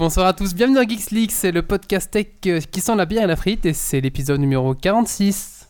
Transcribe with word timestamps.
Bonsoir 0.00 0.28
à 0.28 0.32
tous, 0.32 0.54
bienvenue 0.54 0.76
dans 0.76 0.88
Geeks 0.88 1.10
League, 1.10 1.30
c'est 1.30 1.52
le 1.52 1.60
podcast 1.60 2.10
tech 2.10 2.26
euh, 2.46 2.58
qui 2.58 2.80
sent 2.80 2.96
la 2.96 3.04
bière 3.04 3.24
et 3.24 3.26
la 3.26 3.36
frite 3.36 3.66
et 3.66 3.74
c'est 3.74 4.00
l'épisode 4.00 4.40
numéro 4.40 4.74
46. 4.74 5.68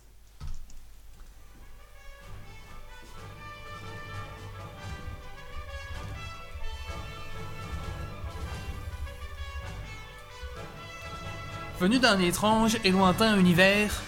Venu 11.81 11.99
d'un 11.99 12.21
étrange 12.21 12.77
et 12.85 12.93
lointain 12.93 13.37
univers, 13.37 14.01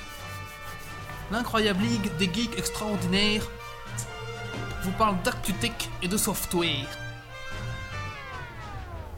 l'incroyable 1.32 1.82
ligue 1.82 2.16
des 2.18 2.32
geeks 2.32 2.56
extraordinaires 2.56 3.50
vous 4.84 4.92
parle 4.92 5.16
d'actu 5.24 5.52
tech 5.54 5.72
et 6.00 6.06
de 6.06 6.16
software. 6.16 7.11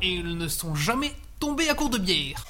Et 0.04 0.16
ils 0.16 0.36
ne 0.36 0.48
sont 0.48 0.74
jamais 0.74 1.12
tombés 1.40 1.70
à 1.70 1.74
court 1.74 1.88
de 1.88 1.96
bière. 1.96 2.44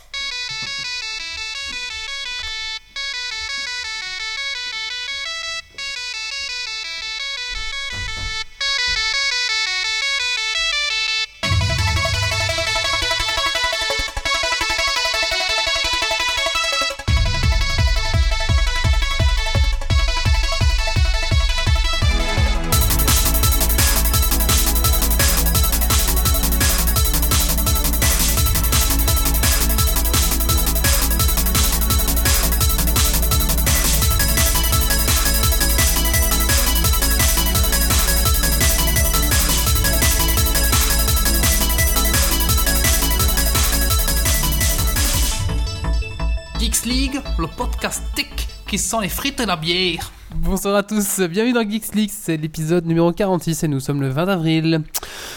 Qui 48.76 48.96
les 49.02 49.08
frites 49.08 49.38
et 49.38 49.46
la 49.46 49.54
bière. 49.54 50.10
Bonsoir 50.34 50.74
à 50.74 50.82
tous, 50.82 51.20
bienvenue 51.20 51.52
dans 51.52 51.62
Geeks 51.62 51.94
League, 51.94 52.10
c'est 52.12 52.36
l'épisode 52.36 52.84
numéro 52.86 53.12
46 53.12 53.62
et 53.62 53.68
nous 53.68 53.78
sommes 53.78 54.00
le 54.00 54.08
20 54.08 54.26
avril. 54.26 54.82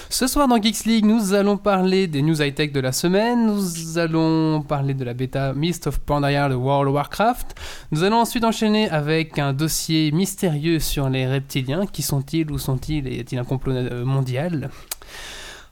Ce 0.09 0.25
soir 0.25 0.47
dans 0.47 0.59
Geeks 0.59 0.85
League, 0.85 1.05
nous 1.05 1.35
allons 1.35 1.55
parler 1.55 2.07
des 2.07 2.23
news 2.23 2.41
high-tech 2.41 2.71
de 2.71 2.79
la 2.79 2.91
semaine, 2.91 3.45
nous 3.45 3.99
allons 3.99 4.63
parler 4.63 4.95
de 4.95 5.03
la 5.03 5.13
bêta 5.13 5.53
Mist 5.53 5.85
of 5.85 5.99
Pandaria 5.99 6.49
de 6.49 6.55
World 6.55 6.87
of 6.87 6.95
Warcraft, 6.95 7.53
nous 7.91 8.03
allons 8.03 8.21
ensuite 8.21 8.43
enchaîner 8.43 8.89
avec 8.89 9.37
un 9.37 9.53
dossier 9.53 10.11
mystérieux 10.11 10.79
sur 10.79 11.07
les 11.07 11.27
reptiliens, 11.27 11.85
qui 11.85 12.01
sont-ils, 12.01 12.49
où 12.49 12.57
sont-ils, 12.57 13.07
et 13.07 13.17
y 13.17 13.19
a-t-il 13.19 13.37
un 13.37 13.45
complot 13.45 13.73
euh, 13.73 14.03
mondial? 14.03 14.71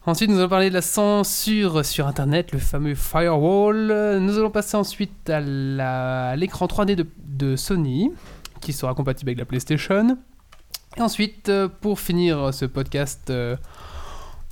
Ensuite, 0.07 0.29
nous 0.29 0.37
allons 0.37 0.49
parler 0.49 0.69
de 0.69 0.75
la 0.75 0.83
censure 0.83 1.83
sur 1.83 2.05
Internet, 2.05 2.51
le 2.51 2.59
fameux 2.59 2.93
firewall. 2.93 4.19
Nous 4.19 4.37
allons 4.37 4.51
passer 4.51 4.77
ensuite 4.77 5.31
à 5.31 6.35
l'écran 6.35 6.67
3D 6.67 7.07
de, 7.25 7.55
Sony, 7.55 8.11
qui 8.61 8.71
sera 8.71 8.93
compatible 8.93 9.29
avec 9.29 9.39
la 9.39 9.45
PlayStation. 9.45 10.15
Et 10.95 11.01
ensuite, 11.01 11.49
euh, 11.49 11.67
pour 11.67 11.99
finir 11.99 12.53
ce 12.53 12.65
podcast 12.65 13.31
euh, 13.31 13.57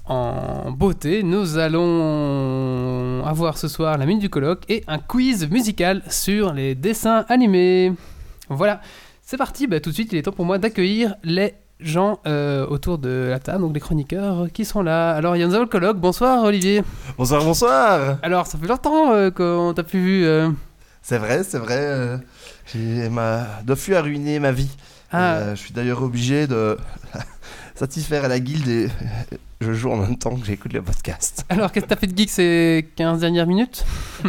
en 0.05 0.71
beauté, 0.71 1.21
nous 1.21 1.59
allons 1.59 3.23
avoir 3.23 3.59
ce 3.59 3.67
soir 3.67 3.99
la 3.99 4.07
minute 4.07 4.21
du 4.21 4.29
colloque 4.31 4.63
et 4.69 4.83
un 4.87 4.97
quiz 4.97 5.47
musical 5.51 6.01
sur 6.09 6.51
les 6.51 6.73
dessins 6.73 7.25
animés. 7.29 7.93
Voilà, 8.49 8.81
c'est 9.21 9.37
parti. 9.37 9.67
Bah, 9.67 9.79
tout 9.79 9.91
de 9.91 9.95
suite, 9.95 10.11
il 10.13 10.17
est 10.17 10.23
temps 10.23 10.31
pour 10.31 10.45
moi 10.45 10.57
d'accueillir 10.57 11.13
les 11.23 11.53
gens 11.83 12.19
euh, 12.25 12.65
autour 12.67 12.97
de 12.97 13.27
la 13.29 13.39
table, 13.39 13.61
donc 13.61 13.73
les 13.73 13.79
chroniqueurs 13.79 14.47
qui 14.53 14.65
sont 14.65 14.81
là. 14.81 15.11
Alors, 15.15 15.35
il 15.35 15.39
y 15.39 15.43
a 15.43 15.47
nous 15.47 15.53
avons 15.53 15.63
le 15.63 15.69
colloque. 15.69 15.97
Bonsoir, 15.97 16.43
Olivier. 16.43 16.83
Bonsoir, 17.17 17.43
bonsoir 17.43 18.17
Alors, 18.23 18.47
ça 18.47 18.57
fait 18.57 18.67
longtemps 18.67 19.13
euh, 19.13 19.29
qu'on 19.31 19.73
t'a 19.73 19.83
plus 19.83 19.99
vu. 19.99 20.25
euh. 20.25 20.49
C'est 21.01 21.17
vrai, 21.17 21.43
c'est 21.43 21.57
vrai. 21.59 21.77
euh, 21.79 22.17
ma 23.09 23.45
Dofus 23.65 23.95
a 23.95 24.01
ruiné 24.01 24.39
ma 24.39 24.51
vie. 24.51 24.69
Ah, 25.11 25.53
je 25.53 25.59
suis 25.59 25.73
d'ailleurs 25.73 26.01
obligé 26.01 26.47
de 26.47 26.75
satisfaire 27.75 28.25
à 28.25 28.27
la 28.27 28.39
guilde 28.39 28.67
et 28.67 28.87
je 29.61 29.71
joue 29.73 29.91
en 29.91 29.97
même 29.97 30.17
temps 30.17 30.35
que 30.35 30.43
j'écoute 30.45 30.73
le 30.73 30.81
podcast. 30.81 31.45
alors 31.49 31.71
qu'est-ce 31.71 31.85
que 31.85 31.89
t'as 31.89 31.97
fait 31.97 32.07
de 32.07 32.17
geek 32.17 32.31
ces 32.31 32.89
15 32.95 33.19
dernières 33.19 33.45
minutes? 33.45 33.85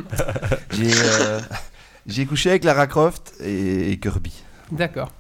J'ai 2.06 2.26
couché 2.26 2.50
avec 2.50 2.65
Lara 2.65 2.86
Croft 2.86 3.32
et 3.42 3.98
Kirby. 4.00 4.44
D'accord. 4.76 5.10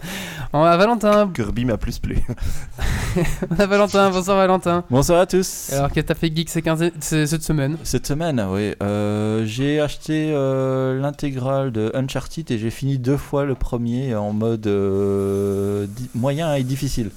On 0.52 0.62
a 0.62 0.76
Valentin. 0.76 1.30
Kirby 1.34 1.64
m'a 1.64 1.76
plus 1.76 1.98
plu. 1.98 2.18
On 3.50 3.60
a 3.60 3.66
Valentin. 3.66 4.10
Bonsoir, 4.10 4.36
Valentin. 4.36 4.84
Bonsoir 4.90 5.20
à 5.20 5.26
tous. 5.26 5.72
Alors, 5.72 5.90
qu'est-ce 5.92 6.06
que 6.06 6.08
t'as 6.12 6.14
fait 6.18 6.34
geek 6.34 6.48
ces 6.50 6.62
15 6.62 6.90
ces- 7.00 7.26
cette 7.26 7.42
semaine? 7.42 7.76
Cette 7.84 8.06
semaine, 8.06 8.44
oui, 8.50 8.74
euh, 8.82 9.44
j'ai 9.46 9.80
acheté 9.80 10.32
euh, 10.32 11.00
l'intégrale 11.00 11.70
de 11.72 11.90
Uncharted 11.94 12.50
et 12.50 12.58
j'ai 12.58 12.70
fini 12.70 12.98
deux 12.98 13.16
fois 13.16 13.44
le 13.44 13.54
premier 13.54 14.14
en 14.16 14.32
mode 14.32 14.66
euh, 14.66 15.86
di- 15.88 16.10
moyen 16.14 16.54
et 16.54 16.62
difficile. 16.64 17.10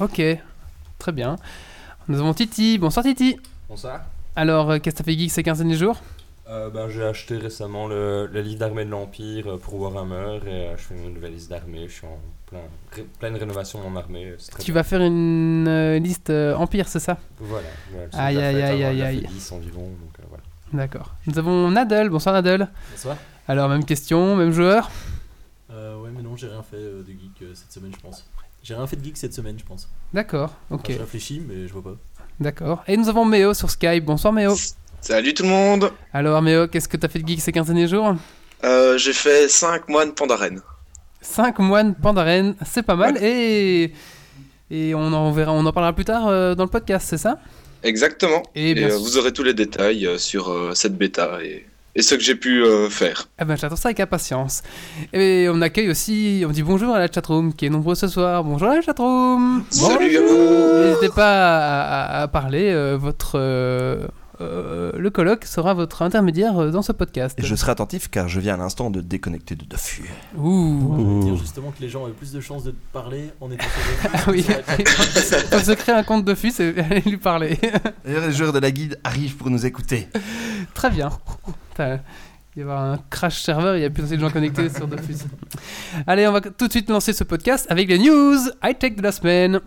Ok, 0.00 0.20
très 0.98 1.12
bien. 1.12 1.36
Nous 2.08 2.18
avons 2.20 2.34
Titi. 2.34 2.78
Bonsoir, 2.78 3.04
Titi. 3.04 3.36
Bonsoir. 3.68 4.00
Alors, 4.36 4.68
qu'est-ce 4.80 4.96
que 4.96 5.02
t'as 5.02 5.04
fait 5.04 5.18
geek 5.18 5.30
ces 5.30 5.42
15 5.42 5.58
derniers 5.58 5.76
jours? 5.76 5.96
Euh, 6.52 6.68
ben, 6.68 6.86
j'ai 6.90 7.02
acheté 7.02 7.38
récemment 7.38 7.86
le, 7.88 8.26
le 8.30 8.40
livre 8.42 8.58
d'armée 8.58 8.84
de 8.84 8.90
l'Empire 8.90 9.46
euh, 9.54 9.56
pour 9.56 9.80
Warhammer 9.80 10.40
et 10.46 10.50
euh, 10.50 10.76
je 10.76 10.82
fais 10.82 10.94
une 10.96 11.14
nouvelle 11.14 11.32
liste 11.32 11.48
d'armée. 11.48 11.86
Je 11.88 11.92
suis 11.94 12.06
en 12.06 12.18
plein, 12.46 12.58
ré- 12.92 13.06
pleine 13.18 13.36
rénovation 13.36 13.78
de 13.78 13.88
mon 13.88 13.96
armée. 13.96 14.34
Tu 14.58 14.66
bien. 14.66 14.74
vas 14.74 14.82
faire 14.82 15.00
une 15.00 15.66
euh, 15.66 15.98
liste 15.98 16.28
euh, 16.28 16.54
Empire, 16.56 16.88
c'est 16.88 17.00
ça? 17.00 17.16
Voilà. 17.38 17.68
Aïe, 18.12 18.36
aïe, 18.36 18.60
aïe, 18.62 18.84
hein, 18.84 18.88
aïe, 18.88 19.02
aïe. 19.02 19.20
fait 19.22 19.28
10 19.28 19.52
environ. 19.52 19.82
Donc, 19.84 20.12
euh, 20.20 20.24
voilà. 20.28 20.44
D'accord. 20.74 21.14
Nous 21.26 21.38
avons 21.38 21.70
Nadel. 21.70 22.10
Bonsoir, 22.10 22.34
Nadel. 22.34 22.68
Bonsoir. 22.90 23.16
Alors, 23.48 23.70
même 23.70 23.84
question, 23.86 24.36
même 24.36 24.52
joueur? 24.52 24.90
Euh, 25.70 25.96
ouais, 26.02 26.10
mais 26.14 26.22
non, 26.22 26.36
j'ai 26.36 26.48
rien 26.48 26.62
fait 26.62 26.76
euh, 26.76 27.02
de 27.02 27.12
geek 27.12 27.42
euh, 27.42 27.52
cette 27.54 27.72
semaine, 27.72 27.92
je 27.96 28.00
pense. 28.00 28.26
J'ai 28.62 28.74
rien 28.74 28.86
fait 28.86 28.96
de 28.96 29.04
geek 29.04 29.16
cette 29.16 29.32
semaine, 29.32 29.58
je 29.58 29.64
pense. 29.64 29.88
D'accord, 30.12 30.54
Enfin, 30.70 30.74
ok, 30.84 30.92
je 30.92 30.98
réfléchis, 30.98 31.40
mais 31.48 31.66
je 31.66 31.72
vois 31.72 31.82
pas. 31.82 31.96
d'accord. 32.40 32.84
Et 32.88 32.96
nous 32.98 33.08
avons 33.08 33.24
Méo 33.24 33.54
sur 33.54 33.70
Skype. 33.70 34.04
Bonsoir, 34.04 34.32
Méo. 34.34 34.54
Salut 35.02 35.34
tout 35.34 35.42
le 35.42 35.48
monde 35.48 35.90
Alors, 36.12 36.40
Méo, 36.42 36.68
qu'est-ce 36.68 36.88
que 36.88 36.96
t'as 36.96 37.08
fait 37.08 37.18
de 37.18 37.26
geek 37.26 37.40
ces 37.40 37.50
15 37.52 37.66
derniers 37.66 37.88
jours? 37.88 38.14
Euh, 38.64 38.96
J'ai 38.98 39.12
fait 39.12 39.48
5 39.48 39.88
moines 39.88 40.12
Pandaren. 40.12 40.60
5 41.20 41.58
moines 41.58 41.94
Pandaren, 41.94 42.54
c'est 42.64 42.84
pas 42.84 42.94
mal. 42.94 43.16
Et, 43.22 43.92
et 44.70 44.94
on 44.94 45.12
en 45.12 45.32
verra, 45.32 45.52
on 45.52 45.66
en 45.66 45.72
parlera 45.72 45.92
plus 45.92 46.04
tard 46.04 46.28
euh, 46.28 46.54
dans 46.54 46.62
le 46.64 46.70
podcast, 46.70 47.06
c'est 47.10 47.18
ça? 47.18 47.38
Exactement. 47.82 48.42
Et 48.54 48.70
Et, 48.70 48.74
bien 48.74 48.90
euh, 48.90 48.96
vous 48.96 49.18
aurez 49.18 49.32
tous 49.32 49.42
les 49.42 49.54
détails 49.54 50.08
sur 50.18 50.70
cette 50.76 50.96
bêta 50.96 51.38
et, 51.42 51.66
et 51.96 52.02
ce 52.02 52.14
que 52.14 52.20
j'ai 52.22 52.36
pu 52.36 52.62
faire. 52.88 53.28
Ah 53.38 53.44
ben 53.44 53.56
j'attends 53.56 53.74
ça 53.74 53.88
avec 53.88 53.98
impatience. 53.98 54.62
Et 55.12 55.48
on 55.50 55.60
accueille 55.62 55.90
aussi, 55.90 56.44
on 56.46 56.50
dit 56.52 56.62
bonjour 56.62 56.94
à 56.94 57.00
la 57.00 57.10
chatroom 57.10 57.52
qui 57.54 57.66
est 57.66 57.70
nombreux 57.70 57.96
ce 57.96 58.06
soir. 58.06 58.44
Bonjour 58.44 58.68
à 58.68 58.76
la 58.76 58.82
chatroom. 58.82 59.64
Salut 59.70 60.16
à 60.16 60.20
vous 60.20 60.84
N'hésitez 60.86 61.08
pas 61.08 61.26
à, 61.26 62.20
à- 62.20 62.22
à 62.22 62.28
parler. 62.28 62.94
votre 62.96 63.36
euh, 64.40 64.92
le 64.96 65.10
colloque 65.10 65.44
sera 65.44 65.74
votre 65.74 66.02
intermédiaire 66.02 66.58
euh, 66.58 66.70
dans 66.70 66.82
ce 66.82 66.92
podcast. 66.92 67.38
Et 67.38 67.42
je 67.44 67.54
serai 67.54 67.72
attentif 67.72 68.08
car 68.08 68.28
je 68.28 68.40
viens 68.40 68.54
à 68.54 68.56
l'instant 68.56 68.90
de 68.90 69.00
déconnecter 69.00 69.54
de 69.54 69.64
Dofus. 69.64 70.08
Ouh. 70.36 71.18
Va 71.18 71.24
dire 71.24 71.36
justement 71.36 71.70
que 71.70 71.80
les 71.80 71.88
gens 71.88 72.04
avaient 72.04 72.14
plus 72.14 72.32
de 72.32 72.40
chances 72.40 72.64
de 72.64 72.70
te 72.70 72.92
parler 72.92 73.30
en 73.40 73.50
étant 73.50 73.64
sur 73.64 74.10
Ah 74.12 74.18
oui. 74.30 74.44
le 74.48 75.56
On 75.56 75.64
se 75.64 75.72
crée 75.72 75.92
un 75.92 76.02
compte 76.02 76.24
de 76.24 76.34
fus 76.34 76.60
et 76.60 76.74
allez 76.90 77.00
lui 77.02 77.18
parler. 77.18 77.58
D'ailleurs, 78.04 78.26
les 78.26 78.32
joueurs 78.32 78.52
de 78.52 78.58
la 78.58 78.70
guilde 78.70 78.98
arrivent 79.04 79.36
pour 79.36 79.50
nous 79.50 79.66
écouter. 79.66 80.08
Très 80.74 80.90
bien. 80.90 81.10
Il 81.78 81.84
va 81.84 81.98
y 82.56 82.60
avoir 82.62 82.82
un 82.82 82.98
crash 83.10 83.40
serveur, 83.42 83.76
il 83.76 83.80
n'y 83.80 83.86
a 83.86 83.90
plus 83.90 84.04
assez 84.04 84.16
de 84.16 84.20
gens 84.20 84.30
connectés 84.30 84.68
sur 84.68 84.86
Dofus. 84.86 85.24
Allez, 86.06 86.26
on 86.26 86.32
va 86.32 86.40
tout 86.40 86.66
de 86.66 86.70
suite 86.72 86.90
lancer 86.90 87.12
ce 87.12 87.24
podcast 87.24 87.66
avec 87.70 87.88
les 87.88 87.98
news 87.98 88.36
high-tech 88.62 88.96
de 88.96 89.02
la 89.02 89.12
semaine. 89.12 89.60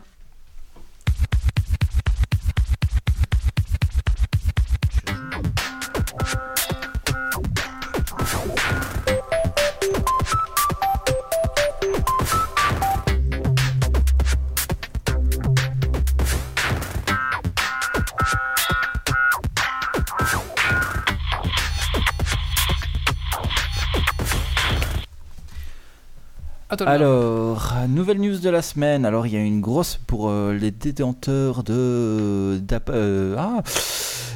Alors, 26.81 27.73
nouvelle 27.87 28.19
news 28.19 28.39
de 28.39 28.49
la 28.49 28.61
semaine. 28.61 29.05
Alors, 29.05 29.27
il 29.27 29.33
y 29.33 29.37
a 29.37 29.41
une 29.41 29.61
grosse 29.61 29.99
pour 30.07 30.29
euh, 30.29 30.53
les 30.53 30.71
détenteurs 30.71 31.63
de, 31.63 32.59
euh, 32.89 33.35
ah, 33.37 33.61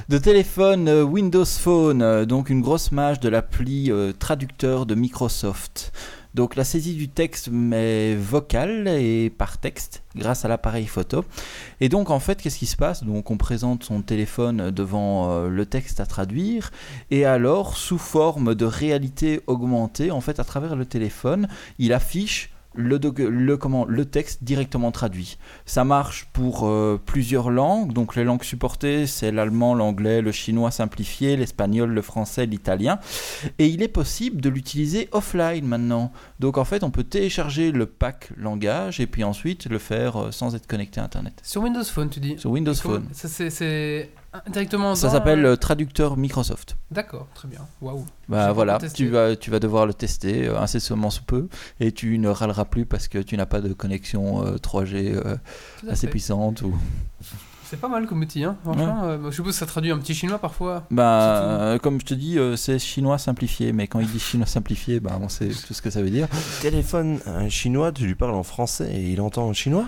de 0.08 0.18
téléphone 0.18 0.88
euh, 0.88 1.04
Windows 1.04 1.46
Phone, 1.46 2.02
euh, 2.02 2.26
donc 2.26 2.50
une 2.50 2.62
grosse 2.62 2.92
mage 2.92 3.20
de 3.20 3.30
l'appli 3.30 3.92
traducteur 4.20 4.86
de 4.86 4.96
Microsoft. 4.96 5.92
Donc 6.36 6.56
la 6.56 6.64
saisie 6.64 6.96
du 6.96 7.10
texte 7.10 7.50
mais 7.52 8.16
vocale 8.16 8.88
et 8.88 9.30
par 9.30 9.58
texte 9.58 10.04
grâce 10.16 10.46
à 10.46 10.48
l'appareil 10.48 10.86
photo. 10.86 11.26
Et 11.82 11.90
donc 11.90 12.10
en 12.10 12.20
fait 12.20 12.42
qu'est-ce 12.42 12.60
qui 12.60 12.66
se 12.66 12.78
passe? 12.78 13.04
Donc 13.04 13.32
on 13.32 13.38
présente 13.38 13.84
son 13.84 14.02
téléphone 14.02 14.72
devant 14.72 15.32
euh, 15.32 15.50
le 15.50 15.66
texte 15.66 16.00
à 16.00 16.06
traduire 16.06 16.72
et 17.10 17.26
alors 17.26 17.78
sous 17.78 17.98
forme 17.98 18.56
de 18.56 18.66
réalité 18.66 19.42
augmentée 19.48 20.12
en 20.12 20.22
fait 20.22 20.40
à 20.40 20.44
travers 20.44 20.76
le 20.76 20.86
téléphone 20.86 21.48
il 21.80 21.94
affiche 21.94 22.52
le, 22.76 23.56
comment, 23.56 23.86
le 23.86 24.06
texte 24.06 24.44
directement 24.44 24.92
traduit. 24.92 25.38
Ça 25.66 25.84
marche 25.84 26.30
pour 26.34 26.68
euh, 26.68 27.02
plusieurs 27.04 27.50
langues. 27.50 27.94
Donc 27.94 28.16
les 28.16 28.24
langues 28.24 28.44
supportées, 28.44 29.08
c'est 29.08 29.32
l'allemand, 29.32 29.74
l'anglais, 29.74 30.22
le 30.22 30.32
chinois 30.32 30.72
simplifié, 30.72 31.36
l'espagnol, 31.36 31.90
le 31.90 32.02
français, 32.02 32.46
l'italien. 32.46 33.00
Et 33.58 33.68
il 33.68 33.82
est 33.82 33.88
possible 33.88 34.42
de 34.42 34.50
l'utiliser 34.50 35.10
offline 35.12 35.66
maintenant. 35.66 36.12
Donc 36.40 36.58
en 36.58 36.66
fait, 36.66 36.84
on 36.84 36.92
peut 36.92 37.04
télécharger 37.04 37.72
le 37.72 37.86
pack 37.86 38.30
langage 38.38 39.00
et 39.00 39.08
puis 39.08 39.24
ensuite 39.24 39.66
le 39.66 39.80
faire 39.80 40.18
euh, 40.18 40.32
sans 40.32 40.56
être 40.56 40.68
connecté 40.68 41.00
à 41.00 41.04
Internet. 41.04 41.42
Sur 41.44 41.64
Windows 41.64 41.84
Phone, 41.84 42.10
tu 42.10 42.20
dis? 42.20 42.38
Sur 42.38 42.52
Windows 42.52 42.74
Phone. 42.74 43.08
C'est 43.12 44.10
directement 44.52 44.96
Ça 44.96 45.08
dans- 45.08 45.14
s'appelle 45.14 45.46
euh, 45.46 45.56
traducteur 45.56 46.18
Microsoft. 46.18 46.78
D'accord, 46.92 47.28
très 47.34 47.48
bien. 47.48 47.62
Waouh. 47.82 48.06
Bah 48.28 48.48
J'ai 48.48 48.54
voilà, 48.54 48.74
pas 48.74 48.80
testé. 48.82 48.98
tu 48.98 49.10
vas, 49.10 49.36
tu 49.36 49.50
vas 49.52 49.60
devoir 49.60 49.86
le 49.86 49.94
tester 49.94 50.48
euh, 50.48 50.60
incessamment 50.60 51.10
sous 51.10 51.24
peu 51.24 51.48
et 51.80 51.92
tu 51.92 52.18
ne 52.20 52.30
râleras 52.30 52.66
plus 52.66 52.86
parce 52.86 53.08
que 53.08 53.18
tu 53.20 53.36
n'as 53.38 53.46
pas 53.46 53.62
de 53.62 53.74
connexion 53.74 54.46
euh, 54.46 54.56
3G 54.58 55.14
euh, 55.16 55.36
Tout 55.80 55.88
à 55.90 55.92
assez 55.94 56.08
fait. 56.08 56.12
puissante 56.12 56.62
ou 56.62 56.74
C'est 57.64 57.80
pas 57.80 57.88
mal 57.88 58.06
comme 58.08 58.22
outil, 58.22 58.44
hein. 58.44 58.56
Franchement, 58.64 59.02
euh, 59.04 59.18
je 59.30 59.36
suppose 59.36 59.54
que 59.54 59.60
ça 59.60 59.66
traduit 59.68 59.92
un 59.92 59.98
petit 60.00 60.14
chinois 60.16 60.40
parfois. 60.40 60.84
Bah, 60.92 61.34
C'est 61.36 61.42
tout. 61.42 61.62
euh, 61.62 61.78
comme 61.80 62.00
je 62.00 62.06
te 62.06 62.14
dis, 62.16 62.38
euh, 62.40 62.56
c'est 62.56 62.78
chinois 62.80 63.18
simplifié, 63.20 63.74
mais 63.74 63.88
quand 63.88 64.00
il 64.00 64.08
dit 64.10 64.20
chinois 64.20 64.48
simplifié, 64.48 65.00
bah, 65.00 65.20
on 65.22 65.30
sait 65.30 65.50
tout 65.50 65.74
ce 65.76 65.82
que 65.82 65.90
ça 65.92 66.02
veut 66.02 66.10
dire. 66.10 66.28
Téléphone, 66.62 67.20
un 67.28 67.48
chinois, 67.50 67.92
tu 67.92 68.06
lui 68.06 68.16
parles 68.16 68.34
en 68.36 68.44
français 68.44 68.90
et 68.94 69.12
il 69.12 69.22
entend 69.22 69.46
en 69.48 69.54
chinois? 69.54 69.86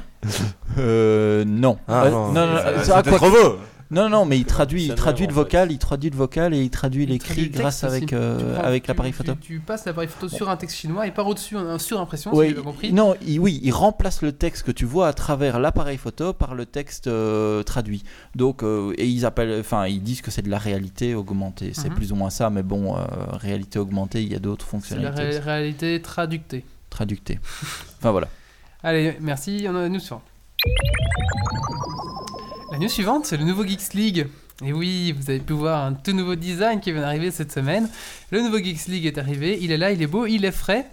Euh, 0.77 1.43
non. 1.45 1.77
Ah, 1.87 2.05
Euh, 2.05 2.09
non, 2.11 2.31
non, 2.33 2.41
euh, 2.41 2.83
ah, 2.93 3.03
quoi- 3.03 3.29
beau. 3.29 3.57
Non, 3.91 4.09
non, 4.09 4.25
mais 4.25 4.37
il 4.39 4.45
traduit, 4.45 4.85
il 4.85 4.95
traduit 4.95 5.27
le 5.27 5.33
vocal, 5.33 5.71
il 5.71 5.77
traduit 5.77 6.09
le 6.09 6.15
vocal 6.15 6.53
et 6.53 6.61
il 6.61 6.69
traduit 6.69 7.05
l'écrit 7.05 7.49
grâce 7.49 7.83
avec, 7.83 8.13
euh, 8.13 8.57
avec 8.59 8.87
l'appareil 8.87 9.11
photo. 9.11 9.33
Tu, 9.39 9.59
passes 9.59 9.85
l'appareil 9.85 10.07
photo 10.09 10.27
sur 10.33 10.49
un 10.49 10.55
texte 10.57 10.77
chinois 10.77 11.05
et 11.07 11.11
par 11.11 11.27
au-dessus 11.27 11.57
un, 11.57 11.67
un 11.67 11.77
surimpression, 11.79 12.31
si 12.31 12.37
Oui, 12.37 12.47
j'ai 12.47 12.53
bien 12.53 12.63
compris. 12.63 12.93
non, 12.93 13.15
il, 13.27 13.39
oui, 13.39 13.59
il 13.63 13.71
remplace 13.71 14.21
le 14.21 14.31
texte 14.31 14.63
que 14.63 14.71
tu 14.71 14.85
vois 14.85 15.07
à 15.07 15.13
travers 15.13 15.59
l'appareil 15.59 15.97
photo 15.97 16.33
par 16.33 16.55
le 16.55 16.65
texte 16.65 17.07
euh, 17.07 17.63
traduit. 17.63 18.03
Donc, 18.35 18.63
euh, 18.63 18.93
et 18.97 19.07
ils 19.07 19.25
appellent, 19.25 19.59
enfin, 19.59 19.85
ils 19.87 20.01
disent 20.01 20.21
que 20.21 20.31
c'est 20.31 20.41
de 20.41 20.49
la 20.49 20.57
réalité 20.57 21.13
augmentée. 21.13 21.71
C'est 21.73 21.89
Mhm. 21.89 21.95
plus 21.95 22.11
ou 22.11 22.15
moins 22.15 22.29
ça, 22.29 22.49
mais 22.49 22.63
bon, 22.63 22.95
euh, 22.97 23.01
réalité 23.33 23.77
augmentée, 23.77 24.23
il 24.23 24.31
y 24.31 24.35
a 24.35 24.39
d'autres 24.39 24.65
C'est 24.65 24.95
la 24.95 25.11
fonctionnalités. 25.11 25.21
ré- 25.21 25.39
réalité 25.39 26.01
traductée. 26.01 26.63
Traductée. 26.89 27.39
enfin 27.99 28.11
voilà. 28.11 28.27
Allez, 28.83 29.17
merci. 29.21 29.65
On 29.67 29.75
a 29.75 29.81
la 29.81 29.89
news 29.89 29.99
suivante. 29.99 30.23
La 32.71 32.77
news 32.77 32.87
suivante, 32.89 33.25
c'est 33.25 33.37
le 33.37 33.43
nouveau 33.43 33.65
Geeks 33.65 33.93
League. 33.93 34.27
Et 34.63 34.71
oui, 34.73 35.11
vous 35.11 35.29
avez 35.29 35.39
pu 35.39 35.53
voir 35.53 35.83
un 35.85 35.93
tout 35.93 36.13
nouveau 36.13 36.35
design 36.35 36.79
qui 36.79 36.91
vient 36.91 37.01
d'arriver 37.01 37.31
cette 37.31 37.51
semaine. 37.51 37.89
Le 38.31 38.41
nouveau 38.41 38.59
Geeks 38.59 38.87
League 38.87 39.05
est 39.05 39.17
arrivé. 39.17 39.57
Il 39.61 39.71
est 39.71 39.77
là, 39.77 39.91
il 39.91 40.01
est 40.01 40.07
beau, 40.07 40.25
il 40.25 40.45
est 40.45 40.51
frais. 40.51 40.87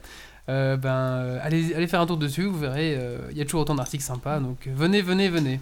Euh, 0.48 0.76
ben, 0.76 0.88
euh, 0.90 1.38
allez, 1.42 1.74
allez 1.74 1.86
faire 1.86 2.00
un 2.00 2.06
tour 2.06 2.16
dessus, 2.16 2.44
vous 2.46 2.58
verrez. 2.58 2.96
euh, 2.96 3.18
Il 3.30 3.36
y 3.38 3.42
a 3.42 3.44
toujours 3.44 3.60
autant 3.60 3.74
d'articles 3.74 4.02
sympas. 4.02 4.40
Donc 4.40 4.68
venez, 4.74 5.02
venez, 5.02 5.28
venez. 5.28 5.60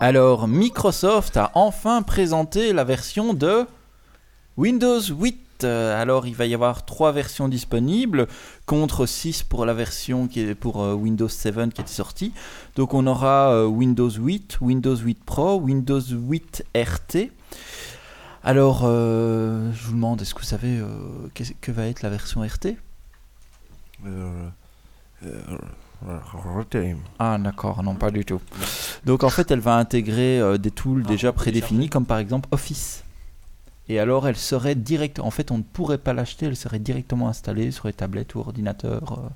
Alors, 0.00 0.48
Microsoft 0.48 1.36
a 1.36 1.52
enfin 1.54 2.02
présenté 2.02 2.72
la 2.72 2.82
version 2.84 3.34
de 3.34 3.66
Windows 4.56 5.00
8. 5.00 5.38
Euh, 5.64 6.00
Alors, 6.00 6.26
il 6.26 6.34
va 6.34 6.46
y 6.46 6.54
avoir 6.54 6.84
trois 6.84 7.12
versions 7.12 7.48
disponibles 7.48 8.26
contre 8.66 9.06
6 9.06 9.42
pour 9.42 9.64
la 9.66 9.74
version 9.74 10.28
qui 10.28 10.40
est 10.40 10.54
pour 10.54 10.82
euh, 10.82 10.94
Windows 10.94 11.28
7 11.28 11.72
qui 11.72 11.80
était 11.80 11.90
sortie. 11.90 12.32
Donc, 12.76 12.94
on 12.94 13.06
aura 13.06 13.52
euh, 13.52 13.66
Windows 13.66 14.10
8, 14.10 14.58
Windows 14.60 14.96
8 14.96 15.24
Pro, 15.24 15.60
Windows 15.60 16.00
8 16.00 16.64
RT. 16.74 17.30
Alors, 18.44 18.82
euh, 18.84 19.70
je 19.72 19.84
vous 19.86 19.92
demande, 19.94 20.20
est-ce 20.22 20.34
que 20.34 20.40
vous 20.40 20.46
savez 20.46 20.78
euh, 20.78 20.88
que 21.60 21.72
va 21.72 21.86
être 21.86 22.02
la 22.02 22.10
version 22.10 22.42
RT 22.42 22.76
Euh, 24.04 24.48
euh. 25.24 25.40
Ah 27.18 27.38
d'accord, 27.38 27.82
non 27.82 27.94
pas 27.94 28.10
du 28.10 28.24
tout. 28.24 28.40
Donc 29.04 29.22
en 29.22 29.30
fait 29.30 29.50
elle 29.50 29.60
va 29.60 29.76
intégrer 29.76 30.40
euh, 30.40 30.58
des 30.58 30.70
tools 30.70 31.02
Ah, 31.04 31.08
déjà 31.08 31.32
prédéfinis 31.32 31.88
comme 31.88 32.06
par 32.06 32.18
exemple 32.18 32.48
Office. 32.50 33.04
Et 33.88 33.98
alors 33.98 34.28
elle 34.28 34.36
serait 34.36 34.74
direct, 34.74 35.18
en 35.18 35.30
fait 35.30 35.50
on 35.50 35.58
ne 35.58 35.62
pourrait 35.62 35.98
pas 35.98 36.12
l'acheter, 36.12 36.46
elle 36.46 36.56
serait 36.56 36.78
directement 36.78 37.28
installée 37.28 37.70
sur 37.72 37.88
les 37.88 37.92
tablettes 37.92 38.34
ou 38.34 38.38
ordinateurs 38.40 39.18
euh, 39.18 39.28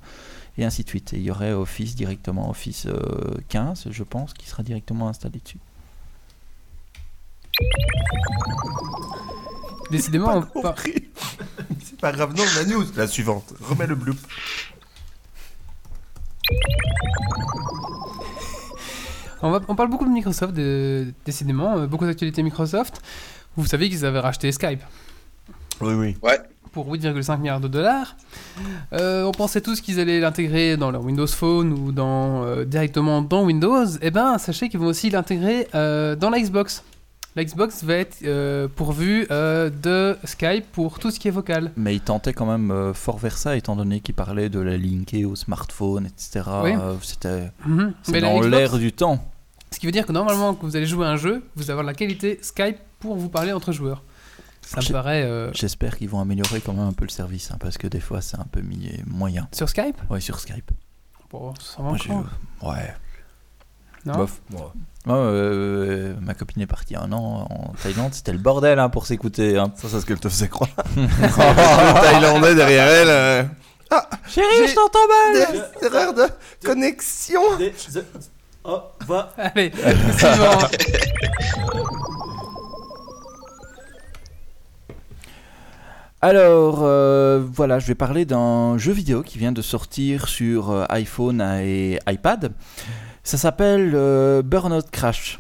et 0.59 0.65
ainsi 0.65 0.85
de 0.85 0.89
suite. 0.89 1.13
Et 1.15 1.17
il 1.17 1.23
y 1.25 1.31
aurait 1.31 1.53
Office 1.53 1.95
directement, 1.97 2.49
Office 2.49 2.87
euh, 2.87 3.35
15 3.49 3.89
je 3.91 4.03
pense, 4.05 4.33
qui 4.35 4.49
sera 4.49 4.63
directement 4.63 5.09
installé 5.09 5.41
dessus. 5.43 5.59
Décidément, 9.91 10.43
Pas 10.43 10.75
on. 10.75 10.75
C'est 11.85 12.01
pas 12.01 12.13
grave, 12.13 12.35
non, 12.37 12.45
la 12.57 12.65
news, 12.65 12.85
la 12.97 13.07
suivante. 13.07 13.53
Remets 13.61 13.87
le 13.87 13.95
bloop. 13.95 14.19
on, 19.43 19.51
va- 19.51 19.61
on 19.69 19.75
parle 19.77 19.91
beaucoup 19.91 20.05
de 20.05 20.11
Microsoft, 20.11 20.55
de- 20.55 21.13
décidément. 21.25 21.79
euh, 21.79 21.87
beaucoup 21.87 22.05
d'actualités 22.07 22.43
Microsoft. 22.43 23.01
Vous 23.57 23.67
savez 23.67 23.89
qu'ils 23.89 24.05
avaient 24.05 24.21
racheté 24.21 24.53
Skype. 24.53 24.81
Oui, 25.81 25.95
oui. 25.95 26.17
pour 26.73 26.93
8,5 26.93 27.39
milliards 27.39 27.61
de 27.61 27.69
dollars. 27.69 28.17
Euh, 28.93 29.25
on 29.25 29.33
pensait 29.33 29.63
tous 29.63 29.81
qu'ils 29.81 29.99
allaient 29.99 30.21
l'intégrer 30.21 30.77
dans 30.77 30.91
leur 30.91 31.03
Windows 31.03 31.27
Phone 31.27 31.73
ou 31.73 31.91
dans, 31.93 32.45
euh, 32.45 32.65
directement 32.67 33.23
dans 33.23 33.45
Windows. 33.45 33.87
Eh 34.03 34.11
ben, 34.11 34.37
sachez 34.39 34.69
qu'ils 34.69 34.81
vont 34.81 34.87
aussi 34.87 35.09
l'intégrer 35.09 35.69
euh, 35.75 36.17
dans 36.17 36.29
la 36.29 36.39
Xbox. 36.39 36.83
La 37.35 37.45
Xbox 37.45 37.83
va 37.85 37.95
être 37.95 38.19
euh, 38.25 38.67
pourvue 38.75 39.27
euh, 39.31 39.71
de 39.71 40.17
Skype 40.25 40.67
pour 40.73 40.99
tout 40.99 41.11
ce 41.11 41.19
qui 41.21 41.29
est 41.29 41.31
vocal. 41.31 41.71
Mais 41.77 41.95
il 41.95 42.01
tentait 42.01 42.33
quand 42.35 42.47
même 42.47 42.71
euh, 42.71 42.93
fort 42.95 43.19
vers 43.19 43.37
ça 43.39 43.57
étant 43.57 43.77
donné 43.77 44.01
qu'il 44.01 44.15
parlait 44.15 44.49
de 44.51 44.61
la 44.61 44.77
linker 44.79 45.25
au 45.27 45.35
smartphone, 45.37 46.07
etc. 46.07 46.45
Oui. 46.63 46.73
Euh, 46.79 46.95
C'était 47.03 47.51
Mhm. 47.67 47.93
dans 48.21 48.41
Xbox- 48.41 48.47
l'air 48.49 48.77
du 48.79 48.93
temps. 48.93 49.23
Ce 49.71 49.79
qui 49.79 49.85
veut 49.87 49.93
dire 49.93 50.07
que 50.07 50.13
normalement, 50.13 50.55
quand 50.55 50.67
vous 50.67 50.77
allez 50.77 50.87
jouer 50.87 51.07
à 51.07 51.11
un 51.11 51.17
jeu, 51.17 51.43
vous 51.57 51.63
allez 51.65 51.71
avoir 51.73 51.85
la 51.87 51.93
qualité 51.95 52.39
Skype 52.41 52.77
pour 53.07 53.17
vous 53.17 53.29
parler 53.29 53.53
entre 53.53 53.73
joueurs. 53.73 54.03
Ça 54.63 54.81
me 54.81 54.93
paraît... 54.93 55.23
euh, 55.23 55.51
J'espère 55.55 55.97
qu'ils 55.97 56.09
vont 56.09 56.21
améliorer 56.21 56.61
quand 56.61 56.73
même 56.73 56.87
un 56.89 56.93
peu 56.93 57.05
le 57.05 57.11
service, 57.11 57.51
hein, 57.53 57.57
parce 57.61 57.79
que 57.79 57.87
des 57.87 58.01
fois 58.01 58.21
c'est 58.21 58.37
un 58.39 58.47
peu 58.51 58.61
mi- 58.61 59.01
moyen. 59.07 59.49
Sur 59.53 59.69
Skype? 59.69 59.97
Ouais, 60.11 60.21
sur 60.21 60.41
Skype. 60.41 60.71
Bon, 61.31 61.55
ça 61.61 61.83
va 61.83 61.89
Moi, 61.91 61.99
j'ai- 62.03 62.11
encore. 62.13 62.31
Ouais, 62.63 62.95
Non? 64.05 64.15
Bof. 64.15 64.41
Moi, 64.51 65.17
euh, 65.17 66.15
ma 66.21 66.35
copine 66.35 66.63
est 66.63 66.67
partie 66.67 66.97
un 66.97 67.13
an 67.13 67.47
en 67.49 67.73
Thaïlande, 67.81 68.13
c'était 68.15 68.33
le 68.33 68.39
bordel 68.39 68.79
hein, 68.81 68.89
pour 68.89 69.07
s'écouter. 69.07 69.57
hein. 69.57 69.73
Ça, 69.77 69.89
c'est 69.89 70.01
ce 70.01 70.07
qu'elle 70.07 70.19
te 70.21 70.29
faisait 70.29 70.49
croire. 70.49 70.71
le 70.97 72.01
Thaïlandais 72.03 72.55
derrière 72.57 72.87
elle. 72.89 73.09
euh, 73.09 73.43
Chérie, 74.29 74.47
J'ai- 74.59 74.69
je 74.69 74.75
t'entends 74.75 74.99
mal 75.07 75.47
Des 75.81 75.87
erreurs 75.87 76.13
de 76.13 76.25
connexion. 76.65 77.41
Des- 77.57 77.71
the- 77.71 78.05
Oh, 78.65 78.81
va. 79.07 79.33
Allez, 79.39 79.71
suivant. 80.19 80.59
Alors, 86.23 86.79
euh, 86.81 87.43
voilà, 87.53 87.79
je 87.79 87.87
vais 87.87 87.95
parler 87.95 88.25
d'un 88.25 88.79
jeu 88.79 88.93
vidéo 88.93 89.23
qui 89.23 89.37
vient 89.37 89.53
de 89.53 89.61
sortir 89.61 90.29
sur 90.29 90.71
euh, 90.71 90.85
iPhone 90.89 91.43
et 91.61 91.99
iPad. 92.09 92.53
Ça 93.23 93.37
s'appelle 93.37 93.93
euh, 93.95 94.41
Burnout 94.41 94.91
Crash. 94.91 95.39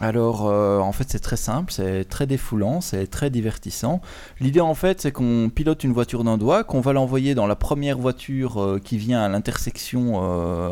Alors, 0.00 0.46
en 0.46 0.90
fait, 0.90 1.04
c'est 1.08 1.20
très 1.20 1.36
simple, 1.36 1.72
c'est 1.72 2.04
très 2.08 2.26
défoulant, 2.26 2.80
c'est 2.80 3.06
très 3.06 3.30
divertissant. 3.30 4.00
L'idée, 4.40 4.60
en 4.60 4.74
fait, 4.74 5.00
c'est 5.00 5.12
qu'on 5.12 5.48
pilote 5.54 5.84
une 5.84 5.92
voiture 5.92 6.24
d'un 6.24 6.38
doigt, 6.38 6.64
qu'on 6.64 6.80
va 6.80 6.92
l'envoyer 6.92 7.36
dans 7.36 7.46
la 7.46 7.54
première 7.54 7.98
voiture 7.98 8.80
qui 8.82 8.98
vient 8.98 9.22
à 9.22 9.28
l'intersection 9.28 10.18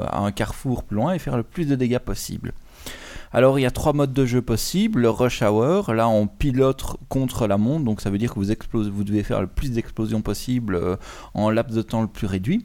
à 0.03 0.19
un 0.19 0.33
carrefour 0.33 0.83
plus 0.83 0.97
loin 0.97 1.13
et 1.13 1.21
faire 1.21 1.37
le 1.37 1.45
plus 1.45 1.67
de 1.67 1.77
dégâts 1.77 2.01
possible. 2.01 2.53
Alors 3.33 3.61
il 3.61 3.63
y 3.63 3.67
a 3.67 3.71
trois 3.71 3.93
modes 3.93 4.13
de 4.13 4.27
jeu 4.27 4.43
possibles. 4.43 5.03
Le 5.03 5.11
rush 5.11 5.43
hour, 5.43 5.95
là 5.95 6.09
on 6.09 6.27
pilote 6.27 6.83
contre 7.09 7.47
la 7.47 7.59
montre, 7.59 7.85
donc 7.85 8.01
ça 8.01 8.11
veut 8.11 8.19
dire 8.19 8.35
que 8.35 8.41
vous, 8.41 9.05
devez 9.05 9.23
faire 9.23 9.41
le 9.41 9.47
plus 9.47 9.71
d'explosions 9.71 10.21
possible 10.21 10.75
euh, 10.75 10.97
en 11.35 11.49
laps 11.51 11.77
de 11.77 11.83
temps 11.83 12.03
le 12.03 12.09
plus 12.09 12.27
réduit. 12.27 12.65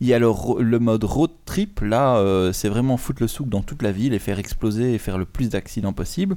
Il 0.00 0.06
y 0.06 0.14
a 0.14 0.18
le 0.18 0.78
mode 0.78 1.04
road 1.04 1.30
trip, 1.46 1.80
là 1.80 2.16
euh, 2.16 2.52
c'est 2.52 2.68
vraiment 2.68 2.98
foutre 2.98 3.22
le 3.22 3.28
souk 3.28 3.48
dans 3.48 3.62
toute 3.62 3.82
la 3.82 3.92
ville 3.92 4.12
et 4.12 4.18
faire 4.18 4.38
exploser 4.38 4.94
et 4.94 4.98
faire 4.98 5.16
le 5.16 5.24
plus 5.24 5.48
d'accidents 5.48 5.94
possible. 5.94 6.36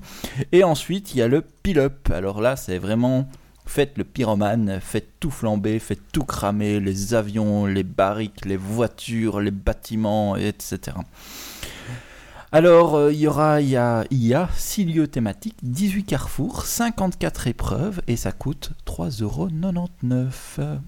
Et 0.54 0.64
ensuite 0.64 1.14
il 1.14 1.18
y 1.18 1.22
a 1.22 1.28
le 1.28 1.42
pile-up, 1.42 2.10
alors 2.12 2.42
là 2.42 2.56
c'est 2.56 2.78
vraiment... 2.78 3.28
Faites 3.68 3.98
le 3.98 4.04
pyromane, 4.04 4.80
faites 4.80 5.20
tout 5.20 5.32
flamber, 5.32 5.80
faites 5.80 6.12
tout 6.12 6.24
cramer, 6.24 6.80
les 6.80 7.16
avions, 7.16 7.66
les 7.66 7.82
barriques, 7.82 8.46
les 8.46 8.58
voitures, 8.58 9.40
les 9.42 9.50
bâtiments, 9.50 10.36
etc. 10.36 10.98
Alors, 12.52 12.96
euh, 12.96 13.12
il 13.12 13.20
y 13.20 13.28
aura, 13.28 13.60
il 13.62 13.70
y 13.70 13.76
a, 13.76 14.06
il 14.12 14.26
y 14.26 14.34
a 14.34 14.50
6 14.56 14.86
lieux 14.86 15.08
thématiques, 15.08 15.58
18 15.64 16.04
carrefours, 16.04 16.64
54 16.66 17.48
épreuves 17.48 18.02
et 18.08 18.16
ça 18.16 18.32
coûte 18.32 18.72
3,99€. 18.86 20.80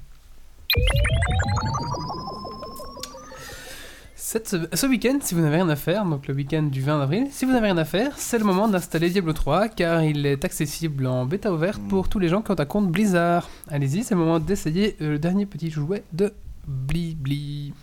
Cette- 4.16 4.76
ce 4.76 4.88
week-end, 4.88 5.18
si 5.22 5.36
vous 5.36 5.42
n'avez 5.42 5.56
rien 5.58 5.70
à 5.70 5.76
faire, 5.76 6.04
donc 6.06 6.28
le 6.28 6.34
week-end 6.34 6.64
du 6.64 6.82
20 6.82 7.02
avril, 7.02 7.28
si 7.32 7.46
vous 7.46 7.52
n'avez 7.52 7.68
rien 7.68 7.78
à 7.78 7.86
faire, 7.86 8.12
c'est 8.18 8.38
le 8.38 8.44
moment 8.46 8.68
d'installer 8.68 9.10
Diablo 9.10 9.32
3 9.34 9.70
car 9.70 10.04
il 10.04 10.26
est 10.26 10.44
accessible 10.44 11.08
en 11.08 11.26
bêta 11.26 11.52
ouverte 11.52 11.82
pour 11.88 12.10
tous 12.10 12.20
les 12.20 12.28
gens 12.28 12.42
qui 12.42 12.52
ont 12.52 12.60
un 12.60 12.66
compte 12.66 12.92
Blizzard. 12.92 13.48
Allez-y, 13.70 14.04
c'est 14.04 14.16
le 14.16 14.20
moment 14.20 14.40
d'essayer 14.40 14.96
euh, 15.02 15.12
le 15.12 15.20
dernier 15.20 15.46
petit 15.46 15.70
jouet 15.72 16.04
de 16.14 16.34
Blibli. 16.68 17.74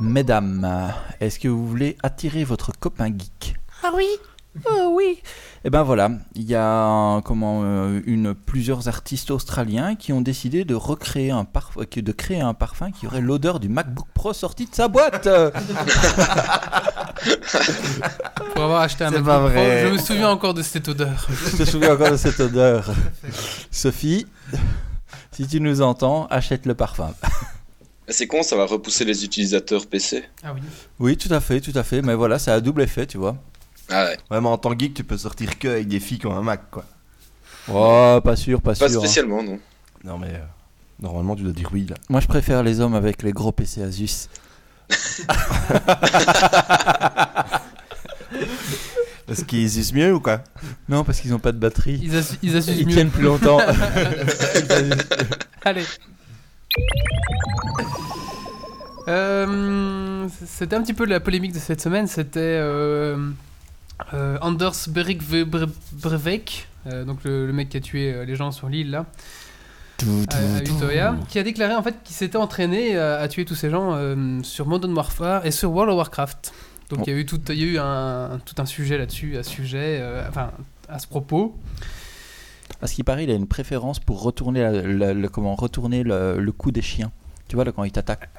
Mesdames, 0.00 0.92
est-ce 1.20 1.38
que 1.38 1.48
vous 1.48 1.66
voulez 1.66 1.96
attirer 2.02 2.44
votre 2.44 2.72
copain 2.78 3.06
geek? 3.08 3.56
Ah 3.82 3.90
oui 3.94 4.06
oui 4.92 5.22
Et 5.64 5.70
ben 5.70 5.84
voilà, 5.84 6.10
il 6.34 6.42
y 6.42 6.56
a 6.56 7.20
comment, 7.22 7.60
euh, 7.62 8.00
une, 8.04 8.34
plusieurs 8.34 8.88
artistes 8.88 9.30
australiens 9.30 9.94
qui 9.94 10.12
ont 10.12 10.20
décidé 10.22 10.64
de 10.64 10.74
recréer 10.74 11.30
un 11.30 11.44
parfum, 11.44 11.82
de 11.94 12.12
créer 12.12 12.40
un 12.40 12.52
parfum 12.52 12.90
qui 12.90 13.06
aurait 13.06 13.20
l'odeur 13.20 13.60
du 13.60 13.68
MacBook 13.68 14.08
Pro 14.12 14.32
sorti 14.32 14.66
de 14.66 14.74
sa 14.74 14.88
boîte. 14.88 15.28
Pour 18.54 18.64
avoir 18.64 18.80
acheté 18.82 19.04
un 19.04 19.10
C'est 19.10 19.20
MacBook 19.20 19.26
pas 19.26 19.38
Pro, 19.38 19.48
vrai. 19.50 19.86
je 19.86 19.92
me 19.92 19.98
souviens 19.98 20.30
encore 20.30 20.54
de 20.54 20.62
cette 20.62 20.88
odeur. 20.88 21.28
Je 21.52 21.56
te 21.58 21.64
souviens 21.64 21.92
encore 21.94 22.10
de 22.10 22.16
cette 22.16 22.40
odeur. 22.40 22.90
Sophie, 23.70 24.26
si 25.30 25.46
tu 25.46 25.60
nous 25.60 25.80
entends, 25.80 26.26
achète 26.26 26.66
le 26.66 26.74
parfum. 26.74 27.14
C'est 28.10 28.26
con, 28.26 28.42
ça 28.42 28.56
va 28.56 28.66
repousser 28.66 29.04
les 29.04 29.24
utilisateurs 29.24 29.86
PC. 29.86 30.24
Ah 30.42 30.52
oui. 30.54 30.60
Oui, 30.98 31.16
tout 31.16 31.32
à 31.32 31.40
fait, 31.40 31.60
tout 31.60 31.72
à 31.74 31.82
fait. 31.82 32.02
Mais 32.02 32.14
voilà, 32.14 32.38
ça 32.38 32.54
a 32.54 32.60
double 32.60 32.82
effet, 32.82 33.06
tu 33.06 33.18
vois. 33.18 33.36
Ah 33.88 34.04
ouais. 34.04 34.18
Ouais, 34.30 34.40
mais 34.40 34.48
en 34.48 34.58
tant 34.58 34.74
que 34.74 34.80
geek, 34.80 34.94
tu 34.94 35.04
peux 35.04 35.18
sortir 35.18 35.58
que 35.58 35.68
avec 35.68 35.88
des 35.88 36.00
filles 36.00 36.18
qui 36.18 36.26
ont 36.26 36.36
un 36.36 36.42
Mac, 36.42 36.70
quoi. 36.70 36.84
Oh, 37.72 38.20
pas 38.22 38.36
sûr, 38.36 38.60
pas, 38.62 38.74
Pas 38.74 38.88
sûr. 38.88 38.98
hein. 38.98 39.04
spécialement, 39.04 39.42
non. 39.42 39.58
Non, 40.04 40.18
mais 40.18 40.28
euh, 40.28 40.38
normalement, 41.00 41.36
tu 41.36 41.42
dois 41.42 41.52
dire 41.52 41.68
oui, 41.72 41.86
là. 41.88 41.96
Moi, 42.08 42.20
je 42.20 42.26
préfère 42.26 42.62
les 42.62 42.80
hommes 42.80 42.94
avec 42.94 43.22
les 43.22 43.32
gros 43.32 43.52
PC 43.52 43.82
Asus. 43.82 44.28
Est-ce 49.28 49.44
qu'ils 49.44 49.78
usent 49.78 49.92
mieux 49.92 50.12
ou 50.14 50.20
quoi? 50.20 50.42
Non, 50.88 51.04
parce 51.04 51.20
qu'ils 51.20 51.30
n'ont 51.30 51.38
pas 51.38 51.52
de 51.52 51.58
batterie. 51.58 52.00
Ils, 52.02 52.14
assu- 52.16 52.36
ils 52.42 52.56
Ils 52.80 52.86
mieux. 52.86 52.92
tiennent 52.94 53.10
plus 53.10 53.22
longtemps. 53.22 53.60
Allez. 55.64 55.84
Euh, 59.10 60.26
c'était 60.46 60.76
un 60.76 60.82
petit 60.82 60.94
peu 60.94 61.04
la 61.04 61.20
polémique 61.20 61.52
de 61.52 61.58
cette 61.58 61.80
semaine. 61.80 62.06
C'était 62.06 62.38
euh, 62.40 63.16
euh, 64.14 64.38
Anders 64.40 64.74
Berik 64.88 65.20
Breivik, 65.92 66.68
donc 67.06 67.24
le, 67.24 67.46
le 67.46 67.52
mec 67.52 67.68
qui 67.68 67.76
a 67.76 67.80
tué 67.80 68.24
les 68.24 68.36
gens 68.36 68.52
sur 68.52 68.68
l'île 68.68 68.90
là, 68.90 69.06
à, 70.30 70.62
Utøya, 70.70 71.16
qui 71.28 71.38
a 71.38 71.42
déclaré 71.42 71.74
en 71.74 71.82
fait 71.82 71.96
qu'il 72.04 72.14
s'était 72.16 72.38
entraîné 72.38 72.96
à, 72.96 73.16
à 73.18 73.28
tuer 73.28 73.44
tous 73.44 73.54
ces 73.54 73.68
gens 73.70 73.98
sur 74.42 74.66
Modern 74.66 74.92
Warfare 74.94 75.44
et 75.44 75.50
sur 75.50 75.70
World 75.72 75.90
of 75.92 75.96
Warcraft. 75.98 76.52
Donc 76.88 77.06
il 77.06 77.12
y 77.12 77.16
a 77.16 77.18
eu 77.18 77.26
tout, 77.26 77.40
il 77.50 77.58
y 77.58 77.62
a 77.64 77.66
eu 77.66 77.78
un, 77.78 78.40
tout 78.44 78.54
un 78.58 78.66
sujet 78.66 78.96
là-dessus, 78.98 79.36
à 79.36 79.42
ce 79.42 79.50
sujet, 79.50 80.02
enfin 80.28 80.52
à 80.88 80.98
ce 80.98 81.06
propos. 81.06 81.56
Parce 82.80 82.92
qu'il 82.92 83.04
paraît, 83.04 83.24
il 83.24 83.30
a 83.30 83.34
une 83.34 83.46
préférence 83.46 83.98
pour 83.98 84.22
retourner, 84.22 84.62
la- 84.62 84.82
la- 84.82 85.12
le, 85.14 85.28
comment, 85.28 85.54
retourner 85.54 86.02
le, 86.02 86.40
le 86.40 86.52
coup 86.52 86.70
des 86.70 86.80
chiens. 86.82 87.12
Tu 87.48 87.56
vois, 87.56 87.64
là, 87.64 87.72
quand 87.72 87.84
ils 87.84 87.92
t'attaquent. 87.92 88.30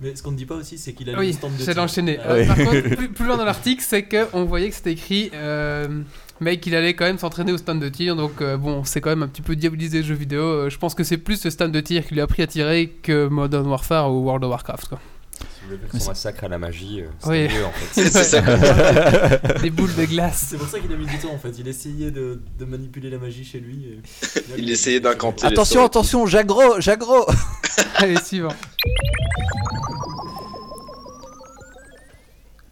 Mais 0.00 0.14
ce 0.14 0.22
qu'on 0.22 0.30
ne 0.32 0.36
dit 0.36 0.44
pas 0.46 0.56
aussi, 0.56 0.76
c'est 0.76 0.92
qu'il 0.92 1.08
a 1.08 1.12
le 1.14 1.18
Oui, 1.18 1.32
stand 1.32 1.52
de 1.54 1.58
c'est 1.62 1.72
tir. 1.72 1.76
l'enchaîner. 1.82 2.18
Ah, 2.22 2.32
Euh, 2.32 2.40
oui. 2.42 2.46
Par 2.46 2.56
contre, 2.56 2.80
plus, 2.96 3.08
plus 3.08 3.24
loin 3.26 3.36
dans 3.38 3.44
l'article, 3.46 3.82
c'est 3.86 4.02
qu'on 4.02 4.44
voyait 4.44 4.68
que 4.68 4.74
c'était 4.74 4.92
écrit, 4.92 5.30
euh, 5.34 6.02
mais 6.40 6.58
qu'il 6.60 6.74
allait 6.74 6.92
quand 6.94 7.06
même 7.06 7.18
s'entraîner 7.18 7.52
au 7.52 7.56
stand 7.56 7.80
de 7.80 7.88
tir. 7.88 8.14
Donc 8.14 8.42
euh, 8.42 8.58
bon, 8.58 8.84
c'est 8.84 9.00
quand 9.00 9.08
même 9.10 9.22
un 9.22 9.28
petit 9.28 9.42
peu 9.42 9.56
diabolisé 9.56 9.98
le 9.98 10.04
jeu 10.04 10.14
vidéo. 10.14 10.42
Euh, 10.42 10.70
je 10.70 10.76
pense 10.78 10.94
que 10.94 11.02
c'est 11.02 11.16
plus 11.16 11.42
le 11.44 11.50
stand 11.50 11.72
de 11.72 11.80
tir 11.80 12.06
qui 12.06 12.12
lui 12.14 12.20
a 12.20 12.24
appris 12.24 12.42
à 12.42 12.46
tirer 12.46 12.88
que 13.02 13.26
Modern 13.28 13.66
Warfare 13.66 14.12
ou 14.12 14.24
World 14.24 14.44
of 14.44 14.50
Warcraft. 14.50 14.88
Quoi. 14.88 15.00
Si 15.38 15.44
vous 15.62 15.66
voulez 15.68 15.78
Mais 15.82 15.88
faire 15.88 15.92
c'est- 16.00 16.04
son 16.04 16.10
massacre 16.10 16.44
à 16.44 16.48
la 16.48 16.58
magie, 16.58 17.00
euh, 17.00 17.06
c'est 17.18 17.28
Oui. 17.30 17.48
mieux 17.54 17.64
en 17.64 17.70
fait. 17.72 18.10
C'est 18.10 18.24
ça. 18.24 18.40
Des 19.62 19.70
boules 19.70 19.94
de 19.94 20.04
glace. 20.04 20.46
C'est 20.50 20.56
pour 20.58 20.68
ça 20.68 20.78
qu'il 20.78 20.92
a 20.92 20.96
mis 20.96 21.06
du 21.06 21.18
temps 21.18 21.32
en 21.32 21.38
fait. 21.38 21.52
Il 21.58 21.68
essayait 21.68 22.10
de, 22.10 22.40
de 22.58 22.64
manipuler 22.66 23.08
la 23.10 23.18
magie 23.18 23.44
chez 23.44 23.60
lui. 23.60 23.86
et- 23.86 24.40
Il 24.58 24.70
essayait 24.70 25.00
d'incanter 25.00 25.46
Attention, 25.46 25.84
attention, 25.84 26.26
Jagro, 26.26 26.80
Jagro 26.80 27.26
Allez, 27.96 28.16
suivant. 28.22 28.52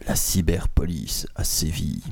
La 0.07 0.17
cyberpolice 0.17 1.27
a 1.35 1.45
sévi. 1.45 2.03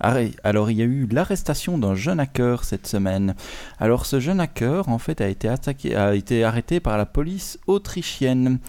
Arrêt. 0.00 0.32
Alors, 0.44 0.70
il 0.70 0.78
y 0.78 0.82
a 0.82 0.86
eu 0.86 1.06
l'arrestation 1.06 1.76
d'un 1.76 1.94
jeune 1.94 2.18
hacker 2.18 2.64
cette 2.64 2.86
semaine. 2.86 3.34
Alors, 3.78 4.06
ce 4.06 4.18
jeune 4.18 4.40
hacker, 4.40 4.88
en 4.88 4.98
fait, 4.98 5.20
a 5.20 5.28
été, 5.28 5.48
attaqué, 5.48 5.94
a 5.94 6.14
été 6.14 6.42
arrêté 6.42 6.80
par 6.80 6.96
la 6.96 7.04
police 7.04 7.58
autrichienne. 7.66 8.60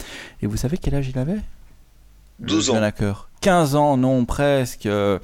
Et 0.41 0.47
vous 0.47 0.57
savez 0.57 0.77
quel 0.77 0.95
âge 0.95 1.07
il 1.07 1.17
avait? 1.17 1.39
Le 2.39 2.47
12 2.47 2.69
ans. 2.69 2.73
jeune 2.73 2.83
hacker. 2.83 3.29
15 3.39 3.75
ans, 3.75 3.95
non, 3.95 4.25
presque. 4.25 4.87
Euh, 4.87 5.19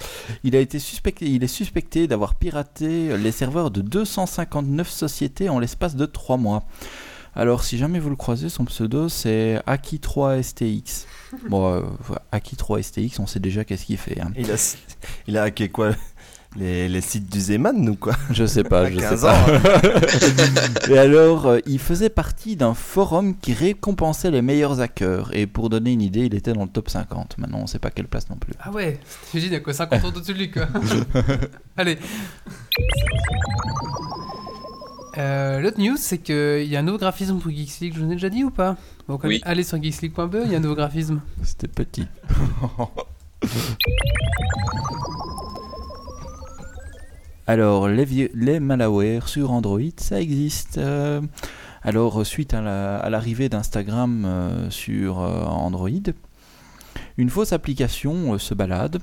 Il, 0.46 0.56
a 0.56 0.60
été 0.60 0.80
suspecté, 0.80 1.26
il 1.26 1.44
est 1.44 1.48
suspecté 1.48 2.08
d'avoir 2.08 2.36
piraté 2.36 3.18
les 3.18 3.32
serveurs 3.34 3.70
de 3.70 3.82
259 3.82 4.90
sociétés 4.90 5.50
en 5.50 5.60
l'espace 5.60 5.98
de 5.98 6.06
3 6.06 6.38
mois. 6.38 6.64
Alors, 7.36 7.64
si 7.64 7.78
jamais 7.78 8.00
vous 8.00 8.10
le 8.10 8.16
croisez, 8.16 8.48
son 8.48 8.64
pseudo, 8.64 9.10
c'est 9.10 9.62
Aki3STX. 9.68 11.06
Bon, 11.50 11.74
euh, 11.74 11.82
voilà, 12.00 12.22
Aki3STX, 12.34 13.20
on 13.20 13.28
sait 13.28 13.40
déjà 13.40 13.64
qu'est-ce 13.64 13.86
qu'il 13.86 13.98
fait. 13.98 14.20
hein. 14.20 14.32
Il 14.38 14.52
a, 14.52 14.76
il 15.28 15.38
a 15.38 15.44
hacké 15.44 15.70
quoi? 15.70 15.92
Les, 16.58 16.90
les 16.90 17.00
sites 17.00 17.32
du 17.32 17.40
Zeman 17.40 17.88
ou 17.88 17.96
quoi 17.96 18.14
Je 18.30 18.46
sais 18.46 18.66
pas, 18.66 18.82
À 18.82 18.90
je 18.92 18.96
sais 18.96 19.02
15 19.02 19.22
pas. 19.22 19.34
ans. 19.34 19.46
hein. 19.48 20.90
Et 20.92 20.98
alors, 20.98 21.46
euh, 21.48 21.60
il 21.66 21.80
faisait 21.80 22.10
partie 22.10 22.58
d'un 22.58 22.74
forum 22.74 23.38
qui 23.38 23.54
récompensait 23.54 24.32
les 24.32 24.42
meilleurs 24.42 24.82
hackers. 24.82 25.30
Et 25.34 25.48
pour 25.48 25.70
donner 25.70 25.94
une 25.94 26.02
idée, 26.02 26.26
il 26.26 26.36
était 26.36 26.52
dans 26.52 26.64
le 26.64 26.70
top 26.70 26.90
50. 26.90 27.38
Maintenant, 27.38 27.60
on 27.62 27.68
sait 27.68 27.80
pas 27.80 27.90
quelle 27.90 28.10
place 28.10 28.30
non 28.30 28.36
plus. 28.36 28.52
Ah 28.60 28.70
ouais, 28.72 29.00
j'imagine, 29.32 29.52
il 29.52 29.54
y 29.54 29.58
a 29.58 29.62
quoi 29.62 29.72
50 29.74 30.04
ans 30.04 30.08
au-dessus 30.10 30.34
de 30.34 30.38
lui, 30.40 30.52
quoi. 30.52 30.68
Allez. 31.78 31.98
Euh, 35.18 35.60
L'autre 35.60 35.80
news, 35.80 35.98
c'est 35.98 36.20
qu'il 36.20 36.64
y 36.64 36.76
a 36.76 36.80
un 36.80 36.84
nouveau 36.84 36.98
graphisme 36.98 37.38
pour 37.40 37.52
Geeks 37.52 37.80
League. 37.82 37.94
Je 37.96 38.00
vous 38.00 38.12
ai 38.12 38.16
déjà 38.16 38.30
dit 38.30 38.44
ou 38.44 38.50
pas 38.52 38.78
Donc, 39.10 39.24
Oui. 39.24 39.42
allez 39.44 39.64
sur 39.64 39.82
geeksleague.be, 39.82 40.38
il 40.46 40.52
y 40.52 40.56
a 40.56 40.58
un 40.58 40.62
nouveau 40.62 40.76
graphisme. 40.76 41.22
C'était 41.44 41.68
petit. 41.68 42.08
Alors, 47.48 47.88
les, 47.88 48.06
vieux- 48.06 48.32
les 48.34 48.60
malwares 48.60 49.28
sur 49.28 49.52
Android, 49.52 49.80
ça 49.98 50.22
existe. 50.22 50.78
Euh, 50.78 51.22
alors, 51.84 52.26
suite 52.26 52.54
à 52.54 52.62
la- 52.62 53.10
l'arrivée 53.10 53.50
d'Instagram 53.50 54.24
euh, 54.26 54.70
sur 54.70 55.20
euh, 55.20 55.44
Android, 55.46 55.90
une 57.18 57.30
fausse 57.30 57.52
application 57.52 58.34
euh, 58.34 58.38
se 58.38 58.54
balade 58.54 59.00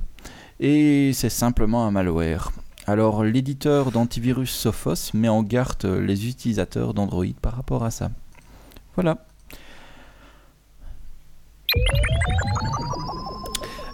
et 0.61 1.11
c'est 1.13 1.29
simplement 1.31 1.85
un 1.87 1.91
malware. 1.91 2.53
Alors, 2.89 3.23
l'éditeur 3.23 3.91
d'antivirus 3.91 4.51
Sophos 4.51 5.13
met 5.13 5.29
en 5.29 5.43
garde 5.43 5.85
les 5.85 6.27
utilisateurs 6.27 6.95
d'Android 6.95 7.27
par 7.43 7.55
rapport 7.55 7.85
à 7.85 7.91
ça. 7.91 8.11
Voilà. 8.95 9.27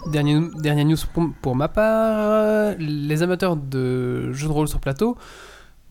Dernière, 0.07 0.85
news 0.85 0.95
pour 1.41 1.57
ma 1.57 1.67
part, 1.67 2.75
les 2.79 3.21
amateurs 3.21 3.57
de 3.57 4.31
jeux 4.31 4.47
de 4.47 4.53
rôle 4.53 4.69
sur 4.69 4.79
plateau, 4.79 5.17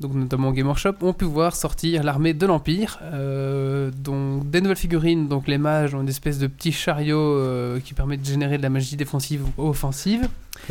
donc 0.00 0.14
notamment 0.14 0.52
Game 0.52 0.66
Workshop, 0.66 0.94
ont 1.02 1.12
pu 1.12 1.24
voir 1.24 1.54
sortir 1.54 2.02
l'armée 2.02 2.34
de 2.34 2.46
l'Empire, 2.46 2.98
euh, 3.02 3.90
donc 3.96 4.50
des 4.50 4.60
nouvelles 4.60 4.76
figurines, 4.76 5.28
donc 5.28 5.46
les 5.46 5.58
mages 5.58 5.94
ont 5.94 6.00
une 6.00 6.08
espèce 6.08 6.38
de 6.38 6.48
petit 6.48 6.72
chariot 6.72 7.18
euh, 7.18 7.78
qui 7.80 7.94
permet 7.94 8.16
de 8.16 8.24
générer 8.24 8.58
de 8.58 8.62
la 8.62 8.70
magie 8.70 8.96
défensive 8.96 9.44
ou 9.56 9.68
offensive, 9.68 10.28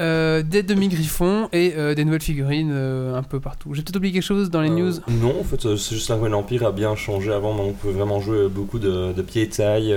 Euh, 0.00 0.44
des 0.44 0.62
demi-griffons 0.62 1.48
et 1.52 1.72
des 1.72 2.04
nouvelles 2.04 2.22
figurines 2.22 2.70
un 2.70 3.22
peu 3.24 3.40
partout. 3.40 3.74
J'ai 3.74 3.82
peut-être 3.82 3.96
oublié 3.96 4.14
quelque 4.14 4.22
chose 4.22 4.48
dans 4.48 4.60
les 4.60 4.70
news 4.70 4.92
Non, 5.08 5.40
en 5.40 5.42
fait, 5.42 5.60
c'est 5.60 5.96
juste 5.96 6.08
l'armée 6.08 6.28
de 6.28 6.34
l'Empire 6.34 6.64
a 6.64 6.70
bien 6.70 6.94
changé 6.94 7.32
avant. 7.32 7.52
Maintenant, 7.52 7.70
on 7.70 7.72
peut 7.72 7.90
vraiment 7.90 8.20
jouer 8.20 8.46
beaucoup 8.48 8.78
de, 8.78 9.12
de 9.12 9.22
pieds 9.22 9.42
et 9.42 9.48
taille, 9.48 9.92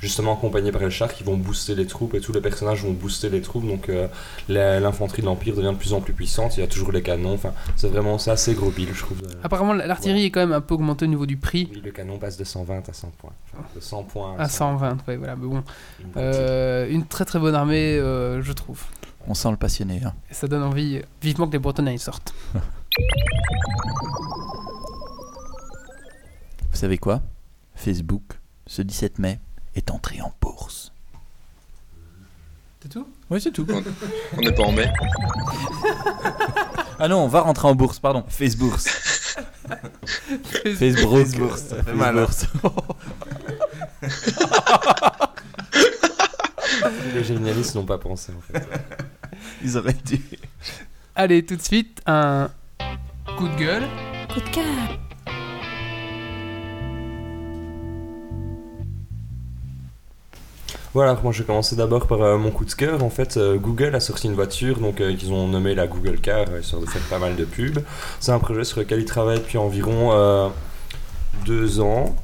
justement 0.00 0.34
accompagnés 0.36 0.72
par 0.72 0.82
les 0.82 0.90
chars 0.90 1.12
qui 1.12 1.22
vont 1.24 1.36
booster 1.36 1.74
les 1.74 1.86
troupes 1.86 2.14
et 2.14 2.20
tous 2.20 2.32
les 2.32 2.40
personnages 2.40 2.82
vont 2.84 2.92
booster 2.92 3.28
les 3.28 3.40
troupes. 3.42 3.66
Donc, 3.66 3.88
euh, 3.88 4.08
l'infanterie 4.48 5.22
de 5.22 5.26
l'Empire 5.26 5.54
devient 5.54 5.72
de 5.72 5.76
plus 5.78 5.92
en 5.92 6.00
plus 6.00 6.12
puissante. 6.14 6.56
Il 6.56 6.60
y 6.60 6.62
a 6.62 6.66
toujours 6.66 6.90
les 6.92 7.02
canons. 7.02 7.34
Enfin, 7.34 7.52
c'est 7.76 7.88
vraiment 7.88 8.18
ça, 8.18 8.36
c'est 8.36 8.54
gros 8.54 8.70
bill, 8.70 8.88
je 8.92 9.00
trouve. 9.00 9.18
euh. 9.24 9.34
Apparemment, 9.44 9.74
l'artillerie 9.74 10.24
est 10.24 10.30
quand 10.30 10.40
même 10.40 10.52
un 10.52 10.60
peu 10.60 10.74
augmentée 10.74 11.04
au 11.04 11.08
niveau 11.08 11.26
du 11.26 11.36
prix. 11.36 11.68
Oui, 11.72 11.82
le 11.84 11.90
canon 11.92 12.18
passe 12.18 12.36
de 12.36 12.44
120 12.44 12.88
à 12.88 12.92
100 12.92 13.10
points. 13.18 13.32
Enfin, 13.52 13.62
de 13.76 13.80
100 13.80 14.02
points 14.04 14.36
À 14.38 14.48
120, 14.48 14.98
ouais, 15.08 15.16
voilà, 15.16 15.36
mais 15.36 15.46
bon. 15.46 15.62
Une 16.00 16.06
Euh, 16.16 16.88
une 16.90 17.04
très 17.06 17.24
très 17.24 17.38
bonne 17.38 17.54
armée, 17.54 17.98
euh, 17.98 18.42
je 18.42 18.52
trouve. 18.52 18.82
On 19.26 19.34
sent 19.34 19.50
le 19.50 19.56
passionné. 19.58 20.00
hein. 20.04 20.14
Et 20.30 20.34
ça 20.34 20.48
donne 20.48 20.62
envie, 20.62 21.02
vivement 21.22 21.46
que 21.46 21.52
les 21.52 21.58
Bretonnais 21.58 21.98
sortent. 21.98 22.32
Vous 26.70 26.76
savez 26.76 26.98
quoi? 26.98 27.20
Facebook 27.74 28.22
ce 28.66 28.82
17 28.82 29.18
mai, 29.18 29.38
est 29.74 29.90
entré 29.90 30.20
en 30.20 30.32
bourse. 30.40 30.92
C'est 32.82 32.88
tout? 32.88 33.06
Oui, 33.28 33.40
c'est 33.40 33.52
tout. 33.52 33.66
On 34.36 34.40
n'est 34.40 34.52
pas 34.52 34.64
en 34.64 34.72
mai. 34.72 34.90
Ah 36.98 37.08
non, 37.08 37.24
on 37.24 37.28
va 37.28 37.40
rentrer 37.40 37.66
en 37.66 37.74
bourse, 37.74 37.98
pardon. 37.98 38.24
Facebook. 38.28 38.78
Facebook. 40.64 41.10
Facebook, 41.10 41.56
ça 41.56 41.82
fait 41.82 41.94
mal, 41.94 42.18
hein. 42.18 42.26
Les 47.14 47.24
génialistes 47.24 47.74
n'ont 47.74 47.84
pas 47.84 47.98
pensé 47.98 48.32
en 48.36 48.40
fait. 48.40 48.66
Ils 49.62 49.76
auraient 49.76 49.96
dû. 50.04 50.20
Allez, 51.14 51.44
tout 51.44 51.56
de 51.56 51.62
suite, 51.62 52.00
un 52.06 52.50
coup 53.36 53.48
de 53.48 53.56
gueule. 53.56 53.88
Coup 54.32 54.40
de 54.40 54.48
cœur. 54.50 54.64
Voilà, 60.92 61.16
moi 61.22 61.30
je 61.30 61.38
vais 61.38 61.44
commencer 61.44 61.76
d'abord 61.76 62.08
par 62.08 62.20
euh, 62.20 62.36
mon 62.36 62.50
coup 62.50 62.64
de 62.64 62.72
cœur. 62.72 63.04
En 63.04 63.10
fait, 63.10 63.36
euh, 63.36 63.56
Google 63.58 63.94
a 63.94 64.00
sorti 64.00 64.26
une 64.26 64.34
voiture 64.34 64.80
donc 64.80 65.00
euh, 65.00 65.14
qu'ils 65.14 65.32
ont 65.32 65.46
nommée 65.46 65.76
la 65.76 65.86
Google 65.86 66.18
Car, 66.20 66.46
histoire 66.60 66.82
de 66.82 66.86
faire 66.88 67.02
pas 67.02 67.20
mal 67.20 67.36
de 67.36 67.44
pubs. 67.44 67.78
C'est 68.18 68.32
un 68.32 68.40
projet 68.40 68.64
sur 68.64 68.80
lequel 68.80 68.98
ils 68.98 69.04
travaillent 69.04 69.38
depuis 69.38 69.58
environ 69.58 70.10
euh, 70.12 70.48
deux 71.46 71.78
ans. 71.80 72.16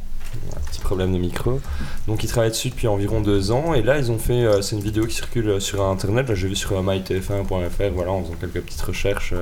Un 0.55 0.61
petit 0.69 0.81
problème 0.81 1.13
de 1.13 1.19
micro. 1.19 1.61
Donc 2.09 2.25
ils 2.25 2.29
travaillent 2.29 2.51
dessus 2.51 2.71
depuis 2.71 2.89
environ 2.89 3.21
deux 3.21 3.53
ans 3.53 3.73
et 3.73 3.83
là 3.83 3.99
ils 3.99 4.11
ont 4.11 4.19
fait, 4.19 4.45
c'est 4.63 4.77
une 4.77 4.83
vidéo 4.83 5.07
qui 5.07 5.15
circule 5.15 5.61
sur 5.61 5.83
internet, 5.85 6.29
là 6.29 6.35
j'ai 6.35 6.49
vu 6.49 6.57
sur 6.57 6.73
euh, 6.73 6.83
mytf1.fr, 6.83 7.93
voilà, 7.95 8.11
en 8.11 8.23
faisant 8.23 8.35
quelques 8.35 8.61
petites 8.61 8.83
recherches 8.83 9.33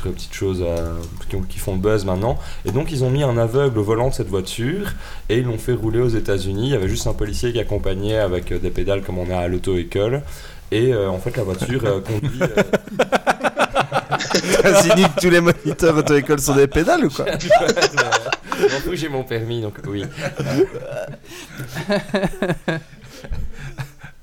sur 0.00 0.08
les 0.08 0.14
petites 0.14 0.34
choses 0.34 0.62
euh, 0.66 0.94
qui, 1.28 1.36
ont- 1.36 1.42
qui 1.42 1.58
font 1.58 1.76
buzz 1.76 2.04
maintenant. 2.04 2.38
Et 2.64 2.72
donc 2.72 2.90
ils 2.90 3.04
ont 3.04 3.10
mis 3.10 3.22
un 3.22 3.36
aveugle 3.36 3.78
au 3.78 3.84
volant 3.84 4.08
de 4.08 4.14
cette 4.14 4.28
voiture 4.28 4.92
et 5.28 5.38
ils 5.38 5.44
l'ont 5.44 5.58
fait 5.58 5.72
rouler 5.74 6.00
aux 6.00 6.08
États-Unis. 6.08 6.68
Il 6.68 6.72
y 6.72 6.74
avait 6.74 6.88
juste 6.88 7.06
un 7.06 7.12
policier 7.12 7.52
qui 7.52 7.60
accompagnait 7.60 8.16
avec 8.18 8.50
euh, 8.52 8.58
des 8.58 8.70
pédales 8.70 9.02
comme 9.02 9.18
on 9.18 9.30
a 9.30 9.36
à 9.38 9.48
l'auto-école. 9.48 10.22
Et 10.72 10.92
euh, 10.94 11.08
en 11.10 11.18
fait 11.18 11.36
la 11.36 11.42
voiture 11.42 11.82
euh, 11.84 12.00
conduit... 12.00 12.40
euh, 12.42 12.62
Ça 14.62 14.82
signifie 14.82 15.10
que 15.14 15.20
tous 15.20 15.30
les 15.30 15.40
moniteurs 15.40 15.96
auto-école 15.96 16.38
sont 16.40 16.54
des 16.54 16.66
pédales 16.68 17.04
ou 17.04 17.10
quoi 17.10 17.26
fous, 18.84 18.94
j'ai 18.94 19.08
mon 19.08 19.24
permis, 19.24 19.60
donc 19.62 19.74
oui. 19.88 20.04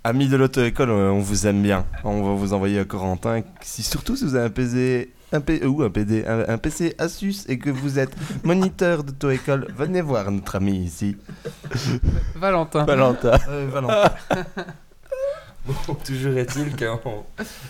Amis 0.03 0.27
de 0.29 0.38
l'auto-école, 0.38 0.89
euh, 0.89 1.12
on 1.12 1.19
vous 1.19 1.48
aime 1.48 1.62
bien. 1.62 1.86
On 2.03 2.22
va 2.24 2.34
vous 2.36 2.53
envoyer 2.53 2.79
à 2.79 2.86
Corentin. 2.86 3.41
Si, 3.62 3.84
surtout 3.84 4.15
si 4.15 4.24
vous 4.24 4.36
avez 4.36 4.46
un 4.46 4.50
un, 5.31 5.41
P, 5.41 5.65
ou 5.65 5.84
un, 5.84 5.89
PD, 5.89 6.25
un, 6.25 6.48
un 6.48 6.57
PC 6.57 6.96
Asus 6.98 7.46
et 7.48 7.57
que 7.57 7.69
vous 7.69 8.00
êtes 8.00 8.15
moniteur 8.43 9.03
d'auto-école, 9.03 9.67
venez 9.75 10.01
voir 10.01 10.31
notre 10.31 10.55
ami 10.55 10.77
ici. 10.77 11.17
Valentin. 12.36 12.86
Valentin. 12.86 13.38
Euh, 13.50 13.67
Valentin. 13.72 14.12
Bon, 15.67 15.96
toujours 16.05 16.38
est-il 16.38 16.75
qu'en 16.75 17.25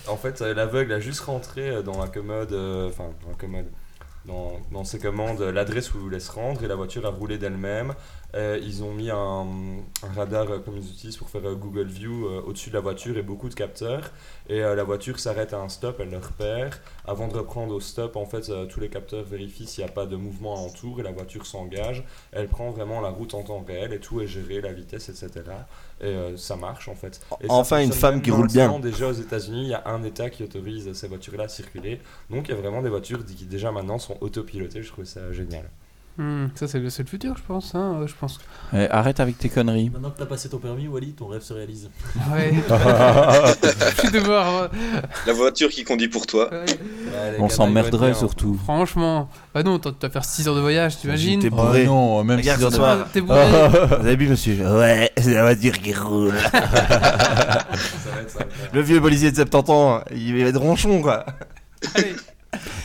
en 0.08 0.18
fait, 0.18 0.42
euh, 0.42 0.54
l'aveugle 0.54 0.94
a 0.94 1.00
juste 1.00 1.22
rentré 1.22 1.70
euh, 1.70 1.82
dans 1.82 2.00
la 2.00 2.08
commode, 2.08 2.52
euh, 2.54 2.90
enfin, 2.90 3.06
dans 3.24 3.30
la 3.30 3.36
commode, 3.36 3.66
dans, 4.26 4.60
dans 4.72 4.84
ses 4.84 5.00
commandes, 5.00 5.42
l'adresse 5.42 5.94
où 5.94 5.98
il 5.98 6.02
voulait 6.02 6.20
se 6.20 6.32
rendre 6.32 6.64
et 6.64 6.68
la 6.68 6.76
voiture 6.76 7.06
a 7.06 7.10
roulé 7.10 7.38
d'elle-même. 7.38 7.94
Euh, 8.38 8.60
ils 8.62 8.84
ont 8.84 8.94
mis 8.94 9.10
un, 9.10 9.48
un 10.04 10.14
radar 10.16 10.52
euh, 10.52 10.60
comme 10.60 10.78
ils 10.78 10.88
utilisent 10.92 11.18
pour 11.18 11.30
faire 11.30 11.44
euh, 11.46 11.56
Google 11.56 11.88
View 11.88 12.28
au-dessus 12.46 12.70
de 12.70 12.76
la 12.76 12.82
voiture 12.82 13.18
et 13.18 13.24
beaucoup 13.24 13.50
de 13.50 13.56
capteurs. 13.56 14.12
Et 14.48 14.60
la 14.60 14.84
voiture 14.84 15.20
s'arrête 15.20 15.54
à 15.54 15.60
un 15.60 15.68
stop, 15.68 15.98
elle 16.00 16.10
le 16.10 16.20
repère. 16.20 16.80
Avant 17.06 17.28
de 17.28 17.34
reprendre 17.34 17.74
au 17.74 17.82
stop, 17.82 18.16
en 18.16 18.26
fait, 18.26 18.50
tous 18.70 18.80
les 18.80 18.88
capteurs 18.88 19.24
vérifient 19.24 19.68
s'il 19.68 19.84
n'y 19.84 19.90
a 19.90 19.94
pas 19.94 20.06
de 20.06 20.16
mouvement 20.16 20.56
alentour 20.56 21.02
et 21.02 21.04
la 21.04 21.12
voiture 21.12 21.46
s'engage. 21.46 22.06
Elle 22.32 22.48
prend 22.48 22.70
vraiment 22.72 23.02
la 23.02 23.10
route 23.10 23.34
en 23.34 23.44
temps 23.44 23.64
réel 23.68 23.92
et 23.92 24.00
tout 24.00 24.22
est 24.22 24.28
géré, 24.28 24.62
la 24.62 24.72
vitesse, 24.72 25.10
etc. 25.10 25.44
Et 26.00 26.16
ça 26.38 26.56
marche 26.56 26.88
en 26.88 26.96
fait. 26.96 27.20
Et 27.42 27.48
Enfin, 27.50 27.82
une 27.84 27.92
femme 27.92 28.22
qui 28.22 28.32
roule 28.32 28.48
bien. 28.48 28.80
Déjà 28.80 29.10
aux 29.10 29.14
États-Unis, 29.14 29.64
il 29.64 29.70
y 29.70 29.74
a 29.74 29.84
un 29.86 30.04
État 30.04 30.30
qui 30.30 30.44
autorise 30.44 30.94
ces 30.94 31.10
voitures-là 31.10 31.46
à 31.46 31.50
circuler. 31.50 32.00
Donc 32.30 32.48
il 32.48 32.56
y 32.56 32.58
a 32.58 32.62
vraiment 32.62 32.82
des 32.82 32.90
voitures 32.90 33.26
qui 33.26 33.46
déjà 33.46 33.72
maintenant 33.72 34.00
sont 34.00 34.18
autopilotées. 34.22 34.82
Je 34.82 34.92
trouve 34.92 35.06
ça 35.06 35.34
génial. 35.34 35.70
Hmm, 36.18 36.48
ça, 36.56 36.68
c'est 36.68 36.80
le, 36.80 36.90
futur, 36.90 37.36
je 37.38 37.44
pense. 37.48 37.76
Hein, 37.76 38.00
euh, 38.02 38.08
je 38.08 38.14
pense. 38.20 38.40
Eh, 38.74 38.88
arrête 38.90 39.20
avec 39.20 39.38
tes 39.38 39.50
conneries. 39.50 39.92
Maintenant 39.92 40.10
que 40.10 40.18
t'as 40.18 40.26
passé 40.26 40.50
ton 40.50 40.58
permis, 40.58 40.88
Wally, 40.88 41.14
ton 41.14 41.28
rêve 41.28 41.44
se 41.44 41.54
réalise. 41.54 41.92
Ouais. 42.34 42.54
je 42.68 44.02
vais 44.10 44.20
devoir. 44.20 44.70
La 45.28 45.34
voiture 45.34 45.70
qui 45.70 45.84
conduit 45.84 46.08
pour 46.08 46.26
toi. 46.26 46.50
ouais. 46.52 46.66
On 47.40 47.50
s'emmerderait 47.50 48.16
surtout. 48.16 48.58
Franchement. 48.64 49.30
Bah 49.54 49.62
non, 49.62 49.78
t'as- 49.78 49.92
tu 49.92 49.98
vas 50.02 50.10
faire 50.10 50.26
6 50.26 50.48
heures 50.48 50.56
de 50.56 50.62
voyage, 50.62 50.98
t'imagines 50.98 51.40
T'es 51.40 51.50
bourré. 51.52 51.84
Oh 51.88 51.92
non, 51.92 52.24
même 52.24 52.38
Regarde, 52.40 52.60
six 52.60 52.66
heures 52.66 52.72
ce 52.72 52.76
de- 52.78 52.82
soir. 52.82 53.08
T'es 53.14 53.22
bourré. 53.22 53.46
Vous 53.88 53.94
avez 54.08 54.18
bu, 54.18 54.28
monsieur? 54.28 54.56
Ouais, 54.78 55.12
c'est 55.18 55.34
la 55.36 55.44
voiture 55.44 55.78
qui 55.80 55.94
roule. 55.94 56.34
Ça 56.52 56.60
va 56.60 58.22
être 58.22 58.30
sympa. 58.32 58.46
Le 58.74 58.82
vieux 58.82 59.00
policier 59.02 59.30
de 59.32 59.36
70 59.36 59.72
ans, 59.72 60.02
il 60.12 60.42
va 60.44 60.50
être 60.50 60.60
ronchon, 60.60 61.02
quoi. 61.02 61.26
Allez. 61.96 62.16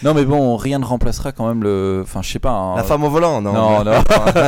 Non, 0.03 0.13
mais 0.15 0.25
bon, 0.25 0.57
rien 0.57 0.79
ne 0.79 0.85
remplacera 0.85 1.33
quand 1.33 1.47
même 1.47 1.63
le. 1.63 2.01
Enfin, 2.03 2.21
je 2.23 2.31
sais 2.33 2.39
pas. 2.39 2.51
un- 2.51 2.77
La 2.77 2.83
femme 2.85 3.05
au 3.05 3.11
volant, 3.11 3.41
non 3.41 3.53
Non, 3.53 3.85
non. 3.85 3.93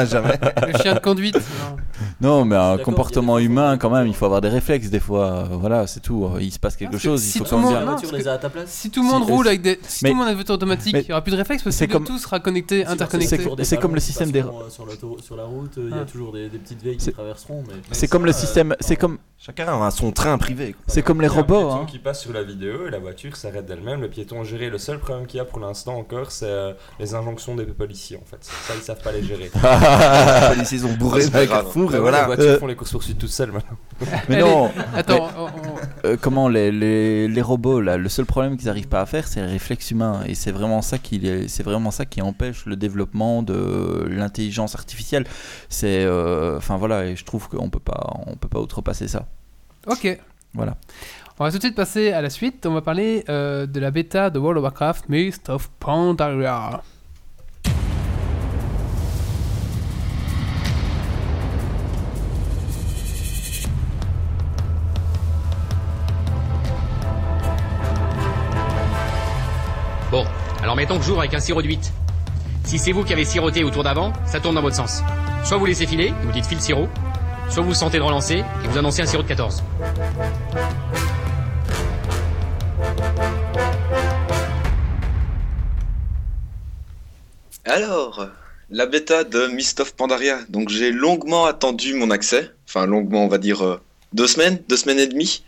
Jamais. 0.07 0.39
Le 0.73 0.79
chien 0.79 0.95
de 0.95 0.99
conduite. 0.99 1.37
non. 1.37 1.77
Non, 2.21 2.45
mais 2.45 2.57
un 2.57 2.79
comportement 2.79 3.39
humain, 3.39 3.79
quand 3.79 3.91
même, 3.91 4.07
il 4.07 4.15
faut 4.15 4.25
avoir 4.25 4.41
des 4.41 4.49
réflexes 4.49 4.91
des 4.91 4.99
fois. 5.01 5.27
euh, 5.27 5.45
Voilà, 5.53 5.87
c'est 5.87 6.01
tout. 6.01 6.29
Il 6.41 6.51
se 6.53 6.59
passe 6.59 6.77
quelque 6.77 6.99
chose, 6.99 7.23
si 7.23 7.39
il 7.39 7.39
faut 7.39 7.45
tout 7.45 7.51
quand 7.51 7.71
le 7.71 7.87
même 7.87 7.97
dire. 7.97 8.67
Si 8.67 8.91
tout 8.91 9.03
le 9.03 9.09
monde 9.09 9.23
roule 9.25 9.47
euh, 9.47 9.51
avec 9.51 9.63
des. 9.63 9.79
Si 9.87 10.05
mais- 10.05 10.11
tout 10.11 10.15
le 10.15 10.19
monde 10.19 10.29
a 10.29 10.31
une 10.31 10.37
voiture 10.37 10.55
automatique, 10.55 10.93
mais- 10.95 11.03
il 11.03 11.07
n'y 11.07 11.13
aura 11.13 11.23
plus 11.23 11.33
de 11.33 11.37
réflexe 11.37 11.63
parce 11.63 11.77
que 11.79 11.85
comme- 11.85 12.05
tout 12.05 12.19
sera 12.19 12.41
connecté, 12.41 12.85
Si, 12.85 12.91
interconnecté. 12.91 13.39
c'est 13.65 13.77
comme 13.77 13.95
le 13.95 14.01
système 14.01 14.31
des- 14.33 14.41
euh, 14.43 14.69
Sur, 14.71 15.37
la 15.37 15.45
route, 15.45 15.73
il 15.77 15.95
y 15.97 15.99
a 15.99 16.05
toujours 16.05 16.33
des, 16.33 16.49
petites 16.49 16.83
vieilles 16.83 16.97
C'est- 16.99 17.11
qui 17.11 17.17
traverseront. 17.17 17.63
Mais... 17.69 17.75
C'est 17.93 18.09
comme 18.09 18.27
le 18.27 18.33
système. 18.33 18.75
C'est 18.81 18.97
comme. 18.97 19.19
Chacun 19.39 19.83
a 19.83 19.91
son 19.91 20.11
train 20.11 20.39
privé. 20.39 20.75
C'est 20.87 21.03
comme 21.03 21.21
les 21.21 21.27
Il 21.27 21.31
y 21.31 21.35
a 21.35 21.39
un 21.39 21.43
robots. 21.43 21.67
piéton 21.69 21.83
Hein. 21.83 21.87
qui 21.87 21.99
passe 21.99 22.23
sur 22.23 22.33
la 22.33 22.43
vidéo 22.43 22.87
et 22.87 22.91
la 22.91 22.99
voiture 22.99 23.37
s'arrête 23.37 23.67
d'elle-même. 23.67 24.01
Le 24.01 24.09
piéton 24.09 24.43
géré. 24.43 24.71
Le 24.71 24.79
seul 24.79 24.99
problème 25.05 25.27
qu'il 25.27 25.39
y 25.39 25.41
a 25.41 25.45
pour 25.45 25.61
l'instant 25.61 25.97
encore, 25.97 26.31
c'est 26.31 26.47
euh, 26.47 26.73
les 26.99 27.15
injonctions 27.15 27.55
des 27.55 27.65
policiers 27.67 28.17
en 28.17 28.25
fait. 28.25 28.39
Ça, 28.41 28.75
ils 28.77 28.83
savent 28.83 29.03
pas 29.03 29.13
les 29.13 29.23
gérer. 29.23 29.51
Les 29.55 30.55
policiers 30.55 30.79
sont 30.79 30.93
bourrés 30.95 31.25
avec 31.25 31.51
un 31.51 31.55
grave. 31.55 31.71
four 31.73 31.91
et 31.91 31.95
Les 31.95 32.01
voilà. 32.01 32.25
voitures 32.27 32.45
Euh, 32.47 32.59
font 32.59 32.67
les 32.67 32.77
courses 32.77 32.93
poursuites 32.93 33.19
toutes 33.19 33.31
seules 33.31 33.53
maintenant. 33.53 33.77
Mais 34.29 34.39
non. 34.41 34.71
Attends, 34.95 35.29
on- 35.39 35.49
Euh, 36.07 36.17
comment 36.21 36.49
les, 36.49 36.71
les, 36.73 37.29
les 37.29 37.43
robots 37.43 37.81
là, 37.81 37.97
le 37.97 38.09
seul 38.09 38.27
problème 38.27 38.57
qu'ils 38.57 38.67
n'arrivent 38.67 38.89
pas 38.89 39.01
à 39.01 39.07
faire, 39.07 39.27
c'est 39.29 39.41
le 39.41 39.47
réflexe 39.49 39.91
humain, 39.91 40.23
et 40.27 40.35
c'est 40.35 40.53
vraiment 40.53 40.83
ça 40.83 40.99
qui 40.99 41.19
les- 41.19 41.49
c'est 41.49 41.63
vraiment 41.63 41.91
ça 41.91 42.05
qui 42.05 42.21
empêche 42.21 42.67
le 42.67 42.77
développement 42.77 43.43
de 43.43 44.07
l'intelligence 44.11 44.75
artificielle. 44.75 45.25
C'est, 45.69 46.05
euh, 46.05 46.59
enfin 46.59 46.77
voilà, 46.77 47.07
et 47.07 47.17
je 47.17 47.25
trouve 47.25 47.49
qu'on 47.49 47.71
peut 47.71 47.79
pas, 47.81 48.15
on 48.27 48.37
peut 48.37 48.49
pas 48.49 48.61
outrepasser 48.61 49.09
ça. 49.09 49.27
Ok. 49.87 50.19
Voilà. 50.55 50.77
On 51.41 51.43
va 51.43 51.51
tout 51.51 51.57
de 51.57 51.63
suite 51.63 51.75
passer 51.75 52.13
à 52.13 52.23
la 52.23 52.31
suite. 52.31 52.65
On 52.65 52.75
va 52.75 52.81
parler 52.81 53.25
euh, 53.29 53.67
de 53.67 53.81
la 53.81 53.91
bêta 53.91 54.31
de 54.31 54.39
World 54.39 54.59
of 54.59 54.63
Warcraft 54.63 55.09
Mist 55.09 55.49
of 55.49 55.69
Pandaria. 55.81 56.81
Bon, 70.13 70.25
alors 70.63 70.77
mettons 70.77 70.99
que 70.99 71.03
j'ouvre 71.03 71.19
avec 71.19 71.35
un 71.35 71.41
sirop 71.41 71.63
de 71.63 71.67
8. 71.67 71.93
Si 72.63 72.79
c'est 72.79 72.93
vous 72.93 73.03
qui 73.03 73.13
avez 73.13 73.25
siroté 73.25 73.65
au 73.65 73.71
tour 73.71 73.83
d'avant, 73.83 74.13
ça 74.25 74.39
tourne 74.39 74.55
dans 74.55 74.63
votre 74.63 74.77
sens. 74.77 75.03
Soit 75.43 75.57
vous 75.57 75.67
laissez 75.67 75.87
filer, 75.87 76.15
vous 76.23 76.31
dites 76.31 76.47
file 76.47 76.61
sirop, 76.61 76.89
soit 77.49 77.65
vous 77.65 77.75
sentez 77.75 77.99
de 77.99 78.03
relancer 78.05 78.37
et 78.37 78.69
vous 78.69 78.79
annoncez 78.79 79.03
un 79.03 79.07
sirop 79.07 79.25
de 79.25 79.29
14. 79.29 79.65
Alors, 87.65 88.29
la 88.71 88.87
bêta 88.87 89.25
de 89.25 89.47
Mist 89.49 89.81
of 89.81 89.95
Pandaria. 89.95 90.39
Donc 90.49 90.69
j'ai 90.69 90.91
longuement 90.91 91.47
attendu 91.47 91.95
mon 91.95 92.11
accès. 92.11 92.51
Enfin 92.69 92.87
longuement, 92.87 93.25
on 93.25 93.29
va 93.29 93.39
dire 93.39 93.63
euh, 93.63 93.81
deux 94.13 94.27
semaines, 94.27 94.63
deux 94.69 94.77
semaines 94.77 94.99
et 94.99 95.07
demie. 95.07 95.45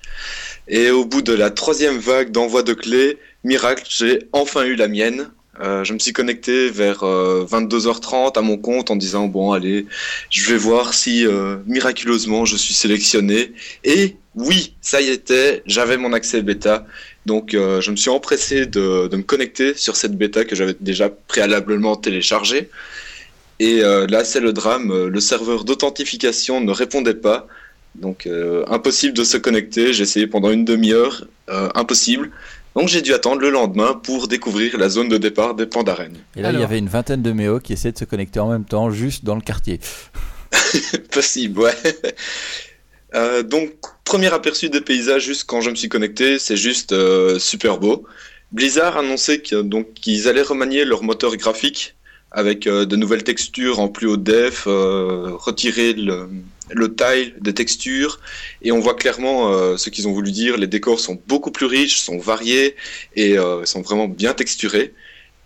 Et 0.69 0.91
au 0.91 1.05
bout 1.05 1.23
de 1.23 1.33
la 1.33 1.51
troisième 1.51 1.99
vague 1.99 2.31
d'envoi 2.31 2.63
de 2.63 2.75
clés, 2.75 3.19
miracle, 3.45 3.85
j'ai 3.89 4.29
enfin 4.33 4.65
eu 4.65 4.75
la 4.75 4.89
mienne. 4.89 5.31
Euh, 5.61 5.85
je 5.85 5.95
me 5.95 5.99
suis 5.99 6.13
connecté 6.13 6.69
vers 6.71 7.03
euh, 7.03 7.47
22h30 7.51 8.39
à 8.39 8.43
mon 8.43 8.59
compte 8.59 8.91
en 8.91 8.97
disant 8.97 9.27
bon 9.27 9.53
allez, 9.53 9.87
je 10.29 10.51
vais 10.51 10.59
voir 10.59 10.93
si 10.93 11.27
euh, 11.27 11.57
miraculeusement 11.67 12.45
je 12.45 12.57
suis 12.57 12.75
sélectionné. 12.75 13.53
Et 13.85 14.17
oui, 14.37 14.75
ça 14.83 15.01
y 15.01 15.09
était, 15.09 15.63
j'avais 15.67 15.97
mon 15.97 16.13
accès 16.13 16.43
bêta. 16.43 16.87
Donc 17.25 17.55
euh, 17.55 17.81
je 17.81 17.91
me 17.91 17.97
suis 17.97 18.11
empressé 18.11 18.67
de, 18.67 19.09
de 19.09 19.17
me 19.17 19.23
connecter 19.23 19.75
sur 19.75 19.97
cette 19.97 20.17
bêta 20.17 20.45
que 20.45 20.55
j'avais 20.55 20.77
déjà 20.79 21.09
préalablement 21.09 21.97
téléchargée. 21.97 22.71
Et 23.59 23.83
euh, 23.83 24.07
là 24.07 24.25
c'est 24.25 24.41
le 24.41 24.53
drame, 24.53 24.91
euh, 24.91 25.09
le 25.09 25.21
serveur 25.21 25.65
d'authentification 25.65 26.61
ne 26.61 26.71
répondait 26.71 27.15
pas. 27.15 27.49
Donc 27.95 28.27
euh, 28.27 28.65
impossible 28.69 29.17
de 29.17 29.25
se 29.25 29.39
connecter, 29.39 29.95
j'ai 29.95 30.03
essayé 30.03 30.27
pendant 30.27 30.51
une 30.51 30.67
demi-heure, 30.67 31.27
euh, 31.49 31.71
impossible. 31.75 32.31
Donc 32.77 32.89
j'ai 32.89 33.01
dû 33.01 33.15
attendre 33.15 33.41
le 33.41 33.49
lendemain 33.49 33.95
pour 33.95 34.29
découvrir 34.29 34.77
la 34.77 34.91
zone 34.91 35.09
de 35.09 35.17
départ 35.17 35.55
des 35.55 35.65
Pandaren. 35.65 36.13
Et 36.37 36.43
là, 36.43 36.53
il 36.53 36.61
y 36.61 36.63
avait 36.63 36.79
une 36.79 36.89
vingtaine 36.91 37.23
de 37.23 37.33
méos 37.33 37.59
qui 37.59 37.73
essaient 37.73 37.93
de 37.93 37.99
se 37.99 38.05
connecter 38.05 38.39
en 38.39 38.51
même 38.51 38.67
temps, 38.67 38.91
juste 38.91 39.25
dans 39.25 39.35
le 39.35 39.41
quartier. 39.41 39.81
Possible, 41.11 41.61
ouais. 41.61 41.73
Euh, 43.17 43.43
donc, 43.43 43.73
premier 44.05 44.33
aperçu 44.33 44.69
des 44.69 44.81
paysages 44.81 45.25
juste 45.25 45.45
quand 45.45 45.61
je 45.61 45.71
me 45.71 45.75
suis 45.75 45.89
connecté, 45.89 46.39
c'est 46.39 46.57
juste 46.57 46.93
euh, 46.93 47.39
super 47.39 47.79
beau. 47.79 48.05
Blizzard 48.53 48.97
annonçait 48.99 49.41
qu'ils 49.41 50.29
allaient 50.29 50.43
remanier 50.43 50.85
leur 50.85 51.03
moteur 51.03 51.37
graphique 51.37 51.95
avec 52.31 52.67
euh, 52.67 52.85
de 52.85 52.97
nouvelles 52.97 53.25
textures 53.25 53.81
en 53.81 53.89
plus 53.89 54.07
haut 54.07 54.19
def, 54.19 54.65
retirer 54.67 55.95
le, 55.95 56.29
le 56.71 56.95
tile 56.95 57.35
des 57.41 57.55
textures, 57.55 58.21
et 58.63 58.71
on 58.71 58.81
voit 58.81 58.95
clairement 58.95 59.77
ce 59.77 59.89
qu'ils 59.89 60.07
ont 60.09 60.13
voulu 60.13 60.33
dire. 60.33 60.57
Les 60.59 60.67
décors 60.67 61.01
sont 61.01 61.19
beaucoup 61.27 61.51
plus 61.51 61.67
riches, 61.67 62.01
sont 62.01 62.19
variés 62.19 62.77
et 63.15 63.37
sont 63.65 63.83
vraiment 63.83 64.09
bien 64.09 64.35
texturés. 64.35 64.93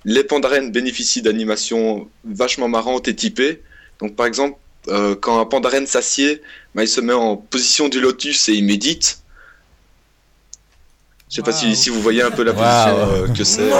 Les 0.05 0.25
pandaren 0.25 0.73
bénéficient 0.73 1.23
d'animations 1.23 2.09
vachement 2.25 2.69
marrantes 2.69 3.07
et 3.09 3.15
typées. 3.15 3.61
Donc, 4.01 4.17
par 4.17 4.27
exemple, 4.27 4.57
euh, 4.91 5.15
quand 5.15 5.41
un 5.41 5.47
pandaren 5.47 5.87
s'assied, 5.87 6.43
bah, 6.75 6.83
il 6.83 6.89
se 6.89 7.01
met 7.01 7.13
en 7.13 7.37
position 7.37 7.89
du 7.89 8.01
lotus 8.01 8.49
et 8.49 8.55
il 8.55 8.65
médite. 8.65 9.23
Je 11.31 11.37
sais 11.37 11.43
pas 11.43 11.53
si, 11.53 11.91
vous 11.91 12.01
voyez 12.03 12.23
un 12.23 12.33
peu 12.33 12.43
la 12.43 12.53
position 12.53 12.99
euh, 12.99 13.29
que 13.29 13.45
c'est. 13.45 13.71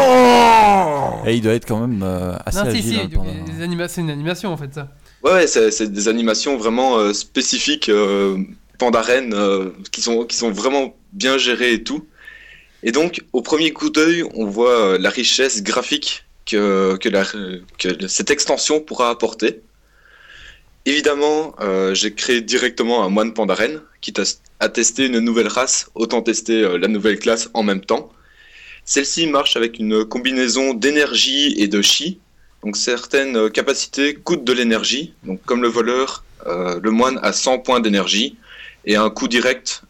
Et 1.27 1.35
il 1.35 1.43
doit 1.43 1.55
être 1.55 1.67
quand 1.67 1.81
même 1.85 2.03
euh, 2.05 2.37
assez 2.47 2.59
Non, 2.59 2.65
si, 2.71 2.79
agile. 2.79 2.83
si, 2.83 2.97
hein, 2.97 3.87
c'est 3.89 4.01
une 4.01 4.11
animation 4.11 4.53
en 4.53 4.57
fait, 4.57 4.73
ça. 4.73 4.89
Ouais, 5.23 5.33
ouais, 5.33 5.47
c'est 5.47 5.71
c'est 5.71 5.93
des 5.93 6.09
animations 6.09 6.57
vraiment 6.57 6.97
euh, 6.99 7.13
spécifiques 7.13 7.89
euh, 7.89 8.39
pandaren 8.79 9.35
euh, 9.35 9.71
qui 9.93 10.01
sont 10.01 10.25
qui 10.25 10.37
sont 10.37 10.51
vraiment 10.51 10.97
bien 11.13 11.37
gérées 11.39 11.75
et 11.75 11.83
tout. 11.83 12.07
Et 12.83 12.93
donc, 12.93 13.23
au 13.35 13.43
premier 13.43 13.73
coup 13.73 13.91
d'œil, 13.91 14.25
on 14.35 14.47
voit 14.47 14.97
la 14.99 15.11
richesse 15.11 15.63
graphique 15.63 16.25
que 16.47 16.97
que, 16.97 17.09
la, 17.11 17.25
que 17.79 18.07
cette 18.09 18.31
extension 18.31 18.81
pourra 18.81 19.11
apporter. 19.11 19.61
Évidemment, 20.87 21.55
euh, 21.61 21.95
j'ai 21.95 22.15
créé 22.15 22.41
directement 22.41 23.05
un 23.05 23.11
moine 23.11 23.35
pandaren, 23.35 23.83
quitte 24.01 24.21
à, 24.61 24.69
tester 24.71 25.07
une 25.07 25.19
nouvelle 25.19 25.49
race, 25.49 25.91
autant 25.95 26.23
tester 26.23 26.63
euh, 26.63 26.79
la 26.79 26.89
nouvelle 26.89 27.19
classe 27.19 27.51
en 27.53 27.63
même 27.63 27.83
temps. 27.83 28.11
Celle-ci 28.87 29.27
marche 29.27 29.57
avec 29.57 29.79
une 29.79 30.07
combinaison 30.07 30.73
d'énergie 30.73 31.55
et 31.59 31.69
de 31.69 31.83
chi, 31.83 32.19
donc 32.65 32.79
certaines 32.79 33.37
euh, 33.37 33.49
capacités 33.51 34.15
coûtent 34.15 34.45
de 34.45 34.55
l'énergie, 34.55 35.13
donc 35.23 35.43
comme 35.45 35.63
le 35.63 35.69
voleur, 35.69 36.25
le 36.47 36.91
moine 36.91 37.21
a 37.23 37.35
100 37.35 37.59
points 37.59 37.81
d'énergie, 37.81 38.39
et 38.87 38.97
un 38.97 39.11
coup 39.11 39.29
direct 39.29 39.83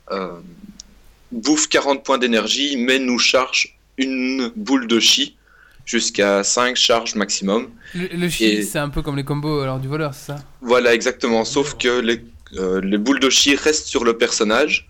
bouffe 1.30 1.68
40 1.68 2.02
points 2.02 2.18
d'énergie, 2.18 2.76
mais 2.76 2.98
nous 2.98 3.20
charge 3.20 3.78
une 3.96 4.50
boule 4.56 4.88
de 4.88 4.98
chi 4.98 5.36
jusqu'à 5.84 6.44
5 6.44 6.76
charges 6.76 7.14
maximum. 7.14 7.68
Le, 7.94 8.06
le 8.16 8.28
chi, 8.28 8.62
c'est 8.64 8.78
un 8.78 8.88
peu 8.88 9.02
comme 9.02 9.16
les 9.16 9.24
combos 9.24 9.60
alors 9.60 9.78
du 9.80 9.88
voleur, 9.88 10.14
c'est 10.14 10.26
ça? 10.32 10.36
Voilà, 10.60 10.94
exactement, 10.94 11.44
sauf 11.44 11.76
que 11.76 12.00
les, 12.00 12.22
euh, 12.58 12.80
les 12.80 12.98
boules 12.98 13.20
de 13.20 13.30
chi 13.30 13.56
restent 13.56 13.86
sur 13.86 14.04
le 14.04 14.16
personnage 14.16 14.88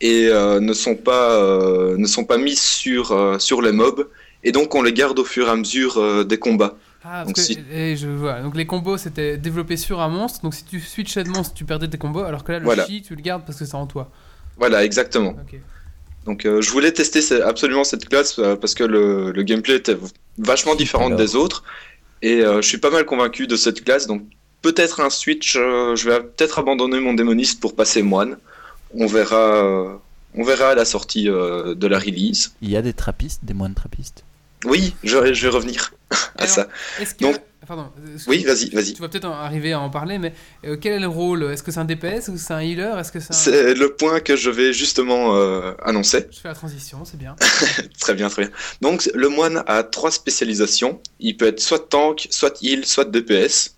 et 0.00 0.28
euh, 0.28 0.60
ne, 0.60 0.72
sont 0.72 0.94
pas, 0.94 1.34
euh, 1.42 1.96
ne 1.96 2.06
sont 2.06 2.24
pas 2.24 2.38
mises 2.38 2.62
sur, 2.62 3.36
sur 3.40 3.62
les 3.62 3.72
mobs, 3.72 4.08
et 4.44 4.52
donc 4.52 4.74
on 4.74 4.82
les 4.82 4.92
garde 4.92 5.18
au 5.18 5.24
fur 5.24 5.48
et 5.48 5.50
à 5.50 5.56
mesure 5.56 6.24
des 6.24 6.38
combats. 6.38 6.76
Ah, 7.04 7.24
parce 7.24 7.26
Donc 7.28 7.36
que 7.36 7.40
si- 7.42 7.58
et 7.72 7.96
je 7.96 8.08
vois. 8.08 8.40
Donc 8.40 8.56
les 8.56 8.66
combos 8.66 8.96
c'était 8.98 9.36
développé 9.38 9.76
sur 9.76 10.00
un 10.00 10.08
monstre. 10.08 10.42
Donc 10.42 10.54
si 10.54 10.64
tu 10.64 10.80
switchais 10.80 11.24
de 11.24 11.28
monstre, 11.28 11.54
tu 11.54 11.64
perdais 11.64 11.88
tes 11.88 11.96
combos. 11.98 12.22
Alors 12.22 12.44
que 12.44 12.52
là, 12.52 12.58
le 12.58 12.64
Voilà. 12.64 12.86
chi, 12.86 13.02
tu 13.02 13.14
le 13.14 13.22
gardes 13.22 13.44
parce 13.46 13.58
que 13.58 13.64
c'est 13.64 13.74
en 13.76 13.86
toi. 13.86 14.10
Voilà, 14.56 14.84
exactement. 14.84 15.30
Ok. 15.30 15.56
Donc 16.28 16.44
euh, 16.44 16.60
je 16.60 16.70
voulais 16.70 16.92
tester 16.92 17.20
absolument 17.42 17.84
cette 17.84 18.06
classe 18.08 18.38
euh, 18.38 18.54
parce 18.54 18.74
que 18.74 18.84
le, 18.84 19.32
le 19.32 19.42
gameplay 19.42 19.76
était 19.76 19.96
vachement 20.36 20.74
différent 20.76 21.06
alors. 21.06 21.18
des 21.18 21.34
autres 21.34 21.64
et 22.22 22.42
euh, 22.42 22.60
je 22.62 22.68
suis 22.68 22.78
pas 22.78 22.90
mal 22.90 23.04
convaincu 23.06 23.46
de 23.46 23.56
cette 23.56 23.82
classe 23.82 24.06
donc 24.06 24.22
peut-être 24.60 25.00
un 25.00 25.08
switch 25.08 25.56
euh, 25.56 25.96
je 25.96 26.10
vais 26.10 26.20
peut-être 26.20 26.58
abandonner 26.58 27.00
mon 27.00 27.14
démoniste 27.14 27.60
pour 27.60 27.74
passer 27.74 28.02
moine 28.02 28.36
on 28.94 29.06
verra 29.06 29.64
euh, 29.64 29.94
on 30.34 30.42
verra 30.44 30.68
à 30.70 30.74
la 30.74 30.84
sortie 30.84 31.28
euh, 31.30 31.74
de 31.74 31.86
la 31.86 31.98
release 31.98 32.52
Il 32.60 32.70
y 32.70 32.76
a 32.76 32.82
des 32.82 32.92
trappistes, 32.92 33.40
des 33.44 33.54
moines 33.54 33.74
trappistes? 33.74 34.22
oui 34.66 34.94
je, 35.04 35.16
vais- 35.16 35.32
je 35.34 35.42
vais 35.46 35.52
revenir 35.58 35.92
à 36.10 36.16
Alors, 36.42 36.50
ça 36.54 36.68
Est-ce 37.00 37.14
que. 37.14 37.24
Donc- 37.24 37.40
Pardon. 37.68 37.90
est-ce 38.14 38.30
oui 38.30 38.44
vas-y 38.44 38.70
vas-y 38.70 38.94
Tu 38.94 39.02
vas 39.02 39.08
peut-être 39.08 39.28
arriver 39.28 39.74
à 39.74 39.80
en 39.80 39.90
parler, 39.90 40.18
mais 40.18 40.32
euh, 40.64 40.78
quel 40.80 40.94
est 40.94 40.98
le 40.98 41.06
rôle? 41.06 41.42
Est-ce 41.44 41.62
que 41.62 41.70
c'est 41.70 41.80
un 41.80 41.84
DPS 41.84 42.28
ou 42.28 42.38
c'est 42.38 42.54
un 42.54 42.60
healer? 42.60 42.98
Est-ce 42.98 43.12
que 43.12 43.20
c'est 43.20 43.50
un. 43.50 43.74
le 43.74 43.88
point 43.94 44.20
que 44.20 44.36
je 44.36 44.48
vais 44.48 44.72
justement 44.72 45.36
euh, 45.36 45.72
annoncer 45.84 46.26
Je 46.30 46.38
fais 46.38 46.48
la 46.48 46.54
transition, 46.54 47.04
c'est 47.04 47.18
bien. 47.18 47.36
Très 48.00 48.14
bien, 48.14 48.30
très 48.30 48.46
bien. 48.46 48.50
Donc, 48.80 49.10
le 49.14 49.28
moine 49.28 49.62
a 49.66 49.82
trois 49.82 50.10
spécialisations. 50.10 51.02
Il 51.20 51.36
peut 51.36 51.46
être 51.46 51.60
soit 51.60 51.90
tank, 51.90 52.26
soit 52.30 52.56
heal, 52.62 52.86
soit 52.86 53.04
DPS. 53.04 53.76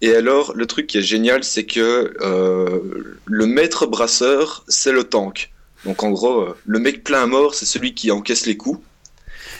Et 0.00 0.14
alors, 0.14 0.54
le 0.54 0.66
truc 0.66 0.86
qui 0.86 0.98
est 0.98 1.02
génial, 1.02 1.42
c'est 1.42 1.64
que 1.66 2.14
euh, 2.20 3.18
le 3.26 3.46
maître 3.46 3.86
brasseur, 3.86 4.64
c'est 4.68 4.92
le 4.92 5.02
tank. 5.04 5.50
Donc, 5.84 6.04
en 6.04 6.10
gros, 6.10 6.42
euh, 6.42 6.56
le 6.66 6.78
mec 6.78 7.02
plein 7.02 7.22
à 7.22 7.26
mort, 7.26 7.54
c'est 7.54 7.66
celui 7.66 7.94
qui 7.94 8.12
encaisse 8.12 8.46
les 8.46 8.56
coups. 8.56 8.80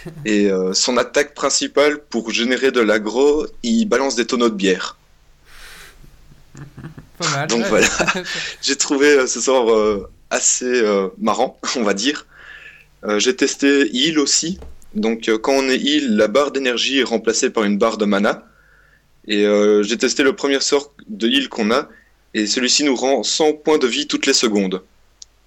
Et 0.25 0.51
euh, 0.51 0.73
son 0.73 0.97
attaque 0.97 1.35
principale, 1.35 1.99
pour 1.99 2.31
générer 2.31 2.71
de 2.71 2.81
l'aggro, 2.81 3.47
il 3.63 3.87
balance 3.87 4.15
des 4.15 4.27
tonneaux 4.27 4.49
de 4.49 4.55
bière. 4.55 4.97
Pas 7.19 7.29
mal. 7.31 7.49
Donc, 7.49 7.61
ouais. 7.63 7.69
voilà. 7.69 7.89
J'ai 8.63 8.77
trouvé 8.77 9.07
euh, 9.09 9.27
ce 9.27 9.41
sort 9.41 9.71
euh, 9.71 10.11
assez 10.31 10.65
euh, 10.65 11.09
marrant, 11.19 11.59
on 11.77 11.83
va 11.83 11.95
dire. 11.95 12.27
Euh, 13.05 13.19
J'ai 13.19 13.35
testé 13.37 13.89
heal 13.95 14.19
aussi. 14.19 14.59
Donc 14.95 15.29
euh, 15.29 15.39
quand 15.39 15.53
on 15.53 15.69
est 15.69 15.79
heal, 15.79 16.17
la 16.17 16.29
barre 16.29 16.51
d'énergie 16.51 16.99
est 16.99 17.05
remplacée 17.05 17.51
par 17.51 17.65
une 17.65 17.79
barre 17.79 17.99
de 17.99 18.05
mana. 18.05 18.47
Et 19.27 19.45
euh, 19.45 19.83
j'ai 19.83 19.99
testé 19.99 20.23
le 20.23 20.35
premier 20.35 20.61
sort 20.61 20.95
de 21.09 21.29
heal 21.29 21.49
qu'on 21.49 21.71
a. 21.71 21.89
Et 22.35 22.47
celui-ci 22.47 22.85
nous 22.85 22.97
rend 22.97 23.23
100 23.23 23.55
points 23.55 23.79
de 23.79 23.87
vie 23.87 24.07
toutes 24.07 24.27
les 24.27 24.33
secondes. 24.33 24.83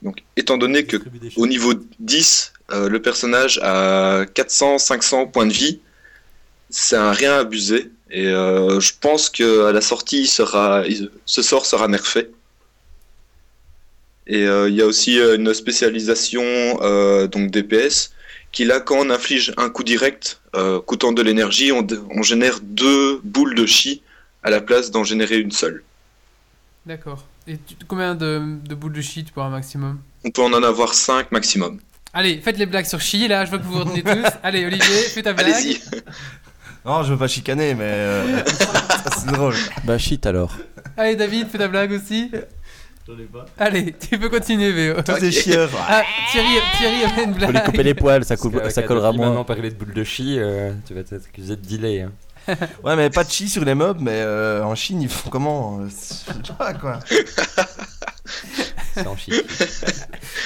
Donc 0.02 0.18
étant 0.36 0.58
donné 0.58 0.86
que 0.86 0.98
au 1.36 1.48
niveau 1.48 1.74
10, 2.00 2.54
euh, 2.74 2.90
le 2.90 3.02
personnage 3.02 3.60
a 3.64 4.26
400-500 4.34 5.26
points 5.32 5.46
de 5.48 5.54
vie. 5.54 5.80
C'est 6.70 6.98
un 6.98 7.12
rien 7.14 7.38
abusé. 7.40 7.92
Et 8.12 8.28
euh, 8.28 8.80
je 8.82 8.94
pense 9.00 9.30
qu'à 9.30 9.72
la 9.74 9.82
sortie, 9.82 10.22
il 10.24 10.28
sera, 10.28 10.86
il- 10.88 11.12
ce 11.26 11.42
sort 11.44 11.66
sera 11.66 11.88
nerfé. 11.90 12.32
Et 14.28 14.46
euh, 14.46 14.70
il 14.70 14.76
y 14.76 14.82
a 14.82 14.86
aussi 14.86 15.18
une 15.20 15.54
spécialisation 15.54 16.44
donc 17.28 17.52
DPS 17.52 18.12
qui 18.52 18.66
là, 18.66 18.80
quand 18.80 18.98
on 19.00 19.10
inflige 19.10 19.54
un 19.58 19.70
coup 19.70 19.84
direct 19.84 20.42
coûtant 20.86 21.12
de 21.12 21.22
l'énergie, 21.22 21.72
on, 21.72 21.86
on 22.10 22.22
génère 22.24 22.60
deux 22.62 23.20
boules 23.24 23.56
de 23.56 23.66
chi 23.66 24.04
à 24.44 24.50
la 24.50 24.62
place 24.62 24.92
d'en 24.92 25.04
générer 25.04 25.38
une 25.40 25.52
seule. 25.52 25.84
D'accord. 26.86 27.28
Et 27.48 27.58
tu- 27.58 27.76
combien 27.88 28.16
de, 28.16 28.42
de 28.68 28.76
boules 28.76 28.94
de 28.94 29.02
chi 29.02 29.24
tu 29.24 29.32
pourras 29.32 29.48
un 29.48 29.50
maximum? 29.50 30.00
On 30.24 30.32
peut 30.32 30.42
en 30.42 30.54
en 30.54 30.64
avoir 30.64 30.94
5 30.94 31.32
maximum. 31.32 31.80
Allez, 32.14 32.42
faites 32.44 32.58
les 32.58 32.66
blagues 32.66 32.86
sur 32.86 33.00
chi 33.00 33.28
là, 33.28 33.46
je 33.46 33.50
vois 33.52 33.60
que 33.60 33.64
vous 33.64 33.74
vous 33.74 33.80
retenez 33.80 34.04
tous. 34.04 34.30
Allez, 34.44 34.66
Olivier, 34.66 34.84
fais 35.14 35.22
ta 35.22 35.34
blague. 35.34 35.54
Allez-y. 35.54 35.82
Non, 36.86 37.04
je 37.04 37.14
veux 37.14 37.18
pas 37.20 37.28
chicaner, 37.28 37.74
mais 37.76 37.84
euh, 37.86 38.44
ça, 38.46 39.10
c'est 39.18 39.28
drôle. 39.32 39.56
Bah 39.84 39.98
shit 39.98 40.26
alors. 40.26 40.52
Allez, 40.98 41.16
David, 41.16 41.48
fais 41.50 41.58
ta 41.60 41.68
blague 41.68 41.92
aussi. 41.92 42.32
J'en 43.08 43.14
ai 43.14 43.24
pas. 43.26 43.46
Allez, 43.58 43.94
tu 43.94 44.18
peux 44.20 44.30
continuer, 44.30 44.72
Véo. 44.72 45.02
Toi, 45.04 45.20
t'es 45.20 45.32
chieur. 45.32 45.70
Ah, 45.88 46.04
Thierry, 46.32 46.48
Thierry 46.78 47.04
avait 47.04 47.24
une 47.24 47.34
Faut 47.34 47.40
lui 47.46 47.52
blague. 47.52 47.66
couper 47.66 47.84
les 47.84 47.94
poils, 47.94 48.24
ça, 48.26 48.36
qu'avec 48.36 48.72
ça 48.72 48.84
collera 48.84 49.12
moins. 49.14 49.28
maintenant 49.28 49.44
parler 49.46 49.70
de 49.70 49.76
boule 49.76 49.94
de 49.94 50.04
chi, 50.04 50.38
euh, 50.40 50.72
tu 50.88 50.94
vas 50.94 51.02
être 51.02 51.14
accusé 51.14 51.56
de 51.56 51.66
delay. 51.68 52.02
hein. 52.02 52.12
Ouais, 52.84 52.96
mais 52.96 53.10
pas 53.12 53.24
de 53.24 53.30
chi 53.32 53.48
sur 53.48 53.64
les 53.64 53.76
mobs, 53.76 54.00
mais 54.02 54.12
euh, 54.14 54.64
en 54.64 54.74
Chine, 54.76 55.02
ils 55.04 55.10
font 55.10 55.30
comment? 55.30 55.80
Euh, 55.82 55.88
Je 55.88 56.48
sais 56.48 56.54
pas 56.58 56.74
quoi. 56.74 57.00
En. 59.08 59.16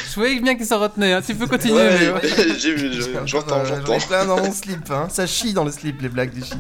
Je 0.09 0.15
voyais 0.15 0.39
bien 0.39 0.55
qu'il 0.55 0.65
s'en 0.65 0.79
retenait. 0.79 1.13
hein. 1.13 1.21
Tu 1.25 1.35
peux 1.35 1.47
continuer, 1.47 1.75
Ouais, 1.75 1.97
Véo. 1.97 2.15
j'ai 2.59 2.75
vu, 2.75 2.93
je- 2.93 3.01
j'entends, 3.25 3.65
j'entends. 3.65 3.85
J'en 3.85 3.93
ai 3.93 3.99
plein 4.07 4.25
dans 4.25 4.37
mon 4.37 4.51
slip, 4.51 4.89
hein. 4.91 5.07
Ça 5.09 5.27
chie 5.27 5.53
dans 5.53 5.63
le 5.63 5.71
slip, 5.71 6.01
les 6.01 6.09
blagues 6.09 6.31
chi. 6.43 6.53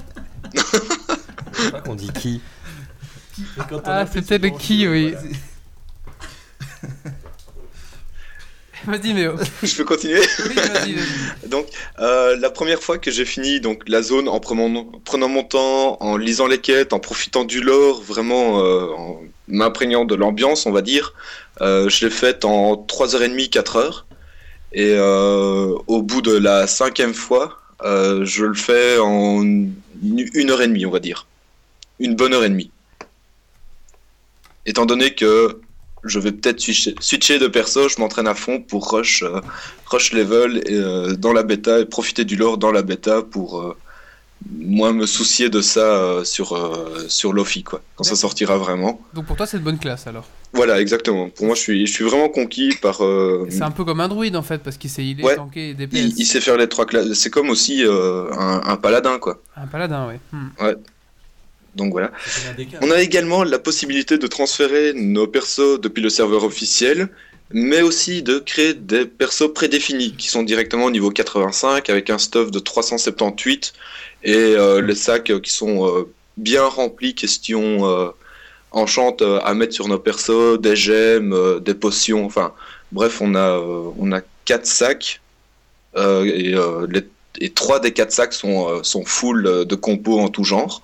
Pas 1.71 1.81
qu'on 1.81 1.95
dit 1.95 2.11
qui? 2.11 2.41
On 3.71 3.81
Ah, 3.85 4.05
c'était 4.11 4.37
le 4.37 4.49
qui, 4.49 4.87
oui. 4.87 5.13
voilà. 5.13 5.27
Vas-y. 8.87 9.13
Je 9.63 9.75
peux 9.75 9.83
continuer 9.83 10.21
Oui, 10.47 10.55
vas-y. 10.55 10.95
Donc, 11.49 11.67
euh, 11.99 12.35
la 12.37 12.49
première 12.49 12.81
fois 12.81 12.97
que 12.97 13.11
j'ai 13.11 13.25
fini 13.25 13.59
donc 13.59 13.83
la 13.87 14.01
zone 14.01 14.27
en 14.27 14.39
prenant, 14.39 14.85
prenant 15.03 15.27
mon 15.27 15.43
temps, 15.43 15.97
en 16.01 16.17
lisant 16.17 16.47
les 16.47 16.59
quêtes, 16.59 16.93
en 16.93 16.99
profitant 16.99 17.43
du 17.45 17.61
lore, 17.61 18.01
vraiment 18.01 18.59
euh, 18.59 18.87
en 18.97 19.21
m'imprégnant 19.47 20.05
de 20.05 20.15
l'ambiance, 20.15 20.65
on 20.65 20.71
va 20.71 20.81
dire, 20.81 21.13
euh, 21.61 21.89
je 21.89 22.05
l'ai 22.05 22.11
faite 22.11 22.45
en 22.45 22.75
3h30, 22.75 23.49
4h. 23.49 24.03
Et 24.77 24.99
au 24.99 26.01
bout 26.01 26.21
de 26.21 26.35
la 26.35 26.67
cinquième 26.67 27.13
fois, 27.13 27.61
je 27.81 28.43
le 28.43 28.55
fais 28.55 28.97
en 28.97 29.41
une 29.41 30.49
heure 30.49 30.61
et 30.61 30.67
demie, 30.67 30.85
on 30.85 30.91
va 30.91 30.99
dire. 30.99 31.27
Une 31.99 32.15
bonne 32.15 32.33
heure 32.33 32.43
et 32.43 32.49
demie. 32.49 32.71
Étant 34.65 34.85
donné 34.85 35.15
que 35.15 35.61
je 36.05 36.19
vais 36.19 36.31
peut-être 36.31 36.59
switcher, 36.59 36.95
switcher 36.99 37.39
de 37.39 37.47
perso, 37.47 37.89
je 37.89 37.99
m'entraîne 37.99 38.27
à 38.27 38.35
fond 38.35 38.61
pour 38.61 38.91
rush, 38.91 39.23
euh, 39.23 39.41
rush 39.87 40.13
level 40.13 40.57
et, 40.65 40.73
euh, 40.73 41.15
dans 41.15 41.33
la 41.33 41.43
bêta 41.43 41.79
et 41.79 41.85
profiter 41.85 42.23
du 42.25 42.35
lore 42.35 42.57
dans 42.57 42.71
la 42.71 42.81
bêta 42.83 43.21
pour, 43.21 43.61
euh, 43.61 43.75
moins 44.59 44.93
me 44.93 45.05
soucier 45.05 45.49
de 45.49 45.61
ça 45.61 46.23
sur, 46.23 46.47
sur 47.07 47.33
Lofi, 47.33 47.63
quoi, 47.63 47.81
quand 47.95 48.03
ça 48.03 48.15
sortira 48.15 48.57
vraiment. 48.57 49.01
Donc 49.13 49.25
pour 49.25 49.35
toi, 49.37 49.47
c'est 49.47 49.57
de 49.57 49.63
bonne 49.63 49.79
classe 49.79 50.05
alors. 50.07 50.25
Voilà, 50.53 50.79
exactement. 50.79 51.29
Pour 51.29 51.47
moi, 51.47 51.55
je 51.55 51.61
suis, 51.61 51.87
je 51.87 51.91
suis 51.91 52.03
vraiment 52.03 52.29
conquis 52.29 52.75
par. 52.81 53.01
C'est 53.49 53.61
un 53.63 53.71
peu 53.71 53.83
comme 53.83 54.01
un 54.01 54.07
druide 54.07 54.35
en 54.35 54.43
fait, 54.43 54.59
parce 54.59 54.77
qu'il 54.77 54.89
sait 54.89 55.03
healer, 55.03 55.23
Ouais. 55.23 55.35
tanker 55.35 55.69
et 55.69 55.73
DPS. 55.73 55.95
il, 55.99 56.13
il 56.19 56.25
sait 56.25 56.39
faire 56.41 56.57
les 56.57 56.67
trois 56.69 56.85
classes. 56.85 57.13
C'est 57.13 57.29
comme 57.29 57.49
aussi 57.49 57.83
un, 57.83 58.61
un 58.63 58.75
paladin, 58.77 59.17
quoi. 59.19 59.41
Un 59.57 59.67
paladin, 59.67 60.07
ouais. 60.07 60.19
Hmm. 60.31 60.47
Donc 61.75 61.91
voilà. 61.91 62.11
On 62.81 62.91
a 62.91 63.01
également 63.01 63.43
la 63.43 63.59
possibilité 63.59 64.17
de 64.17 64.27
transférer 64.27 64.93
nos 64.93 65.27
persos 65.27 65.79
depuis 65.79 66.01
le 66.01 66.09
serveur 66.09 66.43
officiel, 66.43 67.09
mais 67.51 67.81
aussi 67.81 68.23
de 68.23 68.39
créer 68.39 68.73
des 68.73 69.05
persos 69.05 69.53
prédéfinis 69.53 70.15
qui 70.17 70.29
sont 70.29 70.43
directement 70.43 70.85
au 70.85 70.91
niveau 70.91 71.11
85 71.11 71.89
avec 71.89 72.09
un 72.09 72.17
stuff 72.17 72.49
de 72.49 72.59
378 72.59 73.73
et 74.23 74.33
euh, 74.33 74.81
les 74.81 74.95
sacs 74.95 75.29
euh, 75.29 75.39
qui 75.39 75.51
sont 75.51 75.87
euh, 75.87 76.09
bien 76.37 76.65
remplis, 76.65 77.13
question 77.13 77.87
euh, 77.87 78.09
enchante 78.71 79.21
à 79.21 79.53
mettre 79.53 79.73
sur 79.73 79.87
nos 79.87 79.99
persos, 79.99 80.59
des 80.59 80.75
gemmes, 80.75 81.61
des 81.61 81.75
potions, 81.75 82.25
enfin 82.25 82.53
bref, 82.91 83.21
on 83.21 83.33
a, 83.35 83.57
on 83.57 84.11
a 84.11 84.19
quatre 84.43 84.65
sacs 84.65 85.21
et, 85.95 86.55
les, 86.89 87.07
et 87.39 87.49
trois 87.51 87.79
des 87.79 87.93
quatre 87.93 88.11
sacs 88.11 88.33
sont, 88.33 88.83
sont 88.83 89.05
full 89.05 89.65
de 89.65 89.75
compos 89.75 90.19
en 90.19 90.27
tout 90.27 90.43
genre. 90.43 90.81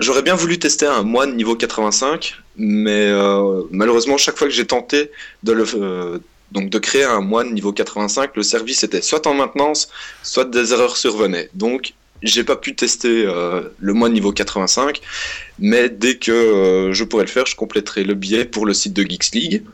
J'aurais 0.00 0.22
bien 0.22 0.34
voulu 0.34 0.58
tester 0.58 0.86
un 0.86 1.02
moine 1.02 1.36
niveau 1.36 1.54
85, 1.54 2.38
mais 2.56 3.06
euh, 3.08 3.62
malheureusement, 3.70 4.16
chaque 4.16 4.38
fois 4.38 4.48
que 4.48 4.54
j'ai 4.54 4.66
tenté 4.66 5.10
de, 5.42 5.54
euh, 5.74 6.18
donc 6.52 6.70
de 6.70 6.78
créer 6.78 7.04
un 7.04 7.20
moine 7.20 7.52
niveau 7.52 7.70
85, 7.70 8.34
le 8.34 8.42
service 8.42 8.82
était 8.82 9.02
soit 9.02 9.26
en 9.26 9.34
maintenance, 9.34 9.90
soit 10.22 10.46
des 10.46 10.72
erreurs 10.72 10.96
survenaient. 10.96 11.50
Donc, 11.52 11.92
j'ai 12.22 12.44
pas 12.44 12.56
pu 12.56 12.74
tester 12.74 13.26
euh, 13.26 13.60
le 13.78 13.92
moine 13.92 14.14
niveau 14.14 14.32
85, 14.32 15.02
mais 15.58 15.90
dès 15.90 16.16
que 16.16 16.90
je 16.92 17.04
pourrai 17.04 17.24
le 17.24 17.30
faire, 17.30 17.44
je 17.44 17.54
compléterai 17.54 18.02
le 18.02 18.14
billet 18.14 18.46
pour 18.46 18.64
le 18.64 18.72
site 18.72 18.94
de 18.94 19.02
Geeks 19.02 19.34
League. 19.34 19.64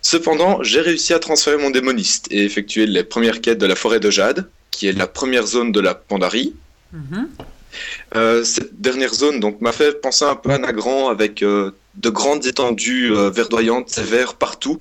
Cependant, 0.00 0.62
j'ai 0.62 0.80
réussi 0.80 1.12
à 1.12 1.18
transférer 1.18 1.58
mon 1.58 1.68
démoniste 1.68 2.26
et 2.30 2.42
effectuer 2.44 2.86
les 2.86 3.04
premières 3.04 3.42
quêtes 3.42 3.58
de 3.58 3.66
la 3.66 3.76
forêt 3.76 4.00
de 4.00 4.10
Jade, 4.10 4.48
qui 4.70 4.86
est 4.86 4.92
la 4.92 5.06
première 5.06 5.46
zone 5.46 5.72
de 5.72 5.80
la 5.80 5.94
Pandarie. 5.94 6.54
Mhm. 6.92 7.28
Euh, 8.14 8.44
cette 8.44 8.80
dernière 8.80 9.14
zone 9.14 9.40
donc 9.40 9.60
m'a 9.60 9.72
fait 9.72 10.00
penser 10.00 10.24
un 10.24 10.34
peu 10.34 10.50
à 10.50 10.58
Nagrand 10.58 11.08
avec 11.08 11.42
euh, 11.42 11.70
de 11.96 12.10
grandes 12.10 12.46
étendues 12.46 13.12
euh, 13.12 13.30
verdoyantes, 13.30 13.90
sévères 13.90 14.34
partout. 14.34 14.80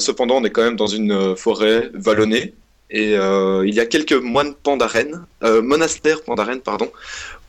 Cependant, 0.00 0.38
on 0.38 0.44
est 0.44 0.50
quand 0.50 0.64
même 0.64 0.74
dans 0.74 0.88
une 0.88 1.36
forêt 1.36 1.90
vallonnée 1.94 2.54
et 2.90 3.12
il 3.12 3.72
y 3.72 3.78
a 3.78 3.86
quelques 3.86 4.14
moines 4.14 4.54
pandarènes, 4.54 5.24
euh, 5.44 5.62
monastères 5.62 6.24
pandarènes 6.24 6.60
pardon, 6.60 6.90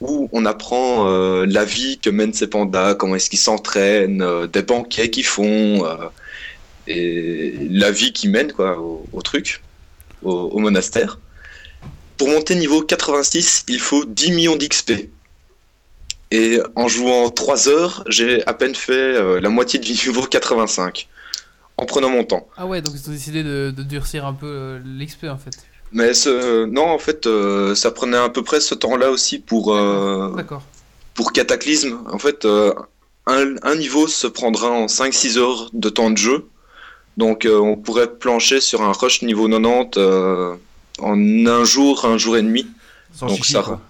où 0.02 0.30
on 0.32 0.46
apprend 0.46 1.06
la 1.46 1.66
vie 1.66 1.98
que 1.98 2.12
mènent 2.12 2.34
ces 2.34 2.46
pandas, 2.46 2.94
comment 2.94 3.16
est-ce 3.16 3.32
qu'ils 3.32 3.40
s'entraînent, 3.40 4.46
des 4.54 4.62
banquets 4.62 5.10
qu'ils 5.10 5.26
font 5.26 5.84
et 6.86 7.56
la 7.72 7.90
vie 7.90 8.14
qu'ils 8.14 8.30
mènent 8.30 8.52
quoi 8.52 8.78
au, 8.80 9.22
truc, 9.24 9.64
au 10.22 10.60
monastère. 10.60 11.18
Pour 12.18 12.30
monter 12.30 12.56
niveau 12.56 12.82
86, 12.82 13.66
il 13.68 13.80
faut 13.80 14.06
10 14.06 14.32
millions 14.32 14.56
d'XP. 14.56 15.10
Et 16.32 16.60
en 16.76 16.88
jouant 16.88 17.30
3 17.30 17.70
heures, 17.70 18.04
j'ai 18.08 18.46
à 18.48 18.54
peine 18.54 18.76
fait 18.76 18.94
euh, 18.94 19.40
la 19.40 19.50
moitié 19.50 19.80
du 19.80 19.92
niveau 19.94 20.24
85. 20.24 21.08
En 21.78 21.86
prenant 21.86 22.10
mon 22.10 22.24
temps. 22.24 22.48
Ah 22.58 22.66
ouais, 22.66 22.82
donc 22.82 22.96
ils 22.96 23.08
ont 23.08 23.14
décidé 23.14 23.44
de, 23.44 23.72
de 23.76 23.84
durcir 23.84 24.26
un 24.26 24.34
peu 24.34 24.48
euh, 24.48 24.80
l'XP 24.84 25.26
en 25.26 25.38
fait. 25.38 25.52
Mais 25.92 26.14
ce, 26.16 26.66
non, 26.66 26.86
en 26.88 26.98
fait, 26.98 27.28
euh, 27.28 27.76
ça 27.76 27.92
prenait 27.92 28.18
à 28.18 28.30
peu 28.30 28.44
près 28.44 28.60
ce 28.60 28.74
temps-là 28.74 29.12
aussi 29.12 29.40
pour, 29.40 29.74
D'accord. 30.36 30.64
pour 31.14 31.32
Cataclysme. 31.32 32.00
En 32.12 32.18
fait, 32.18 32.46
un, 32.46 33.56
un 33.62 33.76
niveau 33.76 34.08
se 34.08 34.28
prendra 34.28 34.70
en 34.72 34.88
5-6 34.88 35.38
heures 35.38 35.70
de 35.72 35.90
temps 35.90 36.10
de 36.10 36.18
jeu. 36.18 36.48
Donc, 37.18 37.48
on 37.50 37.76
pourrait 37.76 38.14
plancher 38.14 38.62
sur 38.62 38.82
un 38.84 38.92
rush 38.92 39.24
niveau 39.24 39.48
90 39.48 39.98
euh, 39.98 40.56
en 41.00 41.46
un 41.46 41.64
jour, 41.64 42.06
un 42.06 42.18
jour 42.18 42.38
et 42.38 42.42
demi. 42.42 42.68
Sans 43.14 43.28
Donc 43.28 43.38
chichi, 43.38 43.54
ça, 43.54 43.64
quoi. 43.64 43.82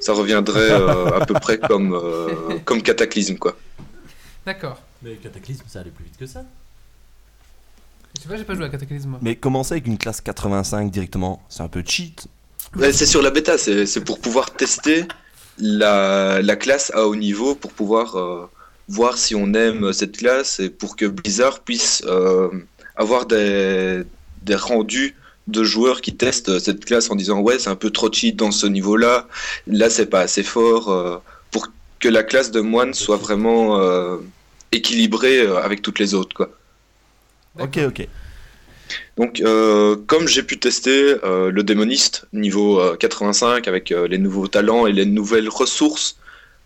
ça 0.00 0.12
reviendrait 0.12 0.70
euh, 0.70 1.20
à 1.20 1.26
peu 1.26 1.34
près 1.34 1.58
comme, 1.58 1.94
euh, 1.94 2.58
comme 2.64 2.82
Cataclysme, 2.82 3.36
quoi. 3.36 3.56
D'accord. 4.46 4.80
Mais 5.02 5.14
Cataclysme, 5.16 5.64
ça 5.68 5.80
allait 5.80 5.90
plus 5.90 6.04
vite 6.04 6.16
que 6.18 6.26
ça. 6.26 6.44
Je 8.16 8.22
sais 8.22 8.28
pas, 8.28 8.36
j'ai 8.36 8.44
pas 8.44 8.54
joué 8.54 8.64
à 8.64 8.68
Cataclysme 8.68 9.08
moi. 9.08 9.18
Mais 9.22 9.34
commencer 9.36 9.72
avec 9.74 9.86
une 9.86 9.98
classe 9.98 10.20
85 10.20 10.90
directement, 10.90 11.42
c'est 11.48 11.62
un 11.62 11.68
peu 11.68 11.82
cheat. 11.84 12.28
Ouais, 12.76 12.92
c'est 12.92 13.06
sur 13.06 13.22
la 13.22 13.30
bêta, 13.30 13.58
c'est 13.58 13.86
c'est 13.86 14.00
pour 14.02 14.20
pouvoir 14.20 14.50
tester 14.52 15.04
la, 15.58 16.40
la 16.42 16.56
classe 16.56 16.90
à 16.94 17.06
haut 17.06 17.16
niveau, 17.16 17.54
pour 17.54 17.72
pouvoir 17.72 18.16
euh, 18.16 18.48
voir 18.88 19.18
si 19.18 19.34
on 19.34 19.52
aime 19.54 19.92
cette 19.92 20.16
classe 20.16 20.60
et 20.60 20.70
pour 20.70 20.96
que 20.96 21.06
Blizzard 21.06 21.60
puisse 21.60 22.02
euh, 22.06 22.50
avoir 22.96 23.26
des, 23.26 24.02
des 24.42 24.54
rendus 24.56 25.14
de 25.46 25.62
joueurs 25.64 26.00
qui 26.00 26.16
testent 26.16 26.58
cette 26.58 26.84
classe 26.84 27.10
en 27.10 27.16
disant 27.16 27.40
ouais 27.40 27.58
c'est 27.58 27.70
un 27.70 27.76
peu 27.76 27.90
trop 27.90 28.10
cheat 28.12 28.36
dans 28.36 28.50
ce 28.50 28.66
niveau-là, 28.66 29.28
là 29.66 29.90
c'est 29.90 30.06
pas 30.06 30.20
assez 30.20 30.42
fort, 30.42 30.90
euh, 30.90 31.18
pour 31.50 31.68
que 32.00 32.08
la 32.08 32.22
classe 32.22 32.50
de 32.50 32.60
moine 32.60 32.94
soit 32.94 33.16
vraiment 33.16 33.80
euh, 33.80 34.18
équilibrée 34.72 35.40
euh, 35.40 35.62
avec 35.62 35.82
toutes 35.82 35.98
les 35.98 36.14
autres 36.14 36.34
quoi. 36.34 36.50
Ok, 37.60 37.78
ok. 37.86 38.08
Donc, 39.16 39.40
euh, 39.40 39.96
comme 40.06 40.26
j'ai 40.26 40.42
pu 40.42 40.58
tester 40.58 41.16
euh, 41.24 41.50
le 41.50 41.62
démoniste 41.62 42.26
niveau 42.32 42.80
euh, 42.80 42.96
85 42.96 43.68
avec 43.68 43.92
euh, 43.92 44.08
les 44.08 44.18
nouveaux 44.18 44.48
talents 44.48 44.86
et 44.86 44.92
les 44.92 45.06
nouvelles 45.06 45.48
ressources 45.48 46.16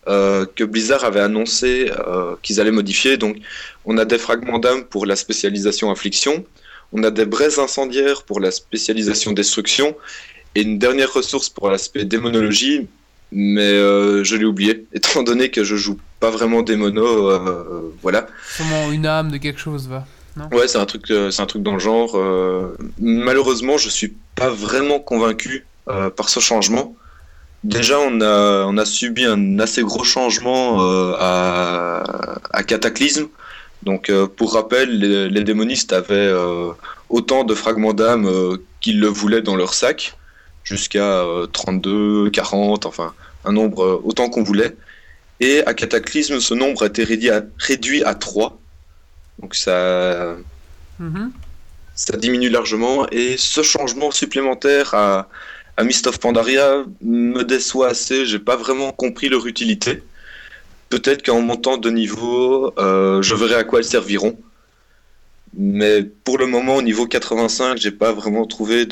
euh, 0.08 0.46
que 0.56 0.64
Blizzard 0.64 1.04
avait 1.04 1.20
annoncé 1.20 1.92
euh, 2.06 2.34
qu'ils 2.42 2.60
allaient 2.60 2.70
modifier, 2.70 3.18
donc 3.18 3.36
on 3.84 3.98
a 3.98 4.06
des 4.06 4.16
fragments 4.16 4.58
d'âme 4.58 4.84
pour 4.84 5.04
la 5.04 5.16
spécialisation 5.16 5.90
affliction, 5.90 6.46
on 6.92 7.02
a 7.02 7.10
des 7.10 7.26
braises 7.26 7.58
incendiaires 7.58 8.22
pour 8.22 8.40
la 8.40 8.50
spécialisation 8.50 9.32
destruction 9.32 9.96
et 10.54 10.62
une 10.62 10.78
dernière 10.78 11.12
ressource 11.12 11.48
pour 11.48 11.70
l'aspect 11.70 12.04
démonologie, 12.04 12.86
mais 13.32 13.60
euh, 13.62 14.24
je 14.24 14.36
l'ai 14.36 14.44
oublié 14.46 14.86
étant 14.92 15.22
donné 15.22 15.50
que 15.50 15.64
je 15.64 15.76
joue 15.76 15.98
pas 16.20 16.30
vraiment 16.30 16.62
démono, 16.62 17.04
euh, 17.30 17.38
euh, 17.38 17.80
voilà. 18.02 18.26
Sûrement 18.56 18.90
une 18.90 19.06
âme 19.06 19.30
de 19.30 19.36
quelque 19.36 19.60
chose 19.60 19.88
va. 19.88 20.06
Ouais, 20.52 20.68
c'est 20.68 20.78
un 20.78 20.86
truc, 20.86 21.10
euh, 21.10 21.32
c'est 21.32 21.42
un 21.42 21.46
truc 21.46 21.62
dans 21.64 21.72
le 21.72 21.80
genre. 21.80 22.12
euh, 22.14 22.76
malheureusement, 23.00 23.76
je 23.76 23.88
suis 23.88 24.14
pas 24.36 24.50
vraiment 24.50 25.00
convaincu 25.00 25.66
par 26.16 26.28
ce 26.28 26.38
changement. 26.38 26.94
Déjà, 27.64 27.98
on 27.98 28.20
a, 28.20 28.64
on 28.66 28.76
a 28.78 28.84
subi 28.84 29.24
un 29.24 29.58
assez 29.58 29.82
gros 29.82 30.04
changement 30.04 30.80
à, 31.18 32.04
à 32.52 32.62
Cataclysme. 32.62 33.26
Donc, 33.82 34.10
euh, 34.10 34.26
pour 34.26 34.54
rappel, 34.54 34.98
les, 34.98 35.28
les 35.28 35.44
démonistes 35.44 35.92
avaient 35.92 36.14
euh, 36.14 36.72
autant 37.08 37.44
de 37.44 37.54
fragments 37.54 37.94
d'âme 37.94 38.26
euh, 38.26 38.56
qu'ils 38.80 39.00
le 39.00 39.06
voulaient 39.08 39.42
dans 39.42 39.56
leur 39.56 39.72
sac, 39.74 40.16
jusqu'à 40.64 41.22
euh, 41.22 41.46
32, 41.46 42.30
40, 42.30 42.86
enfin, 42.86 43.14
un 43.44 43.52
nombre 43.52 44.00
autant 44.04 44.28
qu'on 44.28 44.42
voulait. 44.42 44.76
Et 45.40 45.64
à 45.66 45.74
Cataclysme, 45.74 46.40
ce 46.40 46.54
nombre 46.54 46.82
a 46.82 46.86
été 46.86 47.04
réduit 47.04 47.30
à, 47.30 47.42
réduit 47.58 48.02
à 48.04 48.14
3. 48.14 48.58
Donc 49.40 49.54
ça, 49.54 50.36
Mhm. 50.98 51.30
ça 51.94 52.16
diminue 52.16 52.48
largement. 52.50 53.06
Et 53.10 53.36
ce 53.36 53.62
changement 53.62 54.10
supplémentaire 54.10 54.94
à, 54.94 55.28
à 55.76 55.84
Mist 55.84 56.08
of 56.08 56.18
Pandaria 56.18 56.84
me 57.00 57.42
déçoit 57.44 57.88
assez. 57.88 58.26
J'ai 58.26 58.40
pas 58.40 58.56
vraiment 58.56 58.90
compris 58.90 59.28
leur 59.28 59.46
utilité. 59.46 60.02
Peut-être 60.88 61.24
qu'en 61.24 61.42
montant 61.42 61.76
de 61.76 61.90
niveau, 61.90 62.72
euh, 62.78 63.20
je 63.20 63.34
verrai 63.34 63.56
à 63.56 63.64
quoi 63.64 63.80
elles 63.80 63.84
serviront. 63.84 64.38
Mais 65.54 66.02
pour 66.02 66.38
le 66.38 66.46
moment, 66.46 66.76
au 66.76 66.82
niveau 66.82 67.06
85, 67.06 67.78
j'ai 67.78 67.90
pas 67.90 68.12
vraiment 68.12 68.46
trouvé 68.46 68.86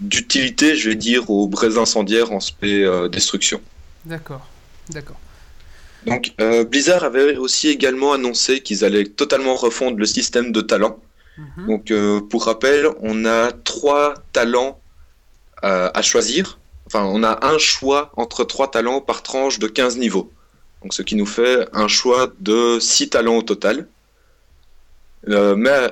d'utilité, 0.00 0.76
je 0.76 0.90
vais 0.90 0.96
dire, 0.96 1.30
aux 1.30 1.48
braises 1.48 1.78
incendiaires 1.78 2.32
en 2.32 2.40
spé 2.40 2.84
euh, 2.84 3.08
destruction. 3.08 3.60
D'accord. 4.04 4.46
D'accord. 4.90 5.18
Donc, 6.06 6.32
euh, 6.40 6.64
Blizzard 6.64 7.04
avait 7.04 7.36
aussi 7.36 7.68
également 7.68 8.12
annoncé 8.12 8.60
qu'ils 8.60 8.84
allaient 8.84 9.04
totalement 9.06 9.54
refondre 9.54 9.98
le 9.98 10.06
système 10.06 10.50
de 10.50 10.60
talents. 10.60 10.98
Mhm. 11.38 11.66
Donc, 11.66 11.92
pour 12.28 12.44
rappel, 12.44 12.88
on 13.00 13.24
a 13.24 13.52
trois 13.52 14.14
talents 14.32 14.80
à 15.62 16.02
choisir. 16.02 16.58
Enfin, 16.86 17.04
on 17.04 17.22
a 17.22 17.46
un 17.46 17.56
choix 17.58 18.10
entre 18.16 18.42
trois 18.44 18.68
talents 18.68 19.00
par 19.00 19.22
tranche 19.22 19.60
de 19.60 19.68
15 19.68 19.96
niveaux. 19.96 20.30
Ce 20.90 21.02
qui 21.02 21.16
nous 21.16 21.26
fait 21.26 21.66
un 21.72 21.88
choix 21.88 22.32
de 22.40 22.78
6 22.80 23.10
talents 23.10 23.36
au 23.36 23.42
total. 23.42 23.86
Euh, 25.28 25.54
mais 25.56 25.88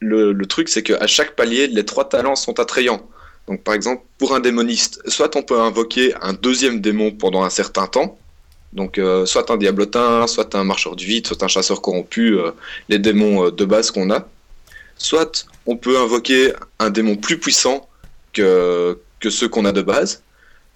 le, 0.00 0.34
truc, 0.46 0.68
c'est 0.68 0.82
qu'à 0.82 1.06
chaque 1.06 1.36
palier, 1.36 1.66
les 1.66 1.84
trois 1.84 2.08
talents 2.08 2.36
sont 2.36 2.58
attrayants. 2.58 3.06
Donc, 3.48 3.62
par 3.62 3.74
exemple, 3.74 4.02
pour 4.18 4.34
un 4.34 4.40
démoniste, 4.40 5.00
soit 5.08 5.34
on 5.36 5.42
peut 5.42 5.60
invoquer 5.60 6.14
un 6.22 6.32
deuxième 6.32 6.80
démon 6.80 7.10
pendant 7.10 7.42
un 7.42 7.50
certain 7.50 7.86
temps. 7.86 8.18
Donc, 8.72 8.98
euh, 8.98 9.26
soit 9.26 9.50
un 9.50 9.56
diablotin, 9.56 10.26
soit 10.26 10.54
un 10.54 10.64
marcheur 10.64 10.94
du 10.96 11.04
vide, 11.04 11.26
soit 11.26 11.42
un 11.42 11.48
chasseur 11.48 11.82
corrompu, 11.82 12.38
euh, 12.38 12.52
les 12.88 12.98
démons 12.98 13.50
de 13.50 13.64
base 13.64 13.90
qu'on 13.90 14.10
a. 14.10 14.28
Soit 14.96 15.46
on 15.66 15.76
peut 15.76 15.98
invoquer 15.98 16.52
un 16.78 16.90
démon 16.90 17.16
plus 17.16 17.38
puissant 17.38 17.88
que 18.32 18.96
ceux 19.28 19.48
qu'on 19.48 19.64
a 19.64 19.72
de 19.72 19.82
base. 19.82 20.22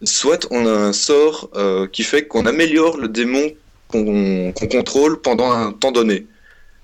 Soit 0.02 0.46
on 0.50 0.66
a 0.66 0.70
un 0.70 0.92
sort 0.92 1.50
euh, 1.54 1.86
qui 1.86 2.02
fait 2.02 2.26
qu'on 2.26 2.46
améliore 2.46 2.96
le 2.96 3.08
démon 3.08 3.52
qu'on 3.88 4.52
contrôle 4.52 5.20
pendant 5.20 5.52
un 5.52 5.72
temps 5.72 5.92
donné. 5.92 6.26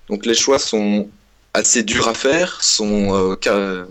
Donc 0.08 0.26
les 0.26 0.34
choix 0.34 0.58
sont 0.58 1.08
assez 1.54 1.82
durs 1.82 2.08
à 2.08 2.14
faire, 2.14 2.62
sont 2.62 3.14
euh, 3.14 3.36
ca- 3.42 3.86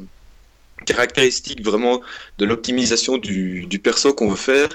caractéristiques 0.86 1.64
vraiment 1.64 2.02
de 2.38 2.46
l'optimisation 2.46 3.18
du, 3.18 3.68
perso 3.84 4.14
qu'on 4.14 4.30
veut 4.30 4.36
faire, 4.36 4.70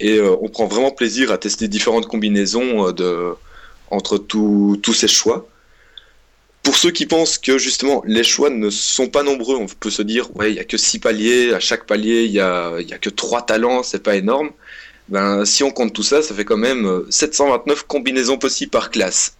et 0.00 0.18
euh, 0.18 0.36
on 0.42 0.48
prend 0.48 0.66
vraiment 0.66 0.90
plaisir 0.90 1.32
à 1.32 1.38
tester 1.38 1.68
différentes 1.68 2.06
combinaisons 2.06 2.92
de, 2.92 3.34
entre 3.90 4.18
tous 4.18 4.94
ces 4.94 5.08
choix. 5.08 5.48
Pour 6.68 6.76
ceux 6.76 6.90
qui 6.90 7.06
pensent 7.06 7.38
que 7.38 7.56
justement 7.56 8.02
les 8.06 8.22
choix 8.22 8.50
ne 8.50 8.68
sont 8.68 9.08
pas 9.08 9.22
nombreux, 9.22 9.56
on 9.56 9.64
peut 9.64 9.88
se 9.88 10.02
dire 10.02 10.28
ouais 10.36 10.52
il 10.52 10.56
y 10.56 10.60
a 10.60 10.64
que 10.64 10.76
six 10.76 10.98
paliers, 10.98 11.54
à 11.54 11.60
chaque 11.60 11.86
palier 11.86 12.24
il 12.24 12.30
y 12.30 12.40
a, 12.40 12.78
y 12.80 12.92
a 12.92 12.98
que 12.98 13.08
trois 13.08 13.40
talents, 13.40 13.82
c'est 13.82 14.02
pas 14.02 14.16
énorme. 14.16 14.50
Ben 15.08 15.46
si 15.46 15.62
on 15.62 15.70
compte 15.70 15.94
tout 15.94 16.02
ça, 16.02 16.20
ça 16.20 16.34
fait 16.34 16.44
quand 16.44 16.58
même 16.58 16.84
euh, 16.84 17.06
729 17.08 17.84
combinaisons 17.84 18.36
possibles 18.36 18.70
par 18.70 18.90
classe. 18.90 19.38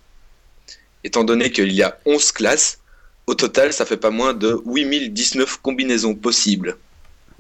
Étant 1.05 1.23
donné 1.23 1.53
qu'il 1.53 1.71
y 1.71 1.83
a 1.83 1.99
11 2.07 2.33
classes, 2.33 2.79
au 3.27 3.35
total 3.35 3.75
ça 3.75 3.85
fait 3.85 3.99
pas 3.99 4.09
moins 4.09 4.33
de 4.33 4.59
8019 4.65 5.59
combinaisons 5.61 6.15
possibles. 6.15 6.79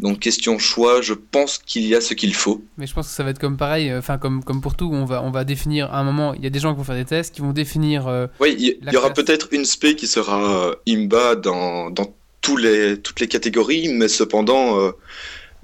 Donc 0.00 0.20
question 0.20 0.58
choix, 0.58 1.02
je 1.02 1.12
pense 1.12 1.58
qu'il 1.58 1.84
y 1.86 1.94
a 1.94 2.00
ce 2.00 2.14
qu'il 2.14 2.32
faut. 2.34 2.62
Mais 2.76 2.86
je 2.86 2.94
pense 2.94 3.08
que 3.08 3.12
ça 3.12 3.24
va 3.24 3.30
être 3.30 3.40
comme 3.40 3.56
pareil, 3.56 3.90
euh, 3.90 3.98
enfin 3.98 4.16
comme, 4.16 4.44
comme 4.44 4.60
pour 4.60 4.76
tout, 4.76 4.88
on 4.92 5.04
va, 5.04 5.22
on 5.22 5.30
va 5.32 5.44
définir 5.44 5.92
à 5.92 5.98
un 5.98 6.04
moment, 6.04 6.34
il 6.34 6.44
y 6.44 6.46
a 6.46 6.50
des 6.50 6.60
gens 6.60 6.72
qui 6.72 6.78
vont 6.78 6.84
faire 6.84 6.94
des 6.94 7.04
tests, 7.04 7.34
qui 7.34 7.40
vont 7.40 7.52
définir... 7.52 8.06
euh, 8.06 8.28
Oui, 8.38 8.54
il 8.58 8.92
y, 8.92 8.96
aura 8.96 9.12
peut-être 9.12 9.48
une 9.50 9.64
spé 9.64 9.96
qui 9.96 10.06
sera 10.06 10.68
euh, 10.68 10.74
imba 10.88 11.34
dans, 11.34 11.90
dans 11.90 12.14
tous 12.42 12.56
les, 12.56 12.96
toutes 13.00 13.18
les 13.18 13.26
catégories, 13.26 13.88
mais 13.88 14.06
cependant, 14.06 14.78
euh, 14.78 14.92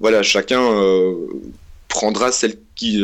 voilà, 0.01 0.25
chacun 0.25 0.61
prendra 1.87 2.33
celle 2.33 2.57
qui, 2.75 3.01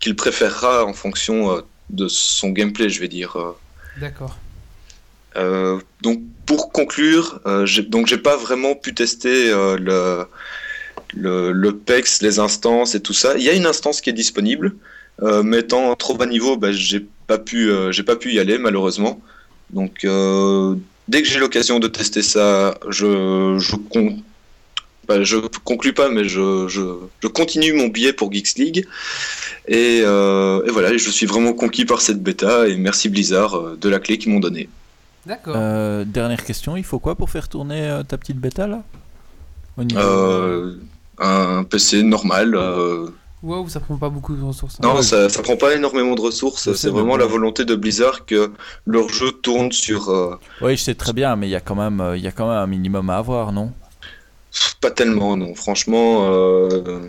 qu'il 0.00 0.16
préférera 0.16 0.86
en 0.86 0.94
fonction 0.94 1.62
de 1.90 2.08
son 2.08 2.48
gameplay, 2.48 2.88
je 2.88 3.00
vais 3.00 3.08
dire. 3.08 3.36
D'accord. 4.00 4.38
Euh, 5.38 5.78
donc 6.02 6.20
pour 6.48 6.72
conclure, 6.72 7.40
euh, 7.46 7.66
donc 7.88 8.06
j'ai 8.06 8.16
pas 8.16 8.36
vraiment 8.36 8.74
pu 8.74 8.94
tester 8.94 9.50
euh, 9.50 10.26
le, 11.14 11.52
le, 11.52 11.72
PEX, 11.76 12.22
les 12.22 12.38
instances 12.38 12.94
et 12.94 13.00
tout 13.00 13.12
ça. 13.12 13.36
Il 13.36 13.42
y 13.42 13.50
a 13.50 13.52
une 13.52 13.66
instance 13.66 14.00
qui 14.00 14.08
est 14.08 14.14
disponible, 14.14 14.74
euh, 15.22 15.42
mais 15.42 15.58
étant 15.58 15.94
trop 15.94 16.14
bas 16.14 16.24
niveau, 16.24 16.56
bah, 16.56 16.72
j'ai 16.72 17.06
pas 17.26 17.36
pu, 17.36 17.70
j'ai 17.90 18.02
pas 18.02 18.16
pu 18.16 18.32
y 18.32 18.40
aller 18.40 18.56
malheureusement. 18.56 19.20
Donc 19.70 20.06
dès 21.08 21.22
que 21.22 21.28
j'ai 21.28 21.38
l'occasion 21.38 21.78
de 21.78 21.88
tester 21.88 22.22
ça, 22.22 22.78
je, 22.88 23.58
je 23.58 23.76
bah, 25.06 25.22
je 25.22 25.36
conclus 25.64 25.92
pas, 25.92 26.08
mais 26.08 26.24
je, 26.24 26.66
je, 26.68 27.28
continue 27.28 27.74
mon 27.74 27.88
billet 27.88 28.14
pour 28.14 28.32
Geeks 28.32 28.56
League. 28.56 28.86
Et, 29.66 29.98
et 29.98 30.70
voilà, 30.70 30.96
je 30.96 31.10
suis 31.10 31.26
vraiment 31.26 31.52
conquis 31.52 31.84
par 31.84 32.00
cette 32.00 32.22
bêta 32.22 32.66
et 32.68 32.76
merci 32.76 33.10
Blizzard 33.10 33.76
de 33.76 33.88
la 33.90 33.98
clé 33.98 34.16
qu'ils 34.16 34.32
m'ont 34.32 34.40
donnée. 34.40 34.70
D'accord. 35.26 35.54
Euh, 35.56 36.04
dernière 36.04 36.44
question, 36.44 36.76
il 36.76 36.84
faut 36.84 36.98
quoi 36.98 37.14
pour 37.14 37.30
faire 37.30 37.48
tourner 37.48 37.82
euh, 37.88 38.02
ta 38.02 38.16
petite 38.18 38.38
bêta 38.38 38.66
là? 38.66 38.82
Euh, 39.78 40.76
un 41.18 41.64
PC 41.64 42.02
normal. 42.02 42.54
euh, 42.54 43.08
Wow, 43.42 43.68
ça 43.68 43.78
prend 43.78 43.96
pas 43.96 44.08
beaucoup 44.08 44.34
de 44.34 44.42
ressources. 44.42 44.76
hein. 44.76 44.80
non, 44.82 45.00
ça, 45.00 45.28
ça 45.28 45.42
prend 45.42 45.56
pas 45.56 45.72
énormément 45.74 46.16
de 46.16 46.20
ressources. 46.20 46.72
C'est 46.72 46.90
vraiment 46.90 47.16
la 47.16 47.26
volonté 47.26 47.64
de 47.64 47.76
Blizzard 47.76 48.26
que 48.26 48.50
leur 48.84 49.08
jeu 49.10 49.30
tourne 49.30 49.70
sur 49.70 50.08
euh, 50.08 50.36
Oui, 50.60 50.76
je 50.76 50.82
sais 50.82 50.94
très 50.96 51.12
bien, 51.12 51.36
mais 51.36 51.46
il 51.46 51.50
y 51.50 51.54
a 51.54 51.60
quand 51.60 51.76
même, 51.76 52.02
il 52.16 52.20
y 52.22 52.26
a 52.26 52.32
quand 52.32 52.48
même 52.48 52.56
un 52.58 52.66
minimum 52.66 53.10
à 53.10 53.18
avoir, 53.18 53.52
non? 53.52 53.72
Pas 54.80 54.90
tellement. 54.90 55.36
Non, 55.36 55.54
franchement, 55.54 56.26
euh, 56.28 57.00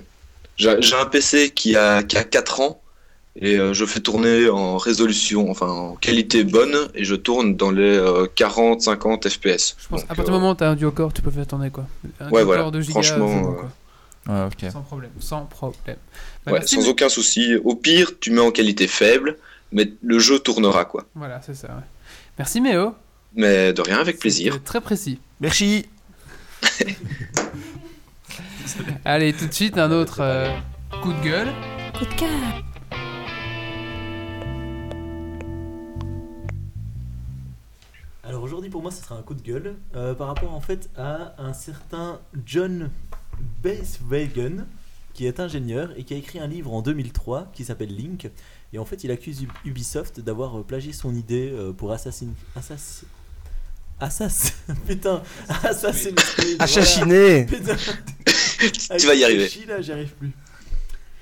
j'ai 0.58 0.80
j'ai 0.82 0.96
un 0.96 1.06
PC 1.06 1.50
qui 1.50 1.76
a 1.76 2.04
qui 2.04 2.16
a 2.18 2.24
4 2.24 2.60
ans 2.60 2.80
et 3.42 3.58
euh, 3.58 3.74
je 3.74 3.86
fais 3.86 4.02
tourner 4.02 4.50
en 4.50 4.78
résolution, 4.78 5.50
enfin 5.50 5.68
en 5.68 5.96
qualité 5.96 6.44
bonne 6.44 6.76
et 6.94 7.04
je 7.06 7.16
tourne 7.16 7.56
dans 7.56 7.72
les 7.72 7.98
40-50 8.36 9.30
FPS. 9.30 9.76
Je 9.80 9.88
pense 9.88 10.02
Donc, 10.02 10.12
à 10.12 10.16
partir 10.16 10.26
du 10.26 10.30
euh, 10.30 10.34
moment 10.34 10.52
où 10.52 10.56
t'as 10.56 10.70
un 10.70 10.76
duo 10.76 10.92
core, 10.92 11.14
tu 11.14 11.22
peux 11.22 11.32
faire 11.32 11.48
tourner 11.48 11.70
quoi. 11.72 11.86
Un 12.20 12.26
Ouais, 12.30 12.42
duo 12.42 12.46
voilà. 12.46 12.64
core 12.64 12.72
de 12.72 12.82
giga, 12.82 12.92
Franchement, 13.02 13.56
euh. 14.28 14.48
Ouais. 14.62 14.70
Sans 14.70 14.82
problème, 14.82 15.12
sans 15.20 15.46
problème. 15.46 15.96
Bah, 16.46 16.52
ouais, 16.52 16.68
sans 16.68 16.88
aucun 16.90 17.10
souci. 17.10 17.56
Au 17.64 17.76
pire, 17.76 18.12
tu 18.20 18.30
mets 18.32 18.42
en 18.42 18.52
qualité 18.52 18.86
faible, 18.88 19.38
mais 19.72 19.92
le 20.04 20.20
jeu 20.20 20.38
tournera 20.40 20.86
quoi. 20.86 21.06
Voilà, 21.16 21.42
c'est 21.42 21.56
ça. 21.56 21.68
ouais. 21.70 21.84
Merci 22.38 22.62
Méo. 22.62 22.94
Mais 23.36 23.74
de 23.74 23.82
rien, 23.82 24.00
avec 24.00 24.20
plaisir. 24.20 24.62
Très 24.64 24.82
précis. 24.82 25.20
Merci. 25.40 25.86
Allez, 29.06 29.34
tout 29.34 29.48
de 29.48 29.54
suite 29.54 29.78
un 29.78 29.92
autre 29.92 30.20
euh, 30.22 30.50
coup 31.02 31.14
de 31.14 31.22
gueule. 31.24 31.48
Coup 31.98 32.06
de 32.06 32.14
cœur. 32.14 32.30
Pour 38.70 38.82
moi 38.82 38.92
ce 38.92 39.02
sera 39.04 39.16
un 39.16 39.22
coup 39.22 39.34
de 39.34 39.42
gueule 39.42 39.76
euh, 39.96 40.14
par 40.14 40.28
rapport 40.28 40.54
en 40.54 40.62
fait 40.62 40.90
à 40.98 41.34
un 41.38 41.54
certain 41.54 42.20
John 42.46 42.90
Basewagen 43.64 44.66
qui 45.14 45.26
est 45.26 45.40
ingénieur 45.40 45.92
et 45.98 46.04
qui 46.04 46.14
a 46.14 46.18
écrit 46.18 46.40
un 46.40 46.48
livre 46.48 46.72
en 46.74 46.82
2003 46.82 47.52
qui 47.54 47.66
s'appelle 47.66 47.96
Link 47.96 48.30
et 48.74 48.80
en 48.80 48.86
fait 48.86 49.04
il 49.04 49.12
accuse 49.12 49.42
Ub- 49.42 49.52
Ubisoft 49.66 50.20
d'avoir 50.20 50.60
euh, 50.60 50.64
plagié 50.64 50.94
son 50.94 51.14
idée 51.16 51.50
euh, 51.52 51.74
pour 51.74 51.92
Assassin 51.92 52.28
Assassin 52.56 53.06
Assassin 54.00 54.54
putain 54.88 55.22
Assassin's 55.64 56.16
Creed 56.16 56.58
voilà. 56.58 56.64
Achachiné. 56.64 57.46
Putain. 57.46 57.76
Tu 58.98 59.08
vas 59.08 59.16
y 59.16 59.24
arriver. 59.24 59.50
Là 59.68 59.82
j'y 59.82 59.92
arrive 59.94 60.14
plus. 60.16 60.32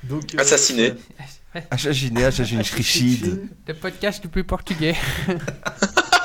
Donc 0.03 0.33
euh, 0.35 0.39
Assassiné. 0.39 0.93
achachiné, 1.71 2.63
schrichide. 2.63 3.47
Le 3.67 3.73
podcast 3.75 4.23
le 4.23 4.29
plus 4.29 4.43
portugais. 4.43 4.95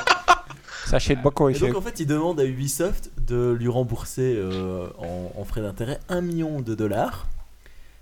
Sachez 0.93 1.15
de 1.15 1.21
beaucoup 1.21 1.49
Et 1.49 1.53
donc 1.53 1.75
en 1.75 1.81
fait, 1.81 1.99
il 1.99 2.05
demande 2.05 2.39
à 2.39 2.45
Ubisoft 2.45 3.09
de 3.25 3.51
lui 3.51 3.67
rembourser 3.67 4.35
euh, 4.37 4.87
en, 4.99 5.31
en 5.35 5.43
frais 5.43 5.61
d'intérêt 5.61 5.99
1 6.07 6.21
million 6.21 6.61
de 6.61 6.75
dollars, 6.75 7.27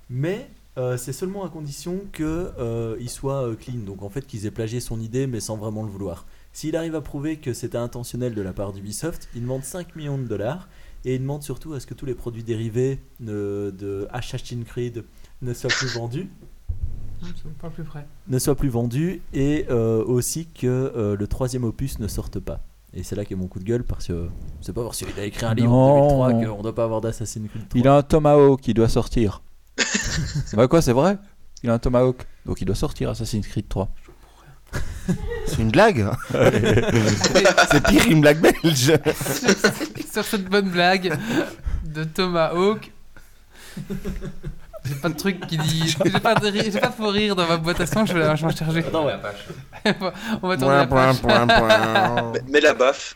mais 0.09 0.49
euh, 0.77 0.97
c'est 0.97 1.13
seulement 1.13 1.45
à 1.45 1.49
condition 1.49 2.01
que 2.11 2.51
euh, 2.59 3.07
soit 3.07 3.47
euh, 3.47 3.55
clean, 3.55 3.79
donc 3.85 4.03
en 4.03 4.09
fait 4.09 4.25
qu'ils 4.25 4.45
aient 4.45 4.51
plagié 4.51 4.79
son 4.79 4.99
idée 4.99 5.27
mais 5.27 5.39
sans 5.39 5.57
vraiment 5.57 5.83
le 5.83 5.89
vouloir. 5.89 6.25
S'il 6.53 6.75
arrive 6.75 6.95
à 6.95 7.01
prouver 7.01 7.37
que 7.37 7.53
c'était 7.53 7.77
intentionnel 7.77 8.33
de 8.33 8.41
la 8.41 8.51
part 8.51 8.73
d'Ubisoft, 8.73 9.29
il 9.35 9.41
demande 9.43 9.63
5 9.63 9.95
millions 9.95 10.17
de 10.17 10.23
dollars 10.23 10.67
et 11.05 11.15
il 11.15 11.21
demande 11.21 11.43
surtout 11.43 11.73
à 11.73 11.79
ce 11.79 11.87
que 11.87 11.93
tous 11.93 12.05
les 12.05 12.13
produits 12.13 12.43
dérivés 12.43 12.99
de, 13.19 13.73
de 13.77 14.07
Assassin's 14.11 14.65
Creed 14.65 15.03
ne 15.41 15.53
soient 15.53 15.69
plus 15.69 15.93
vendus 15.93 16.29
Pas 17.59 17.69
plus 17.69 17.83
près. 17.83 18.05
ne 18.27 18.39
soit 18.39 18.55
plus 18.55 18.69
vendu 18.69 19.21
et 19.33 19.65
euh, 19.69 20.03
aussi 20.03 20.47
que 20.47 20.67
euh, 20.67 21.15
le 21.15 21.27
troisième 21.27 21.63
opus 21.63 21.99
ne 21.99 22.07
sorte 22.07 22.39
pas. 22.39 22.61
Et 22.93 23.03
c'est 23.03 23.15
là 23.15 23.23
qu'est 23.23 23.35
mon 23.35 23.47
coup 23.47 23.59
de 23.59 23.63
gueule 23.63 23.83
parce 23.83 24.07
que 24.07 24.27
c'est 24.59 24.73
pas 24.73 24.83
parce 24.83 24.97
qu'il 24.97 25.17
a 25.17 25.23
écrit 25.23 25.45
un 25.45 25.53
livre 25.53 25.71
en 25.71 26.27
Non. 26.27 26.27
2003 26.27 26.55
qu'on 26.55 26.61
doit 26.61 26.75
pas 26.75 26.83
avoir 26.83 26.99
d'Assassin's 26.99 27.49
Creed 27.49 27.69
3. 27.69 27.79
Il 27.79 27.87
a 27.87 27.95
un 27.95 28.01
Tomahawk 28.01 28.59
qui 28.59 28.73
doit 28.73 28.89
sortir. 28.89 29.41
bah 30.53 30.67
quoi, 30.67 30.81
c'est 30.81 30.91
vrai? 30.91 31.17
Il 31.63 31.69
a 31.69 31.73
un 31.73 31.79
Tomahawk, 31.79 32.25
donc 32.45 32.59
il 32.59 32.65
doit 32.65 32.75
sortir 32.75 33.09
Assassin's 33.09 33.47
Creed 33.47 33.69
3. 33.69 33.89
C'est 35.45 35.59
une 35.59 35.71
blague. 35.71 36.05
C'est 36.31 37.83
pire 37.87 38.07
une 38.09 38.21
blague 38.21 38.41
belge. 38.41 38.93
Sur 40.11 40.23
cette 40.25 40.45
bonne 40.49 40.69
blague 40.69 41.17
de 41.85 42.03
Thomas 42.03 42.51
Hawk. 42.53 42.91
J'ai 44.83 44.95
pas 44.95 45.09
de 45.09 45.13
truc 45.15 45.45
qui 45.47 45.57
dit. 45.57 45.95
J'ai 46.05 46.19
pas 46.19 46.35
de, 46.35 46.47
ri- 46.47 46.71
j'ai 46.71 46.79
pas 46.79 46.87
de 46.87 46.93
faux 46.93 47.09
rire 47.09 47.35
dans 47.35 47.47
ma 47.47 47.57
boîte 47.57 47.79
à 47.81 47.85
son, 47.85 48.05
je 48.05 48.13
vais 48.13 48.19
la 48.19 48.35
je 48.35 48.45
vais 48.45 48.51
en 48.51 48.55
charger. 48.55 48.79
Attends, 48.79 49.05
ouais. 49.05 49.13
on 50.41 50.47
va 50.47 50.57
tourner 50.57 50.75
la 50.75 50.87
page. 50.87 51.21
point, 51.21 51.45
point, 51.45 51.59
point. 51.59 52.31
Mais, 52.33 52.39
mais 52.49 52.59
la 52.61 52.73
baffe. 52.73 53.15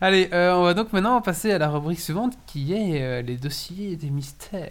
Allez, 0.00 0.28
euh, 0.32 0.54
on 0.54 0.62
va 0.64 0.74
donc 0.74 0.92
maintenant 0.92 1.20
passer 1.20 1.52
à 1.52 1.58
la 1.58 1.68
rubrique 1.68 2.00
suivante 2.00 2.34
qui 2.46 2.72
est 2.74 3.00
euh, 3.02 3.22
les 3.22 3.36
dossiers 3.36 3.96
des 3.96 4.10
mystères. 4.10 4.70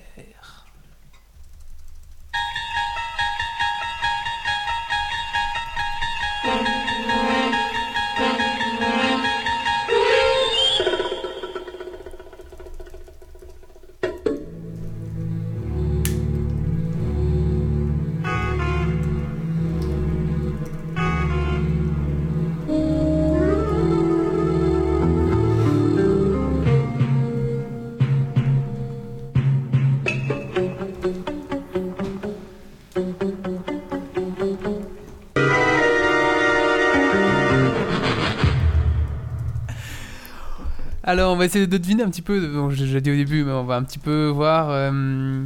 Alors, 41.13 41.31
on 41.31 41.35
va 41.35 41.45
essayer 41.45 41.67
de 41.67 41.77
deviner 41.77 42.01
un 42.01 42.09
petit 42.09 42.23
peu. 42.23 42.39
Bon, 42.47 42.71
j'ai 42.71 42.85
déjà 42.85 42.99
dit 42.99 43.11
au 43.11 43.15
début, 43.15 43.43
mais 43.43 43.51
on 43.51 43.65
va 43.65 43.75
un 43.75 43.83
petit 43.83 43.99
peu 43.99 44.29
voir. 44.29 44.71
euh, 44.71 45.45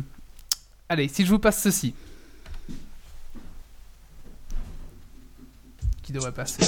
Allez, 0.88 1.10
si 1.10 1.26
je 1.26 1.30
vous 1.30 1.40
passe 1.40 1.62
ceci. 1.62 1.94
Qui 6.04 6.14
devrait 6.14 6.32
passer? 6.32 6.64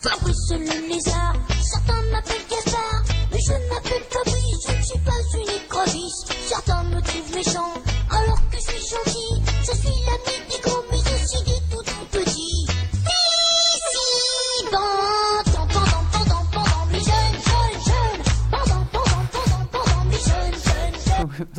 Fabrice 0.00 0.50
le 0.50 0.88
lézard, 0.90 1.34
certains 1.62 2.02
m'appellent 2.10 2.36
Gaspard, 2.50 3.04
mais 3.32 3.38
je 3.40 3.52
m'appelle 3.72 4.02
Fabrice, 4.10 4.66
je 4.68 4.76
ne 4.76 4.82
suis 4.82 4.98
pas 4.98 5.38
une 5.38 5.64
écrevisse. 5.64 6.24
Certains 6.46 6.82
me 6.84 7.00
trouvent 7.00 7.34
méchant, 7.34 7.72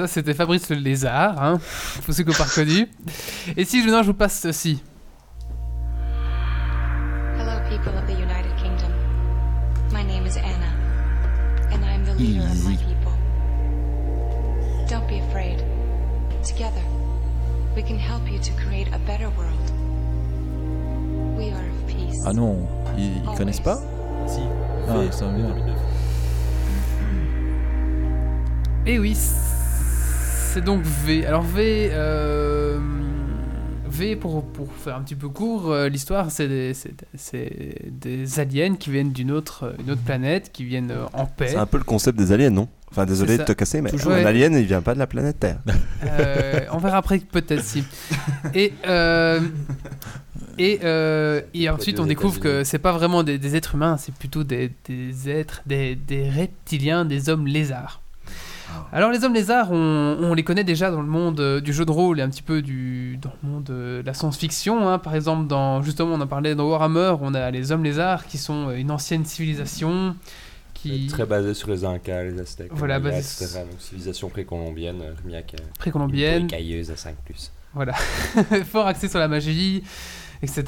Ça, 0.03 0.07
c'était 0.09 0.33
Fabrice 0.33 0.67
le 0.69 0.75
lézard, 0.75 1.41
hein, 1.41 1.59
pour 2.03 2.13
ceux 2.13 2.23
qui 2.23 2.29
n'ont 2.29 2.35
pas 2.35 2.43
reconnu. 2.43 2.89
Et 3.55 3.63
si 3.63 3.81
je, 3.81 3.89
non, 3.89 4.01
je 4.01 4.07
vous 4.07 4.13
passe 4.13 4.37
ceci. 4.41 4.83
Hello, 7.37 7.53
people 7.69 7.93
of 7.97 8.05
the 8.05 8.11
United 8.19 8.51
Kingdom. 8.61 8.91
My 9.93 10.03
name 10.03 10.25
is 10.25 10.35
Anna, 10.35 10.73
and 11.71 11.85
I 11.85 11.93
am 11.95 12.03
the 12.03 12.15
leader 12.15 12.41
of 12.41 12.63
my 12.65 12.71
Easy. 12.73 12.83
people. 12.83 13.13
Don't 14.89 15.07
be 15.07 15.19
afraid. 15.29 15.63
Together, 16.45 16.83
we 17.73 17.81
can 17.81 17.97
help 17.97 18.29
you 18.29 18.39
to 18.39 18.51
create 18.67 18.89
a 18.93 18.99
better 19.07 19.29
world. 19.37 19.71
We 21.37 21.49
are 21.51 21.63
of 21.63 21.87
peace. 21.87 22.21
Ah 22.25 22.33
non, 22.33 22.67
ils, 22.97 23.19
ils 23.23 23.37
connaissent 23.37 23.61
pas 23.61 23.79
Si, 24.27 24.41
Ah, 24.89 24.97
V, 24.97 25.11
ça 25.13 25.27
va 25.27 25.31
bien. 25.31 25.47
2009. 25.47 25.77
Et 28.85 28.95
Eh 28.95 28.99
oui, 28.99 29.15
c'est 30.53 30.63
donc 30.63 30.83
V. 30.83 31.25
Alors 31.25 31.41
V, 31.41 31.89
euh, 31.91 32.77
V 33.89 34.15
pour, 34.15 34.45
pour 34.45 34.71
faire 34.71 34.95
un 34.95 35.01
petit 35.01 35.15
peu 35.15 35.27
court, 35.27 35.71
euh, 35.71 35.89
l'histoire 35.89 36.29
c'est 36.29 36.47
des, 36.47 36.73
des 37.89 38.39
aliens 38.39 38.75
qui 38.75 38.91
viennent 38.91 39.11
d'une 39.11 39.31
autre, 39.31 39.73
une 39.83 39.89
autre 39.89 40.03
planète, 40.03 40.51
qui 40.51 40.63
viennent 40.63 40.91
euh, 40.91 41.05
en 41.13 41.25
paix. 41.25 41.47
C'est 41.47 41.55
un 41.57 41.65
peu 41.65 41.77
le 41.77 41.83
concept 41.83 42.19
des 42.19 42.31
aliens, 42.31 42.51
non? 42.51 42.67
Enfin, 42.91 43.07
désolé 43.07 43.39
de 43.39 43.43
te 43.43 43.53
casser, 43.53 43.81
mais 43.81 43.89
Toujours. 43.89 44.11
un 44.11 44.17
Ouais. 44.17 44.25
alien, 44.25 44.53
il 44.53 44.65
vient 44.65 44.83
pas 44.83 44.93
de 44.93 44.99
la 44.99 45.07
planète 45.07 45.39
Terre. 45.39 45.59
Euh, 46.05 46.59
on 46.73 46.79
verra 46.79 46.97
après 46.97 47.17
peut-être 47.17 47.63
si. 47.63 47.83
Et 48.53 48.73
euh, 48.85 49.39
et, 50.59 50.81
euh, 50.83 51.41
et 51.53 51.69
ensuite 51.69 51.99
on 51.99 52.05
découvre 52.05 52.39
que 52.41 52.63
c'est 52.65 52.77
pas 52.77 52.91
vraiment 52.91 53.23
des, 53.23 53.39
des 53.39 53.55
êtres 53.55 53.73
humains, 53.75 53.97
c'est 53.97 54.13
plutôt 54.13 54.43
des, 54.43 54.69
des 54.85 55.29
êtres, 55.29 55.63
des, 55.65 55.95
des 55.95 56.29
reptiliens, 56.29 57.05
des 57.05 57.29
hommes 57.29 57.47
lézards. 57.47 58.02
Alors 58.91 59.11
les 59.11 59.23
hommes 59.23 59.33
lézards, 59.33 59.71
on, 59.71 60.17
on 60.21 60.33
les 60.33 60.43
connaît 60.43 60.63
déjà 60.63 60.91
dans 60.91 61.01
le 61.01 61.07
monde 61.07 61.39
euh, 61.39 61.59
du 61.61 61.73
jeu 61.73 61.85
de 61.85 61.91
rôle 61.91 62.19
et 62.19 62.23
un 62.23 62.29
petit 62.29 62.41
peu 62.43 62.61
du, 62.61 63.17
dans 63.17 63.31
le 63.41 63.49
monde 63.49 63.69
euh, 63.69 64.01
de 64.01 64.05
la 64.05 64.13
science-fiction. 64.13 64.87
hein. 64.87 64.99
Par 64.99 65.15
exemple, 65.15 65.47
dans, 65.47 65.81
justement, 65.81 66.13
on 66.13 66.21
en 66.21 66.27
parlait 66.27 66.53
dans 66.55 66.67
Warhammer, 66.69 67.15
on 67.21 67.33
a 67.33 67.49
les 67.51 67.71
hommes 67.71 67.83
lézards 67.83 68.25
qui 68.27 68.37
sont 68.37 68.69
euh, 68.69 68.75
une 68.75 68.91
ancienne 68.91 69.25
civilisation 69.25 70.15
qui 70.73 71.07
Très 71.07 71.25
basé 71.25 71.53
sur 71.53 71.69
les 71.69 71.85
Incas, 71.85 72.23
les 72.23 72.39
Aztèques, 72.39 72.71
Voilà, 72.73 72.97
les 72.97 73.03
basé 73.03 73.17
etc. 73.19 73.59
Donc 73.69 73.79
civilisation 73.79 74.29
précolombienne, 74.29 75.01
précolombienne, 75.79 76.47
cailleuse 76.47 76.91
à 76.91 76.95
5+. 76.95 77.11
voilà, 77.73 77.93
fort 78.65 78.87
axé 78.87 79.07
sur 79.07 79.19
la 79.19 79.27
magie, 79.27 79.83
etc. 80.43 80.63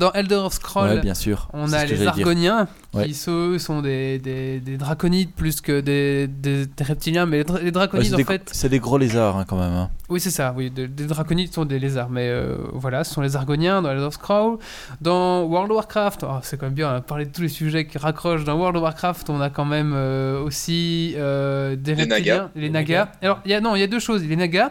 Dans 0.00 0.12
Elder 0.12 0.36
of 0.36 0.52
Scroll, 0.54 0.88
Ouais, 0.90 1.00
bien 1.00 1.14
sûr. 1.14 1.48
On 1.52 1.72
a 1.72 1.84
les 1.84 1.96
dire. 1.96 2.08
Argoniens, 2.08 2.66
qui 2.92 2.98
Ouais. 2.98 3.12
sont 3.58 3.82
des, 3.82 4.18
des, 4.18 4.60
des 4.60 4.76
draconides 4.78 5.32
plus 5.34 5.60
que 5.60 5.80
des, 5.80 6.26
des, 6.26 6.64
des 6.66 6.84
reptiliens, 6.84 7.26
mais 7.26 7.42
les, 7.42 7.50
Ouais, 7.52 7.70
draconides 7.70 8.06
c'est 8.06 8.14
en 8.14 8.16
des, 8.16 8.24
fait. 8.24 8.48
c'est 8.52 8.68
des 8.68 8.78
gros 8.78 8.96
lézards 8.96 9.36
hein, 9.36 9.44
quand 9.46 9.58
même. 9.58 9.72
hein. 9.72 9.90
Oui, 10.08 10.20
c'est 10.20 10.30
ça, 10.30 10.54
oui, 10.56 10.70
des, 10.70 10.88
des 10.88 11.06
draconides 11.06 11.52
sont 11.52 11.64
des 11.66 11.78
lézards, 11.78 12.08
mais 12.08 12.28
euh, 12.28 12.56
voilà, 12.72 13.04
ce 13.04 13.12
sont 13.12 13.20
les 13.20 13.36
Argoniens 13.36 13.82
dans 13.82 13.90
Elder 13.90 14.04
of 14.04 14.14
Scroll. 14.14 14.58
Dans 15.02 15.42
World 15.42 15.70
of 15.70 15.76
Warcraft, 15.76 16.24
oh, 16.24 16.38
c'est 16.42 16.56
quand 16.56 16.66
même 16.66 16.74
bien, 16.74 16.90
on 16.92 16.96
a 16.96 17.00
parlé 17.00 17.26
de 17.26 17.32
tous 17.32 17.42
les 17.42 17.48
sujets 17.48 17.86
qui 17.86 17.98
raccrochent. 17.98 18.44
Dans 18.44 18.56
World 18.56 18.76
of 18.76 18.82
Warcraft, 18.84 19.28
on 19.30 19.40
a 19.40 19.50
quand 19.50 19.64
même 19.66 19.92
euh, 19.94 20.40
aussi 20.42 21.14
euh, 21.16 21.76
des 21.76 21.94
Les 21.94 22.04
reptiliens, 22.04 22.34
Nagas. 22.36 22.50
les 22.54 22.70
Nagas. 22.70 23.08
Alors, 23.20 23.40
il 23.44 23.50
y 23.50 23.54
a, 23.54 23.60
non, 23.60 23.74
il 23.76 23.80
y 23.80 23.82
a 23.82 23.86
deux 23.88 23.98
choses, 24.00 24.24
les 24.24 24.36
Nagas, 24.36 24.70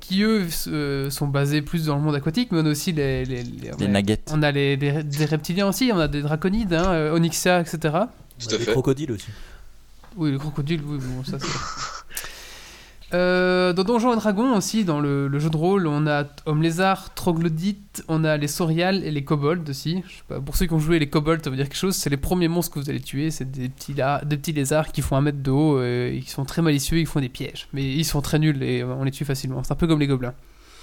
qui 0.00 0.22
eux 0.22 0.46
euh, 0.68 1.10
sont 1.10 1.28
basés 1.28 1.62
plus 1.62 1.86
dans 1.86 1.96
le 1.96 2.02
monde 2.02 2.14
aquatique, 2.14 2.50
mais 2.52 2.60
on 2.60 2.66
a 2.66 2.70
aussi 2.70 2.92
les. 2.92 3.24
Les, 3.24 3.42
les- 3.42 3.70
Les 3.78 3.88
nuggets. 3.88 4.20
on 4.30 4.42
a 4.42 4.50
les, 4.50 4.76
les- 4.76 5.02
des 5.04 5.24
reptiliens 5.24 5.68
aussi, 5.68 5.90
on 5.94 5.98
a 5.98 6.08
des 6.08 6.22
draconides, 6.22 6.72
hein, 6.74 6.86
euh, 6.88 7.14
Onyxia, 7.14 7.60
etc. 7.60 7.78
Tout 8.38 8.54
à 8.54 8.58
Des 8.58 8.64
crocodiles 8.66 9.12
aussi. 9.12 9.26
Oui, 10.16 10.30
le 10.32 10.38
crocodile, 10.38 10.80
oui, 10.84 10.98
bon, 11.00 11.22
ça 11.24 11.38
c'est. 11.38 11.46
Euh, 13.12 13.72
dans 13.72 13.82
Donjons 13.82 14.12
et 14.12 14.16
Dragons 14.16 14.56
aussi, 14.56 14.84
dans 14.84 15.00
le, 15.00 15.26
le 15.26 15.38
jeu 15.38 15.50
de 15.50 15.56
rôle, 15.56 15.86
on 15.86 16.06
a 16.06 16.24
Homme 16.46 16.62
Lézard, 16.62 17.12
Troglodyte, 17.14 18.04
on 18.08 18.24
a 18.24 18.36
les 18.36 18.46
Saurials 18.46 19.04
et 19.04 19.10
les 19.10 19.24
Kobolds 19.24 19.68
aussi. 19.68 20.02
Je 20.06 20.16
sais 20.16 20.22
pas, 20.28 20.40
pour 20.40 20.56
ceux 20.56 20.66
qui 20.66 20.74
ont 20.74 20.78
joué 20.78 20.98
les 20.98 21.08
Kobolds, 21.08 21.42
ça 21.42 21.50
veut 21.50 21.56
dire 21.56 21.68
quelque 21.68 21.76
chose. 21.76 21.96
C'est 21.96 22.10
les 22.10 22.16
premiers 22.16 22.48
monstres 22.48 22.74
que 22.74 22.80
vous 22.80 22.90
allez 22.90 23.00
tuer. 23.00 23.30
C'est 23.30 23.50
des 23.50 23.68
petits, 23.68 23.94
des 23.94 24.36
petits 24.36 24.52
lézards 24.52 24.92
qui 24.92 25.02
font 25.02 25.16
un 25.16 25.22
mètre 25.22 25.42
de 25.42 25.50
haut 25.50 25.78
euh, 25.78 26.12
et 26.12 26.20
qui 26.20 26.30
sont 26.30 26.44
très 26.44 26.62
malicieux. 26.62 26.98
Ils 26.98 27.06
font 27.06 27.20
des 27.20 27.28
pièges, 27.28 27.68
mais 27.72 27.82
ils 27.84 28.04
sont 28.04 28.20
très 28.20 28.38
nuls 28.38 28.62
et 28.62 28.84
on 28.84 29.04
les 29.04 29.10
tue 29.10 29.24
facilement. 29.24 29.62
C'est 29.64 29.72
un 29.72 29.76
peu 29.76 29.86
comme 29.86 30.00
les 30.00 30.06
gobelins. 30.06 30.34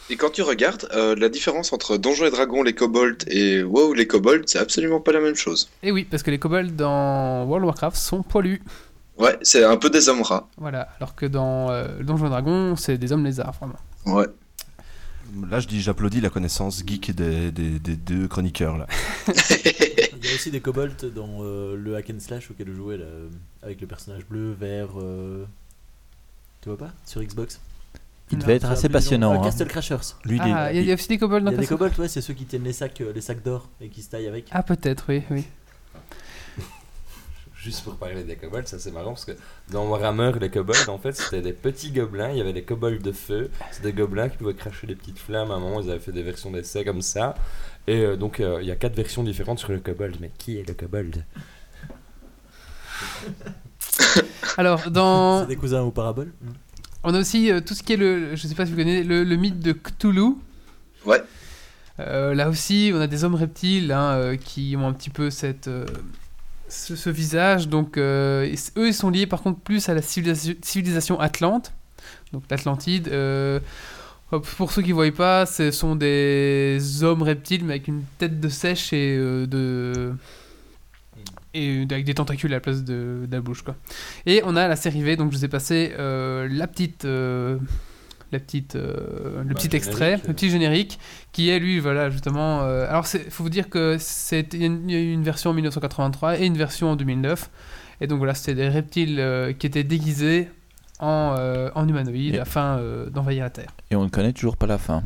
Et 0.09 0.15
quand 0.15 0.29
tu 0.29 0.41
regardes, 0.41 0.87
euh, 0.95 1.15
la 1.17 1.27
différence 1.27 1.73
entre 1.73 1.97
Donjons 1.97 2.25
et 2.25 2.31
Dragons, 2.31 2.63
les 2.63 2.71
kobolds 2.71 3.17
et 3.27 3.61
WoW, 3.61 3.93
les 3.93 4.07
kobolds, 4.07 4.43
c'est 4.45 4.59
absolument 4.59 5.01
pas 5.01 5.11
la 5.11 5.19
même 5.19 5.35
chose. 5.35 5.69
Et 5.83 5.91
oui, 5.91 6.07
parce 6.09 6.23
que 6.23 6.31
les 6.31 6.39
Kobolds 6.39 6.73
dans 6.73 7.43
World 7.43 7.65
of 7.65 7.71
Warcraft 7.71 7.97
sont 7.97 8.23
poilus. 8.23 8.61
Ouais, 9.17 9.37
c'est 9.41 9.63
un 9.63 9.77
peu 9.77 9.89
des 9.89 10.09
hommes 10.09 10.21
rats. 10.21 10.47
Voilà, 10.57 10.89
alors 10.99 11.15
que 11.15 11.25
dans 11.25 11.69
euh, 11.71 12.03
Donjons 12.03 12.27
et 12.27 12.29
Dragons, 12.29 12.75
c'est 12.75 12.97
des 12.97 13.11
hommes 13.11 13.23
lézards, 13.25 13.53
vraiment. 13.53 13.75
Ouais. 14.05 14.27
Là, 15.49 15.59
je 15.59 15.67
dis, 15.67 15.81
j'applaudis 15.81 16.21
la 16.21 16.29
connaissance 16.29 16.81
geek 16.85 17.13
des, 17.13 17.51
des- 17.51 17.79
des 17.79 17.95
deux 17.95 18.27
chroniqueurs 18.27 18.77
là. 18.77 18.87
Il 19.27 20.25
y 20.25 20.31
a 20.31 20.35
aussi 20.35 20.51
des 20.51 20.61
kobolds 20.61 20.95
dans 21.13 21.39
euh, 21.41 21.75
le 21.75 21.95
hack 21.95 22.09
and 22.11 22.19
slash 22.19 22.49
auquel 22.49 22.67
je 22.69 22.73
jouais 22.73 22.97
là, 22.97 23.05
avec 23.61 23.81
le 23.81 23.87
personnage 23.87 24.25
bleu, 24.25 24.55
vert. 24.57 24.89
euh, 24.97 25.45
Tu 26.61 26.69
vois 26.69 26.77
pas 26.77 26.91
Sur 27.05 27.21
Xbox 27.21 27.59
Il 28.31 28.37
Non, 28.37 28.41
devait 28.43 28.55
être 28.55 28.69
assez 28.71 28.87
passionnant. 28.89 29.33
Euh, 29.33 29.37
hein. 29.39 29.43
Castle 29.43 29.67
Crashers. 29.67 29.97
Lui, 30.23 30.37
il 30.37 30.41
Ah, 30.41 30.71
il 30.71 30.77
y, 30.77 30.79
a- 30.79 30.81
il 30.81 30.87
y 30.87 30.91
a 30.91 30.93
aussi 30.93 31.07
des 31.09 31.17
Kobolds 31.17 31.41
Il 31.41 31.45
dans 31.45 31.51
y 31.51 31.55
a 31.55 31.57
des 31.57 31.67
kobolds, 31.67 31.99
ouais, 31.99 32.07
c'est 32.07 32.21
ceux 32.21 32.33
qui 32.33 32.45
tiennent 32.45 32.63
les 32.63 32.73
sacs, 32.73 33.01
euh, 33.01 33.11
les 33.13 33.21
sacs 33.21 33.43
d'or 33.43 33.67
et 33.81 33.89
qui 33.89 34.01
se 34.01 34.09
taillent 34.09 34.27
avec. 34.27 34.45
Ah, 34.51 34.63
peut-être, 34.63 35.05
oui, 35.09 35.23
oui. 35.29 35.43
Juste 37.67 37.83
pour 37.83 37.97
parler 37.97 38.23
des 38.23 38.37
kobolds, 38.37 38.65
ça 38.65 38.79
c'est 38.79 38.91
marrant 38.91 39.09
parce 39.09 39.25
que 39.25 39.33
dans 39.71 39.85
Warhammer, 39.89 40.31
les 40.39 40.49
kobolds 40.49 40.87
en 40.87 40.97
fait 40.97 41.11
c'était 41.11 41.41
des 41.41 41.51
petits 41.51 41.91
gobelins, 41.91 42.31
il 42.31 42.37
y 42.37 42.39
avait 42.39 42.53
des 42.53 42.63
kobolds 42.63 43.01
de 43.01 43.11
feu, 43.11 43.51
c'est 43.71 43.83
des 43.83 43.91
gobelins 43.91 44.29
qui 44.29 44.37
pouvaient 44.37 44.53
cracher 44.53 44.87
des 44.87 44.95
petites 44.95 45.19
flammes, 45.19 45.51
à 45.51 45.55
un 45.55 45.59
moment 45.59 45.81
ils 45.81 45.89
avaient 45.89 45.99
fait 45.99 46.13
des 46.13 46.23
versions 46.23 46.49
d'essai 46.49 46.85
comme 46.85 47.01
ça, 47.01 47.35
et 47.85 47.97
euh, 47.97 48.15
donc 48.15 48.39
euh, 48.39 48.59
il 48.61 48.67
y 48.69 48.71
a 48.71 48.77
quatre 48.77 48.95
versions 48.95 49.21
différentes 49.21 49.59
sur 49.59 49.73
le 49.73 49.79
kobold, 49.79 50.15
mais 50.21 50.31
qui 50.37 50.57
est 50.57 50.65
le 50.65 50.75
kobold? 50.75 51.25
Alors, 54.57 54.89
dans. 54.89 55.41
C'est 55.41 55.47
des 55.47 55.57
cousins 55.57 55.81
aux 55.81 55.91
paraboles. 55.91 56.31
On 57.03 57.13
a 57.13 57.19
aussi 57.19 57.51
euh, 57.51 57.59
tout 57.59 57.73
ce 57.73 57.83
qui 57.83 57.91
est 57.91 57.97
le, 57.97 58.33
je 58.37 58.47
sais 58.47 58.55
pas 58.55 58.65
si 58.65 58.71
vous 58.71 58.77
connaissez, 58.77 59.03
le, 59.03 59.25
le 59.25 59.35
mythe 59.35 59.59
de 59.59 59.73
Cthulhu. 59.73 60.35
Ouais. 61.05 61.21
Euh, 61.99 62.33
là 62.33 62.49
aussi, 62.49 62.91
on 62.93 63.01
a 63.01 63.07
des 63.07 63.23
hommes 63.23 63.35
reptiles 63.35 63.91
hein, 63.91 64.11
euh, 64.11 64.37
qui 64.37 64.75
ont 64.77 64.87
un 64.87 64.93
petit 64.93 65.09
peu 65.09 65.29
cette, 65.29 65.67
euh, 65.67 65.85
ce, 66.69 67.09
visage. 67.09 67.67
Donc, 67.67 67.97
euh, 67.97 68.53
eux, 68.77 68.87
ils 68.87 68.93
sont 68.93 69.09
liés 69.09 69.27
par 69.27 69.41
contre 69.41 69.59
plus 69.59 69.87
à 69.89 69.93
la 69.93 70.01
civilisation, 70.01 70.55
civilisation 70.61 71.19
atlante, 71.19 71.73
donc 72.33 72.43
l'Atlantide. 72.49 73.07
Euh, 73.09 73.59
pour 74.29 74.71
ceux 74.71 74.81
qui 74.81 74.89
ne 74.89 74.93
voient 74.93 75.11
pas, 75.11 75.45
ce 75.45 75.71
sont 75.71 75.95
des 75.95 76.79
hommes 77.01 77.21
reptiles 77.21 77.63
mais 77.63 77.75
avec 77.75 77.87
une 77.87 78.03
tête 78.17 78.41
de 78.41 78.49
sèche 78.49 78.91
et 78.91 79.15
euh, 79.17 79.45
de 79.45 80.13
et 81.53 81.87
avec 81.89 82.03
des 82.03 82.13
tentacules 82.13 82.51
à 82.51 82.57
la 82.57 82.59
place 82.59 82.83
de, 82.83 83.25
de 83.25 83.31
la 83.31 83.39
bouche 83.39 83.61
quoi. 83.61 83.75
Et 84.25 84.41
on 84.43 84.57
a 84.57 84.67
la 84.67 84.75
série 84.75 85.01
V, 85.01 85.15
donc 85.15 85.31
je 85.31 85.37
vous 85.37 85.45
ai 85.45 85.47
passé 85.47 85.93
la 85.97 86.67
petite, 86.67 87.07
la 88.31 88.39
petite, 88.39 88.75
euh, 88.75 89.41
le 89.43 89.49
Bah, 89.49 89.53
petit 89.55 89.67
le 89.69 89.75
extrait, 89.75 90.05
générique, 90.05 90.27
le 90.27 90.33
petit 90.33 90.49
générique, 90.49 90.99
qui 91.31 91.49
est 91.49 91.59
lui, 91.59 91.79
voilà, 91.79 92.09
justement. 92.09 92.61
euh, 92.63 92.87
alors, 92.89 93.05
il 93.13 93.31
faut 93.31 93.43
vous 93.43 93.49
dire 93.49 93.69
que 93.69 93.97
c'est 93.99 94.53
il 94.53 94.61
y 94.61 94.63
a 94.63 94.67
une, 94.67 94.89
une 94.89 95.23
version 95.23 95.51
en 95.51 95.53
1983 95.53 96.39
et 96.39 96.45
une 96.45 96.57
version 96.57 96.91
en 96.91 96.95
2009. 96.95 97.49
Et 98.01 98.07
donc 98.07 98.17
voilà, 98.19 98.33
c'était 98.33 98.55
des 98.55 98.69
reptiles 98.69 99.19
euh, 99.19 99.53
qui 99.53 99.65
étaient 99.65 99.83
déguisés 99.83 100.49
en, 100.99 101.35
euh, 101.37 101.69
en 101.75 101.87
humanoïdes 101.87 102.35
Et- 102.35 102.39
afin 102.39 102.77
euh, 102.77 103.09
d'envahir 103.09 103.43
la 103.43 103.49
Terre. 103.49 103.69
Et 103.91 103.95
on 103.95 104.03
ne 104.03 104.09
connaît 104.09 104.33
toujours 104.33 104.57
pas 104.57 104.67
la 104.67 104.77
fin. 104.77 105.03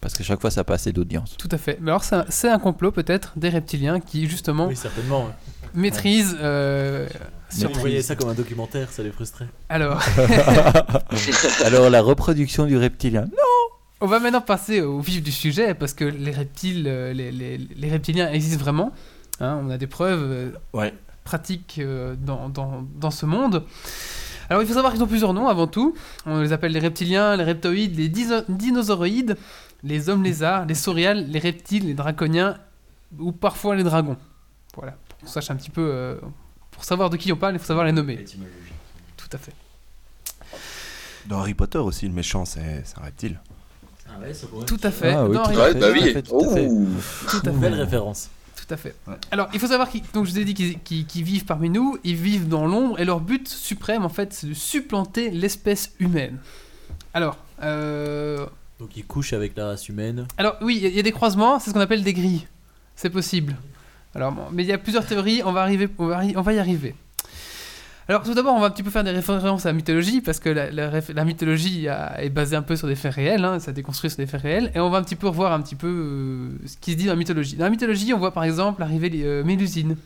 Parce 0.00 0.14
que 0.14 0.22
chaque 0.22 0.40
fois, 0.40 0.50
ça 0.50 0.62
passe 0.62 0.82
assez 0.82 0.92
d'audience. 0.92 1.36
Tout 1.36 1.48
à 1.50 1.58
fait. 1.58 1.78
Mais 1.80 1.90
alors, 1.90 2.04
c'est 2.04 2.14
un, 2.16 2.24
c'est 2.28 2.48
un 2.48 2.58
complot 2.58 2.92
peut-être 2.92 3.32
des 3.36 3.48
reptiliens 3.48 3.98
qui 3.98 4.28
justement 4.28 4.66
Oui, 4.68 4.76
certainement. 4.76 5.28
Ouais. 5.76 5.82
maîtrisent. 5.82 6.36
euh, 6.40 7.06
Si 7.48 7.60
sur- 7.60 7.70
vous 7.70 7.80
voyez 7.80 8.02
ça 8.02 8.16
comme 8.16 8.28
un 8.30 8.34
documentaire, 8.34 8.90
ça 8.90 9.02
les 9.02 9.10
frustrait. 9.12 9.46
Alors. 9.68 10.02
Alors, 11.64 11.90
la 11.90 12.02
reproduction 12.02 12.66
du 12.66 12.76
reptilien. 12.76 13.26
On 14.00 14.06
va 14.06 14.18
maintenant 14.20 14.40
passer 14.42 14.80
au 14.82 15.00
vif 15.00 15.22
du 15.22 15.32
sujet 15.32 15.74
parce 15.74 15.94
que 15.94 16.04
les 16.04 16.30
reptiles, 16.30 16.84
euh, 16.86 17.12
les, 17.12 17.32
les- 17.32 17.56
les 17.58 17.90
reptiliens 17.90 18.30
existent 18.30 18.62
vraiment. 18.62 18.92
Hein, 19.40 19.58
on 19.62 19.70
a 19.70 19.78
des 19.78 19.86
preuves 19.86 20.22
euh, 20.22 20.50
Ouais. 20.74 20.92
pratiques 21.24 21.76
euh, 21.78 22.14
dans, 22.18 22.48
dans- 22.48 22.84
dans 22.96 23.10
ce 23.10 23.24
monde. 23.26 23.64
Alors 24.48 24.62
il 24.62 24.68
faut 24.68 24.74
savoir 24.74 24.92
qu'ils 24.92 25.02
ont 25.02 25.06
plusieurs 25.08 25.32
noms 25.34 25.48
avant 25.48 25.66
tout. 25.66 25.94
On 26.26 26.40
les 26.40 26.52
appelle 26.52 26.72
les 26.72 26.78
reptiliens, 26.78 27.36
les 27.36 27.44
reptoïdes, 27.44 27.96
les 27.96 28.08
dinosauroïdes, 28.08 29.36
les 29.82 30.08
hommes 30.08 30.22
lézards, 30.22 30.66
les 30.66 30.74
sauriales, 30.74 31.26
les 31.28 31.38
reptiles, 31.38 31.86
les 31.86 31.94
draconiens 31.94 32.56
ou 33.18 33.32
parfois 33.32 33.74
les 33.76 33.82
dragons. 33.82 34.16
Voilà, 34.76 34.94
qu'on 35.26 35.32
sache 35.32 35.50
un 35.50 35.56
petit 35.56 35.70
peu. 35.70 35.88
euh, 35.92 36.16
pour 36.70 36.84
savoir 36.84 37.10
de 37.10 37.16
qui 37.16 37.32
on 37.32 37.36
parle, 37.36 37.54
il 37.54 37.58
faut 37.58 37.64
savoir 37.66 37.86
les 37.86 37.92
nommer. 37.92 38.24
Tout 39.16 39.28
à 39.32 39.38
fait. 39.38 39.52
Dans 41.26 41.40
Harry 41.40 41.54
Potter 41.54 41.78
aussi, 41.78 42.06
le 42.06 42.12
méchant, 42.14 42.44
c'est 42.44 42.82
c'est 42.84 42.98
un 42.98 43.02
reptile. 43.02 43.40
Ah 44.08 44.20
ouais, 44.20 44.32
ça 44.32 44.46
pourrait 44.46 44.66
Tout 44.66 44.78
à 44.82 44.90
fait. 44.90 45.12
Ah 45.12 45.26
oui, 45.26 45.34
Dans 45.34 45.42
tout 45.44 45.50
Ouais, 45.58 45.72
fait, 45.72 45.74
bah 45.74 45.80
tout 45.80 45.84
à 45.84 45.90
oui. 45.92 46.12
fait, 46.12 46.22
tout 46.22 46.38
à 46.44 46.54
fait. 46.54 46.66
Ouh. 46.68 46.88
Tout 47.28 47.36
à 47.38 47.40
fait. 47.50 47.58
Belle 47.58 47.74
référence. 47.74 48.30
Tout 48.54 48.74
à 48.74 48.76
fait. 48.76 48.94
Alors, 49.30 49.48
il 49.52 49.60
faut 49.60 49.66
savoir 49.66 49.88
qu'ils, 49.90 50.02
donc 50.12 50.26
je 50.26 50.30
vous 50.32 50.38
ai 50.38 50.44
dit 50.44 50.54
qu'ils, 50.54 50.78
qu'ils- 50.80 51.06
qu'ils 51.06 51.22
vivent 51.24 51.44
parmi 51.44 51.68
nous, 51.70 51.98
ils 52.04 52.14
vivent 52.16 52.48
dans 52.48 52.66
l'ombre, 52.66 52.98
et 53.00 53.04
leur 53.04 53.20
but 53.20 53.48
suprême, 53.48 54.04
en 54.04 54.08
fait, 54.08 54.32
c'est 54.32 54.46
de 54.48 54.54
supplanter 54.54 55.30
l'espèce 55.30 55.92
humaine. 55.98 56.38
Alors, 57.14 57.36
euh, 57.62 58.46
Donc 58.80 58.96
il 58.96 59.04
couche 59.04 59.32
avec 59.32 59.56
la 59.56 59.66
race 59.66 59.88
humaine. 59.88 60.26
alors 60.38 60.56
oui, 60.62 60.78
il 60.82 60.88
y 60.88 60.96
y, 60.96 60.98
a 60.98 61.02
des 61.02 61.12
croisements, 61.12 61.58
c'est 61.58 61.70
ce 61.70 61.74
qu'on 61.74 61.80
appelle 61.80 62.02
des 62.04 62.14
grilles. 62.14 62.46
C'est 62.96 63.10
possible. 63.10 63.56
Alors, 64.16 64.34
mais 64.50 64.64
il 64.64 64.66
y 64.66 64.72
a 64.72 64.78
plusieurs 64.78 65.04
théories, 65.04 65.42
on 65.44 65.52
va, 65.52 65.60
arriver, 65.60 65.90
on, 65.98 66.06
va, 66.06 66.24
y 66.24 66.58
arriver. 66.58 66.94
Alors, 68.08 68.22
tout 68.22 68.32
d'abord, 68.32 68.54
on 68.54 68.60
va 68.60 68.68
un 68.68 68.70
petit 68.70 68.82
peu 68.82 68.88
faire 68.88 69.04
des 69.04 69.10
références 69.10 69.66
à 69.66 69.68
la 69.68 69.72
mythologie, 69.74 70.22
parce 70.22 70.40
que 70.40 70.48
la, 70.48 71.24
mythologie 71.24 71.86
est 71.86 72.30
basée 72.30 72.56
un 72.56 72.62
peu 72.62 72.76
sur 72.76 72.88
des 72.88 72.94
faits 72.94 73.12
réels, 73.12 73.44
hein, 73.44 73.60
ça 73.60 73.70
a 73.70 73.72
été 73.72 73.82
construit 73.82 74.08
sur 74.08 74.16
des 74.16 74.26
faits 74.26 74.40
réels, 74.40 74.72
et 74.74 74.80
on 74.80 74.88
va 74.88 74.96
un 74.98 75.02
petit 75.02 75.16
peu 75.16 75.28
revoir 75.28 75.52
un 75.52 75.60
petit 75.60 75.74
peu 75.74 75.86
euh, 75.86 76.66
ce 76.66 76.78
qui 76.78 76.92
se 76.92 76.96
dit 76.96 77.04
dans 77.04 77.12
la 77.12 77.16
mythologie. 77.16 77.56
Dans 77.56 77.64
la 77.64 77.70
mythologie, 77.70 78.14
on 78.14 78.18
voit 78.18 78.32
par 78.32 78.44
exemple 78.44 78.82
arriver 78.82 79.10
euh, 79.22 79.44
Mélusine, 79.44 79.96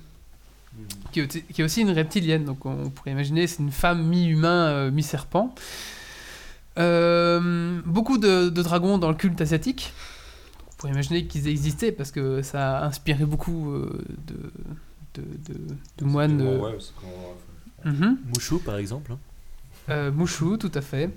qui 1.13 1.21
est, 1.21 1.63
aussi- 1.63 1.83
une 1.83 1.91
reptilienne, 1.91 2.45
donc 2.45 2.67
on 2.67 2.91
pourrait 2.91 3.13
imaginer 3.13 3.47
c'est 3.47 3.63
une 3.63 3.71
femme 3.71 4.03
mi-humain, 4.03 4.67
euh, 4.71 4.91
mi-serpent. 4.91 5.55
Beaucoup 6.77 8.19
de 8.19 8.49
dragons 8.49 8.99
dans 8.99 9.09
le 9.11 9.15
culte 9.15 9.41
asiatique. 9.41 9.93
On 10.81 10.89
pourrait 10.89 10.93
imaginer 10.95 11.27
qu'ils 11.27 11.47
existaient 11.47 11.93
parce 11.93 12.11
que 12.11 12.41
ça 12.41 12.79
a 12.79 12.87
inspiré 12.87 13.27
beaucoup 13.27 13.71
euh, 13.71 13.99
de, 14.27 15.21
de, 15.21 15.23
de- 15.53 15.75
de 15.99 16.05
moines. 16.07 16.41
euh, 16.41 16.59
Ouais, 16.59 16.79
quand- 17.85 17.91
mhm. 17.91 18.17
Mouchou 18.33 18.61
par 18.61 18.77
exemple. 18.77 19.13
hein. 19.13 19.19
Euh, 19.91 20.11
Mouchou, 20.11 20.57
tout 20.57 20.71
à 20.75 20.81
fait. 20.81 21.11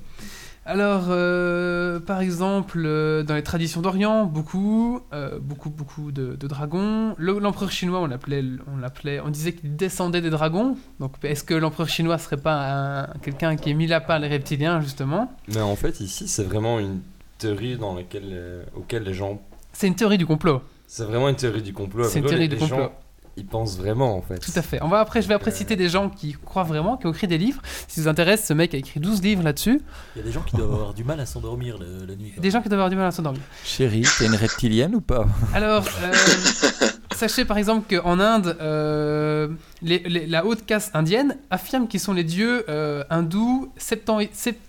Alors, 0.66 1.05
euh, 1.09 1.99
par 2.01 2.20
exemple, 2.20 2.82
euh, 2.86 3.24
dans 3.24 3.36
les 3.36 3.43
traditions 3.43 3.80
d'Orient, 3.82 4.26
beaucoup, 4.26 4.99
euh, 5.14 5.39
beaucoup, 5.39 5.70
beaucoup 5.70 6.11
de, 6.11 6.36
de 6.36 6.47
dragons. 6.47 7.16
Le- 7.18 7.39
L'empereur 7.39 7.72
chinois, 7.72 7.99
on 8.01 8.07
l'appelait, 8.07 8.43
on 8.74 8.78
l'appelait, 8.78 9.22
on 9.22 9.30
disait 9.30 9.53
qu'il 9.53 9.76
descendait 9.78 10.20
des 10.22 10.30
dragons. 10.30 10.76
Donc, 10.99 11.14
est-ce 11.24 11.43
que 11.45 11.53
l'empereur 11.53 11.88
chinois 11.88 12.18
serait 12.18 12.36
pas 12.38 13.03
un- 13.03 13.07
quelqu'un 13.22 13.55
qui 13.55 13.70
est 13.70 13.74
mis 13.74 13.88
là 13.88 14.01
par 14.01 14.20
les 14.20 14.28
reptiliens 14.28 14.82
justement? 14.82 15.32
Mais 15.47 15.61
en 15.61 15.76
fait, 15.78 16.01
ici, 16.01 16.28
c'est 16.28 16.43
vraiment 16.43 16.80
une 16.80 16.99
théorie 17.38 17.78
dans 17.78 17.95
laquelle, 17.95 18.30
euh, 18.32 18.64
auquel 18.76 19.03
les 19.03 19.14
gens. 19.14 19.41
C'est 19.74 19.88
une 19.88 19.95
théorie 19.95 20.17
du 20.17 20.26
complot. 20.26 20.61
C'est 20.88 21.03
vraiment 21.03 21.28
une 21.30 21.36
théorie 21.36 21.61
du 21.63 21.74
complot. 21.74 22.05
C'est 22.05 22.19
une 22.19 22.26
théorie 22.26 22.41
les- 22.43 22.47
du 22.47 22.55
les 22.55 22.61
complot. 22.61 22.78
gens, 22.78 22.91
Ils 23.36 23.47
pensent 23.47 23.78
vraiment, 23.80 24.15
en 24.15 24.21
fait. 24.21 24.38
Tout 24.38 24.51
à 24.55 24.61
fait. 24.61 24.78
On 24.84 24.88
va 24.88 24.99
après, 24.99 25.24
je 25.24 25.28
vais 25.28 25.34
après 25.34 25.49
citer 25.49 25.76
des 25.76 25.89
gens 25.89 26.07
qui 26.11 26.34
croient 26.34 26.61
vraiment, 26.63 26.97
qui 26.97 27.07
ont 27.07 27.11
écrit 27.11 27.28
des 27.28 27.39
livres. 27.39 27.63
Si 27.88 27.95
ça 27.95 28.01
vous 28.03 28.07
intéresse, 28.07 28.45
ce 28.45 28.53
mec 28.53 28.76
a 28.76 28.78
écrit 28.78 28.99
12 28.99 29.24
livres 29.24 29.41
là-dessus. 29.41 29.82
Il 30.15 30.19
y 30.19 30.21
a 30.21 30.24
des 30.24 30.32
gens 30.32 30.41
qui 30.43 30.55
doivent 30.55 30.71
avoir 30.71 30.93
du 30.93 31.03
mal 31.03 31.19
à 31.19 31.26
s'endormir 31.26 31.80
la 31.80 32.15
nuit. 32.15 32.30
quoi. 32.34 32.41
Des 32.43 32.51
gens 32.51 32.61
qui 32.61 32.69
doivent 32.69 32.82
avoir 32.82 32.91
du 32.91 32.95
mal 32.95 33.07
à 33.07 33.11
s'endormir. 33.11 33.41
Chérie, 33.63 34.05
t'es 34.19 34.28
une 34.28 34.36
reptilienne 34.36 34.93
ou 34.93 35.01
pas? 35.01 35.26
Alors, 35.55 35.84
euh, 36.03 36.13
sachez 37.15 37.43
par 37.43 37.57
exemple 37.57 37.88
qu'en 37.97 38.19
Inde, 38.19 38.55
euh, 38.61 39.47
les- 39.82 40.03
les- 40.05 40.28
la 40.28 40.45
haute 40.45 40.63
caste 40.67 40.91
indienne 40.95 41.36
affirme 41.49 41.88
qu'ils 41.88 42.01
sont 42.01 42.13
les 42.13 42.24
dieux 42.24 42.65
euh, 42.69 43.03
hindous 43.09 43.71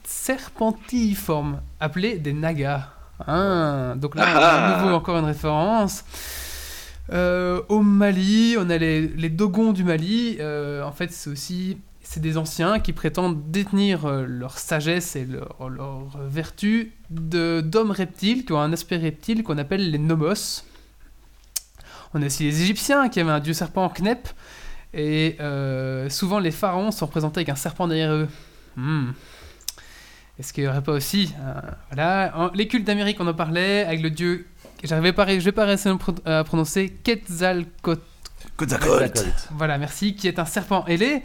serpentiformes, 0.05 1.61
appelés 1.81 2.19
des 2.19 2.33
Nagas. 2.33 2.89
Hein, 3.27 3.97
donc 3.97 4.15
là, 4.15 4.25
Ah. 4.27 4.77
à 4.77 4.83
nouveau 4.83 4.95
encore 4.95 5.17
une 5.19 5.25
référence. 5.25 6.05
Euh, 7.13 7.61
au 7.69 7.81
Mali, 7.81 8.57
on 8.59 8.71
a 8.71 8.79
les, 8.79 9.09
les 9.09 9.29
Dogons 9.29 9.73
du 9.73 9.85
Mali. 9.85 10.37
Euh, 10.41 10.83
en 10.83 10.93
fait, 10.93 11.13
c'est 11.13 11.31
aussi 11.31 11.79
c'est 12.03 12.21
des 12.21 12.37
anciens 12.37 12.81
qui 12.81 12.93
prétendent 12.93 13.51
détenir 13.51 14.05
euh, 14.05 14.27
leur 14.27 14.59
sagesse 14.59 15.17
et 15.17 15.25
leur, 15.25 15.69
leur 15.71 16.07
vertu 16.29 16.93
d'hommes 17.11 17.91
reptiles 17.91 18.45
qui 18.45 18.53
ont 18.53 18.61
un 18.61 18.73
aspect 18.75 18.99
reptile 18.99 19.43
qu'on 19.43 19.57
appelle 19.59 19.91
les 19.91 19.99
nomos. 19.99 20.63
On 22.13 22.23
a 22.23 22.27
aussi 22.27 22.45
les 22.45 22.63
Égyptiens 22.63 23.09
qui 23.09 23.21
avaient 23.21 23.31
un 23.31 23.41
dieu 23.41 23.55
serpent 23.55 23.89
Knep. 23.89 24.29
Et 24.93 25.37
euh, 25.41 26.09
souvent 26.09 26.39
les 26.39 26.53
pharaons 26.53 26.93
sont 26.93 27.07
représentés 27.07 27.39
avec 27.39 27.49
un 27.49 27.57
serpent 27.57 27.89
derrière 27.89 28.13
eux. 28.13 28.29
Hmm. 28.77 29.11
Est-ce 30.39 30.53
qu'il 30.53 30.65
n'y 30.65 30.69
aurait 30.69 30.83
pas 30.83 30.93
aussi 30.93 31.33
un- 31.41 31.63
Voilà. 31.93 32.33
En- 32.37 32.51
les 32.55 32.67
cultes 32.69 32.85
d'Amérique, 32.87 33.19
on 33.21 33.27
en 33.27 33.35
parlait 33.35 33.85
avec 33.85 34.03
le 34.03 34.11
dieu. 34.11 34.47
J'arrivais 34.83 35.13
pas, 35.13 35.27
je 35.29 35.39
vais 35.45 35.53
pas 35.53 35.65
réussir 35.65 35.91
à 35.91 35.95
le 35.95 35.99
pro- 35.99 36.15
à 36.25 36.43
prononcer 36.45 36.91
Quetzalcoatl. 37.05 38.01
Quetzalcoatl. 38.59 39.25
Voilà, 39.53 39.79
merci, 39.79 40.15
qui 40.15 40.29
est 40.29 40.39
un 40.39 40.45
serpent 40.45 40.85
ailé. 40.87 41.23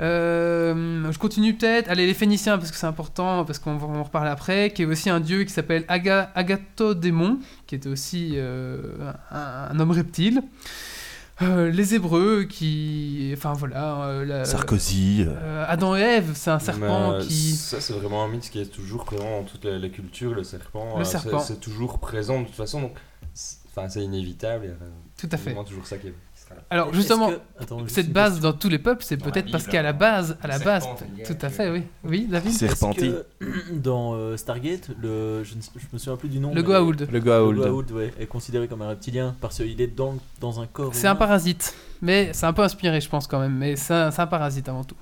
Euh, 0.00 1.10
je 1.12 1.18
continue 1.18 1.54
peut-être. 1.54 1.88
Allez, 1.88 2.06
les 2.06 2.14
Phéniciens, 2.14 2.58
parce 2.58 2.70
que 2.72 2.76
c'est 2.76 2.86
important, 2.86 3.44
parce 3.44 3.58
qu'on 3.60 3.76
va 3.76 3.86
en 3.86 4.02
reparler 4.02 4.30
après, 4.30 4.70
qui 4.70 4.82
est 4.82 4.86
aussi 4.86 5.08
un 5.08 5.20
dieu 5.20 5.44
qui 5.44 5.52
s'appelle 5.52 5.84
Aga, 5.88 6.30
Agathodémon, 6.34 7.38
qui 7.66 7.76
était 7.76 7.88
aussi 7.88 8.32
euh, 8.34 8.80
un, 9.30 9.68
un 9.70 9.78
homme 9.80 9.92
reptile. 9.92 10.42
Euh, 11.42 11.68
les 11.70 11.94
Hébreux, 11.94 12.44
qui. 12.44 13.32
Enfin 13.36 13.54
voilà. 13.54 14.04
euh, 14.04 14.24
la- 14.24 14.44
Sarkozy. 14.44 15.24
euh, 15.26 15.64
Adam 15.66 15.96
et 15.96 16.00
Ève, 16.00 16.30
c'est 16.34 16.50
un 16.50 16.60
serpent 16.60 17.18
qui. 17.20 17.52
Ça, 17.56 17.80
c'est 17.80 17.92
vraiment 17.92 18.22
un 18.24 18.28
mythe 18.28 18.48
qui 18.50 18.60
est 18.60 18.66
toujours 18.66 19.04
présent 19.04 19.40
dans 19.40 19.42
toutes 19.44 19.64
les, 19.64 19.78
les 19.78 19.90
cultures. 19.90 20.32
Le 20.32 20.44
serpent, 20.44 20.94
Le 20.94 21.00
euh, 21.00 21.04
c'est- 21.04 21.18
serpent. 21.18 21.40
c'est 21.40 21.58
toujours 21.60 21.98
présent 21.98 22.40
de 22.40 22.46
toute 22.46 22.54
façon. 22.54 22.82
Donc, 22.82 22.92
c'est- 23.32 23.56
enfin, 23.68 23.88
c'est 23.88 24.02
inévitable. 24.02 24.76
Tout 25.18 25.26
à 25.26 25.30
c'est 25.32 25.36
fait. 25.38 25.50
vraiment 25.50 25.64
toujours 25.64 25.86
ça 25.86 25.98
qui 25.98 26.08
est. 26.08 26.14
Alors 26.70 26.92
justement, 26.94 27.30
que- 27.30 27.38
Attends, 27.60 27.80
juste 27.80 27.94
cette 27.94 28.12
base 28.12 28.40
dans 28.40 28.52
tous 28.52 28.68
les 28.68 28.78
peuples, 28.78 29.04
c'est 29.04 29.16
peut-être 29.16 29.50
parce 29.50 29.66
qu'à 29.66 29.82
la 29.82 29.92
base, 29.92 30.36
à 30.42 30.46
la 30.48 30.58
base, 30.58 30.84
tout 31.26 31.36
à 31.40 31.48
fait, 31.48 31.70
oui, 31.70 31.82
oui, 32.04 32.26
David. 32.28 32.52
C'est- 32.52 32.68
que 32.96 33.24
dans 33.72 34.14
euh, 34.14 34.36
Stargate, 34.36 34.88
le, 35.00 35.44
je, 35.44 35.54
ne, 35.54 35.60
je 35.76 35.86
me 35.92 35.98
souviens 35.98 36.16
plus 36.16 36.28
du 36.28 36.38
nom. 36.40 36.54
Le 36.54 36.62
Goa'uld. 36.62 37.00
Le 37.02 37.06
Le 37.06 37.20
Goa'uld. 37.20 37.58
Goa'uld, 37.58 37.90
ouais, 37.92 38.12
est 38.18 38.26
considéré 38.26 38.66
comme 38.68 38.82
un 38.82 38.88
reptilien 38.88 39.34
parce 39.40 39.56
qu'il 39.56 39.80
est 39.80 39.86
dans, 39.94 40.16
dans 40.40 40.60
un 40.60 40.66
corps. 40.66 40.94
C'est 40.94 41.06
un 41.06 41.14
parasite, 41.16 41.74
mais 42.02 42.30
c'est 42.32 42.46
un 42.46 42.52
peu 42.52 42.62
inspiré, 42.62 43.00
je 43.00 43.08
pense 43.08 43.26
quand 43.26 43.38
même. 43.40 43.54
Mais 43.56 43.76
c'est 43.76 43.94
un, 43.94 44.10
un 44.16 44.26
parasite 44.26 44.68
avant 44.68 44.84
tout. 44.84 44.96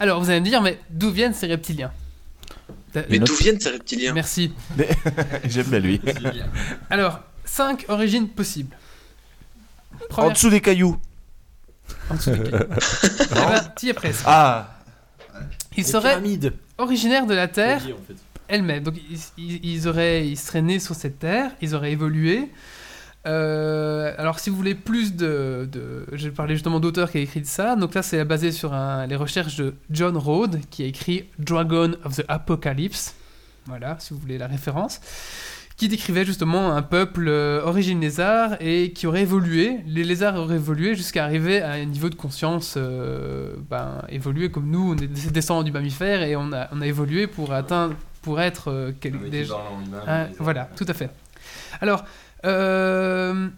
Alors 0.00 0.20
vous 0.20 0.28
allez 0.30 0.40
me 0.40 0.44
dire, 0.46 0.60
mais 0.62 0.78
d'où 0.90 1.10
viennent 1.10 1.34
ces 1.34 1.46
reptiliens? 1.46 1.92
Mais 3.10 3.18
d'où 3.18 3.34
viennent 3.34 3.60
ces 3.60 3.70
reptiliens? 3.70 4.12
Merci. 4.12 4.52
J'aime 5.48 5.66
bien 5.66 5.78
lui. 5.80 6.00
Alors, 6.90 7.20
cinq 7.44 7.84
origines 7.88 8.28
possibles. 8.28 8.76
En 10.16 10.30
dessous 10.30 10.50
des 10.50 10.60
cailloux. 10.60 10.96
en 12.10 12.14
dessous 12.14 12.30
des 12.30 12.50
cailloux. 12.50 12.64
Eh 13.20 13.34
ben, 13.34 13.88
es 13.88 13.92
presque. 13.94 14.22
Ah 14.26 14.68
Ils 15.76 15.78
Les 15.78 15.82
seraient 15.84 16.10
pyramides. 16.10 16.52
originaires 16.78 17.26
de 17.26 17.34
la 17.34 17.48
Terre 17.48 17.78
en 17.82 18.06
fait. 18.06 18.14
elle-même. 18.48 18.82
Donc 18.84 18.94
ils, 19.38 19.88
auraient, 19.88 20.26
ils 20.26 20.36
seraient 20.38 20.62
nés 20.62 20.78
sur 20.78 20.94
cette 20.94 21.18
terre, 21.18 21.50
ils 21.60 21.74
auraient 21.74 21.92
évolué. 21.92 22.50
Euh, 23.26 24.12
alors 24.18 24.38
si 24.38 24.50
vous 24.50 24.56
voulez 24.56 24.74
plus 24.74 25.14
de, 25.16 25.66
de 25.72 26.04
j'ai 26.12 26.30
parlé 26.30 26.54
justement 26.56 26.78
d'auteur 26.78 27.10
qui 27.10 27.18
a 27.18 27.20
écrit 27.22 27.42
ça. 27.44 27.74
Donc 27.74 27.94
là 27.94 28.02
c'est 28.02 28.22
basé 28.24 28.52
sur 28.52 28.74
un- 28.74 29.06
les 29.06 29.16
recherches 29.16 29.56
de 29.56 29.74
John 29.90 30.16
Rhodes 30.16 30.60
qui 30.70 30.82
a 30.82 30.86
écrit 30.86 31.24
Dragon 31.38 31.92
of 32.04 32.16
the 32.16 32.24
Apocalypse. 32.28 33.14
Voilà, 33.66 33.96
si 33.98 34.12
vous 34.12 34.20
voulez 34.20 34.36
la 34.36 34.46
référence. 34.46 35.00
Qui 35.76 35.88
décrivait 35.88 36.24
justement 36.24 36.72
un 36.72 36.82
peuple 36.82 37.26
euh, 37.26 37.60
origine 37.64 38.00
lézard 38.00 38.56
et 38.60 38.92
qui 38.92 39.08
aurait 39.08 39.22
évolué. 39.22 39.78
Les 39.86 40.04
lézards 40.04 40.36
auraient 40.36 40.54
évolué 40.54 40.94
jusqu'à 40.94 41.24
arriver 41.24 41.62
à 41.62 41.72
un 41.72 41.84
niveau 41.84 42.08
de 42.08 42.14
conscience 42.14 42.74
euh, 42.76 43.54
ben, 43.68 44.02
évolué 44.08 44.50
comme 44.52 44.70
nous. 44.70 44.92
On 44.92 44.96
est 44.96 45.08
des 45.08 45.30
descendants 45.32 45.64
du 45.64 45.72
mammifère 45.72 46.22
et 46.22 46.36
on 46.36 46.52
a, 46.52 46.68
on 46.72 46.80
a 46.80 46.86
évolué 46.86 47.26
pour 47.26 47.52
atteindre, 47.52 47.94
pour 48.22 48.40
être 48.40 48.70
euh, 48.70 48.92
quel- 49.00 49.16
Avec 49.16 49.30
des- 49.30 49.46
ah, 50.06 50.28
voilà, 50.38 50.68
tout 50.76 50.86
à 50.86 50.94
fait. 50.94 51.10
Alors, 51.80 52.04
euh, 52.44 53.48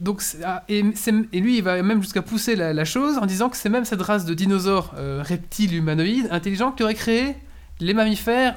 donc, 0.00 0.22
ah, 0.44 0.62
et, 0.68 0.82
lui, 0.82 1.56
il 1.58 1.62
va 1.64 1.82
même 1.82 2.00
jusqu'à 2.00 2.22
pousser 2.22 2.54
la, 2.54 2.72
la 2.72 2.84
chose 2.84 3.18
en 3.18 3.26
disant 3.26 3.48
que 3.48 3.56
c'est 3.56 3.68
même 3.68 3.84
cette 3.84 4.02
race 4.02 4.24
de 4.24 4.34
dinosaures 4.34 4.94
euh, 4.98 5.20
reptiles 5.26 5.74
humanoïdes 5.74 6.28
intelligents 6.30 6.70
qui 6.70 6.84
aurait 6.84 6.94
créé 6.94 7.34
les 7.80 7.92
mammifères 7.92 8.56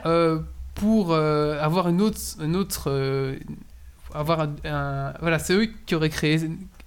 pour 0.80 1.12
euh, 1.12 1.60
avoir 1.62 1.90
une 1.90 2.02
autre, 2.02 2.20
une 2.42 2.56
autre 2.56 2.86
euh, 2.88 3.36
avoir 4.14 4.42
un, 4.42 4.56
un- 4.66 5.14
voilà, 5.22 5.40
c'est 5.40 5.54
eux 5.54 5.68
qui 5.86 5.96
auraient 5.96 6.10
créé 6.10 6.40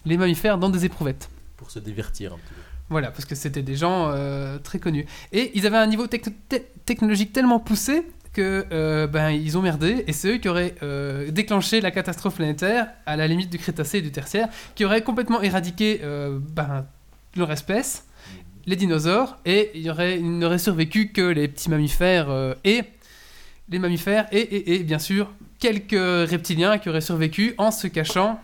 les 0.04 0.16
mammifères 0.16 0.58
dans 0.58 0.70
des 0.70 0.84
éprouvettes. 0.84 1.28
Pour 1.56 1.70
se 1.70 1.78
divertir 1.78 2.32
un 2.32 2.36
petit 2.36 2.54
peu. 2.54 2.60
Voilà, 2.88 3.10
parce 3.10 3.24
que 3.24 3.34
c'était 3.34 3.62
des 3.62 3.76
gens 3.76 4.10
euh, 4.10 4.58
très 4.58 4.78
connus. 4.78 5.06
Et 5.32 5.52
ils 5.54 5.66
avaient 5.66 5.76
un 5.76 5.86
niveau 5.86 6.06
tec- 6.06 6.32
te- 6.48 6.56
technologique 6.86 7.32
tellement 7.32 7.60
poussé 7.60 8.04
que 8.32 9.06
ben, 9.06 9.30
ils 9.30 9.58
ont 9.58 9.62
merdé, 9.62 10.04
et 10.06 10.12
c'est 10.12 10.28
eux 10.34 10.38
qui 10.38 10.48
auraient 10.48 10.76
déclenché 11.30 11.80
la 11.80 11.90
catastrophe 11.90 12.36
planétaire 12.36 12.86
à 13.04 13.16
la 13.16 13.26
limite 13.26 13.50
du 13.50 13.58
Crétacé 13.58 13.98
et 13.98 14.02
du 14.02 14.12
Tertiaire, 14.12 14.48
qui 14.76 14.84
auraient 14.84 15.02
complètement 15.02 15.42
éradiqué 15.42 16.00
ben, 16.54 16.86
leur 17.36 17.50
espèce, 17.50 18.04
les 18.66 18.76
dinosaures 18.76 19.36
et 19.44 19.72
il 19.74 19.82
y 19.82 19.90
aurait, 19.90 20.20
il 20.20 20.38
n'aurait 20.38 20.60
survécu 20.60 21.08
que 21.08 21.22
les 21.22 21.48
petits 21.48 21.70
mammifères 21.70 22.28
et 22.62 22.84
les 23.70 23.78
mammifères 23.78 24.26
et, 24.32 24.40
et, 24.40 24.74
et 24.74 24.78
bien 24.84 24.98
sûr 24.98 25.30
quelques 25.58 26.30
reptiliens 26.30 26.78
qui 26.78 26.88
auraient 26.88 27.00
survécu 27.00 27.54
en 27.58 27.70
se 27.70 27.86
cachant 27.86 28.40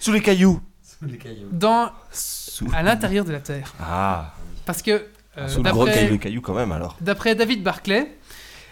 Sous 0.00 0.12
les 0.12 0.20
cailloux. 0.22 0.60
Les 1.02 1.18
cailloux. 1.18 1.48
dans, 1.52 1.90
Sous... 2.10 2.66
à 2.74 2.82
l'intérieur 2.82 3.24
de 3.24 3.32
la 3.32 3.40
Terre. 3.40 3.74
Ah, 3.80 4.34
Parce 4.64 4.82
que 4.82 5.04
euh, 5.38 5.48
sous 5.48 5.62
le 5.62 5.70
gros 5.70 5.86
caillou, 6.18 6.40
quand 6.40 6.54
même 6.54 6.72
alors. 6.72 6.96
D'après 7.02 7.34
David 7.34 7.62
Barclay, 7.62 8.10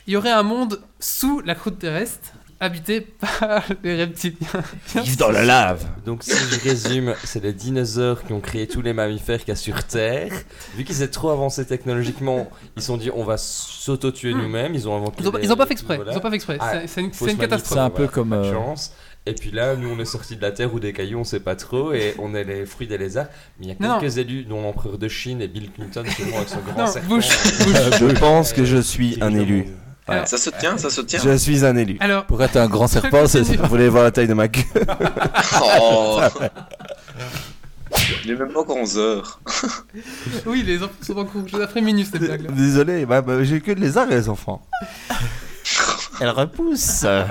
il 0.06 0.14
y 0.14 0.16
aurait 0.16 0.30
un 0.30 0.42
monde 0.42 0.80
sous 0.98 1.40
la 1.40 1.54
croûte 1.54 1.78
terrestre 1.78 2.32
habité 2.60 3.00
par 3.00 3.62
les 3.82 3.96
reptiliens. 3.96 4.62
Vivent 4.96 5.16
dans 5.18 5.30
la 5.30 5.44
lave. 5.44 5.84
Donc 6.06 6.22
si 6.22 6.32
je 6.32 6.60
résume, 6.68 7.14
c'est 7.24 7.42
les 7.42 7.52
dinosaures 7.52 8.24
qui 8.24 8.32
ont 8.32 8.40
créé 8.40 8.66
tous 8.66 8.82
les 8.82 8.92
mammifères 8.92 9.40
qu'il 9.40 9.48
y 9.48 9.52
a 9.52 9.56
sur 9.56 9.84
Terre. 9.84 10.32
Vu 10.76 10.84
qu'ils 10.84 11.02
étaient 11.02 11.10
trop 11.12 11.30
avancés 11.30 11.66
technologiquement, 11.66 12.48
ils 12.76 12.82
se 12.82 12.86
sont 12.88 12.96
dit 12.96 13.10
on 13.14 13.24
va 13.24 13.36
s'auto-tuer 13.38 14.34
Hmm. 14.34 14.38
nous-mêmes. 14.42 14.74
Ils 14.74 14.88
ont 14.88 14.96
inventé. 14.96 15.16
Ils 15.20 15.28
ont, 15.28 15.32
pas- 15.32 15.38
des- 15.38 15.44
ils 15.44 15.52
ont 15.52 15.56
pas 15.56 15.66
fait 15.66 15.72
exprès. 15.72 15.96
voilà. 15.96 16.12
Ils 16.12 16.16
ont 16.16 16.20
pas 16.20 16.30
fait 16.30 16.36
exprès. 16.36 16.56
Ah, 16.60 16.72
C'est- 16.72 16.86
c'est 16.86 17.00
une, 17.02 17.12
c'est 17.12 17.36
catastrophe. 17.36 17.78
C'est 17.78 17.84
un 17.84 17.90
peu 17.90 17.96
voilà, 18.04 18.12
comme, 18.12 18.30
pas 18.30 18.36
de 18.38 18.42
euh, 18.44 18.52
chance. 18.52 18.92
Et 19.26 19.32
puis 19.32 19.50
là, 19.52 19.74
nous 19.74 19.88
on 19.88 19.98
est 19.98 20.04
sortis 20.04 20.36
de 20.36 20.42
la 20.42 20.50
Terre 20.52 20.74
ou 20.74 20.80
des 20.80 20.92
cailloux, 20.92 21.18
on 21.18 21.24
sait 21.24 21.40
pas 21.40 21.56
trop, 21.56 21.94
et 21.94 22.14
on 22.18 22.34
est 22.34 22.44
les 22.44 22.66
fruits 22.66 22.86
des 22.86 22.98
lézards. 22.98 23.28
Mais 23.58 23.66
il 23.66 23.68
y 23.70 23.72
a 23.72 23.76
Non, 23.80 23.98
quelques 23.98 24.18
élus, 24.18 24.44
dont 24.44 24.60
l'empereur 24.60 24.98
de 24.98 25.08
Chine 25.08 25.40
et 25.40 25.48
Bill 25.48 25.70
Clinton, 25.72 26.04
sûrement 26.14 26.36
avec 26.36 26.48
son 26.50 26.58
grand 26.60 26.78
Non, 26.82 26.86
serpent. 26.86 27.08
Bush, 27.08 27.28
euh, 27.30 27.90
Je 28.00 28.18
pense 28.18 28.52
que 28.52 28.66
je 28.66 28.76
suis 28.76 29.16
un 29.22 29.34
élu. 29.34 29.66
Alors- 30.06 30.28
Ça 30.28 30.36
se 30.38 30.50
tient, 30.50 30.76
ça 30.78 30.90
se 30.90 31.00
tient. 31.00 31.20
Je 31.24 31.36
suis 31.36 31.64
un 31.64 31.76
élu. 31.76 31.96
Alors, 32.00 32.24
Pour 32.26 32.42
être 32.42 32.56
un 32.56 32.66
grand 32.68 32.86
serpent, 32.88 33.26
c'est. 33.26 33.40
Vous 33.42 33.66
voulez 33.68 33.88
voir 33.88 34.04
la 34.04 34.10
taille 34.10 34.28
de 34.28 34.34
ma 34.34 34.48
queue 34.48 34.62
Oh. 35.62 36.20
Il 38.24 38.32
est 38.32 38.36
même 38.36 38.52
pas 38.52 38.60
encore 38.60 38.76
11 38.76 38.98
heures. 38.98 39.40
oui, 40.46 40.62
les 40.64 40.82
enfants 40.82 40.92
sont 41.00 41.12
encore 41.16 41.42
couchés 41.44 41.62
après 41.62 41.80
minuit, 41.80 42.04
cette 42.04 42.20
blague-là. 42.20 42.50
Désolé, 42.52 43.06
bah, 43.06 43.22
bah, 43.22 43.42
j'ai 43.44 43.60
que 43.60 43.70
de 43.72 43.80
lézards 43.80 44.06
les 44.06 44.28
enfants. 44.28 44.66
Elle 46.20 46.30
repousse. 46.30 47.04
Alors, 47.04 47.28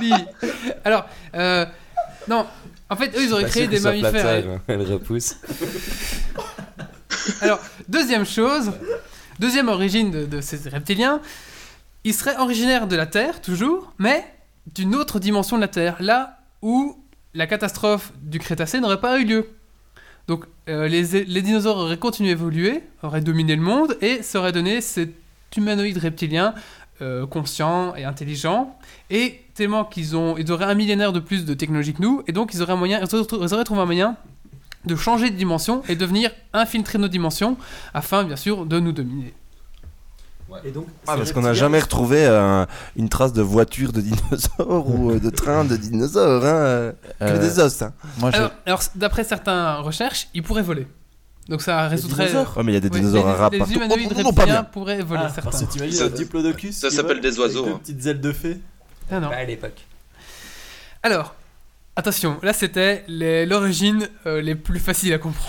oui. 0.00 0.12
Alors, 0.84 1.06
euh, 1.34 1.66
non. 2.28 2.46
En 2.88 2.96
fait, 2.96 3.08
eux, 3.16 3.22
ils 3.22 3.32
auraient 3.32 3.44
créé 3.44 3.66
des 3.68 3.80
mammifères. 3.80 4.44
hein. 4.48 4.60
Elle 4.68 4.82
repousse. 4.82 5.36
Alors, 7.40 7.58
deuxième 7.88 8.26
chose, 8.26 8.70
deuxième 9.42 9.68
origine 9.68 10.10
de, 10.12 10.40
ces 10.40 10.68
reptiliens, 10.68 11.20
ils 12.04 12.14
seraient 12.14 12.36
originaires 12.36 12.86
de 12.86 12.94
la 12.94 13.06
Terre, 13.06 13.40
toujours, 13.40 13.92
mais 13.98 14.24
d'une 14.72 14.94
autre 14.94 15.18
dimension 15.18 15.56
de 15.56 15.62
la 15.62 15.68
Terre, 15.68 15.96
là 15.98 16.38
où 16.62 16.96
la 17.34 17.48
catastrophe 17.48 18.12
du 18.22 18.38
Crétacé 18.38 18.78
n'aurait 18.78 19.00
pas 19.00 19.18
eu 19.18 19.24
lieu. 19.24 19.48
Donc, 20.28 20.44
euh, 20.68 20.86
les, 20.86 21.42
dinosaures 21.42 21.78
auraient 21.78 21.98
continué 21.98 22.30
à 22.30 22.32
évoluer, 22.32 22.84
auraient 23.02 23.20
dominé 23.20 23.56
le 23.56 23.62
monde, 23.62 23.98
et 24.00 24.20
aurait 24.36 24.52
donné 24.52 24.80
cet 24.80 25.10
humanoïde 25.56 25.98
reptilien 25.98 26.54
euh, 27.00 27.26
conscient 27.26 27.96
et 27.96 28.04
intelligent, 28.04 28.78
et 29.10 29.42
tellement 29.54 29.84
qu'ils 29.84 30.14
auraient 30.14 30.66
un 30.66 30.74
millénaire 30.74 31.12
de 31.12 31.18
plus 31.18 31.44
de 31.44 31.54
technologie 31.54 31.94
que 31.94 32.02
nous, 32.02 32.22
et 32.28 32.32
donc 32.32 32.54
ils 32.54 32.62
auraient, 32.62 32.76
moyen, 32.76 33.00
ils 33.00 33.14
auraient 33.54 33.64
trouvé 33.64 33.80
un 33.80 33.86
moyen 33.86 34.16
de 34.84 34.96
changer 34.96 35.30
de 35.30 35.36
dimension 35.36 35.82
et 35.88 35.96
de 35.96 36.04
venir 36.06 36.30
infiltrer 36.52 36.98
nos 36.98 37.08
dimensions 37.08 37.56
afin 37.94 38.24
bien 38.24 38.36
sûr 38.36 38.66
de 38.66 38.80
nous 38.80 38.92
dominer. 38.92 39.34
Et 40.64 40.70
donc, 40.70 40.86
Ah, 41.06 41.16
parce 41.16 41.32
qu'on 41.32 41.40
n'a 41.40 41.54
jamais 41.54 41.78
retrouvé 41.80 42.26
euh, 42.26 42.66
une 42.96 43.08
trace 43.08 43.32
de 43.32 43.40
voiture 43.40 43.90
de 43.90 44.02
dinosaure 44.02 44.86
ou 44.90 45.12
euh, 45.12 45.18
de 45.18 45.30
train 45.40 45.64
de 45.64 45.76
dinosaure. 45.78 46.44
Hein, 46.44 46.48
euh, 46.54 46.92
que 47.20 47.24
Euh, 47.24 47.38
des 47.38 47.58
os. 47.58 47.80
Hein. 47.80 47.94
Moi, 48.18 48.30
je... 48.32 48.36
Alors, 48.36 48.50
alors, 48.66 48.82
d'après 48.94 49.24
certaines 49.24 49.76
recherches, 49.80 50.28
ils 50.34 50.42
pourraient 50.42 50.60
voler. 50.62 50.86
Donc 51.48 51.62
ça 51.62 51.88
résoudrait... 51.88 52.26
dinosaures 52.26 52.54
Ouais, 52.58 52.64
mais 52.64 52.72
il 52.72 52.74
y 52.74 52.78
a 52.78 52.80
des 52.80 52.90
dinosaures 52.90 53.24
les, 53.24 53.32
à 53.32 53.34
rap 53.34 53.52
les 53.54 53.58
partout. 53.60 53.72
humanoïdes 53.74 54.12
Oh, 54.12 54.16
reptiliens 54.28 54.44
bien. 54.44 54.64
pourraient 54.64 55.02
voler 55.02 55.22
Ah, 55.24 55.28
certains. 55.34 55.50
parce 55.52 55.64
que 55.64 55.70
t'imagines 55.72 55.96
Ça- 55.96 56.04
un 56.04 56.08
diplodocus 56.08 56.76
ça 56.76 56.90
s'appelle 56.90 57.20
des 57.22 57.38
oiseaux, 57.38 57.62
Avec 57.62 57.74
hein. 57.76 57.80
petites 57.82 58.04
ailes 58.06 58.20
de 58.20 58.32
fée. 58.32 58.60
Ah 59.10 59.20
non. 59.20 59.30
Pas 59.30 59.36
à 59.36 59.44
l'époque. 59.44 59.86
Alors, 61.02 61.34
attention, 61.96 62.38
là 62.42 62.52
c'était 62.52 63.04
les- 63.08 63.46
l'origine 63.46 64.08
euh, 64.26 64.40
les 64.40 64.54
plus 64.54 64.78
faciles 64.80 65.12
à 65.12 65.18
comprendre. 65.18 65.48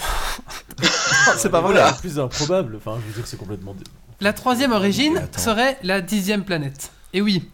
C'est 1.38 1.50
pas 1.50 1.62
vrai. 1.62 1.74
Le 1.76 2.00
plus 2.02 2.20
improbable. 2.20 2.76
Enfin, 2.78 2.98
je 3.02 3.08
veux 3.08 3.14
dire, 3.16 3.28
c'est 3.28 3.38
complètement. 3.38 3.76
La 4.22 4.34
troisième 4.34 4.72
origine 4.72 5.18
Attends. 5.18 5.40
serait 5.40 5.78
la 5.84 6.02
dixième 6.02 6.44
planète. 6.44 6.92
Et 7.14 7.22
oui, 7.22 7.50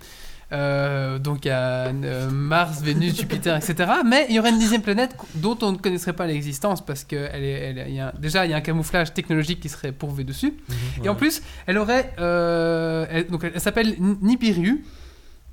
euh, 0.52 1.20
donc 1.20 1.46
il 1.46 1.50
y 1.50 1.52
a 1.52 1.88
euh, 1.88 2.30
Mars, 2.30 2.82
Vénus, 2.82 3.16
Jupiter, 3.18 3.56
etc. 3.58 3.92
Mais 4.06 4.26
il 4.30 4.36
y 4.36 4.40
aurait 4.40 4.50
une 4.50 4.60
dixième 4.60 4.82
planète 4.82 5.16
dont 5.36 5.58
on 5.62 5.74
ne 5.74 5.78
connaîtrait 5.78 6.14
pas 6.14 6.26
l'existence 6.26 6.84
parce 6.84 7.04
que 7.04 7.16
elle 7.32 7.44
est, 7.44 7.52
elle 7.52 7.78
est- 7.80 7.90
il 7.90 7.96
y 7.96 8.00
a- 8.00 8.14
déjà 8.18 8.46
il 8.46 8.52
y 8.52 8.54
a 8.54 8.58
un 8.58 8.62
camouflage 8.62 9.14
technologique 9.14 9.60
qui 9.60 9.70
serait 9.70 9.92
pourvu 9.92 10.24
dessus. 10.24 10.54
Et 11.04 11.10
en 11.10 11.16
plus, 11.16 11.42
elle 11.68 11.78
aurait, 11.78 12.14
euh, 12.20 13.06
elle, 13.10 13.28
donc 13.28 13.44
elle, 13.44 13.60
s'appelle 13.62 13.96
Nibiru. 14.00 14.84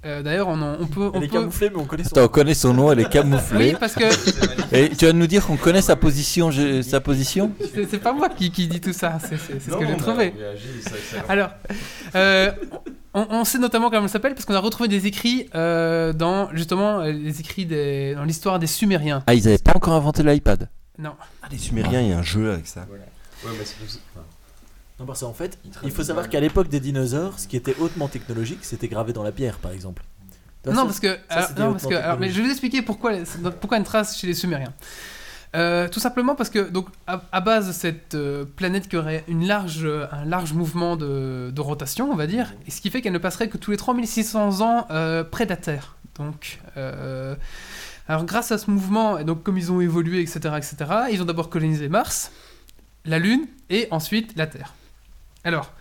Euh, 0.06 0.22
D'ailleurs, 0.22 0.46
on, 0.48 0.62
en- 0.62 0.76
on 0.80 0.86
peut, 0.86 1.10
on 1.12 1.18
Elle 1.18 1.24
est 1.24 1.28
peut- 1.28 1.38
camouflée, 1.40 1.70
mais 1.70 1.76
on 1.80 1.84
connaît 1.84 2.04
son. 2.04 2.10
Attends, 2.10 2.24
on 2.24 2.28
connaît 2.28 2.54
son 2.54 2.72
nom, 2.74 2.92
elle 2.92 3.00
est 3.00 3.08
camouflée. 3.08 3.70
oui, 3.72 3.76
parce 3.78 3.94
que 3.94 4.04
Et 4.74 4.90
tu 4.90 5.04
vas 5.04 5.12
nous 5.12 5.26
dire 5.26 5.44
qu'on 5.44 5.56
connaît 5.56 5.82
sa 5.82 5.96
position, 5.96 6.50
je- 6.50 6.80
sa 6.82 7.00
position? 7.00 7.50
C'est 7.74 7.90
c'est 7.90 7.98
pas 7.98 8.12
moi 8.12 8.28
qui, 8.28 8.50
qui 8.52 8.68
dis 8.68 8.80
tout 8.80 8.92
ça, 8.92 9.18
c'est 9.20 9.36
c'est- 9.36 9.58
c'est 9.60 9.70
ce 9.72 9.76
que 9.76 9.86
j'ai 9.86 9.96
trouvé. 9.96 10.32
Alors, 11.28 11.50
euh, 12.14 12.52
on, 13.14 13.26
on 13.30 13.44
sait 13.44 13.58
notamment 13.58 13.90
comment 13.90 14.04
elle 14.04 14.08
s'appelle 14.08 14.34
parce 14.34 14.44
qu'on 14.44 14.54
a 14.54 14.60
retrouvé 14.60 14.88
des 14.88 15.06
écrits 15.06 15.48
euh, 15.54 16.12
dans 16.12 16.50
justement 16.54 17.00
euh, 17.00 17.10
les 17.12 17.40
écrits 17.40 17.66
des, 17.66 18.14
dans 18.14 18.24
l'histoire 18.24 18.58
des 18.58 18.66
Sumériens. 18.68 19.24
Ah, 19.26 19.34
ils 19.34 19.44
n'avaient 19.44 19.58
pas 19.58 19.72
encore 19.74 19.94
inventé 19.94 20.22
l'iPad? 20.22 20.68
Non. 20.98 21.12
Ah, 21.42 21.46
les 21.50 21.58
Sumériens, 21.58 22.00
il 22.00 22.08
y 22.10 22.12
a 22.12 22.18
un 22.18 22.22
jeu 22.22 22.52
avec 22.52 22.66
ça. 22.66 22.80
Ouais, 22.92 22.98
mais 23.58 23.64
c'est 23.64 23.76
plus- 23.76 23.98
enfin, 24.14 24.24
Non, 24.98 25.06
parce 25.06 25.20
qu'en 25.20 25.32
fait, 25.34 25.58
Il 25.84 25.90
faut 25.90 26.02
savoir 26.02 26.28
qu'à 26.28 26.40
l'époque 26.40 26.68
des 26.68 26.80
dinosaures, 26.80 27.38
ce 27.38 27.46
qui 27.48 27.56
était 27.56 27.74
hautement 27.78 28.08
technologique, 28.08 28.60
c'était 28.62 28.88
gravé 28.88 29.12
dans 29.12 29.22
la 29.22 29.32
pierre, 29.32 29.58
par 29.58 29.72
exemple. 29.72 30.02
Non, 30.66 30.74
ça- 30.74 30.82
parce 30.84 31.00
que, 31.00 31.18
alors, 31.28 31.48
c'était 31.48 31.60
non, 31.62 31.72
parce 31.72 31.86
que 31.86 31.94
alors, 31.94 32.18
mais 32.18 32.28
je 32.30 32.36
vais 32.38 32.44
vous 32.44 32.50
expliquer 32.50 32.82
pourquoi, 32.82 33.12
pourquoi 33.60 33.78
une 33.78 33.84
trace 33.84 34.16
chez 34.18 34.26
les 34.26 34.34
Sumériens. 34.34 34.72
Euh, 35.54 35.88
tout 35.88 36.00
simplement 36.00 36.34
parce 36.34 36.50
que, 36.50 36.68
donc, 36.68 36.88
à, 37.06 37.22
à 37.30 37.40
base 37.40 37.68
de 37.68 37.72
cette 37.72 38.14
euh, 38.14 38.44
planète 38.44 38.88
qui 38.88 38.96
aurait 38.96 39.22
une 39.28 39.46
large, 39.46 39.86
un 40.10 40.24
large 40.24 40.52
mouvement 40.54 40.96
de, 40.96 41.50
de 41.54 41.60
rotation, 41.60 42.10
on 42.10 42.16
va 42.16 42.26
dire, 42.26 42.52
et 42.66 42.70
ce 42.70 42.80
qui 42.80 42.90
fait 42.90 43.00
qu'elle 43.00 43.12
ne 43.12 43.18
passerait 43.18 43.48
que 43.48 43.56
tous 43.58 43.70
les 43.70 43.76
3600 43.76 44.60
ans 44.60 44.86
euh, 44.90 45.22
près 45.24 45.44
de 45.44 45.50
la 45.50 45.56
Terre. 45.56 45.96
Donc, 46.16 46.58
euh, 46.76 47.36
alors, 48.08 48.24
grâce 48.24 48.50
à 48.50 48.58
ce 48.58 48.70
mouvement, 48.70 49.18
et 49.18 49.24
donc 49.24 49.42
comme 49.44 49.56
ils 49.56 49.70
ont 49.70 49.80
évolué, 49.80 50.20
etc., 50.20 50.40
etc., 50.56 50.76
ils 51.12 51.22
ont 51.22 51.26
d'abord 51.26 51.48
colonisé 51.48 51.88
Mars, 51.88 52.32
la 53.04 53.18
Lune, 53.18 53.46
et 53.70 53.86
ensuite 53.92 54.36
la 54.36 54.46
Terre. 54.48 54.74
Alors, 55.46 55.72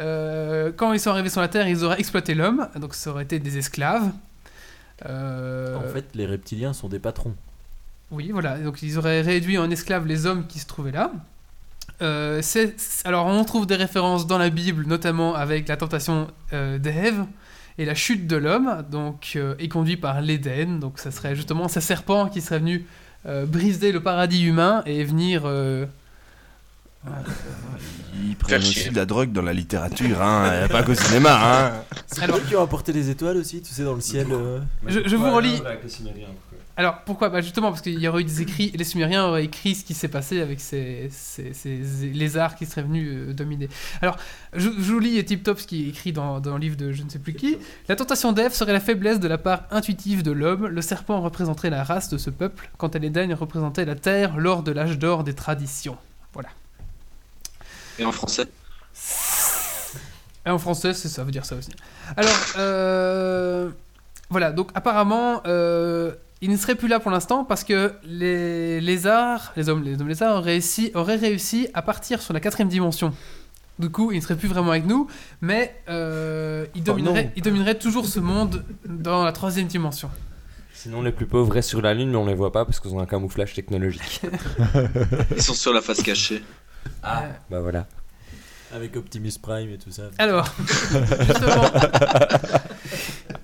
euh, 0.00 0.72
quand 0.76 0.92
ils 0.92 0.98
sont 0.98 1.10
arrivés 1.10 1.28
sur 1.28 1.40
la 1.40 1.46
Terre, 1.46 1.68
ils 1.68 1.84
auraient 1.84 2.00
exploité 2.00 2.34
l'homme, 2.34 2.68
donc 2.74 2.92
ça 2.94 3.10
aurait 3.10 3.22
été 3.22 3.38
des 3.38 3.56
esclaves. 3.56 4.10
Euh, 5.06 5.76
En 5.76 5.92
fait, 5.92 6.06
les 6.14 6.26
reptiliens 6.26 6.72
sont 6.72 6.88
des 6.88 6.98
patrons. 6.98 7.34
oui, 8.10 8.30
voilà. 8.32 8.58
Donc 8.58 8.82
ils 8.82 8.98
auraient 8.98 9.20
réduit 9.20 9.58
en 9.58 9.70
esclaves 9.70 10.08
les 10.08 10.26
hommes 10.26 10.46
qui 10.48 10.58
se 10.58 10.66
trouvaient 10.66 10.90
là. 10.90 11.12
Euh, 12.00 12.42
alors 13.04 13.26
on 13.26 13.44
trouve 13.44 13.66
des 13.66 13.76
références 13.76 14.26
dans 14.26 14.38
la 14.38 14.50
Bible, 14.50 14.86
notamment 14.88 15.36
avec 15.36 15.68
la 15.68 15.76
tentation 15.76 16.26
d'Ève 16.50 17.24
et 17.78 17.84
la 17.84 17.94
chute 17.94 18.26
de 18.26 18.36
l'homme, 18.36 18.84
donc 18.90 19.38
est 19.58 19.68
conduit 19.68 19.96
par 19.96 20.20
l'Éden. 20.20 20.80
Donc 20.80 20.98
ça 20.98 21.12
serait 21.12 21.36
justement 21.36 21.68
ce 21.68 21.78
serpent 21.78 22.28
qui 22.28 22.40
serait 22.40 22.58
venu 22.58 22.86
briser 23.46 23.92
le 23.92 24.00
paradis 24.00 24.42
humain 24.44 24.82
et 24.84 25.04
venir. 25.04 25.44
Ils 28.24 28.36
prennent 28.36 28.60
aussi 28.60 28.90
de 28.90 28.96
la 28.96 29.06
drogue 29.06 29.32
dans 29.32 29.42
la 29.42 29.52
littérature, 29.52 30.20
hein. 30.22 30.68
pas 30.70 30.82
qu'au 30.82 30.94
cinéma. 30.94 31.38
Hein. 31.42 31.72
C'est 32.06 32.22
Alors- 32.22 32.36
eux 32.36 32.42
qui 32.48 32.54
ont 32.56 32.62
apporté 32.62 32.92
les 32.92 33.10
étoiles 33.10 33.36
aussi, 33.38 33.60
tu 33.62 33.72
sais, 33.72 33.82
dans 33.84 33.94
le 33.94 34.00
ciel. 34.00 34.26
euh. 34.30 34.60
Je- 34.86 35.00
je 35.06 35.16
vous 35.16 35.30
relis- 35.30 35.60
Alors 36.76 37.00
pourquoi? 37.04 37.28
Bah 37.28 37.40
Justement 37.42 37.68
parce 37.70 37.82
qu'il 37.82 37.98
y 37.98 38.08
aurait 38.08 38.22
eu 38.22 38.24
des 38.24 38.40
écrits, 38.40 38.72
les 38.74 38.84
Sumériens 38.84 39.26
auraient 39.26 39.44
écrit 39.44 39.74
ce 39.74 39.84
qui 39.84 39.92
s'est 39.92 40.08
passé 40.08 40.40
avec 40.40 40.58
ces, 40.60 41.08
ces- 41.10 41.52
ces 41.52 41.76
lézards 42.14 42.54
qui 42.56 42.64
seraient 42.64 42.82
venus 42.82 43.10
euh, 43.12 43.32
dominer. 43.34 43.68
Alors 44.00 44.16
je, 44.54 44.70
je 44.78 44.92
vous 44.92 44.98
lis 44.98 45.22
Tip 45.24 45.42
Top 45.42 45.60
ce 45.60 45.66
qui 45.66 45.84
est 45.84 45.88
écrit 45.88 46.12
dans, 46.14 46.40
dans 46.40 46.54
le 46.54 46.60
livre 46.60 46.76
de 46.76 46.92
je 46.92 47.02
ne 47.02 47.10
sais 47.10 47.18
plus 47.18 47.34
qui. 47.34 47.58
La 47.88 47.96
tentation 47.96 48.32
d'Ève 48.32 48.52
serait 48.54 48.72
la 48.72 48.80
faiblesse 48.80 49.20
de 49.20 49.28
la 49.28 49.36
part 49.38 49.64
intuitive 49.70 50.22
de 50.22 50.30
l'homme. 50.32 50.66
Le 50.66 50.80
serpent 50.80 51.20
représenterait 51.20 51.68
la 51.70 51.84
race 51.84 52.08
de 52.08 52.16
ce 52.16 52.30
peuple, 52.30 52.70
quant 52.78 52.88
à 52.88 52.98
l'Éden 52.98 53.34
représentait 53.34 53.84
la 53.84 53.94
terre 53.96 54.38
lors 54.38 54.62
de 54.62 54.72
l'âge 54.72 54.98
d'or 54.98 55.24
des 55.24 55.34
traditions. 55.34 55.98
Et 57.98 58.04
en 58.04 58.12
français 58.12 58.46
Et 60.46 60.50
en 60.50 60.58
français, 60.58 60.94
c'est 60.94 61.08
ça 61.08 61.24
veut 61.24 61.30
dire 61.30 61.44
ça 61.44 61.56
aussi. 61.56 61.70
Alors, 62.16 62.38
euh, 62.58 63.70
voilà, 64.30 64.52
donc 64.52 64.70
apparemment, 64.74 65.42
euh, 65.46 66.12
ils 66.40 66.50
ne 66.50 66.56
seraient 66.56 66.74
plus 66.74 66.88
là 66.88 67.00
pour 67.00 67.10
l'instant 67.10 67.44
parce 67.44 67.64
que 67.64 67.92
les 68.04 68.80
lézards, 68.80 69.52
les 69.56 69.68
hommes, 69.68 69.82
les 69.84 70.00
hommes 70.00 70.08
lézards 70.08 70.38
auraient 70.38 70.52
réussi, 70.52 70.90
auraient 70.94 71.16
réussi 71.16 71.68
à 71.74 71.82
partir 71.82 72.20
sur 72.20 72.34
la 72.34 72.40
quatrième 72.40 72.68
dimension. 72.68 73.14
Du 73.78 73.90
coup, 73.90 74.12
ils 74.12 74.16
ne 74.16 74.20
seraient 74.20 74.36
plus 74.36 74.48
vraiment 74.48 74.70
avec 74.70 74.86
nous, 74.86 75.08
mais 75.40 75.74
euh, 75.88 76.66
domineraient 76.76 77.78
toujours 77.78 78.06
ce 78.06 78.20
monde 78.20 78.64
dans 78.86 79.24
la 79.24 79.32
troisième 79.32 79.66
dimension. 79.66 80.10
Sinon, 80.74 81.02
les 81.02 81.12
plus 81.12 81.26
pauvres 81.26 81.52
restent 81.52 81.68
sur 81.68 81.80
la 81.80 81.94
Lune, 81.94 82.10
mais 82.10 82.16
on 82.16 82.26
les 82.26 82.34
voit 82.34 82.52
pas 82.52 82.64
parce 82.64 82.80
qu'ils 82.80 82.92
ont 82.92 83.00
un 83.00 83.06
camouflage 83.06 83.54
technologique. 83.54 84.22
Ils 85.36 85.42
sont 85.42 85.54
sur 85.54 85.72
la 85.72 85.80
face 85.80 86.02
cachée. 86.02 86.42
Bah 87.02 87.60
voilà. 87.60 87.86
Avec 88.74 88.96
Optimus 88.96 89.32
Prime 89.40 89.70
et 89.70 89.78
tout 89.78 89.90
ça. 89.90 90.04
Alors, 90.18 90.48
justement, 90.88 91.64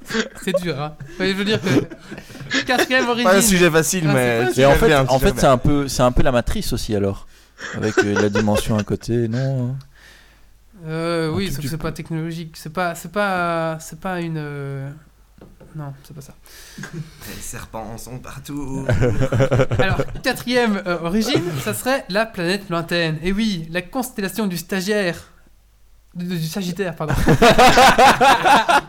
c'est 0.42 0.56
dur, 0.62 0.80
hein. 0.80 0.96
Je 1.18 1.32
veux 1.32 1.44
dire 1.44 1.60
que 1.60 2.64
quatrième 2.64 3.06
origine. 3.08 3.28
Pas 3.28 3.36
un 3.36 3.42
sujet 3.42 3.70
facile, 3.70 4.06
Ah, 4.08 4.14
mais. 4.14 4.48
Et 4.56 4.64
en 4.64 4.74
fait, 4.74 4.94
en 4.94 5.18
fait 5.18 5.34
c'est 5.38 5.46
un 5.46 5.58
peu, 5.58 5.86
c'est 5.86 6.02
un 6.02 6.12
peu 6.12 6.22
la 6.22 6.32
matrice 6.32 6.72
aussi 6.72 6.96
alors, 6.96 7.26
avec 7.74 7.98
euh, 7.98 8.14
la 8.14 8.30
dimension 8.30 8.78
à 8.78 8.84
côté, 8.84 9.28
non 9.28 9.70
hein. 9.72 9.76
Euh, 10.86 11.30
oui, 11.30 11.50
sauf 11.50 11.60
que 11.60 11.68
c'est 11.68 11.76
pas 11.76 11.92
technologique. 11.92 12.56
C'est 12.56 12.72
pas, 12.72 12.94
c'est 12.94 13.10
pas, 13.12 13.78
c'est 13.80 14.00
pas 14.00 14.20
une. 14.20 14.38
Non, 15.76 15.92
c'est 16.02 16.14
pas 16.14 16.20
ça. 16.20 16.34
Les 16.82 17.40
serpents 17.40 17.98
sont 17.98 18.18
partout. 18.18 18.86
Alors, 19.78 20.00
quatrième 20.22 20.82
euh, 20.86 21.00
origine, 21.02 21.42
ça 21.62 21.74
serait 21.74 22.04
la 22.08 22.26
planète 22.26 22.68
lointaine. 22.70 23.18
Et 23.22 23.32
oui, 23.32 23.68
la 23.70 23.82
constellation 23.82 24.46
du 24.46 24.56
stagiaire. 24.56 25.32
Du, 26.14 26.24
du 26.38 26.46
Sagittaire, 26.46 26.94
pardon. 26.96 27.12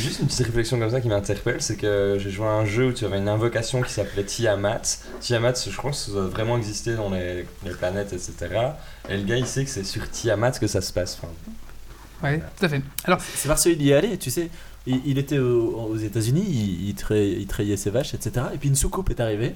Juste 0.00 0.20
une 0.20 0.26
petite 0.26 0.46
réflexion 0.46 0.78
comme 0.78 0.90
ça 0.90 1.00
qui 1.00 1.08
m'interpelle, 1.08 1.60
c'est 1.60 1.76
que 1.76 2.18
j'ai 2.20 2.30
joué 2.30 2.46
à 2.46 2.50
un 2.50 2.64
jeu 2.64 2.86
où 2.88 2.92
tu 2.92 3.04
avais 3.04 3.18
une 3.18 3.28
invocation 3.28 3.82
qui 3.82 3.92
s'appelait 3.92 4.24
Tiamat. 4.24 4.82
Tiamat, 5.20 5.54
je 5.68 5.76
crois 5.76 5.90
que 5.90 5.96
ça 5.96 6.12
doit 6.12 6.26
vraiment 6.28 6.56
exister 6.56 6.94
dans 6.94 7.10
les, 7.10 7.44
les 7.64 7.70
planètes, 7.72 8.12
etc. 8.12 8.34
Et 9.08 9.16
le 9.16 9.24
gars, 9.24 9.36
il 9.36 9.46
sait 9.46 9.64
que 9.64 9.70
c'est 9.70 9.84
sur 9.84 10.08
Tiamat 10.10 10.52
que 10.52 10.66
ça 10.68 10.80
se 10.80 10.92
passe. 10.92 11.18
Enfin, 11.20 11.32
ouais, 12.28 12.40
tout 12.58 12.64
à 12.64 12.68
fait. 12.68 12.82
Alors, 13.04 13.20
C'est 13.20 13.48
parce 13.48 13.62
qu'il 13.64 13.82
y 13.82 13.90
est 13.90 13.94
allé, 13.94 14.18
tu 14.18 14.30
sais. 14.30 14.50
Il, 14.86 15.00
il 15.04 15.18
était 15.18 15.38
au- 15.38 15.88
aux 15.90 15.96
États-Unis, 15.96 16.44
il, 16.48 16.88
il, 16.90 16.94
trai- 16.94 17.32
il 17.40 17.46
trayait 17.46 17.76
ses 17.76 17.90
vaches, 17.90 18.14
etc. 18.14 18.46
Et 18.54 18.58
puis 18.58 18.68
une 18.68 18.76
soucoupe 18.76 19.10
est 19.10 19.18
arrivée, 19.20 19.54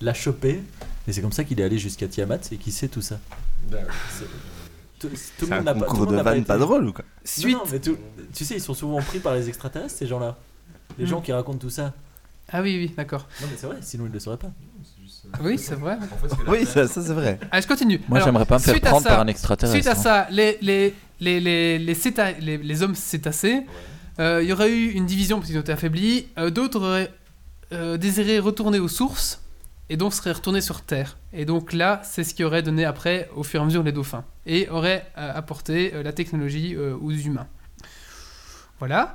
l'a 0.00 0.14
chopé, 0.14 0.60
et 1.06 1.12
c'est 1.12 1.20
comme 1.22 1.32
ça 1.32 1.44
qu'il 1.44 1.60
est 1.60 1.64
allé 1.64 1.78
jusqu'à 1.78 2.08
Tiamat 2.08 2.38
et 2.50 2.56
qu'il 2.56 2.72
sait 2.72 2.88
tout 2.88 3.02
ça. 3.02 3.18
C'est- 5.00 5.32
Tout, 5.38 5.46
le 5.46 5.56
monde 5.56 5.68
un 5.68 5.74
n'a 5.74 5.74
pas. 5.80 5.86
concours 5.86 6.06
de 6.06 6.16
vannes 6.16 6.44
pas 6.44 6.58
drôle 6.58 6.86
ou 6.88 6.92
quoi 6.92 7.04
Non, 7.04 7.64
suite. 7.64 7.90
tu 8.34 8.44
sais, 8.44 8.54
ils 8.56 8.60
sont 8.60 8.74
souvent 8.74 9.00
pris 9.00 9.18
par 9.18 9.34
les 9.34 9.48
extraterrestres, 9.48 9.94
ces 9.96 10.06
gens-là. 10.06 10.36
Les 10.98 11.04
Hmm. 11.04 11.08
gens 11.08 11.20
qui 11.20 11.32
racontent 11.32 11.58
tout 11.58 11.70
ça. 11.70 11.92
Ah 12.52 12.62
oui, 12.62 12.76
oui, 12.78 12.92
d'accord. 12.96 13.26
Non, 13.40 13.46
mais 13.50 13.56
c'est 13.56 13.66
vrai, 13.66 13.76
sinon 13.80 14.04
ils 14.06 14.08
ne 14.08 14.14
le 14.14 14.20
sauraient 14.20 14.36
pas. 14.36 14.50
Oui, 15.42 15.58
c'est 15.58 15.74
vrai. 15.74 15.98
Oui, 16.48 16.64
ça, 16.66 16.88
ça, 16.88 17.02
c'est 17.02 17.12
vrai. 17.12 17.38
Allez, 17.50 17.62
je 17.62 17.68
continue. 17.68 18.00
Moi, 18.08 18.20
j'aimerais 18.20 18.46
pas 18.46 18.56
me 18.58 18.62
faire 18.62 18.80
prendre 18.80 19.02
ça- 19.02 19.10
par 19.10 19.20
un 19.20 19.26
extraterrestre. 19.26 19.76
Suite 19.76 19.86
à 19.86 19.92
hein. 19.98 20.02
ça, 20.02 20.26
les, 20.30 20.58
les, 20.62 20.94
les, 21.20 21.38
les, 21.40 21.78
les, 21.78 21.94
céta- 21.94 22.38
les, 22.40 22.56
les 22.58 22.82
hommes 22.82 22.94
cétacés, 22.94 23.62
euh, 24.18 24.42
il 24.42 24.48
y 24.48 24.52
aurait 24.52 24.72
eu 24.72 24.90
une 24.92 25.06
division 25.06 25.36
parce 25.38 25.48
qu'ils 25.48 25.58
ont 25.58 25.62
été 25.62 25.72
affaiblis. 25.72 26.26
Euh, 26.38 26.50
D'autres 26.50 26.80
auraient 26.80 27.12
euh, 27.72 27.96
désiré 27.98 28.38
retourner 28.40 28.78
aux 28.80 28.88
sources 28.88 29.42
et 29.90 29.96
donc 29.96 30.14
seraient 30.14 30.32
retournés 30.32 30.60
sur 30.62 30.80
Terre. 30.82 31.18
Et 31.34 31.44
donc 31.44 31.72
là, 31.72 32.00
c'est 32.04 32.24
ce 32.24 32.32
qui 32.32 32.44
aurait 32.44 32.62
donné 32.62 32.84
après, 32.84 33.28
au 33.34 33.42
fur 33.42 33.60
et 33.60 33.62
à 33.62 33.66
mesure, 33.66 33.82
les 33.82 33.92
dauphins. 33.92 34.24
Et 34.46 34.68
aurait 34.70 35.04
euh, 35.18 35.32
apporté 35.34 35.92
euh, 35.92 36.02
la 36.02 36.12
technologie 36.12 36.74
euh, 36.76 36.96
aux 36.96 37.10
humains. 37.10 37.48
Voilà. 38.78 39.14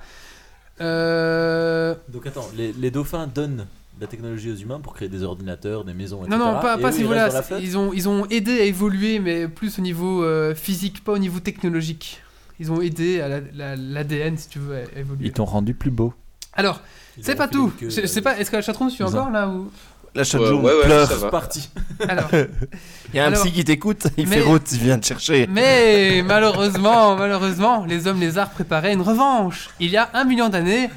Euh, 0.82 1.96
Donc 2.10 2.28
attends, 2.28 2.48
les, 2.56 2.74
les 2.74 2.92
dauphins 2.92 3.26
donnent 3.26 3.66
la 4.00 4.08
technologie 4.08 4.52
aux 4.52 4.56
humains 4.56 4.82
pour 4.82 4.94
créer 4.94 5.08
des 5.08 5.24
ordinateurs, 5.24 5.86
des 5.86 5.94
maisons, 5.94 6.26
etc. 6.26 6.38
Non, 6.38 6.54
non, 6.54 6.60
pas, 6.60 6.78
Et 6.78 6.82
pas 6.82 6.90
eux, 6.90 6.92
ce 6.92 7.00
ils 7.00 7.08
flotte 7.08 7.62
Ils 7.62 7.78
ont, 7.78 7.94
ils 7.94 8.10
ont 8.10 8.26
aidé 8.26 8.60
à 8.60 8.64
évoluer, 8.66 9.20
mais 9.20 9.48
plus 9.48 9.80
au 9.80 9.82
niveau 9.82 10.24
euh, 10.24 10.54
physique, 10.54 11.04
pas 11.04 11.14
au 11.14 11.18
niveau 11.18 11.40
technologique. 11.40 12.22
Ils 12.60 12.72
ont 12.72 12.82
aidé 12.82 13.22
à 13.22 13.30
l'ADN, 13.30 13.52
la, 13.56 13.76
l'ADN, 13.76 14.38
si 14.38 14.50
tu 14.50 14.60
veux, 14.60 14.76
à 14.76 15.00
évoluer. 15.00 15.28
Ils 15.28 15.32
t'ont 15.32 15.46
rendu 15.46 15.74
plus 15.74 15.92
beau. 15.92 16.14
Alors, 16.54 16.82
c'est 17.22 17.36
pas 17.36 17.48
tout. 17.48 17.66
une 17.66 17.72
queue, 17.72 17.90
Je, 17.90 18.02
je 18.02 18.06
sais 18.08 18.22
pas, 18.22 18.38
est-ce 18.38 18.52
que 18.52 18.56
la 18.56 18.62
chatroom 18.62 18.90
suit 18.90 19.04
encore 19.04 19.30
là 19.30 19.48
ou... 19.50 19.70
La 20.16 20.24
chatroom 20.24 20.64
ouais, 20.64 20.74
ouais, 20.74 20.84
pleure. 20.86 21.14
va. 21.18 21.30
parti. 21.30 21.70
Alors, 22.08 22.30
Il 23.14 23.18
y 23.18 23.20
a 23.20 23.26
un 23.26 23.28
Alors- 23.28 23.44
psy 23.44 23.52
qui 23.52 23.64
t'écoute, 23.66 24.08
il 24.18 24.28
Mais- 24.28 24.38
fait 24.38 24.42
route, 24.44 24.72
il 24.72 24.80
vient 24.80 24.98
te 24.98 25.06
chercher. 25.06 25.46
mais 25.48 26.22
malheureusement, 26.26 27.16
malheureusement, 27.24 27.86
les 27.86 28.08
hommes 28.08 28.20
lézards 28.20 28.50
préparaient 28.52 28.94
une 28.94 29.02
revanche. 29.02 29.70
Il 29.80 29.90
y 29.90 29.98
a 29.98 30.10
un 30.14 30.24
million 30.24 30.50
d'années, 30.50 30.90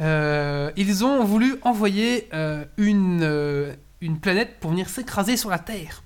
euh, 0.00 0.70
ils 0.76 1.04
ont 1.04 1.24
voulu 1.24 1.56
envoyer 1.62 2.28
euh, 2.34 2.64
une, 2.76 3.20
euh, 3.22 3.72
une 4.00 4.18
planète 4.20 4.56
pour 4.60 4.70
venir 4.72 4.88
s'écraser 4.88 5.36
sur 5.36 5.48
la 5.50 5.58
Terre. 5.60 6.02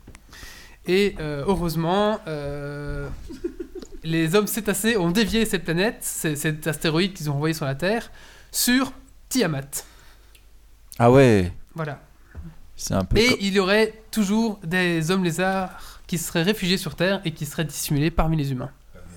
Et 0.86 1.14
euh, 1.20 1.44
heureusement, 1.46 2.20
euh, 2.28 3.08
les 4.04 4.34
hommes 4.34 4.46
cétacés 4.46 4.96
ont 4.96 5.10
dévié 5.10 5.44
cette 5.46 5.64
planète, 5.64 5.96
c'est- 6.00 6.36
cet 6.36 6.66
astéroïde 6.66 7.12
qu'ils 7.14 7.30
ont 7.30 7.34
envoyé 7.34 7.54
sur 7.54 7.64
la 7.66 7.74
Terre, 7.74 8.10
sur 8.52 8.92
Tiamat. 9.28 9.84
Ah 10.98 11.10
ouais, 11.10 11.52
Voilà. 11.74 12.00
C'est 12.80 12.94
un 12.94 13.04
peu. 13.04 13.18
Et 13.18 13.28
co- 13.28 13.36
il 13.40 13.52
y 13.52 13.60
aurait 13.60 13.92
toujours 14.10 14.58
des 14.64 15.10
hommes 15.10 15.24
lézards 15.24 15.70
qui 16.06 16.18
seraient 16.18 16.42
réfugiés 16.42 16.76
sur 16.76 16.94
Terre 16.96 17.20
et 17.24 17.32
qui 17.32 17.46
seraient 17.46 17.64
dissimulés 17.64 18.10
parmi 18.10 18.36
les 18.36 18.52
humains. 18.52 18.70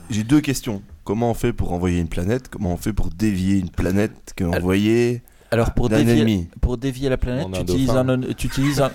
J'ai 0.09 0.23
deux 0.23 0.41
questions. 0.41 0.81
Comment 1.05 1.31
on 1.31 1.33
fait 1.33 1.53
pour 1.53 1.73
envoyer 1.73 1.99
une 1.99 2.07
planète? 2.09 2.49
Comment 2.49 2.73
on 2.73 2.77
fait 2.77 2.93
pour 2.93 3.07
dévier 3.09 3.57
une 3.57 3.69
planète 3.69 4.33
qui 4.35 4.43
est 4.43 4.45
envoyée 4.45 5.21
Alors 5.51 5.73
pour 5.73 5.89
dévier, 5.89 6.17
ennemi? 6.19 6.47
pour 6.61 6.77
dévier 6.77 7.09
la 7.09 7.17
planète, 7.17 7.47
tu 7.53 7.61
utilises 7.61 7.89
un, 7.89 8.19
tu 8.37 8.47
utilises 8.47 8.81
un. 8.81 8.91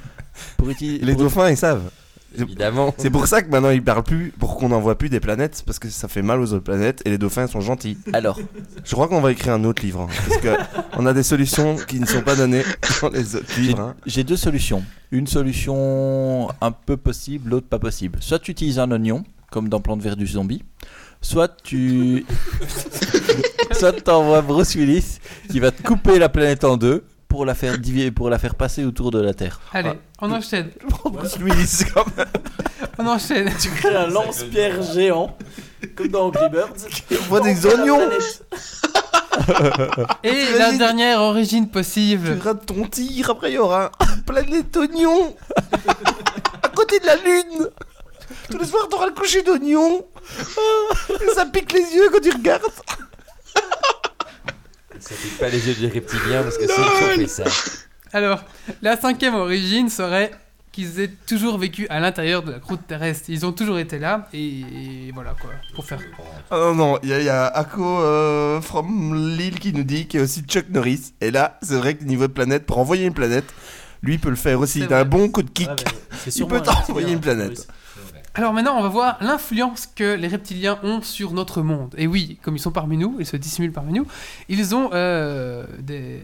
pour 0.56 0.70
utiliser. 0.70 1.04
Les 1.04 1.12
pour- 1.12 1.22
dauphins, 1.22 1.50
ils 1.50 1.56
savent. 1.56 1.90
Évidemment. 2.38 2.94
C'est 2.98 3.10
pour 3.10 3.26
ça 3.26 3.42
que 3.42 3.50
maintenant 3.50 3.70
ils 3.70 3.82
parlent 3.82 4.02
plus 4.02 4.32
pour 4.38 4.56
qu'on 4.56 4.68
n'envoie 4.70 4.96
plus 4.96 5.08
des 5.08 5.20
planètes 5.20 5.62
parce 5.66 5.78
que 5.78 5.88
ça 5.88 6.08
fait 6.08 6.22
mal 6.22 6.40
aux 6.40 6.52
autres 6.52 6.64
planètes 6.64 7.02
et 7.04 7.10
les 7.10 7.18
dauphins 7.18 7.46
sont 7.46 7.60
gentils. 7.60 7.98
Alors, 8.12 8.38
Je 8.84 8.92
crois 8.92 9.08
qu'on 9.08 9.20
va 9.20 9.32
écrire 9.32 9.52
un 9.54 9.64
autre 9.64 9.82
livre 9.82 10.00
hein, 10.02 10.08
parce 10.28 10.40
que 10.40 10.56
on 10.96 11.06
a 11.06 11.12
des 11.12 11.22
solutions 11.22 11.76
qui 11.76 12.00
ne 12.00 12.06
sont 12.06 12.22
pas 12.22 12.36
données 12.36 12.62
dans 13.02 13.08
les 13.10 13.36
autres 13.36 13.60
livres. 13.60 13.80
hein. 13.80 13.94
j'ai 14.06 14.24
deux 14.24 14.36
solutions. 14.36 14.82
Une 15.12 15.26
solution 15.26 16.48
un 16.60 16.72
peu 16.72 16.96
possible, 16.96 17.50
l'autre 17.50 17.68
pas 17.68 17.78
possible. 17.78 18.18
Soit 18.20 18.38
tu 18.40 18.50
utilises 18.50 18.78
un 18.78 18.90
oignon 18.90 19.24
comme 19.50 19.68
dans 19.68 19.80
Plante 19.80 20.02
vert 20.02 20.16
du 20.16 20.26
zombie. 20.26 20.62
Soit 21.22 21.56
tu. 21.62 22.26
soit 23.72 23.92
t'envoies 24.02 24.42
Bruce 24.42 24.74
Willis 24.74 25.18
qui 25.50 25.60
va 25.60 25.70
te 25.70 25.82
couper 25.82 26.18
la 26.18 26.28
planète 26.28 26.64
en 26.64 26.76
deux 26.76 27.04
pour 27.28 27.44
la 27.44 27.54
faire 27.54 27.78
diviser, 27.78 28.10
pour 28.10 28.30
la 28.30 28.38
faire 28.38 28.54
passer 28.54 28.84
autour 28.84 29.10
de 29.10 29.20
la 29.20 29.34
Terre. 29.34 29.60
Allez, 29.72 29.92
on 30.20 30.30
enchaîne. 30.32 30.70
Bruce 31.04 31.36
Willis, 31.38 31.84
quand 31.92 32.06
même. 32.16 32.26
On 32.98 33.06
enchaîne. 33.06 33.52
Tu 33.60 33.68
crées 33.70 33.94
un 33.94 34.06
lance-pierre 34.06 34.82
géant, 34.82 35.36
comme 35.94 36.08
dans 36.08 36.26
Angry 36.28 36.48
Birds. 36.50 36.68
On 37.12 37.24
voit 37.24 37.40
des 37.40 37.66
oignons. 37.66 38.00
Et 40.22 40.44
la 40.58 40.72
dernière 40.72 41.20
origine 41.20 41.66
Tu 41.66 41.72
possible. 41.72 42.38
rates 42.42 42.64
ton 42.64 42.86
tir, 42.86 43.28
après 43.30 43.50
il 43.50 43.54
y 43.54 43.58
aura 43.58 43.92
une 44.00 44.22
planète 44.22 44.70
d'oignons 44.72 45.36
à 46.62 46.68
côté 46.70 46.98
de 47.00 47.06
la 47.06 47.16
lune. 47.16 47.68
Tous 48.50 48.58
les 48.58 48.64
soirs, 48.66 48.88
t'auras 48.88 49.06
le 49.06 49.12
coucher 49.12 49.42
d'oignons. 49.42 50.06
Ah, 50.56 51.14
ça 51.34 51.46
pique 51.46 51.72
les 51.72 51.80
yeux 51.94 52.08
quand 52.10 52.20
tu 52.22 52.30
regardes. 52.30 52.62
Ça 55.08 55.14
pique 55.14 55.38
pas 55.38 55.48
les 55.48 55.68
yeux 55.68 55.74
du 55.74 55.86
reptilien 55.86 56.42
parce 56.42 56.58
que 56.58 56.66
c'est 56.66 57.16
fait 57.16 57.26
ça. 57.28 57.44
Alors, 58.12 58.42
la 58.82 58.96
cinquième 58.96 59.34
origine 59.34 59.88
serait 59.88 60.30
qu'ils 60.72 61.00
aient 61.00 61.10
toujours 61.26 61.58
vécu 61.58 61.86
à 61.88 62.00
l'intérieur 62.00 62.42
de 62.42 62.52
la 62.52 62.58
croûte 62.58 62.80
terrestre. 62.86 63.24
Ils 63.28 63.46
ont 63.46 63.52
toujours 63.52 63.78
été 63.78 63.98
là 63.98 64.28
et, 64.34 64.60
et 64.60 65.10
voilà 65.14 65.34
quoi, 65.40 65.50
pour 65.74 65.84
faire. 65.86 66.00
Ah 66.50 66.56
non, 66.58 66.74
non, 66.74 66.98
il 67.02 67.08
y, 67.08 67.12
a- 67.14 67.20
il 67.20 67.24
y 67.24 67.28
a 67.30 67.46
Ako 67.46 67.82
euh, 68.00 68.60
from 68.60 69.14
Lille 69.36 69.58
qui 69.58 69.72
nous 69.72 69.84
dit 69.84 70.06
qu'il 70.06 70.18
y 70.18 70.20
a 70.20 70.24
aussi 70.24 70.42
Chuck 70.42 70.66
Norris. 70.70 71.12
Et 71.20 71.30
là, 71.30 71.58
c'est 71.62 71.76
vrai 71.76 71.94
que 71.94 72.04
niveau 72.04 72.26
de 72.26 72.32
planète, 72.32 72.66
pour 72.66 72.78
envoyer 72.78 73.06
une 73.06 73.14
planète, 73.14 73.46
lui 74.02 74.18
peut 74.18 74.28
le 74.30 74.36
faire 74.36 74.60
aussi. 74.60 74.80
C'est 74.80 74.86
Il 74.86 74.92
a 74.92 74.96
un 74.98 75.00
vrai. 75.00 75.08
bon 75.08 75.28
coup 75.30 75.42
de 75.42 75.50
kick. 75.50 75.68
Il 76.34 76.46
peut 76.46 76.60
t'envoyer 76.60 77.12
une 77.12 77.20
planète. 77.20 77.66
Alors 78.36 78.52
maintenant, 78.52 78.76
on 78.78 78.82
va 78.82 78.88
voir 78.88 79.16
l'influence 79.22 79.86
que 79.86 80.14
les 80.14 80.28
reptiliens 80.28 80.78
ont 80.82 81.00
sur 81.00 81.32
notre 81.32 81.62
monde. 81.62 81.94
Et 81.96 82.06
oui, 82.06 82.38
comme 82.42 82.54
ils 82.54 82.60
sont 82.60 82.70
parmi 82.70 82.98
nous, 82.98 83.16
ils 83.18 83.24
se 83.24 83.38
dissimulent 83.38 83.72
parmi 83.72 83.94
nous, 83.94 84.06
ils 84.50 84.74
ont 84.74 84.90
euh, 84.92 85.64
des... 85.78 86.20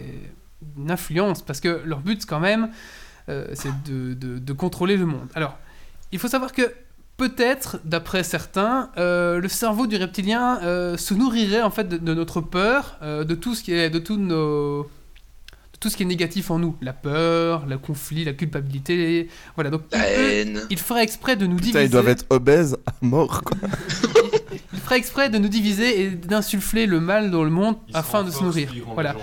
une 0.76 0.90
influence 0.90 1.40
parce 1.40 1.58
que 1.60 1.80
leur 1.86 2.00
but 2.00 2.26
quand 2.26 2.38
même, 2.38 2.68
euh, 3.30 3.46
c'est 3.54 3.72
de, 3.86 4.52
contrôler 4.52 4.98
le 4.98 5.06
monde. 5.06 5.26
Alors, 5.34 5.56
il 6.12 6.18
faut 6.18 6.28
savoir 6.28 6.52
que 6.52 6.74
peut-être, 7.16 7.80
d'après 7.86 8.24
certains, 8.24 8.90
euh, 8.98 9.40
le 9.40 9.48
cerveau 9.48 9.86
du 9.86 9.96
reptilien 9.96 10.58
se 10.98 11.14
nourrirait 11.14 11.62
en 11.62 11.70
fait 11.70 11.88
de, 11.88 12.12
notre 12.12 12.42
peur, 12.42 12.98
de 13.00 13.34
tout 13.34 13.54
ce 13.54 13.62
qui 13.62 13.72
est, 13.72 13.88
de 13.88 13.98
tous 13.98 14.18
nos 14.18 14.86
tout 15.82 15.90
ce 15.90 15.96
qui 15.96 16.04
est 16.04 16.06
négatif 16.06 16.50
en 16.52 16.58
nous, 16.60 16.76
la 16.80 16.92
peur, 16.92 17.66
le 17.66 17.76
conflit, 17.76 18.24
la 18.24 18.32
culpabilité, 18.34 19.28
voilà. 19.56 19.68
Donc 19.70 19.82
il, 19.92 19.98
La 19.98 20.04
peut- 20.04 20.10
haine. 20.32 20.60
il 20.70 20.78
ferait 20.78 21.02
exprès 21.02 21.34
de 21.34 21.44
nous 21.46 21.56
Putain, 21.56 21.66
diviser. 21.66 21.84
ils 21.86 21.90
doivent 21.90 22.08
être 22.08 22.24
obèses 22.30 22.76
à 22.86 22.92
mort, 23.02 23.42
quoi. 23.42 23.58
Il 24.74 24.78
ferait 24.80 24.96
exprès 24.98 25.30
de 25.30 25.38
nous 25.38 25.48
diviser 25.48 26.02
et 26.02 26.10
d'insuffler 26.10 26.86
le 26.86 27.00
mal 27.00 27.30
dans 27.30 27.44
le 27.44 27.50
monde 27.50 27.76
afin 27.94 28.22
de 28.24 28.30
se 28.30 28.42
nourrir. 28.42 28.72
Voilà. 28.94 29.14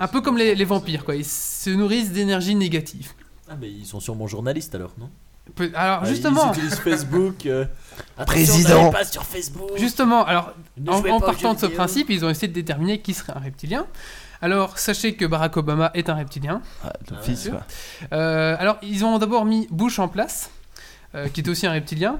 Un 0.00 0.08
peu 0.08 0.20
comme 0.20 0.36
les, 0.38 0.54
les 0.54 0.64
vampires, 0.64 1.04
quoi. 1.04 1.14
Ils 1.14 1.24
se 1.24 1.70
nourrissent 1.70 2.10
d'énergie 2.12 2.54
négative. 2.54 3.10
Ah, 3.48 3.54
mais 3.60 3.70
ils 3.70 3.86
sont 3.86 4.00
sûrement 4.00 4.26
journalistes 4.26 4.74
alors, 4.74 4.92
non? 4.98 5.10
Alors 5.74 6.00
Ah, 6.02 6.06
justement, 6.06 6.52
Ils 6.52 6.58
utilisent 6.58 6.80
Facebook. 6.80 7.46
euh, 7.46 7.66
Président. 8.26 8.90
pas 8.90 9.04
sur 9.04 9.24
Facebook. 9.24 9.70
justement, 9.76 10.24
alors 10.24 10.52
Ne 10.76 10.90
en, 10.90 11.20
partant 11.20 11.54
de 11.54 11.60
ce 11.60 11.66
principe, 11.66 12.10
ils 12.10 12.24
ont 12.24 12.28
essayé 12.30 12.48
de 12.48 12.52
déterminer 12.54 13.00
qui 13.00 13.14
serait 13.14 13.32
un 13.36 13.40
reptilien. 13.40 13.86
Alors 14.42 14.78
sachez 14.78 15.14
que 15.14 15.24
Barack 15.24 15.56
Obama 15.56 15.90
est 15.94 16.08
un 16.08 16.14
reptilien. 16.14 16.62
Ah, 16.84 16.92
d'office, 17.08 17.46
ouais. 17.46 17.52
quoi. 17.52 17.62
Euh, 18.12 18.56
alors 18.58 18.78
ils 18.82 19.04
ont 19.04 19.18
d'abord 19.18 19.44
mis 19.44 19.66
Bush 19.70 19.98
en 19.98 20.08
place, 20.08 20.50
euh, 21.14 21.28
qui 21.28 21.40
était 21.40 21.50
aussi 21.50 21.66
un 21.66 21.72
reptilien. 21.72 22.18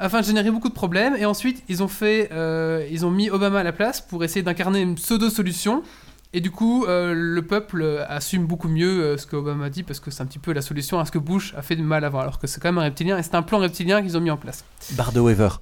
Afin 0.00 0.20
de 0.20 0.26
générer 0.26 0.50
beaucoup 0.50 0.68
de 0.68 0.74
problèmes, 0.74 1.14
et 1.16 1.24
ensuite 1.24 1.62
ils 1.68 1.80
ont 1.82 1.88
fait, 1.88 2.28
euh, 2.32 2.84
ils 2.90 3.06
ont 3.06 3.10
mis 3.10 3.30
Obama 3.30 3.60
à 3.60 3.62
la 3.62 3.72
place 3.72 4.00
pour 4.00 4.24
essayer 4.24 4.42
d'incarner 4.42 4.80
une 4.80 4.96
pseudo-solution, 4.96 5.84
et 6.32 6.40
du 6.40 6.50
coup 6.50 6.84
euh, 6.84 7.14
le 7.14 7.42
peuple 7.46 8.04
assume 8.08 8.44
beaucoup 8.44 8.68
mieux 8.68 9.02
euh, 9.04 9.16
ce 9.16 9.24
que 9.24 9.36
Obama 9.36 9.70
dit 9.70 9.84
parce 9.84 10.00
que 10.00 10.10
c'est 10.10 10.20
un 10.20 10.26
petit 10.26 10.40
peu 10.40 10.52
la 10.52 10.62
solution 10.62 10.98
à 10.98 11.04
ce 11.04 11.12
que 11.12 11.18
Bush 11.18 11.54
a 11.56 11.62
fait 11.62 11.76
de 11.76 11.82
mal 11.82 12.04
avant, 12.04 12.18
alors 12.18 12.40
que 12.40 12.48
c'est 12.48 12.60
quand 12.60 12.70
même 12.70 12.78
un 12.78 12.82
reptilien 12.82 13.16
et 13.18 13.22
c'est 13.22 13.36
un 13.36 13.42
plan 13.42 13.58
reptilien 13.58 14.02
qu'ils 14.02 14.16
ont 14.16 14.20
mis 14.20 14.32
en 14.32 14.36
place. 14.36 14.64
Barre 14.92 15.12
de 15.12 15.20
Weaver, 15.20 15.60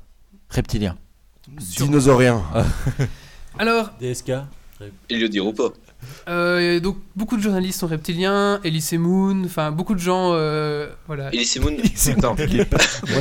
reptilien. 0.49 0.97
Dinosaurien. 1.49 2.43
Alors 3.59 3.91
DSK. 4.01 4.33
Ils 5.11 5.21
le 5.21 5.29
diront 5.29 5.53
pas? 5.53 5.69
Euh, 6.29 6.81
donc 6.81 6.97
beaucoup 7.17 7.37
de 7.37 7.43
journalistes 7.43 7.81
sont 7.81 7.87
reptiliens, 7.87 8.61
Elise 8.65 8.93
Moon, 8.95 9.43
enfin 9.45 9.71
beaucoup 9.71 9.95
de 9.95 10.01
gens, 10.01 10.31
euh, 10.35 10.89
voilà. 11.07 11.29
Elise 11.35 11.59
Moon. 11.61 11.77
C'est 11.95 12.13
Attends, 12.19 12.35
Moi, 12.37 12.47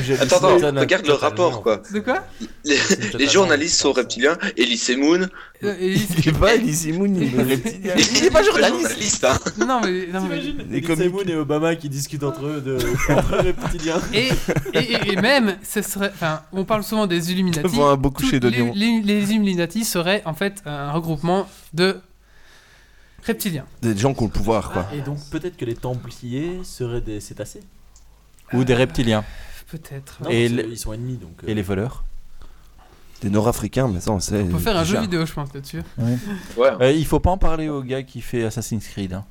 je 0.03 0.13
attends, 0.13 0.37
attends, 0.57 0.79
regarde 0.79 1.05
le 1.07 1.13
rapport 1.13 1.61
quoi. 1.63 1.81
De 1.93 1.99
quoi 1.99 2.23
Les, 2.65 2.77
les 3.17 3.27
journalistes 3.27 3.79
sont 3.79 3.91
reptiliens, 3.91 4.37
Elise 4.57 4.91
Moon. 4.97 5.27
Euh, 5.63 5.75
Elise- 5.79 6.07
Il 6.17 6.29
est 6.29 6.39
pas 6.39 6.55
Elise 6.55 6.87
Moon, 6.97 7.13
il 7.15 7.39
est 7.39 7.43
reptilien. 7.43 7.93
Il 7.97 8.25
est 8.25 8.31
pas 8.31 8.43
journaliste, 8.43 9.23
hein. 9.25 9.37
Non 9.59 9.81
mais, 9.83 10.07
non, 10.11 10.21
mais- 10.29 10.41
Les 10.69 10.77
Elise. 10.79 11.11
Moon 11.11 11.23
et 11.27 11.35
Obama 11.35 11.75
qui 11.75 11.89
discutent 11.89 12.23
entre 12.23 12.45
eux 12.45 12.61
de 12.61 12.77
entre 13.13 13.37
reptiliens. 13.37 13.99
Et, 14.13 14.29
et, 14.73 14.79
et- 14.79 15.11
et 15.13 15.15
même, 15.17 15.55
ce 15.67 15.81
serait, 15.81 16.11
enfin, 16.13 16.41
on 16.51 16.65
parle 16.65 16.83
souvent 16.83 17.07
des 17.07 17.31
Illuminati. 17.31 17.61
Devant 17.63 17.89
un 17.89 17.97
beau 17.97 18.09
coucher 18.11 18.39
d'oignon. 18.39 18.71
Les, 18.75 19.01
les- 19.01 19.19
les 19.21 19.31
Illuminati 19.31 19.85
seraient 19.85 20.21
en 20.25 20.33
fait 20.33 20.61
un 20.65 20.91
regroupement 20.91 21.47
de 21.73 21.97
reptiliens. 23.23 23.65
Des 23.81 23.97
gens 23.97 24.13
qui 24.13 24.21
ont 24.23 24.25
le 24.27 24.31
pouvoir, 24.31 24.71
quoi. 24.71 24.87
Ah, 24.91 24.95
et 24.95 25.01
donc 25.01 25.17
peut-être 25.29 25.57
que 25.57 25.65
les 25.65 25.75
Templiers 25.75 26.59
seraient 26.63 27.01
des 27.01 27.19
cétacés. 27.19 27.61
Ou 28.53 28.63
des 28.63 28.73
reptiliens. 28.75 29.23
Peut-être. 29.69 30.21
Non, 30.23 30.29
Et 30.29 30.49
parce 30.49 30.79
sont 30.79 30.93
ennemis 30.93 31.15
donc. 31.17 31.31
euh, 31.43 31.47
Et 31.47 31.53
les 31.53 31.61
voleurs. 31.61 32.03
Des 33.21 33.29
Nord-Africains, 33.29 33.87
mais 33.87 33.99
ça 34.01 34.11
on 34.11 34.19
sait. 34.19 34.41
On 34.41 34.47
peut 34.47 34.57
faire 34.57 34.75
un 34.75 34.83
jeu 34.83 34.93
déjà. 34.93 35.01
vidéo, 35.01 35.25
je 35.25 35.33
pense, 35.33 35.53
là-dessus. 35.53 35.81
Ouais. 35.97 36.17
Euh, 36.81 36.91
il 36.91 37.05
faut 37.05 37.19
pas 37.19 37.29
en 37.29 37.37
parler 37.37 37.69
au 37.69 37.83
gars 37.83 38.01
qui 38.03 38.19
fait 38.21 38.43
Assassin's 38.43 38.85
Creed. 38.87 39.13
hein. 39.13 39.23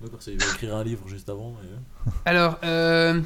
D'accord, 0.00 0.22
c'est- 0.22 0.32
il 0.32 0.38
va 0.38 0.46
écrire 0.52 0.76
un 0.76 0.84
livre 0.84 1.06
juste 1.08 1.28
avant. 1.28 1.54
et, 1.62 1.66
euh, 1.66 2.10
Alors, 2.24 2.58
euh, 2.62 3.20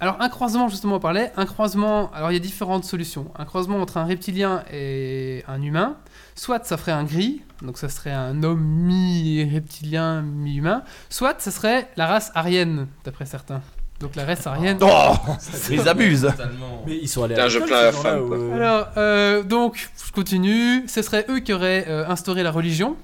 alors, 0.00 0.16
un 0.20 0.28
croisement, 0.28 0.68
justement, 0.68 0.96
on 0.96 1.00
parlait. 1.00 1.32
Un 1.36 1.44
croisement, 1.44 2.12
alors 2.12 2.30
il 2.30 2.34
y 2.34 2.36
a 2.36 2.40
différentes 2.40 2.84
solutions. 2.84 3.32
Un 3.36 3.44
croisement 3.44 3.78
entre 3.78 3.96
un 3.96 4.04
reptilien 4.04 4.62
et 4.72 5.42
un 5.48 5.60
humain. 5.60 5.96
Soit 6.36 6.64
ça 6.64 6.76
ferait 6.76 6.92
un 6.92 7.02
gris, 7.02 7.42
donc 7.62 7.78
ça 7.78 7.88
serait 7.88 8.12
un 8.12 8.44
homme 8.44 8.62
mi-reptilien, 8.62 10.22
mi-humain. 10.22 10.84
Soit 11.10 11.40
ça 11.40 11.50
serait 11.50 11.88
la 11.96 12.06
race 12.06 12.30
aryenne, 12.36 12.86
d'après 13.04 13.26
certains. 13.26 13.60
Donc 13.98 14.14
la 14.14 14.24
race 14.24 14.46
aryenne. 14.46 14.78
Oh 14.80 15.14
Ils 15.70 15.88
abusent 15.88 16.30
Mais 16.86 16.96
ils 16.96 17.08
sont 17.08 17.24
allés 17.24 17.34
à 17.34 17.48
gens-là, 17.48 17.90
femme, 17.90 18.52
Alors, 18.54 18.86
euh, 18.96 19.42
donc, 19.42 19.90
je 20.06 20.12
continue. 20.12 20.86
Ce 20.86 21.02
serait 21.02 21.26
eux 21.28 21.40
qui 21.40 21.52
auraient 21.52 21.86
euh, 21.88 22.06
instauré 22.06 22.44
la 22.44 22.52
religion. 22.52 22.96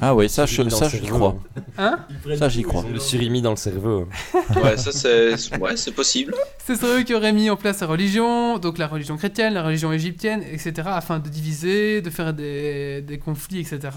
Ah 0.00 0.14
ouais, 0.14 0.28
ça, 0.28 0.46
je- 0.46 0.68
ça 0.68 0.88
j'y 0.88 1.00
crois. 1.06 1.36
Hein 1.78 1.98
Ça, 2.38 2.48
j'y 2.48 2.62
crois. 2.62 2.84
Le 2.92 2.98
surimi 3.00 3.40
dans 3.42 3.50
le 3.50 3.56
cerveau. 3.56 4.08
Ouais, 4.62 4.76
ça 4.76 4.92
c'est 4.92 5.32
ouais, 5.58 5.76
c'est 5.76 5.92
possible. 5.92 6.34
Ce 6.66 6.74
serait 6.74 7.00
eux 7.00 7.02
qui 7.02 7.14
auraient 7.14 7.32
mis 7.32 7.48
en 7.50 7.56
place 7.56 7.80
la 7.80 7.86
religion, 7.86 8.58
donc 8.58 8.78
la 8.78 8.86
religion 8.86 9.16
chrétienne, 9.16 9.54
la 9.54 9.62
religion 9.62 9.92
égyptienne, 9.92 10.42
etc., 10.42 10.72
afin 10.86 11.18
de 11.18 11.28
diviser, 11.28 12.02
de 12.02 12.10
faire 12.10 12.32
des, 12.34 13.02
des 13.02 13.18
conflits, 13.18 13.60
etc. 13.60 13.90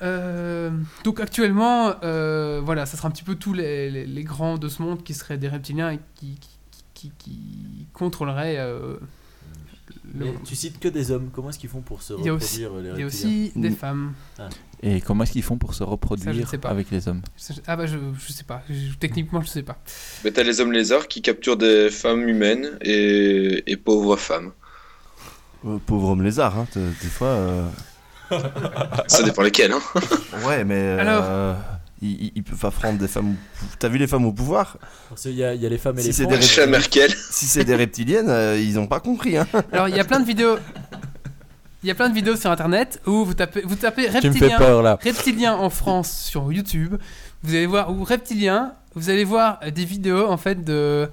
Euh, 0.00 0.70
donc 1.04 1.18
actuellement, 1.20 1.92
euh, 2.04 2.60
voilà, 2.64 2.86
ça 2.86 2.96
sera 2.96 3.08
un 3.08 3.10
petit 3.10 3.24
peu 3.24 3.34
tous 3.34 3.52
les, 3.52 3.90
les- 3.90 4.06
les 4.06 4.22
grands 4.24 4.56
de 4.56 4.68
ce 4.68 4.80
monde 4.82 5.02
qui 5.02 5.12
seraient 5.14 5.38
des 5.38 5.48
reptiliens 5.48 5.90
et 5.90 5.98
qui, 6.14 6.38
qui, 6.40 6.50
qui- 6.94 7.12
qui 7.18 7.86
contrôleraient 7.92 8.56
euh, 8.58 8.96
le 10.16 10.26
tu 10.44 10.54
cites 10.56 10.78
que 10.78 10.88
des 10.88 11.10
hommes. 11.10 11.30
Comment 11.32 11.50
est-ce 11.50 11.58
qu'ils 11.58 11.68
font 11.70 11.80
pour 11.80 12.02
se 12.02 12.12
aussi- 12.14 12.64
reproduire 12.64 12.74
les 12.82 12.90
Il 12.98 13.00
y 13.00 13.02
a 13.02 13.06
aussi 13.06 13.52
des 13.56 13.70
Mm. 13.70 13.76
femmes. 13.76 14.12
Et 14.82 15.00
comment 15.00 15.24
est-ce 15.24 15.32
qu'ils 15.32 15.42
font 15.42 15.58
pour 15.58 15.74
se 15.74 15.82
reproduire 15.82 16.34
avec 16.64 16.90
les 16.90 17.08
hommes 17.08 17.22
Ah 17.66 17.76
bah 17.76 17.86
je, 17.86 17.96
je 18.18 18.32
sais 18.32 18.44
pas, 18.44 18.62
Je- 18.70 18.94
techniquement 18.98 19.40
je 19.40 19.48
sais 19.48 19.62
pas. 19.64 19.78
Mais 20.24 20.30
t'as 20.30 20.44
les 20.44 20.60
hommes 20.60 20.72
lézards 20.72 21.08
qui 21.08 21.20
capturent 21.20 21.56
des 21.56 21.90
femmes 21.90 22.28
humaines 22.28 22.78
et, 22.82 23.64
et 23.70 23.76
pauvres 23.76 24.16
femmes. 24.16 24.52
Euh, 25.66 25.78
Pauvre 25.84 26.10
homme 26.10 26.22
lézard, 26.22 26.56
hein, 26.56 26.66
des 26.76 27.08
fois. 27.08 27.26
euh, 27.28 27.68
Ça 29.08 29.22
dépend 29.22 29.42
lesquels, 29.42 29.72
hein. 29.72 29.80
Ouais, 30.46 30.64
mais. 30.64 30.74
euh, 30.76 30.98
Alors 31.00 31.56
Ils, 32.00 32.10
ils- 32.26 32.32
ils 32.36 32.42
peuvent 32.44 32.64
affronter 32.64 32.98
des 32.98 33.08
femmes. 33.08 33.34
T'as 33.78 33.88
vu 33.88 33.98
les 33.98 34.06
femmes 34.06 34.24
au 34.26 34.32
pouvoir? 34.32 34.76
Parce 35.08 35.22
qu'il 35.22 35.32
y, 35.32 35.42
a- 35.44 35.54
il 35.54 35.60
y 35.60 35.66
a 35.66 35.68
les 35.68 35.78
femmes 35.78 35.98
et 35.98 36.02
Si 36.02 36.06
les 36.08 36.12
c'est 36.12 36.26
des 36.26 36.66
Merkel. 36.66 37.10
Si 37.30 37.46
c'est 37.46 37.64
des 37.64 37.74
reptiliennes, 37.74 38.28
euh, 38.28 38.58
ils 38.60 38.78
ont 38.78 38.86
pas 38.86 39.00
compris, 39.00 39.36
hein. 39.36 39.46
Alors 39.72 39.88
il 39.88 39.96
y 39.96 40.00
a 40.00 40.04
plein 40.04 40.20
de 40.20 40.26
vidéos. 40.26 40.56
Il 41.82 41.88
y 41.88 41.90
a 41.92 41.94
plein 41.94 42.08
de 42.08 42.14
vidéos 42.14 42.36
sur 42.36 42.50
internet 42.50 43.00
où 43.06 43.24
vous 43.24 43.34
tapez, 43.34 43.62
vous 43.64 43.76
tapez 43.76 44.08
reptilien, 44.08 44.58
peur 44.58 44.82
là. 44.82 44.98
reptilien 45.02 45.54
en 45.54 45.70
France 45.70 46.10
sur 46.24 46.52
YouTube. 46.52 46.96
Vous 47.44 47.54
allez 47.54 47.66
voir, 47.66 47.92
ou 47.92 48.02
reptilien, 48.02 48.72
vous 48.96 49.10
allez 49.10 49.22
voir 49.24 49.60
des 49.72 49.84
vidéos 49.84 50.26
en 50.28 50.36
fait 50.36 50.64
de 50.64 51.08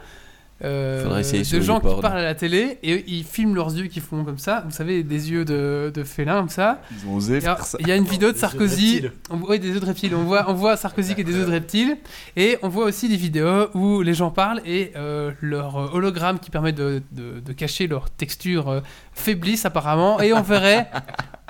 euh, 0.64 1.04
de 1.20 1.44
sur 1.44 1.62
gens 1.62 1.80
qui 1.82 2.02
parlent 2.02 2.18
à 2.20 2.24
la 2.24 2.34
télé 2.36 2.78
et 2.82 3.04
ils 3.08 3.24
filment 3.26 3.56
leurs 3.56 3.76
yeux 3.76 3.88
qui 3.88 4.00
font 4.00 4.24
comme 4.24 4.38
ça. 4.38 4.64
Vous 4.66 4.72
savez, 4.72 5.04
des 5.04 5.30
yeux 5.32 5.44
de, 5.44 5.92
de 5.94 6.04
félin 6.04 6.40
comme 6.40 6.50
ça. 6.50 6.82
Ils 6.92 7.10
ont 7.10 7.16
osé 7.16 7.42
faire 7.42 7.66
ça. 7.66 7.78
Il 7.82 7.88
y 7.88 7.92
a 7.92 7.96
une 7.98 8.06
vidéo 8.06 8.32
de 8.32 8.36
yeux 8.36 8.40
Sarkozy. 8.40 9.04
On 9.30 9.38
voit, 9.38 9.50
oui, 9.52 9.60
des 9.60 9.72
œufs 9.72 9.82
de 9.82 9.86
reptile. 9.86 10.16
On 10.16 10.24
voit, 10.24 10.46
on 10.48 10.54
voit 10.54 10.78
Sarkozy 10.78 11.14
qui 11.14 11.22
a 11.22 11.24
des 11.26 11.36
œufs 11.36 11.46
de 11.48 11.52
reptile. 11.52 11.98
Et 12.38 12.58
on 12.62 12.70
voit 12.70 12.86
aussi 12.86 13.10
des 13.10 13.18
vidéos 13.18 13.68
où 13.74 14.02
les 14.02 14.14
gens 14.14 14.32
parlent 14.32 14.62
et 14.66 14.94
euh, 14.96 15.32
leur 15.42 15.76
euh, 15.78 15.90
hologramme 15.92 16.40
qui 16.40 16.50
permet 16.52 16.72
de, 16.72 17.02
de- 17.12 17.42
de 17.42 17.54
cacher 17.54 17.88
leur 17.88 18.10
texture 18.10 18.70
euh, 18.70 18.80
faiblisse 19.14 19.66
apparemment. 19.66 20.22
Et 20.22 20.32
on 20.32 20.42
verrait, 20.42 20.90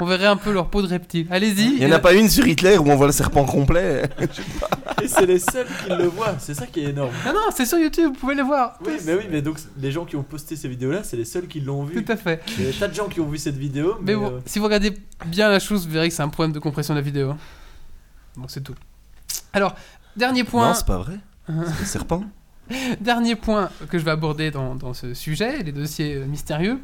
on 0.01 0.05
verrait 0.05 0.25
un 0.25 0.35
peu 0.35 0.51
leur 0.51 0.69
peau 0.69 0.81
de 0.81 0.87
reptile. 0.87 1.27
Allez-y. 1.31 1.75
Il 1.75 1.79
n'y 1.79 1.85
en 1.85 1.91
a 1.91 1.99
pas 1.99 2.13
une 2.13 2.29
sur 2.29 2.45
Hitler 2.45 2.77
où 2.77 2.89
on 2.89 2.95
voit 2.95 3.05
le 3.05 3.13
serpent 3.13 3.45
complet. 3.45 4.03
Et 5.01 5.07
c'est 5.07 5.25
les 5.25 5.39
seuls 5.39 5.67
qui 5.83 5.89
le 5.89 6.07
voient, 6.07 6.35
c'est 6.39 6.53
ça 6.53 6.65
qui 6.65 6.81
est 6.81 6.89
énorme. 6.89 7.11
Non, 7.25 7.33
non, 7.33 7.49
c'est 7.55 7.65
sur 7.65 7.77
YouTube, 7.77 8.11
vous 8.13 8.19
pouvez 8.19 8.35
les 8.35 8.43
voir. 8.43 8.77
Oui, 8.85 8.93
mais 9.05 9.13
oui, 9.13 9.23
mais 9.29 9.41
donc 9.41 9.57
les 9.79 9.91
gens 9.91 10.05
qui 10.05 10.15
ont 10.15 10.23
posté 10.23 10.55
ces 10.55 10.67
vidéos-là, 10.67 11.03
c'est 11.03 11.17
les 11.17 11.25
seuls 11.25 11.47
qui 11.47 11.59
l'ont 11.59 11.83
vu. 11.83 12.03
Tout 12.03 12.11
à 12.11 12.17
fait. 12.17 12.41
Il 12.57 12.63
y 12.63 12.67
a 12.67 12.71
des 12.71 12.77
tas 12.77 12.87
de 12.87 12.93
gens 12.93 13.07
qui 13.07 13.19
ont 13.19 13.27
vu 13.27 13.37
cette 13.37 13.57
vidéo, 13.57 13.97
mais, 14.01 14.13
Mais 14.13 14.19
bon, 14.19 14.31
euh, 14.33 14.39
si 14.45 14.59
vous 14.59 14.65
regardez 14.65 14.93
bien 15.25 15.49
la 15.49 15.59
chose, 15.59 15.85
vous 15.85 15.93
verrez 15.93 16.09
que 16.09 16.15
c'est 16.15 16.23
un 16.23 16.29
problème 16.29 16.53
de 16.53 16.59
compression 16.59 16.93
de 16.93 16.99
la 16.99 17.03
vidéo. 17.03 17.35
Bon, 18.35 18.47
c'est 18.47 18.61
tout. 18.61 18.75
Alors, 19.53 19.75
dernier 20.15 20.43
point. 20.43 20.69
Non, 20.69 20.73
c'est 20.73 20.85
pas 20.85 20.97
vrai. 20.97 21.19
C'est 21.47 21.79
le 21.79 21.85
serpent. 21.85 22.23
Dernier 22.99 23.35
point 23.35 23.69
que 23.89 23.99
je 23.99 24.03
vais 24.03 24.11
aborder 24.11 24.49
dans, 24.49 24.73
dans 24.73 24.95
ce 24.95 25.13
sujet, 25.13 25.61
les 25.61 25.71
dossiers 25.71 26.15
euh, 26.15 26.25
mystérieux, 26.25 26.79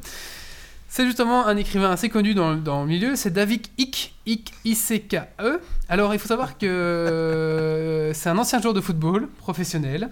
c'est 0.94 1.06
justement 1.06 1.48
un 1.48 1.56
écrivain 1.56 1.90
assez 1.90 2.10
connu 2.10 2.34
dans, 2.34 2.54
dans 2.56 2.82
le 2.82 2.88
milieu, 2.90 3.16
c'est 3.16 3.32
David 3.32 3.66
Icke, 3.78 4.14
Icke, 4.26 4.52
I-C-K-E. 4.66 5.62
Alors 5.88 6.14
il 6.14 6.20
faut 6.20 6.28
savoir 6.28 6.58
que 6.58 6.66
euh, 6.66 8.14
c'est 8.14 8.28
un 8.28 8.38
ancien 8.38 8.62
joueur 8.62 8.74
de 8.74 8.82
football 8.82 9.30
professionnel. 9.38 10.10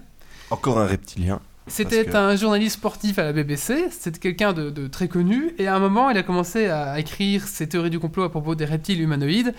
Encore 0.51 0.79
un 0.79 0.85
reptilien. 0.87 1.41
C'était 1.67 2.05
que- 2.05 2.15
un 2.15 2.35
journaliste 2.37 2.75
sportif 2.77 3.19
à 3.19 3.23
la 3.25 3.33
BBC, 3.33 3.89
c'était 3.91 4.19
quelqu'un 4.19 4.53
de, 4.53 4.69
de 4.69 4.87
très 4.87 5.09
connu, 5.09 5.53
et 5.57 5.67
à 5.67 5.75
un 5.75 5.79
moment 5.79 6.09
il 6.09 6.17
a 6.17 6.23
commencé 6.23 6.67
à 6.67 6.97
écrire 6.97 7.45
ses 7.45 7.67
théories 7.67 7.89
du 7.89 7.99
complot 7.99 8.23
à 8.23 8.29
propos 8.31 8.55
des 8.55 8.65
reptiles 8.65 9.01
humanoïdes, 9.01 9.53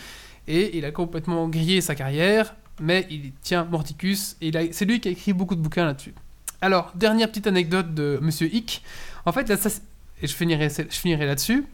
et 0.48 0.78
il 0.78 0.86
a 0.86 0.90
complètement 0.90 1.48
grillé 1.48 1.82
sa 1.82 1.94
carrière, 1.94 2.54
mais 2.80 3.06
il 3.10 3.32
tient 3.42 3.64
Morticus, 3.70 4.36
et 4.40 4.50
c'est 4.72 4.86
lui 4.86 5.00
qui 5.00 5.08
a 5.08 5.10
écrit 5.10 5.34
beaucoup 5.34 5.54
de 5.54 5.60
bouquins 5.60 5.84
là-dessus. 5.84 6.14
Alors, 6.62 6.92
dernière 6.94 7.28
petite 7.28 7.46
anecdote 7.46 7.94
de 7.94 8.18
Monsieur 8.22 8.52
Hick, 8.52 8.82
en 9.26 9.32
fait, 9.32 9.48
et 10.22 10.26
je 10.26 10.34
finirai, 10.34 10.68
je 10.68 10.96
finirai 10.96 11.26
là-dessus, 11.26 11.64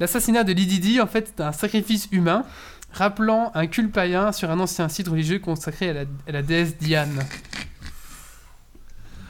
l'assassinat 0.00 0.44
de 0.44 0.52
Lady 0.52 0.78
Di, 0.78 1.00
en 1.00 1.06
fait, 1.06 1.32
c'est 1.36 1.42
un 1.42 1.52
sacrifice 1.52 2.08
humain, 2.12 2.44
rappelant 2.92 3.50
un 3.54 3.66
culte 3.66 3.92
païen 3.92 4.32
sur 4.32 4.50
un 4.50 4.58
ancien 4.60 4.88
site 4.88 5.08
religieux 5.08 5.38
consacré 5.38 5.90
à 5.90 5.92
la, 5.92 6.00
à 6.26 6.32
la 6.32 6.42
déesse 6.42 6.76
Diane. 6.78 7.24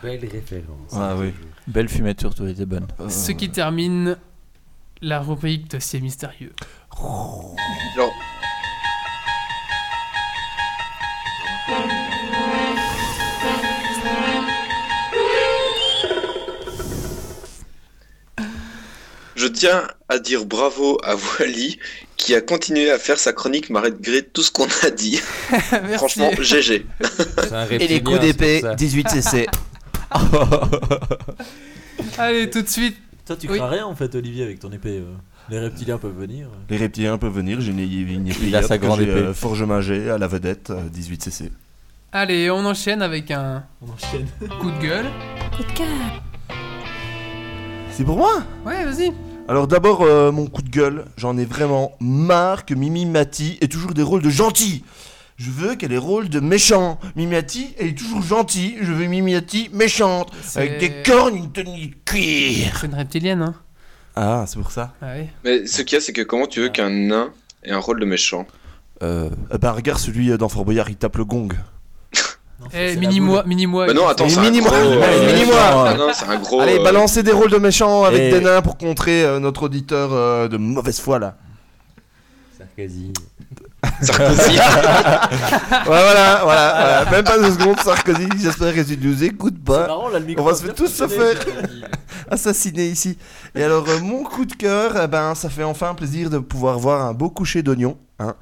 Belle 0.03 0.29
référence. 0.31 0.93
Ah 0.93 1.17
oui. 1.17 1.33
Belle 1.67 1.89
fumette 1.89 2.21
surtout, 2.21 2.45
elle 2.45 2.51
était 2.51 2.67
bonne. 2.67 2.87
Euh, 3.01 3.09
Ce 3.09 3.33
qui 3.33 3.51
termine 3.51 4.17
la 5.03 5.21
rubrique 5.21 5.71
dossier 5.71 6.01
mystérieux. 6.01 6.53
Alors, 7.95 8.13
Je 19.47 19.53
tiens 19.53 19.87
à 20.09 20.19
dire 20.19 20.45
bravo 20.45 20.99
à 21.05 21.15
Wally 21.15 21.79
qui 22.17 22.35
a 22.35 22.41
continué 22.41 22.91
à 22.91 22.99
faire 22.99 23.17
sa 23.17 23.33
chronique 23.33 23.71
malgré 23.71 24.23
tout 24.23 24.43
ce 24.43 24.51
qu'on 24.51 24.67
a 24.83 24.91
dit. 24.91 25.19
Franchement, 25.95 26.33
GG. 26.37 26.85
Et 27.71 27.87
les 27.87 28.03
coups 28.03 28.19
d'épée, 28.19 28.59
pour 28.61 28.71
ça. 28.71 28.75
18 28.75 29.09
cc. 29.09 29.47
Allez, 32.19 32.51
tout 32.51 32.63
de 32.63 32.69
suite. 32.69 32.97
toi 33.25 33.37
tu 33.37 33.49
Oui. 33.49 33.59
crains 33.59 33.69
rien 33.69 33.87
en 33.87 33.95
fait, 33.95 34.13
Olivier, 34.17 34.43
avec 34.43 34.59
ton 34.59 34.73
épée. 34.73 34.99
euh. 34.99 35.15
Les 35.49 35.61
reptiliens 35.61 35.99
peuvent 35.99 36.19
venir. 36.19 36.49
Les 36.69 36.77
reptiliens 36.77 37.17
peuvent 37.17 37.33
venir, 37.33 37.61
j'ai 37.61 37.71
une, 37.71 37.79
une 37.79 38.27
épée 38.27 38.47
Il 38.49 38.57
a 38.57 38.63
sa 38.63 38.79
grande 38.79 38.99
j'ai, 38.99 39.05
épée. 39.05 39.13
euh, 39.21 39.33
Forge 39.33 39.63
Magé 39.63 40.11
à 40.11 40.19
la 40.19 40.27
vedette, 40.27 40.71
euh, 40.71 40.81
18 40.91 41.23
cc. 41.23 41.53
Allez, 42.11 42.51
on 42.51 42.65
enchaîne 42.67 43.01
avec 43.01 43.31
un 43.31 43.63
On 43.81 43.93
enchaîne. 43.93 44.27
coup 44.61 44.73
de 44.73 44.83
gueule. 44.83 45.07
Coup 45.57 45.63
de 45.63 45.73
cœur. 45.79 45.87
C'est 47.93 48.03
pour 48.05 48.17
moi? 48.17 48.43
Ouais, 48.67 48.85
vas-y. 48.85 49.13
Alors 49.49 49.69
d'abord, 49.69 50.03
euh, 50.03 50.33
mon 50.33 50.47
coup 50.47 50.63
de 50.63 50.71
gueule, 50.71 51.05
j'en 51.17 51.39
ai 51.39 51.45
vraiment 51.45 51.93
marre 52.01 52.65
que 52.65 52.75
Mimi 52.75 53.07
Mati 53.07 53.59
ait 53.61 53.69
toujours 53.69 53.95
des 53.95 54.03
rôles 54.03 54.23
de 54.23 54.31
gentil. 54.31 54.85
Je 55.37 55.51
veux 55.51 55.77
qu'elle 55.77 55.93
ait 55.93 55.99
rôle 55.99 56.29
de 56.29 56.41
méchant. 56.41 56.99
Mimi 57.15 57.33
Mati, 57.33 57.75
elle 57.79 57.89
est 57.89 57.99
toujours 57.99 58.23
gentille. 58.23 58.77
Je 58.81 58.93
veux 58.93 59.07
Mimi 59.07 59.35
Mati 59.35 59.71
méchante. 59.73 60.33
Avec 60.57 60.79
des 60.79 61.03
cornes, 61.05 61.37
une 61.37 61.53
tenue 61.53 61.89
de 61.89 61.95
cuir. 62.05 62.79
C'est 62.81 62.87
une 62.87 62.95
reptilienne, 62.95 63.43
hein. 63.43 63.55
Ah, 64.17 64.45
c'est 64.49 64.59
pour 64.59 64.73
ça. 64.73 64.95
Ah 65.01 65.13
oui. 65.17 65.27
Mais 65.45 65.67
ce 65.67 65.83
qu'il 65.83 65.97
y 65.97 65.99
a, 65.99 66.01
c'est 66.01 66.13
que 66.13 66.23
comment 66.23 66.47
tu 66.47 66.61
veux 66.61 66.71
qu'un 66.71 66.91
nain 66.91 67.31
ait 67.63 67.71
un 67.71 67.79
rôle 67.79 68.01
de 68.01 68.07
méchant? 68.07 68.47
Euh, 69.03 69.29
bah 69.61 69.73
regarde 69.73 70.01
celui 70.01 70.31
euh, 70.31 70.39
dans 70.39 70.49
Fort 70.49 70.65
Boyard, 70.65 70.89
il 70.89 70.97
tape 70.97 71.19
le 71.19 71.25
gong. 71.25 71.51
Eh, 72.75 72.97
mini-moi, 72.97 73.45
mini-moi. 73.47 73.87
Bah 73.87 73.93
non, 73.95 74.09
attends, 74.09 74.25
Et 74.27 74.31
c'est 74.31 74.39
un 74.39 74.43
mini-moi. 74.43 74.71
gros... 74.71 74.79
Euh, 74.81 75.27
mini-moi. 75.33 75.95
Non, 75.95 76.09
c'est 76.15 76.25
un 76.27 76.39
gros... 76.39 76.61
Allez, 76.61 76.79
euh, 76.79 76.83
balancez 76.85 77.23
des 77.23 77.33
rôles 77.33 77.51
de 77.51 77.59
méchants 77.59 78.05
avec 78.05 78.21
Et- 78.23 78.31
des 78.31 78.41
nains 78.41 78.63
pour 78.63 78.79
contrer 78.79 79.25
euh, 79.25 79.39
notre 79.39 79.65
auditeur 79.65 80.11
euh, 80.13 80.49
de 80.49 80.57
mauvaise 80.57 80.99
foi 80.99 81.19
là. 81.19 81.37
Sarkozy. 82.59 83.13
Sarkozy. 84.03 84.59
Ouais, 85.87 86.03
voilà, 86.03 86.41
voilà, 86.43 86.73
voilà. 86.75 87.11
Même 87.11 87.25
pas 87.25 87.39
deux 87.39 87.53
secondes, 87.53 87.79
Sarkozy. 87.81 88.29
J'espère 88.41 88.75
que 88.75 88.81
tu 88.81 88.99
nous 88.99 89.25
écoutes 89.25 89.63
pas. 89.63 89.87
marrant, 89.87 90.09
là, 90.09 90.19
le 90.19 90.25
micro 90.25 90.43
On 90.43 90.47
va 90.47 90.55
se 90.55 90.65
bien 90.65 90.73
tous 90.73 90.89
se 90.89 91.07
faire 91.07 91.37
assassiner 92.31 92.87
ici. 92.87 93.17
Et 93.55 93.63
alors, 93.63 93.89
euh, 93.89 94.01
mon 94.01 94.25
coup 94.25 94.45
de 94.45 94.55
cœur, 94.55 94.93
eh 95.03 95.07
ben, 95.07 95.35
ça 95.35 95.49
fait 95.49 95.65
enfin 95.65 95.95
plaisir 95.95 96.31
de 96.31 96.39
pouvoir 96.39 96.79
voir 96.79 97.07
un 97.07 97.15
beau 97.15 97.31
coucher 97.31 97.63
d'oignon. 97.63 97.97
Hein. 98.19 98.35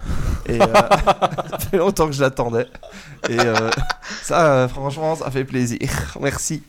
Et 0.46 0.60
euh, 0.60 0.66
ça 1.50 1.58
fait 1.70 1.78
longtemps 1.78 2.06
que 2.06 2.12
je 2.12 2.20
l'attendais. 2.20 2.66
Et 3.28 3.38
euh, 3.40 3.70
ça, 4.22 4.46
euh, 4.46 4.68
franchement, 4.68 5.16
ça 5.16 5.30
fait 5.30 5.44
plaisir. 5.44 5.88
Merci. 6.20 6.62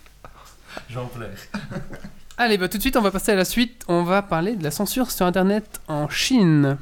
J'en 0.90 1.06
plaire. 1.06 1.38
Allez, 2.38 2.58
bah 2.58 2.68
tout 2.68 2.78
de 2.78 2.82
suite, 2.82 2.98
on 2.98 3.02
va 3.02 3.12
passer 3.12 3.32
à 3.32 3.36
la 3.36 3.46
suite. 3.46 3.84
On 3.88 4.04
va 4.04 4.22
parler 4.22 4.56
de 4.56 4.64
la 4.64 4.72
censure 4.72 5.12
sur 5.12 5.26
Internet 5.26 5.80
en 5.88 6.10
Chine. 6.10 6.78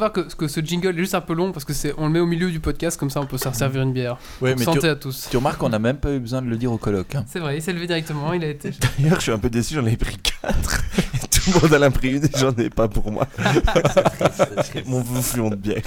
Savoir 0.00 0.12
que, 0.12 0.34
que 0.34 0.48
ce 0.48 0.60
jingle 0.60 0.88
est 0.88 0.98
juste 0.98 1.14
un 1.14 1.20
peu 1.20 1.34
long 1.34 1.52
parce 1.52 1.64
que 1.64 1.72
c'est 1.72 1.94
on 1.98 2.06
le 2.06 2.12
met 2.12 2.20
au 2.20 2.26
milieu 2.26 2.50
du 2.50 2.60
podcast 2.60 2.98
comme 2.98 3.10
ça 3.10 3.20
on 3.20 3.26
peut 3.26 3.38
se 3.38 3.50
servir 3.52 3.82
une 3.82 3.92
bière. 3.92 4.16
Ouais, 4.40 4.50
Donc, 4.50 4.58
mais 4.60 4.64
santé 4.64 4.80
tu, 4.80 4.86
à 4.86 4.96
tous. 4.96 5.28
tu 5.30 5.36
remarques 5.36 5.58
qu'on 5.58 5.68
n'a 5.68 5.78
même 5.78 5.96
pas 5.98 6.12
eu 6.12 6.18
besoin 6.18 6.42
de 6.42 6.48
le 6.48 6.56
dire 6.56 6.72
au 6.72 6.78
colloque. 6.78 7.14
hein. 7.14 7.24
C'est 7.28 7.38
vrai, 7.40 7.56
il 7.58 7.62
s'est 7.62 7.72
levé 7.72 7.86
directement, 7.86 8.32
il 8.32 8.42
a 8.44 8.48
été. 8.48 8.70
D'ailleurs, 8.98 9.16
je 9.18 9.22
suis 9.22 9.32
un 9.32 9.38
peu 9.38 9.50
déçu, 9.50 9.74
j'en 9.74 9.86
ai 9.86 9.96
pris 9.96 10.16
4. 10.42 10.82
Et 11.14 11.26
tout 11.28 11.40
le 11.54 11.60
monde 11.60 11.74
en 11.74 11.82
a 11.86 11.90
pris 11.90 12.16
une 12.16 12.24
et 12.24 12.30
j'en 12.36 12.52
ai 12.56 12.70
pas 12.70 12.88
pour 12.88 13.10
moi. 13.12 13.26
Mon 14.86 15.02
foufflon 15.04 15.50
de 15.50 15.56
bière. 15.56 15.82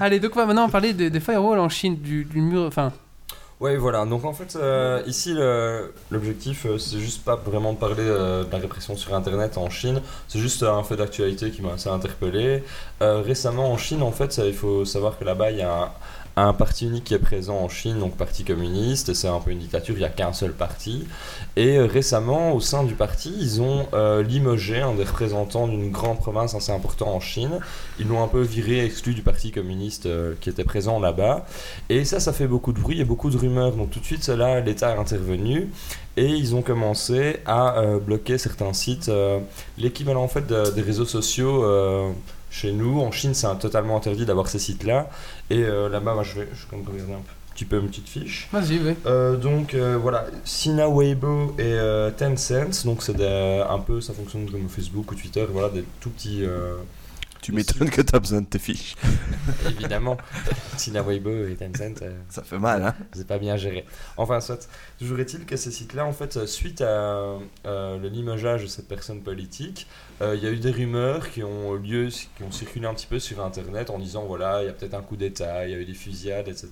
Allez, 0.00 0.20
donc 0.20 0.32
on 0.34 0.40
va 0.40 0.46
maintenant 0.46 0.68
parler 0.68 0.92
des, 0.92 1.10
des 1.10 1.20
firewalls 1.20 1.58
en 1.60 1.68
Chine, 1.68 1.96
du, 1.96 2.24
du 2.24 2.40
mur, 2.40 2.62
enfin, 2.66 2.92
Ouais, 3.62 3.76
voilà. 3.76 4.04
Donc 4.06 4.24
en 4.24 4.32
fait, 4.32 4.56
euh, 4.56 5.04
ici, 5.06 5.32
l'objectif, 6.10 6.66
euh, 6.66 6.78
c'est 6.78 6.98
juste 6.98 7.24
pas 7.24 7.36
vraiment 7.36 7.72
de 7.72 7.78
parler 7.78 8.02
euh, 8.02 8.42
de 8.42 8.50
la 8.50 8.58
répression 8.58 8.96
sur 8.96 9.14
Internet 9.14 9.56
en 9.56 9.70
Chine. 9.70 10.02
C'est 10.26 10.40
juste 10.40 10.64
un 10.64 10.82
fait 10.82 10.96
d'actualité 10.96 11.52
qui 11.52 11.62
m'a 11.62 11.74
assez 11.74 11.88
interpellé. 11.88 12.64
Récemment, 13.00 13.70
en 13.70 13.76
Chine, 13.78 14.02
en 14.02 14.10
fait, 14.10 14.32
ça, 14.32 14.46
il 14.46 14.54
faut 14.54 14.84
savoir 14.84 15.16
que 15.16 15.24
là-bas, 15.24 15.52
il 15.52 15.58
y 15.58 15.62
a 15.62 15.84
un 15.84 15.90
parti 16.36 16.86
unique 16.86 17.04
qui 17.04 17.14
est 17.14 17.18
présent 17.18 17.56
en 17.58 17.68
Chine, 17.68 17.98
donc 17.98 18.16
parti 18.16 18.42
communiste, 18.42 19.12
c'est 19.12 19.28
un 19.28 19.38
peu 19.38 19.50
une 19.50 19.58
dictature, 19.58 19.94
il 19.94 19.98
n'y 19.98 20.04
a 20.04 20.08
qu'un 20.08 20.32
seul 20.32 20.52
parti. 20.52 21.06
Et 21.56 21.76
euh, 21.76 21.84
récemment, 21.86 22.52
au 22.52 22.60
sein 22.60 22.84
du 22.84 22.94
parti, 22.94 23.34
ils 23.38 23.60
ont 23.60 23.86
euh, 23.92 24.22
limogé 24.22 24.80
un 24.80 24.94
des 24.94 25.04
représentants 25.04 25.68
d'une 25.68 25.90
grande 25.90 26.18
province 26.18 26.54
assez 26.54 26.72
importante 26.72 27.08
en 27.08 27.20
Chine. 27.20 27.58
Ils 27.98 28.08
l'ont 28.08 28.22
un 28.22 28.28
peu 28.28 28.40
viré, 28.40 28.84
exclu 28.84 29.12
du 29.12 29.20
parti 29.22 29.50
communiste 29.50 30.06
euh, 30.06 30.34
qui 30.40 30.48
était 30.48 30.64
présent 30.64 30.98
là-bas. 30.98 31.44
Et 31.90 32.04
ça, 32.06 32.18
ça 32.18 32.32
fait 32.32 32.46
beaucoup 32.46 32.72
de 32.72 32.80
bruit 32.80 32.98
et 33.00 33.04
beaucoup 33.04 33.28
de 33.28 33.36
rumeurs. 33.36 33.72
Donc 33.72 33.90
tout 33.90 34.00
de 34.00 34.04
suite, 34.06 34.26
là, 34.28 34.60
l'État 34.60 34.94
est 34.94 34.98
intervenu 34.98 35.68
et 36.16 36.26
ils 36.26 36.54
ont 36.54 36.62
commencé 36.62 37.38
à 37.46 37.76
bloquer 38.04 38.36
certains 38.38 38.72
sites. 38.72 39.10
L'équivalent 39.78 40.22
en 40.22 40.28
fait 40.28 40.46
de- 40.46 40.70
des 40.70 40.82
réseaux 40.82 41.06
sociaux 41.06 41.64
chez 42.52 42.70
nous, 42.72 43.00
en 43.00 43.10
Chine, 43.10 43.34
c'est 43.34 43.48
totalement 43.58 43.96
interdit 43.96 44.24
d'avoir 44.26 44.46
ces 44.46 44.60
sites-là. 44.60 45.10
Et 45.50 45.64
euh, 45.64 45.88
là-bas, 45.88 46.14
moi, 46.14 46.22
je 46.22 46.34
vais, 46.40 46.48
je 46.54 46.66
vais 46.76 46.76
regarder 46.84 47.12
un 47.14 47.22
petit 47.54 47.64
peu 47.64 47.80
une 47.80 47.88
petite 47.88 48.08
fiche. 48.08 48.48
Vas-y, 48.52 48.78
oui. 48.78 48.94
Euh, 49.06 49.36
donc 49.36 49.74
euh, 49.74 49.98
voilà, 50.00 50.26
Sina 50.44 50.88
Weibo 50.88 51.54
et 51.58 51.62
euh, 51.64 52.10
Tencent, 52.10 52.84
donc 52.84 53.02
c'est 53.02 53.16
un 53.20 53.78
peu, 53.78 54.00
ça 54.00 54.12
fonctionne 54.14 54.50
comme 54.50 54.68
Facebook 54.68 55.10
ou 55.10 55.14
Twitter, 55.14 55.44
voilà, 55.50 55.68
des 55.70 55.84
tout 56.00 56.10
petits. 56.10 56.44
euh, 56.44 56.76
Tu 57.42 57.52
m'étonnes 57.52 57.90
que 57.90 58.00
t'as 58.02 58.18
besoin 58.20 58.40
de 58.40 58.46
tes 58.46 58.58
fiches. 58.58 58.94
évidemment, 59.68 60.16
Sina 60.76 61.02
Weibo 61.02 61.30
et 61.46 61.56
Tencent. 61.56 62.02
euh, 62.02 62.12
Ça 62.30 62.42
fait 62.42 62.58
mal, 62.58 62.82
hein 62.84 62.94
c'est 63.12 63.26
pas 63.26 63.38
bien 63.38 63.56
géré. 63.56 63.84
Enfin, 64.16 64.40
soit. 64.40 64.68
Toujours 64.98 65.18
est-il 65.20 65.44
que 65.44 65.56
ces 65.56 65.70
sites-là, 65.72 66.06
en 66.06 66.12
fait, 66.12 66.46
suite 66.46 66.80
à 66.80 66.86
euh, 67.66 67.98
le 67.98 68.08
limogeage 68.08 68.62
de 68.62 68.68
cette 68.68 68.88
personne 68.88 69.20
politique, 69.22 69.86
euh, 70.22 70.36
il 70.36 70.44
y 70.44 70.46
a 70.46 70.50
eu 70.50 70.58
des 70.58 70.70
rumeurs 70.70 71.30
qui 71.30 71.42
ont 71.42 71.74
lieu, 71.74 72.08
qui 72.08 72.44
ont 72.44 72.52
circulé 72.52 72.86
un 72.86 72.94
petit 72.94 73.08
peu 73.08 73.18
sur 73.18 73.44
Internet 73.44 73.90
en 73.90 73.98
disant 73.98 74.24
voilà, 74.24 74.62
il 74.62 74.66
y 74.66 74.68
a 74.68 74.72
peut-être 74.72 74.94
un 74.94 75.02
coup 75.02 75.16
d'État, 75.16 75.66
il 75.66 75.72
y 75.72 75.74
a 75.74 75.78
eu 75.78 75.84
des 75.84 75.94
fusillades, 75.94 76.46
etc. 76.46 76.70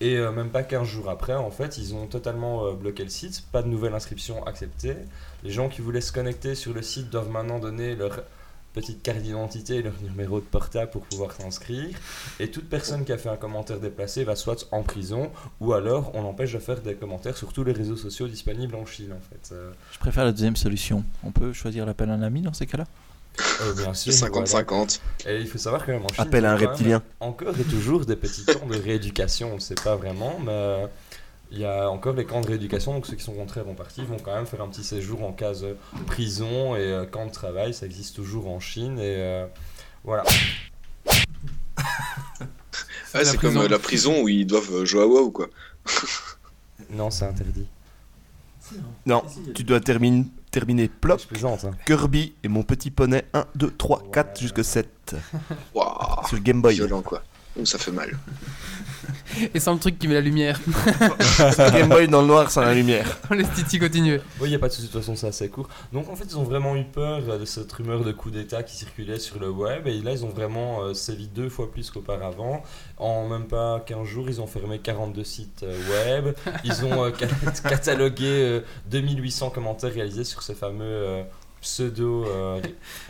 Et 0.00 0.16
euh, 0.16 0.30
même 0.30 0.50
pas 0.50 0.62
15 0.62 0.86
jours 0.86 1.10
après, 1.10 1.34
en 1.34 1.50
fait, 1.50 1.78
ils 1.78 1.94
ont 1.94 2.06
totalement 2.06 2.66
euh, 2.66 2.72
bloqué 2.74 3.02
le 3.02 3.08
site, 3.10 3.44
pas 3.50 3.62
de 3.62 3.68
nouvelle 3.68 3.94
inscription 3.94 4.44
acceptée. 4.46 4.94
Les 5.42 5.50
gens 5.50 5.68
qui 5.68 5.80
voulaient 5.80 6.00
se 6.00 6.12
connecter 6.12 6.54
sur 6.54 6.72
le 6.72 6.82
site 6.82 7.10
doivent 7.10 7.30
maintenant 7.30 7.58
donner 7.58 7.96
leur 7.96 8.22
petite 8.72 9.02
carte 9.02 9.18
d'identité 9.20 9.76
et 9.76 9.82
leur 9.82 9.94
numéro 10.02 10.40
de 10.40 10.44
portable 10.44 10.90
pour 10.90 11.02
pouvoir 11.02 11.32
s'inscrire. 11.32 11.96
Et 12.38 12.50
toute 12.50 12.68
personne 12.68 13.04
qui 13.04 13.12
a 13.12 13.18
fait 13.18 13.28
un 13.28 13.36
commentaire 13.36 13.78
déplacé 13.80 14.24
va 14.24 14.36
soit 14.36 14.66
en 14.72 14.82
prison 14.82 15.30
ou 15.60 15.72
alors 15.72 16.12
on 16.14 16.22
l'empêche 16.22 16.52
de 16.52 16.58
faire 16.58 16.80
des 16.80 16.94
commentaires 16.94 17.36
sur 17.36 17.52
tous 17.52 17.64
les 17.64 17.72
réseaux 17.72 17.96
sociaux 17.96 18.28
disponibles 18.28 18.74
en 18.74 18.86
Chine 18.86 19.12
en 19.12 19.20
fait. 19.20 19.54
Euh, 19.54 19.70
Je 19.92 19.98
préfère 19.98 20.24
la 20.24 20.32
deuxième 20.32 20.56
solution. 20.56 21.04
On 21.24 21.30
peut 21.32 21.52
choisir 21.52 21.86
l'appel 21.86 22.10
à 22.10 22.14
un 22.14 22.22
ami 22.22 22.42
dans 22.42 22.52
ces 22.52 22.66
cas-là? 22.66 22.86
Euh, 23.62 23.72
bien 23.74 23.94
sûr, 23.94 24.12
C'est 24.12 24.28
voilà. 24.28 24.44
50-50. 24.46 25.00
Et 25.26 25.38
il 25.38 25.46
faut 25.46 25.58
savoir 25.58 25.84
que 25.86 25.92
même 25.92 26.04
en 26.04 26.08
Chine, 26.08 26.16
Appel 26.18 26.44
à 26.44 26.52
un 26.52 26.56
il 26.56 26.60
y 26.60 26.64
a 26.64 26.66
quand 26.66 26.70
reptilien. 26.72 27.02
Encore 27.20 27.58
et 27.58 27.64
toujours 27.64 28.04
des 28.04 28.16
petits 28.16 28.44
camps 28.44 28.66
de 28.66 28.76
rééducation, 28.76 29.52
on 29.52 29.54
ne 29.56 29.60
sait 29.60 29.74
pas 29.76 29.96
vraiment, 29.96 30.38
mais 30.40 30.50
euh, 30.50 30.86
il 31.52 31.58
y 31.58 31.64
a 31.64 31.90
encore 31.90 32.14
les 32.14 32.24
camps 32.24 32.40
de 32.40 32.46
rééducation, 32.46 32.94
donc 32.94 33.06
ceux 33.06 33.16
qui 33.16 33.24
sont 33.24 33.32
contraires 33.34 33.66
en 33.68 33.74
partie 33.74 34.02
vont 34.04 34.18
quand 34.18 34.34
même 34.34 34.46
faire 34.46 34.60
un 34.62 34.68
petit 34.68 34.84
séjour 34.84 35.24
en 35.24 35.32
case 35.32 35.66
prison 36.06 36.76
et 36.76 36.80
euh, 36.80 37.06
camp 37.06 37.26
de 37.26 37.32
travail, 37.32 37.74
ça 37.74 37.86
existe 37.86 38.14
toujours 38.16 38.48
en 38.48 38.60
Chine 38.60 38.98
et 38.98 39.16
euh, 39.18 39.46
voilà. 40.04 40.22
Ah, 43.12 43.24
c'est 43.24 43.36
comme 43.38 43.50
prison. 43.54 43.60
euh, 43.62 43.68
la 43.68 43.78
prison 43.80 44.22
où 44.22 44.28
ils 44.28 44.46
doivent 44.46 44.84
jouer 44.84 45.02
à 45.02 45.06
WoW 45.06 45.30
quoi. 45.32 45.48
Non, 46.90 47.10
c'est 47.10 47.24
interdit. 47.24 47.66
Non, 49.04 49.22
tu 49.54 49.64
dois 49.64 49.80
terminer, 49.80 50.24
terminer 50.52 50.88
plop, 50.88 51.20
plaisante. 51.26 51.64
hein. 51.64 51.72
Kirby 51.86 52.34
et 52.44 52.48
mon 52.48 52.62
petit 52.62 52.90
poney 52.92 53.24
1, 53.32 53.44
2, 53.56 53.70
3, 53.72 54.04
4 54.12 54.40
jusqu'à 54.40 54.62
7 54.62 55.16
Waouh, 55.74 56.26
sur 56.26 56.36
le 56.36 56.42
Game 56.42 56.62
Boy. 56.62 56.74
violent 56.74 57.02
quoi. 57.02 57.22
Ouh, 57.56 57.66
ça 57.66 57.78
fait 57.78 57.90
mal. 57.92 58.16
Et 59.54 59.60
sans 59.60 59.74
le 59.74 59.78
truc 59.78 59.98
qui 59.98 60.08
met 60.08 60.14
la 60.14 60.20
lumière. 60.20 60.60
Game 61.72 61.88
Boy 61.88 62.08
dans 62.08 62.20
le 62.22 62.26
noir 62.28 62.50
sans 62.50 62.62
la 62.62 62.74
lumière. 62.74 63.18
On 63.30 63.34
laisse 63.34 63.52
Titi 63.54 63.78
continuer. 63.78 64.20
Oui, 64.40 64.48
il 64.48 64.50
n'y 64.50 64.54
a 64.56 64.58
pas 64.58 64.68
de 64.68 64.72
souci, 64.72 64.86
de 64.88 64.92
toute 64.92 65.00
façon, 65.00 65.14
c'est 65.16 65.28
assez 65.28 65.48
court. 65.48 65.68
Donc, 65.92 66.08
en 66.08 66.16
fait, 66.16 66.24
ils 66.28 66.36
ont 66.36 66.42
vraiment 66.42 66.76
eu 66.76 66.84
peur 66.84 67.22
euh, 67.28 67.38
de 67.38 67.44
cette 67.44 67.70
rumeur 67.72 68.02
de 68.04 68.12
coup 68.12 68.30
d'État 68.30 68.62
qui 68.62 68.76
circulait 68.76 69.18
sur 69.18 69.38
le 69.38 69.48
web. 69.50 69.86
Et 69.86 70.00
là, 70.00 70.12
ils 70.12 70.24
ont 70.24 70.28
vraiment 70.28 70.82
euh, 70.82 70.94
sévi 70.94 71.28
deux 71.28 71.48
fois 71.48 71.70
plus 71.70 71.90
qu'auparavant. 71.90 72.62
En 72.98 73.28
même 73.28 73.46
pas 73.46 73.80
15 73.86 74.04
jours, 74.06 74.28
ils 74.28 74.40
ont 74.40 74.46
fermé 74.46 74.78
42 74.80 75.24
sites 75.24 75.62
euh, 75.64 76.24
web. 76.24 76.34
Ils 76.64 76.84
ont 76.84 77.04
euh, 77.04 77.10
cat- 77.10 77.26
catalogué 77.68 78.26
euh, 78.26 78.60
2800 78.90 79.50
commentaires 79.50 79.92
réalisés 79.92 80.24
sur 80.24 80.42
ces 80.42 80.54
fameux 80.54 80.84
euh, 80.84 81.22
pseudo 81.60 82.24
euh, 82.26 82.60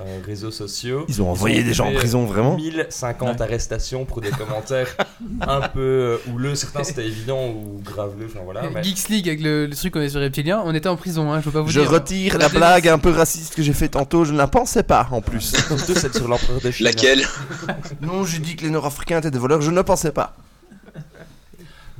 euh, 0.00 0.18
réseaux 0.26 0.50
sociaux. 0.50 1.04
Ils 1.08 1.22
ont 1.22 1.30
envoyé 1.30 1.62
des 1.62 1.72
gens 1.72 1.86
en 1.88 1.92
prison, 1.92 2.24
vraiment 2.24 2.56
1050 2.56 3.28
Ouais. 3.36 3.42
arrestations 3.42 4.04
pour 4.04 4.20
des 4.20 4.30
commentaires 4.30 4.96
un 5.40 5.60
peu 5.68 5.80
euh, 5.80 6.16
houleux. 6.32 6.54
Certains, 6.54 6.82
c'était 6.84 7.06
évident 7.06 7.48
ou 7.48 7.80
graveleux. 7.84 8.26
Enfin, 8.28 8.40
voilà. 8.44 8.62
mais- 8.74 8.82
Geeks 8.82 9.08
League 9.08 9.28
avec 9.28 9.40
le, 9.40 9.66
le 9.66 9.76
truc 9.76 9.92
qu'on 9.94 10.00
est 10.00 10.08
sur 10.08 10.20
Reptilien, 10.20 10.62
on 10.64 10.74
était 10.74 10.88
en 10.88 10.96
prison, 10.96 11.30
hein, 11.32 11.40
je 11.40 11.46
veux 11.46 11.52
pas 11.52 11.60
vous 11.62 11.68
Je 11.68 11.80
dire. 11.80 11.90
retire 11.90 12.32
On 12.34 12.36
a 12.36 12.42
la 12.42 12.48
blague 12.48 12.88
un 12.88 12.98
peu 12.98 13.10
raciste 13.10 13.54
que 13.54 13.62
j'ai 13.62 13.72
fait 13.72 13.88
tantôt, 13.88 14.24
je 14.24 14.32
ne 14.32 14.38
la 14.38 14.48
pensais 14.48 14.82
pas 14.82 15.06
en 15.12 15.20
plus. 15.20 15.54
Surtout 15.68 15.94
celle 15.94 16.12
sur 16.12 16.26
l'empereur 16.28 16.60
de 16.60 16.70
Chine. 16.70 16.86
Laquelle? 16.86 17.24
Non, 18.00 18.24
j'ai 18.24 18.38
dit 18.40 18.56
que 18.56 18.62
les 18.64 18.70
Nord-Africains 18.70 19.18
étaient 19.18 19.30
des 19.30 19.38
voleurs, 19.38 19.60
je 19.62 19.70
ne 19.70 19.82
pensais 19.82 20.10
pas. 20.12 20.34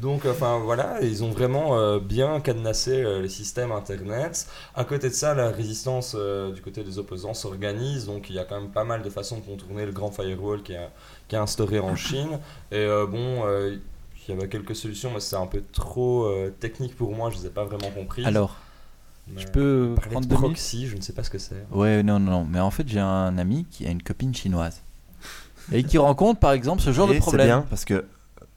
Donc, 0.01 0.25
enfin 0.25 0.59
voilà, 0.59 1.03
ils 1.03 1.23
ont 1.25 1.31
vraiment 1.31 1.79
euh, 1.79 1.99
bien 1.99 2.41
cadenassé 2.41 3.03
euh, 3.03 3.21
les 3.21 3.29
systèmes 3.29 3.71
internet. 3.73 4.47
À 4.75 4.85
côté 4.85 5.09
de 5.11 5.15
ça, 5.15 5.35
la 5.35 5.51
résistance 5.51 6.17
euh, 6.19 6.53
du 6.53 6.63
côté 6.63 6.83
des 6.83 6.99
opposants 6.99 7.35
s'organise. 7.35 8.07
Donc, 8.07 8.31
il 8.31 8.37
y 8.37 8.39
a 8.39 8.45
quand 8.45 8.61
même 8.61 8.71
pas 8.71 8.85
mal 8.85 9.03
de 9.03 9.11
façons 9.11 9.37
de 9.37 9.43
contourner 9.43 9.85
le 9.85 9.93
grand 9.93 10.11
firewall 10.11 10.63
qui 10.63 10.73
est, 10.73 10.89
qui 11.29 11.35
est 11.37 11.39
instauré 11.39 11.81
en 11.81 11.97
Chine. 11.97 12.39
Et 12.73 12.77
euh, 12.77 13.07
bon, 13.07 13.45
euh, 13.45 13.77
il 14.27 14.35
y 14.35 14.39
avait 14.39 14.49
quelques 14.49 14.77
solutions, 14.77 15.11
mais 15.13 15.21
c'est 15.21 15.37
un 15.37 15.47
peu 15.47 15.63
trop 15.73 16.25
euh, 16.25 16.51
technique 16.61 16.97
pour 16.97 17.15
moi. 17.15 17.31
Je 17.31 17.37
ne 17.37 17.43
les 17.43 17.47
ai 17.49 17.51
pas 17.51 17.65
vraiment 17.65 17.91
compris. 17.91 18.25
Alors, 18.25 18.57
Mais 19.29 19.43
je 19.43 19.49
peux 19.49 19.95
prendre 20.01 20.27
de 20.27 20.35
proxy, 20.35 20.87
je 20.87 20.97
ne 20.97 21.03
sais 21.03 21.13
pas 21.13 21.25
ce 21.25 21.31
que 21.31 21.39
c'est. 21.39 21.67
Ouais, 21.73 22.03
non, 22.03 22.19
non, 22.19 22.31
non. 22.31 22.47
Mais 22.51 22.61
en 22.61 22.71
fait, 22.71 22.89
j'ai 22.89 23.01
un 23.01 23.37
ami 23.37 23.67
qui 23.71 23.87
a 23.87 23.91
une 23.91 24.03
copine 24.03 24.35
chinoise. 24.35 24.81
Et 25.73 25.85
qui 25.85 25.99
rencontre, 25.99 26.41
par 26.41 26.53
exemple, 26.53 26.81
ce 26.81 26.91
genre 26.91 27.07
Et 27.11 27.11
de 27.11 27.15
c'est 27.15 27.21
problème. 27.21 27.47
bien 27.47 27.67
parce 27.69 27.85
que 27.85 28.05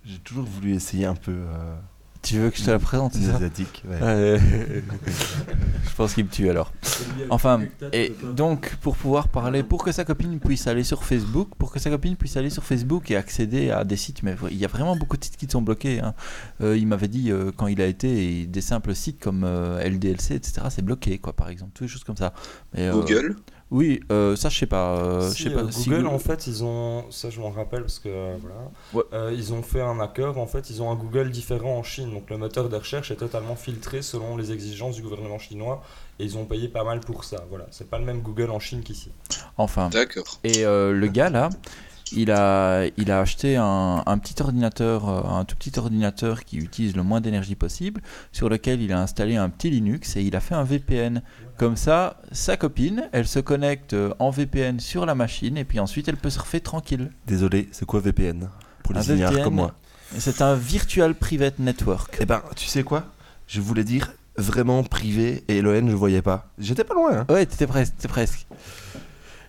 j'ai 0.05 0.19
toujours 0.19 0.45
voulu 0.45 0.73
essayer 0.73 1.05
un 1.05 1.15
peu 1.15 1.31
euh, 1.31 1.75
Tu 2.21 2.37
veux 2.39 2.49
que 2.49 2.57
je 2.57 2.63
te 2.63 2.71
la 2.71 2.79
présente, 2.79 3.13
c'est 3.13 3.19
les 3.19 3.25
ça 3.27 3.35
asiatiques. 3.35 3.83
ouais. 3.87 3.97
Euh, 4.01 4.39
Je 5.89 5.95
pense 5.95 6.13
qu'il 6.13 6.25
me 6.25 6.29
tue 6.29 6.49
alors. 6.49 6.73
Enfin, 7.29 7.61
et 7.91 8.13
donc 8.35 8.75
pour 8.77 8.95
pouvoir 8.97 9.27
parler, 9.27 9.61
pour 9.63 9.83
que 9.83 9.91
sa 9.91 10.05
copine 10.05 10.39
puisse 10.39 10.65
aller 10.67 10.83
sur 10.83 11.03
Facebook, 11.03 11.49
pour 11.57 11.71
que 11.71 11.79
sa 11.79 11.89
copine 11.89 12.15
puisse 12.15 12.35
aller 12.37 12.49
sur 12.49 12.63
Facebook 12.63 13.11
et 13.11 13.15
accéder 13.15 13.69
à 13.71 13.83
des 13.83 13.95
sites, 13.97 14.23
mais 14.23 14.35
il 14.49 14.57
y 14.57 14.65
a 14.65 14.67
vraiment 14.67 14.95
beaucoup 14.95 15.17
de 15.17 15.23
sites 15.23 15.37
qui 15.37 15.47
sont 15.49 15.61
bloqués. 15.61 15.99
hein. 15.99 16.13
Euh, 16.61 16.77
il 16.77 16.87
m'avait 16.87 17.07
dit 17.07 17.31
euh, 17.31 17.51
quand 17.55 17.67
il 17.67 17.81
a 17.81 17.85
été, 17.85 18.41
et 18.41 18.45
des 18.47 18.61
simples 18.61 18.95
sites 18.95 19.19
comme 19.19 19.43
euh, 19.43 19.83
LDLC, 19.87 20.31
etc., 20.31 20.61
c'est 20.69 20.83
bloqué, 20.83 21.19
quoi, 21.19 21.33
par 21.33 21.49
exemple, 21.49 21.71
toutes 21.73 21.87
les 21.87 21.93
choses 21.93 22.03
comme 22.03 22.17
ça. 22.17 22.33
Mais, 22.73 22.87
euh, 22.87 22.93
Google 22.93 23.35
Oui, 23.73 24.01
euh, 24.11 24.35
ça 24.35 24.49
je 24.49 24.57
sais 24.59 24.67
pas. 24.67 24.97
euh, 24.99 25.29
Si, 25.31 25.43
je 25.43 25.49
sais 25.49 25.55
pas 25.55 25.61
euh, 25.61 25.71
si 25.71 25.89
Google, 25.89 26.03
Goo- 26.03 26.09
en 26.13 26.19
fait, 26.19 26.45
ils 26.45 26.63
ont. 26.63 27.05
Ça, 27.09 27.29
je 27.31 27.39
m'en 27.41 27.49
rappelle 27.49 27.81
parce 27.81 27.97
que. 27.97 28.07
euh, 28.07 28.37
voilà. 28.39 28.55
Ouais. 28.93 29.03
Euh, 29.13 29.33
ils 29.35 29.51
ont 29.51 29.63
fait 29.63 29.81
un 29.81 29.99
hacker. 29.99 30.37
En 30.37 30.45
fait, 30.45 30.69
ils 30.69 30.81
ont 30.83 30.91
un 30.91 30.95
Google 30.95 31.31
différent 31.31 31.75
en 31.79 31.83
Chine. 31.83 32.11
Donc, 32.11 32.29
le 32.29 32.37
moteur 32.37 32.69
de 32.69 32.75
recherche 32.77 33.09
est 33.09 33.15
totalement 33.15 33.55
filtré 33.55 34.03
selon 34.03 34.37
les 34.37 34.51
exigences 34.51 34.95
du 34.95 35.01
gouvernement 35.01 35.39
chinois. 35.39 35.81
Et 36.19 36.23
ils 36.25 36.37
ont 36.37 36.45
payé 36.45 36.67
pas 36.67 36.83
mal 36.83 36.99
pour 36.99 37.23
ça. 37.23 37.43
Voilà. 37.49 37.65
C'est 37.71 37.89
pas 37.89 37.97
le 37.97 38.05
même 38.05 38.21
Google 38.21 38.51
en 38.51 38.59
Chine 38.59 38.83
qu'ici. 38.83 39.09
Enfin. 39.57 39.89
D'accord. 39.89 40.39
Et 40.43 40.63
euh, 40.65 40.91
le 40.93 41.07
gars 41.07 41.31
là, 41.31 41.49
il 42.15 42.31
a, 42.31 42.85
il 42.97 43.11
a 43.11 43.19
acheté 43.19 43.57
un, 43.57 44.03
un 44.05 44.17
petit 44.17 44.41
ordinateur, 44.41 45.09
euh, 45.09 45.39
un 45.39 45.45
tout 45.45 45.55
petit 45.55 45.77
ordinateur 45.77 46.43
qui 46.43 46.57
utilise 46.57 46.95
le 46.95 47.03
moins 47.03 47.21
d'énergie 47.21 47.55
possible, 47.55 48.01
sur 48.31 48.49
lequel 48.49 48.81
il 48.81 48.91
a 48.91 49.01
installé 49.01 49.35
un 49.35 49.49
petit 49.49 49.69
Linux 49.69 50.15
et 50.15 50.21
il 50.21 50.35
a 50.35 50.39
fait 50.39 50.55
un 50.55 50.63
VPN. 50.63 51.21
Comme 51.57 51.75
ça, 51.75 52.17
sa 52.31 52.57
copine, 52.57 53.09
elle 53.11 53.27
se 53.27 53.39
connecte 53.39 53.93
euh, 53.93 54.13
en 54.19 54.29
VPN 54.29 54.79
sur 54.79 55.05
la 55.05 55.15
machine 55.15 55.57
et 55.57 55.65
puis 55.65 55.79
ensuite 55.79 56.07
elle 56.07 56.17
peut 56.17 56.29
surfer 56.29 56.59
tranquille. 56.61 57.11
Désolé, 57.27 57.69
c'est 57.71 57.85
quoi 57.85 57.99
VPN 57.99 58.49
Pour 58.83 58.93
les 58.95 59.11
ignares 59.11 59.41
comme 59.43 59.55
moi? 59.55 59.75
C'est 60.17 60.41
un 60.41 60.55
Virtual 60.55 61.15
Private 61.15 61.59
Network. 61.59 62.17
Eh 62.19 62.25
ben, 62.25 62.41
tu 62.55 62.67
sais 62.67 62.83
quoi? 62.83 63.05
Je 63.47 63.61
voulais 63.61 63.83
dire 63.83 64.13
vraiment 64.37 64.83
privé 64.83 65.43
et 65.47 65.61
le 65.61 65.75
N 65.75 65.89
je 65.89 65.95
voyais 65.95 66.21
pas. 66.21 66.49
J'étais 66.57 66.83
pas 66.83 66.93
loin. 66.93 67.19
Hein. 67.19 67.25
Ouais, 67.29 67.45
t'étais 67.45 67.67
presque, 67.67 67.95
t'étais 67.95 68.07
presque. 68.07 68.47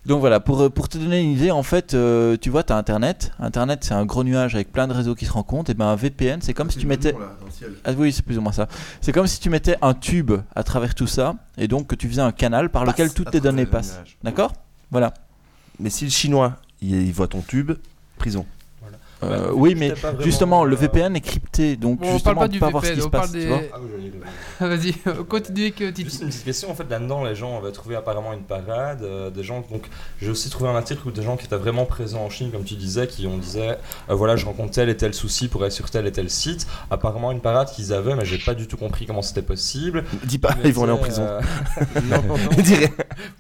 Donc 0.07 0.21
voilà, 0.21 0.39
pour, 0.39 0.61
euh, 0.61 0.69
pour 0.69 0.89
te 0.89 0.99
donner 0.99 1.23
une 1.23 1.31
idée, 1.31 1.51
en 1.51 1.63
fait, 1.63 1.95
euh, 1.95 2.37
tu 2.39 2.51
vois, 2.51 2.63
tu 2.63 2.73
as 2.73 2.77
Internet. 2.77 3.33
Internet, 3.39 3.85
c'est 3.85 3.95
un 3.95 4.05
gros 4.05 4.23
nuage 4.23 4.55
avec 4.55 4.71
plein 4.71 4.87
de 4.87 4.93
réseaux 4.93 5.15
qui 5.15 5.25
se 5.25 5.33
rencontrent. 5.33 5.71
Et 5.71 5.75
ben 5.75 5.87
un 5.87 5.97
VPN, 5.97 6.43
c'est 6.43 6.53
comme 6.53 6.71
si 6.71 6.79
tu 6.79 6.87
mettais. 6.87 7.15
Ah 7.85 7.93
oui, 7.97 8.13
c'est 8.13 8.23
plus 8.23 8.37
ou 8.37 8.43
moins 8.43 8.53
ça. 8.53 8.69
C'est 9.01 9.13
comme 9.13 9.27
si 9.27 9.41
tu 9.41 9.49
mettais 9.49 9.77
un 9.81 9.95
tube 9.95 10.33
à 10.55 10.63
travers 10.63 10.95
tout 10.95 11.07
ça, 11.07 11.37
et 11.57 11.69
donc 11.69 11.87
que 11.87 11.95
tu 11.95 12.09
faisais 12.09 12.21
un 12.21 12.33
canal 12.33 12.69
par 12.69 12.85
lequel 12.85 13.13
toutes 13.15 13.31
tes 13.31 13.41
données 13.41 13.67
passent. 13.67 14.01
D'accord? 14.23 14.53
Voilà. 14.91 15.15
Mais 15.81 15.91
si 15.91 16.05
le 16.05 16.11
chinois 16.11 16.57
il, 16.83 16.95
il 16.95 17.13
voit 17.13 17.29
ton 17.29 17.41
tube, 17.41 17.73
prison. 18.19 18.45
Euh, 19.25 19.47
Bah, 19.47 19.51
oui, 19.55 19.75
mais 19.75 19.93
justement, 20.21 20.65
le 20.65 20.77
VPN 20.77 21.17
est 21.17 21.21
crypté, 21.21 21.77
donc 21.77 22.01
On 22.03 22.13
justement, 22.13 22.35
parle 22.35 22.37
pas 22.37 22.45
on 22.45 22.49
du 22.49 22.59
peut 22.59 22.67
pas 22.67 22.71
voir 22.73 22.85
ce 22.85 22.89
VPN, 22.91 22.97
qui 22.97 23.03
se 23.03 23.07
on 23.07 23.11
parle 23.11 23.23
passe. 23.25 23.33
des-. 23.33 23.71
Ah 23.73 23.79
oui, 23.99 24.13
Vas-y, 24.61 25.25
continue 25.29 25.63
avec 25.63 25.77
Titi. 25.77 26.05
Juste 26.05 26.23
une 26.23 26.29
petite 26.29 26.45
question, 26.45 26.71
en 26.71 26.75
fait, 26.75 26.89
là-dedans, 26.89 27.25
les 27.25 27.35
gens 27.35 27.59
avaient 27.59 27.73
trouvé 27.73 27.97
apparemment 27.97 28.33
une 28.33 28.43
parade, 28.45 29.03
euh, 29.03 29.31
des 29.31 29.43
gens, 29.43 29.65
donc 29.71 29.87
j'ai 30.21 30.31
aussi 30.31 30.49
trouvé 30.51 30.71
un 30.71 30.77
article 30.77 31.07
où 31.07 31.11
des 31.11 31.23
gens 31.23 31.37
qui 31.37 31.47
étaient 31.47 31.57
vraiment 31.57 31.85
présents 31.87 32.21
en 32.25 32.31
Chine, 32.31 32.51
comme 32.53 32.65
tu 32.65 32.75
disais, 32.75 33.07
qui 33.07 33.27
ont 33.27 33.37
disait, 33.39 33.79
euh, 34.11 34.15
voilà, 34.15 34.37
je 34.37 34.47
rencontre 34.47 34.73
tel 34.73 34.89
et 34.89 34.97
tel 34.97 35.13
souci 35.15 35.49
pour 35.49 35.63
aller 35.63 35.71
sur 35.71 35.91
tel 35.91 36.07
et 36.07 36.13
tel 36.13 36.31
site. 36.31 36.67
Apparemment, 36.91 37.33
une 37.33 37.41
parade 37.41 37.71
qu'ils 37.71 37.93
avaient, 37.93 38.15
mais 38.15 38.25
j'ai 38.25 38.39
pas 38.39 38.55
du 38.55 38.67
tout 38.69 38.77
compris 38.77 39.07
comment 39.07 39.23
c'était 39.23 39.43
possible. 39.43 40.05
Dis 40.25 40.39
pas, 40.39 40.55
Mais 40.63 40.69
ils 40.71 40.75
vont 40.75 40.85
aller 40.85 40.93
en 40.93 40.99
prison. 40.99 41.23
euh, 41.27 41.41
non, 42.11 42.23
non, 42.23 42.37
non. 42.39 42.51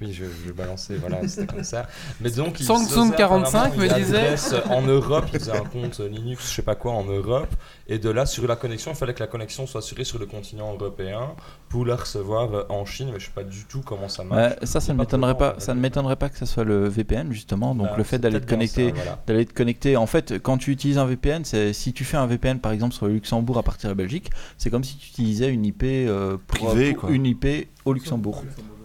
Oui, 0.00 0.12
je, 0.12 0.24
je 0.24 0.46
vais 0.48 0.52
balancer, 0.56 0.96
voilà, 0.96 1.26
c'était 1.28 1.46
comme 1.46 1.64
ça. 1.64 1.86
Mais 2.20 2.30
donc, 2.30 2.60
ils 2.60 2.64
Samsung 2.66 3.08
osaient 3.08 3.16
45 3.16 3.58
apparemment 3.58 3.76
me 3.82 3.88
disait- 3.94 4.34
en 4.70 4.82
Europe, 4.82 5.24
ils 5.32 5.38
faisaient 5.38 5.52
un 5.56 5.64
compte 5.82 6.00
Linux, 6.00 6.48
je 6.50 6.54
sais 6.54 6.62
pas 6.62 6.74
quoi, 6.74 6.92
en 6.92 7.04
Europe. 7.04 7.48
Et 7.88 7.98
de 7.98 8.08
là, 8.10 8.24
sur 8.26 8.46
la 8.46 8.56
connexion, 8.56 8.92
il 8.92 8.96
fallait 8.96 9.14
que 9.14 9.20
la 9.20 9.26
connexion 9.26 9.66
soit 9.66 9.80
assurée 9.80 10.04
sur 10.04 10.18
le 10.18 10.26
continent 10.26 10.72
européen 10.72 11.34
pour 11.68 11.84
la 11.84 11.96
recevoir 11.96 12.54
euh, 12.54 12.62
en 12.68 12.84
Chine, 12.84 13.10
mais 13.12 13.18
je 13.20 13.26
sais 13.26 13.32
pas 13.34 13.42
du 13.42 13.64
tout 13.64 13.82
comment 13.84 14.08
ça 14.08 14.24
marche. 14.24 14.52
Ouais, 14.60 14.66
ça, 14.66 14.80
ça 14.80 14.92
ne 14.92 14.98
m'étonnerait 14.98 15.36
pas. 15.36 15.56
Ça 15.58 15.74
ne 15.74 15.80
m'étonnerait 15.80 16.16
pas 16.16 16.28
que 16.28 16.38
ça 16.38 16.46
soit 16.46 16.64
le 16.64 16.88
VPN 16.88 17.32
justement. 17.32 17.74
Donc 17.74 17.88
Bah, 17.88 17.94
le 17.98 18.04
fait 18.04 18.18
d'aller 18.18 18.40
te 18.40 18.46
connecter, 18.48 18.92
voilà. 18.92 19.22
d'aller 19.26 19.44
te 19.44 19.52
connecter. 19.52 19.96
En 19.96 20.06
fait, 20.06 20.38
quand 20.40 20.56
tu 20.58 20.70
utilises 20.70 20.98
un 20.98 21.06
VPN, 21.06 21.44
c'est 21.44 21.72
si 21.72 21.92
tu 21.92 22.04
fais 22.04 22.16
un 22.16 22.26
VPN 22.26 22.60
par 22.60 22.72
exemple 22.72 22.94
sur 22.94 23.06
le 23.06 23.12
Luxembourg 23.14 23.58
à 23.58 23.62
partir 23.62 23.88
de 23.88 23.92
la 23.94 23.96
Belgique, 23.96 24.30
c'est 24.56 24.70
comme 24.70 24.84
si 24.84 24.96
tu 24.96 25.08
utilisais 25.10 25.48
une 25.52 25.64
IP 25.66 25.82
euh, 25.84 26.36
Privée, 26.46 26.92
pour 26.92 27.02
quoi. 27.02 27.10
une 27.10 27.26
IP 27.26 27.46
au 27.84 27.92
Luxembourg. 27.92 28.44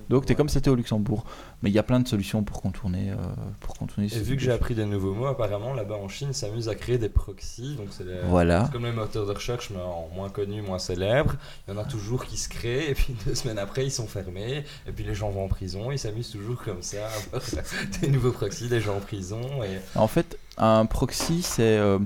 Donc 0.09 0.25
t'es 0.25 0.33
comme 0.33 0.49
si 0.49 0.53
c'était 0.55 0.71
au 0.71 0.75
Luxembourg. 0.75 1.23
Mais 1.61 1.69
il 1.69 1.73
y 1.73 1.79
a 1.79 1.83
plein 1.83 1.99
de 1.99 2.07
solutions 2.07 2.43
pour 2.43 2.61
contourner, 2.61 3.09
euh, 3.11 3.15
pour 3.59 3.75
contourner. 3.77 4.05
Et 4.07 4.09
ce 4.09 4.19
vu 4.19 4.35
que 4.37 4.41
j'ai 4.41 4.51
appris 4.51 4.75
des 4.75 4.85
nouveaux 4.85 5.13
mots, 5.13 5.25
apparemment 5.25 5.73
là-bas 5.73 5.95
en 5.95 6.07
Chine, 6.07 6.29
ils 6.31 6.33
s'amusent 6.33 6.69
à 6.69 6.75
créer 6.75 6.97
des 6.97 7.09
proxys. 7.09 7.75
Donc 7.75 7.87
c'est 7.91 8.05
les- 8.05 8.21
Voilà. 8.27 8.69
comme 8.71 8.85
les 8.85 8.91
moteurs 8.93 9.25
de 9.25 9.31
recherche, 9.33 9.69
mais 9.71 9.81
en 9.81 10.07
moins 10.15 10.29
connus, 10.29 10.61
moins 10.61 10.79
célèbres. 10.79 11.33
Il 11.67 11.73
y 11.73 11.77
en 11.77 11.79
a 11.81 11.83
toujours 11.85 12.25
qui 12.25 12.37
se 12.37 12.47
créent, 12.47 12.89
et 12.89 12.93
puis 12.93 13.13
deux 13.25 13.35
semaines 13.35 13.59
après, 13.59 13.85
ils 13.85 13.91
sont 13.91 14.07
fermés. 14.07 14.63
Et 14.87 14.91
puis 14.93 15.03
les 15.03 15.15
gens 15.15 15.29
vont 15.31 15.45
en 15.45 15.49
prison. 15.49 15.91
Ils 15.91 15.99
s'amusent 15.99 16.31
toujours 16.31 16.61
comme 16.63 16.81
ça 16.81 16.97
à 17.07 17.35
avoir 17.35 17.41
des 18.01 18.07
nouveaux 18.09 18.31
proxys, 18.31 18.69
des 18.69 18.79
gens 18.81 18.95
en 18.97 19.01
prison. 19.01 19.41
Et 19.63 19.79
En 19.97 20.07
fait, 20.07 20.37
un 20.61 20.85
proxy, 20.85 21.41
c'est, 21.41 21.77
euh, 21.77 21.99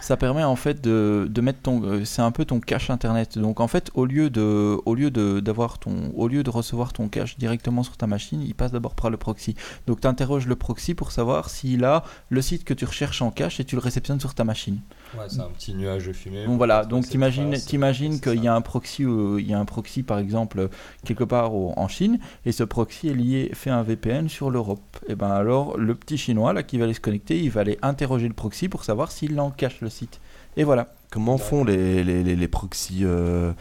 ça 0.00 0.16
permet 0.16 0.44
en 0.44 0.54
fait 0.54 0.80
de, 0.80 1.26
de 1.28 1.40
mettre 1.40 1.60
ton, 1.62 1.82
euh, 1.82 2.04
c'est 2.04 2.22
un 2.22 2.30
peu 2.30 2.44
ton 2.44 2.60
cache 2.60 2.88
internet. 2.90 3.36
Donc 3.38 3.58
en 3.60 3.66
fait, 3.68 3.90
au 3.94 4.04
lieu 4.04 4.30
de, 4.30 4.78
au 4.84 4.94
lieu 4.94 5.10
de 5.10 5.40
d'avoir 5.40 5.78
ton, 5.78 6.12
au 6.16 6.28
lieu 6.28 6.42
de 6.44 6.50
recevoir 6.50 6.92
ton 6.92 7.08
cache 7.08 7.36
directement 7.38 7.82
sur 7.82 7.96
ta 7.96 8.06
machine, 8.06 8.42
il 8.42 8.54
passe 8.54 8.70
d'abord 8.72 8.94
par 8.96 9.10
le 9.10 9.16
proxy. 9.16 9.54
Donc 9.86 10.00
tu 10.00 10.06
interroges 10.08 10.46
le 10.46 10.56
proxy 10.56 10.94
pour 10.94 11.12
savoir 11.12 11.50
s'il 11.50 11.84
a 11.84 12.02
le 12.30 12.42
site 12.42 12.64
que 12.64 12.74
tu 12.74 12.84
recherches 12.84 13.22
en 13.22 13.30
cache 13.30 13.60
et 13.60 13.64
tu 13.64 13.76
le 13.76 13.80
réceptionnes 13.80 14.18
sur 14.20 14.34
ta 14.34 14.44
machine. 14.44 14.80
ouais, 15.16 15.24
c'est 15.28 15.40
un 15.40 15.48
petit 15.50 15.74
nuage 15.74 16.06
de 16.06 16.12
fumée. 16.12 16.44
Donc 16.46 16.56
voilà, 16.56 16.84
donc 16.84 17.06
t'imagines, 17.08 17.54
t'imagines 17.56 18.20
qu'il 18.20 18.42
y 18.42 18.48
a 18.48 18.54
un 18.54 18.60
proxy, 18.60 19.04
euh, 19.04 19.36
il 19.40 19.46
y 19.48 19.54
a 19.54 19.58
un 19.58 19.64
proxy 19.64 20.02
par 20.02 20.18
exemple 20.18 20.68
quelque 21.04 21.24
part 21.24 21.54
au- 21.54 21.72
en 21.76 21.88
Chine, 21.88 22.18
et 22.44 22.52
ce 22.52 22.64
proxy 22.64 23.08
est 23.08 23.14
lié, 23.14 23.50
fait 23.54 23.70
un 23.70 23.82
VPN 23.82 24.28
sur 24.28 24.50
l'Europe. 24.50 24.80
Et 25.08 25.14
ben 25.14 25.30
alors 25.30 25.76
le 25.76 25.94
petit 25.94 26.18
chinois 26.18 26.52
là 26.52 26.62
qui 26.62 26.78
va 26.78 26.84
aller 26.84 26.94
se 26.94 27.00
connecter, 27.00 27.38
il 27.38 27.50
va 27.50 27.60
aller 27.60 27.78
interroger 27.82 28.26
le 28.28 28.34
proxy 28.34 28.68
pour 28.68 28.82
savoir 28.84 29.12
s'il 29.12 29.38
en 29.38 29.50
cache 29.50 29.80
le 29.80 29.90
site. 29.90 30.20
Et 30.56 30.64
voilà. 30.64 30.92
Comment 31.10 31.38
font 31.38 31.62
les, 31.64 32.02
les, 32.02 32.24
les, 32.24 32.34
les 32.34 32.48
proxys 32.48 33.02
euh, 33.04 33.52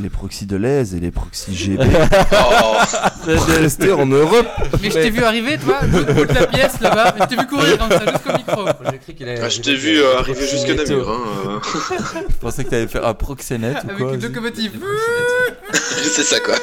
les 0.00 0.08
proxys 0.10 0.46
de 0.46 0.56
l'AISE 0.56 0.94
et 0.94 1.00
les 1.00 1.10
proxys 1.10 1.54
GB 1.54 1.82
Oh, 2.32 2.76
rester 3.60 3.92
en 3.92 4.06
Europe 4.06 4.46
Mais 4.82 4.90
je 4.90 4.94
t'ai 4.94 5.10
vu 5.10 5.22
arriver, 5.22 5.58
toi, 5.58 5.80
de 5.82 5.98
l'autre 5.98 6.12
bout 6.14 6.24
de 6.26 6.34
la 6.34 6.46
pièce 6.46 6.80
là-bas, 6.80 7.14
mais 7.16 7.24
je 7.24 7.28
t'ai 7.28 7.40
vu 7.40 7.46
courir 7.46 7.78
comme 7.78 7.90
ça 7.90 8.12
jusqu'au 8.12 8.36
micro. 8.36 8.62
Moi, 8.62 8.74
j'ai 8.90 8.98
cru 8.98 9.14
qu'il 9.14 9.28
allait 9.28 9.40
ah, 9.40 9.48
je 9.48 9.60
arriver 9.60 9.62
t'ai 9.62 9.74
vu 9.76 9.98
euh, 10.00 10.18
arriver 10.18 10.40
netto. 10.40 10.90
Namur. 10.90 11.10
Hein, 11.10 11.20
euh. 11.46 11.60
Je 12.30 12.36
pensais 12.36 12.64
que 12.64 12.68
tu 12.70 12.74
allais 12.74 12.88
faire 12.88 13.06
un 13.06 13.14
proxénet 13.14 13.74
ou 13.74 13.90
Avec 13.90 13.96
quoi. 13.98 14.14
une 14.14 14.22
locomotive. 14.22 14.72
C'est 15.72 16.22
ça 16.24 16.40
quoi. 16.40 16.54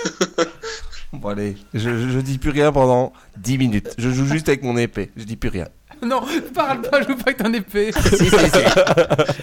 Bon 1.13 1.29
allez, 1.29 1.57
je, 1.73 1.79
je, 1.89 2.09
je 2.09 2.19
dis 2.19 2.37
plus 2.37 2.51
rien 2.51 2.71
pendant 2.71 3.13
10 3.37 3.57
minutes. 3.57 3.89
Je 3.97 4.09
joue 4.09 4.25
juste 4.25 4.47
avec 4.47 4.63
mon 4.63 4.77
épée, 4.77 5.11
je 5.17 5.23
dis 5.23 5.35
plus 5.35 5.49
rien. 5.49 5.67
Non, 6.05 6.21
parle 6.55 6.81
pas, 6.81 7.01
joue 7.01 7.15
pas 7.15 7.23
avec 7.27 7.38
ton 7.38 7.53
épée. 7.53 7.91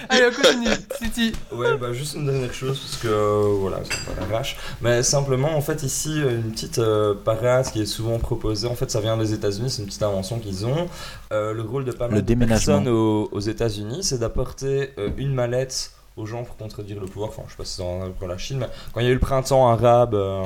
Allez, 0.08 0.26
on 0.30 0.42
continue. 0.42 0.68
Titi. 0.98 1.32
Ouais, 1.52 1.76
bah 1.76 1.92
juste 1.92 2.14
une 2.14 2.26
dernière 2.26 2.52
chose, 2.54 2.78
parce 2.80 2.96
que 2.96 3.08
euh, 3.08 3.56
voilà, 3.60 3.78
c'est 3.84 4.04
pas 4.14 4.18
la 4.20 4.26
vache. 4.26 4.56
Mais 4.80 5.02
simplement, 5.02 5.54
en 5.56 5.60
fait, 5.60 5.82
ici, 5.82 6.14
euh, 6.22 6.36
une 6.36 6.52
petite 6.52 6.78
euh, 6.78 7.14
parade 7.14 7.70
qui 7.70 7.82
est 7.82 7.86
souvent 7.86 8.18
proposée, 8.18 8.66
en 8.68 8.74
fait, 8.74 8.90
ça 8.90 9.00
vient 9.00 9.16
des 9.16 9.32
États-Unis, 9.34 9.70
c'est 9.70 9.82
une 9.82 9.88
petite 9.88 10.02
invention 10.02 10.38
qu'ils 10.38 10.64
ont. 10.66 10.88
Euh, 11.32 11.52
le 11.52 11.62
rôle 11.62 11.84
de 11.84 11.92
pas 11.92 12.08
mal 12.08 12.16
Le 12.16 12.22
de 12.22 12.44
personnes 12.46 12.88
aux, 12.88 13.28
aux 13.30 13.40
États-Unis, 13.40 14.02
c'est 14.04 14.18
d'apporter 14.18 14.92
euh, 14.98 15.10
une 15.18 15.34
mallette 15.34 15.90
aux 16.16 16.24
gens 16.24 16.42
pour 16.44 16.56
contredire 16.56 16.98
le 17.00 17.06
pouvoir. 17.06 17.28
Enfin, 17.30 17.42
je 17.46 17.50
sais 17.52 17.56
pas 17.58 17.64
si 17.64 17.74
c'est 17.76 17.82
dans- 17.82 18.10
pour 18.12 18.28
la 18.28 18.38
Chine, 18.38 18.58
mais 18.60 18.66
quand 18.94 19.00
il 19.00 19.04
y 19.04 19.08
a 19.08 19.10
eu 19.10 19.14
le 19.14 19.20
printemps 19.20 19.68
arabe, 19.70 20.14
euh, 20.14 20.42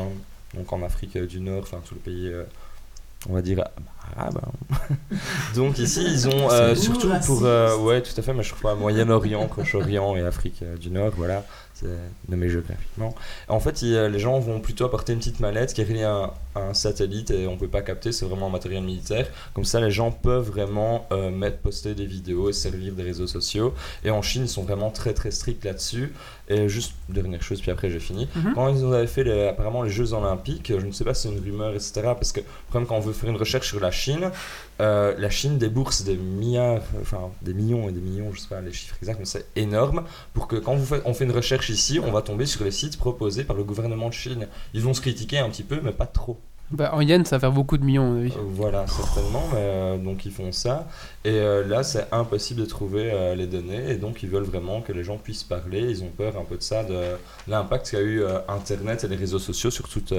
donc 0.55 0.73
en 0.73 0.83
Afrique 0.83 1.17
du 1.17 1.39
Nord, 1.41 1.63
enfin, 1.63 1.79
tous 1.87 1.95
les 1.95 2.01
pays. 2.01 2.29
euh, 2.33 2.43
on 3.29 3.35
va 3.35 3.43
dire 3.43 3.63
arabe. 4.17 4.41
hein. 4.43 4.77
Donc 5.55 5.79
ici, 5.79 6.03
ils 6.05 6.29
ont 6.29 6.51
euh, 6.51 6.75
surtout 6.75 7.09
pour 7.27 7.45
euh, 7.45 7.77
ouais, 7.79 8.03
tout 8.03 8.13
à 8.17 8.23
fait, 8.23 8.33
mais 8.35 8.43
je 8.43 8.55
pas 8.55 8.75
Moyen-Orient, 8.75 9.47
Proche-Orient 9.47 10.17
et 10.17 10.23
Afrique 10.23 10.61
euh, 10.63 10.77
du 10.77 10.91
Nord, 10.91 11.13
voilà, 11.17 11.45
c'est 11.75 11.87
nommé 12.29 12.49
géographiquement. 12.49 13.15
En 13.49 13.61
fait, 13.61 13.83
il- 13.83 13.95
les 13.97 14.19
gens 14.19 14.39
vont 14.39 14.61
plutôt 14.61 14.85
apporter 14.85 15.13
une 15.13 15.19
petite 15.19 15.41
mallette 15.41 15.73
qui 15.75 15.81
est 15.81 15.85
reliée 15.85 16.05
à 16.05 16.33
un, 16.57 16.75
satellite 16.75 17.31
et 17.31 17.47
on 17.47 17.57
peut 17.57 17.69
pas 17.69 17.81
capter, 17.83 18.13
c'est 18.13 18.25
vraiment 18.27 18.47
un 18.49 18.51
matériel 18.51 18.83
militaire. 18.83 19.27
Comme 19.55 19.65
ça, 19.65 19.81
les 19.81 19.91
gens 19.91 20.11
peuvent 20.11 20.49
vraiment 20.51 21.07
euh, 21.13 21.31
mettre, 21.31 21.59
poster 21.59 21.95
des 21.95 22.07
vidéos 22.07 22.51
et 22.51 22.53
servir 22.53 22.93
des 22.93 23.03
réseaux 23.05 23.27
sociaux. 23.29 23.73
Et 24.05 24.11
en 24.11 24.21
Chine, 24.23 24.43
ils 24.43 24.49
sont 24.49 24.63
vraiment 24.65 24.91
très 24.91 25.15
très 25.15 25.31
stricts 25.31 25.65
là-dessus. 25.65 26.13
Et 26.49 26.69
juste 26.69 26.95
dernière 27.09 27.41
chose, 27.43 27.61
puis 27.61 27.71
après 27.71 27.89
j'ai 27.91 28.01
fini. 28.01 28.29
Mhm. 28.35 28.55
Quand 28.57 28.69
ils 28.69 28.85
avaient 28.85 29.07
fait 29.07 29.23
les- 29.23 29.47
apparemment 29.49 29.85
les 29.85 29.91
Jeux 29.91 30.13
Olympiques, 30.13 30.73
je 30.77 30.85
ne 30.85 30.91
sais 30.91 31.05
pas 31.05 31.15
si 31.15 31.29
c'est 31.29 31.35
une 31.35 31.41
rumeur, 31.41 31.71
etc. 31.73 31.93
Parce 32.03 32.33
que 32.33 32.41
le 32.41 32.47
problème 32.69 32.89
quand 32.89 32.97
on 32.97 33.01
veut 33.01 33.13
faire 33.13 33.31
une 33.31 33.37
recherche 33.37 33.69
sur 33.69 33.79
la 33.79 33.93
Euh, 34.81 35.15
la 35.19 35.29
Chine 35.29 35.59
débourse 35.59 36.03
des 36.05 36.17
milliards, 36.17 36.83
enfin 37.03 37.31
des 37.43 37.53
millions 37.53 37.89
et 37.89 37.93
des 37.93 38.01
millions, 38.01 38.33
je 38.33 38.41
sais 38.41 38.49
pas 38.49 38.63
les 38.63 38.73
chiffres 38.73 38.97
exacts, 39.01 39.19
mais 39.19 39.27
c'est 39.27 39.47
énorme 39.55 40.05
pour 40.33 40.49
que 40.49 40.57
quand 40.57 40.75
on 41.05 41.15
fait 41.15 41.25
une 41.25 41.33
recherche 41.33 41.69
ici, 41.69 42.01
on 42.01 42.11
va 42.11 42.23
tomber 42.23 42.47
sur 42.47 42.65
les 42.65 42.71
sites 42.71 42.97
proposés 42.97 43.45
par 43.45 43.57
le 43.57 43.65
gouvernement 43.65 44.09
de 44.09 44.15
Chine. 44.15 44.47
Ils 44.73 44.83
vont 44.83 44.95
se 44.95 45.03
critiquer 45.03 45.39
un 45.39 45.51
petit 45.51 45.65
peu, 45.65 45.81
mais 45.83 45.93
pas 45.93 46.07
trop. 46.07 46.39
Bah, 46.71 46.91
en 46.95 47.01
yen, 47.01 47.25
ça 47.25 47.37
va 47.37 47.41
faire 47.41 47.53
beaucoup 47.53 47.77
de 47.79 47.85
millions, 47.85 48.21
oui. 48.21 48.33
Euh, 48.37 48.43
Voilà, 48.51 48.87
certainement, 48.87 49.43
mais 49.53 49.59
euh, 49.59 49.97
donc 49.99 50.25
ils 50.25 50.31
font 50.31 50.53
ça. 50.53 50.87
Et 51.25 51.31
euh, 51.31 51.67
là, 51.67 51.83
c'est 51.83 52.07
impossible 52.13 52.61
de 52.61 52.67
trouver 52.67 53.35
les 53.37 53.49
données, 53.49 53.91
et 53.91 53.97
donc 53.97 54.23
ils 54.23 54.29
veulent 54.29 54.45
vraiment 54.45 54.81
que 54.81 54.93
les 54.93 55.03
gens 55.03 55.17
puissent 55.17 55.43
parler. 55.43 55.81
Ils 55.81 56.05
ont 56.05 56.11
peur 56.17 56.37
un 56.39 56.45
peu 56.45 56.57
de 56.57 56.63
ça, 56.63 56.85
de 56.85 57.17
l'impact 57.49 57.91
qu'a 57.91 58.01
eu 58.01 58.23
Internet 58.47 59.03
et 59.03 59.09
les 59.09 59.17
réseaux 59.17 59.41
sociaux 59.41 59.71
sur 59.71 59.89
toutes 59.89 60.15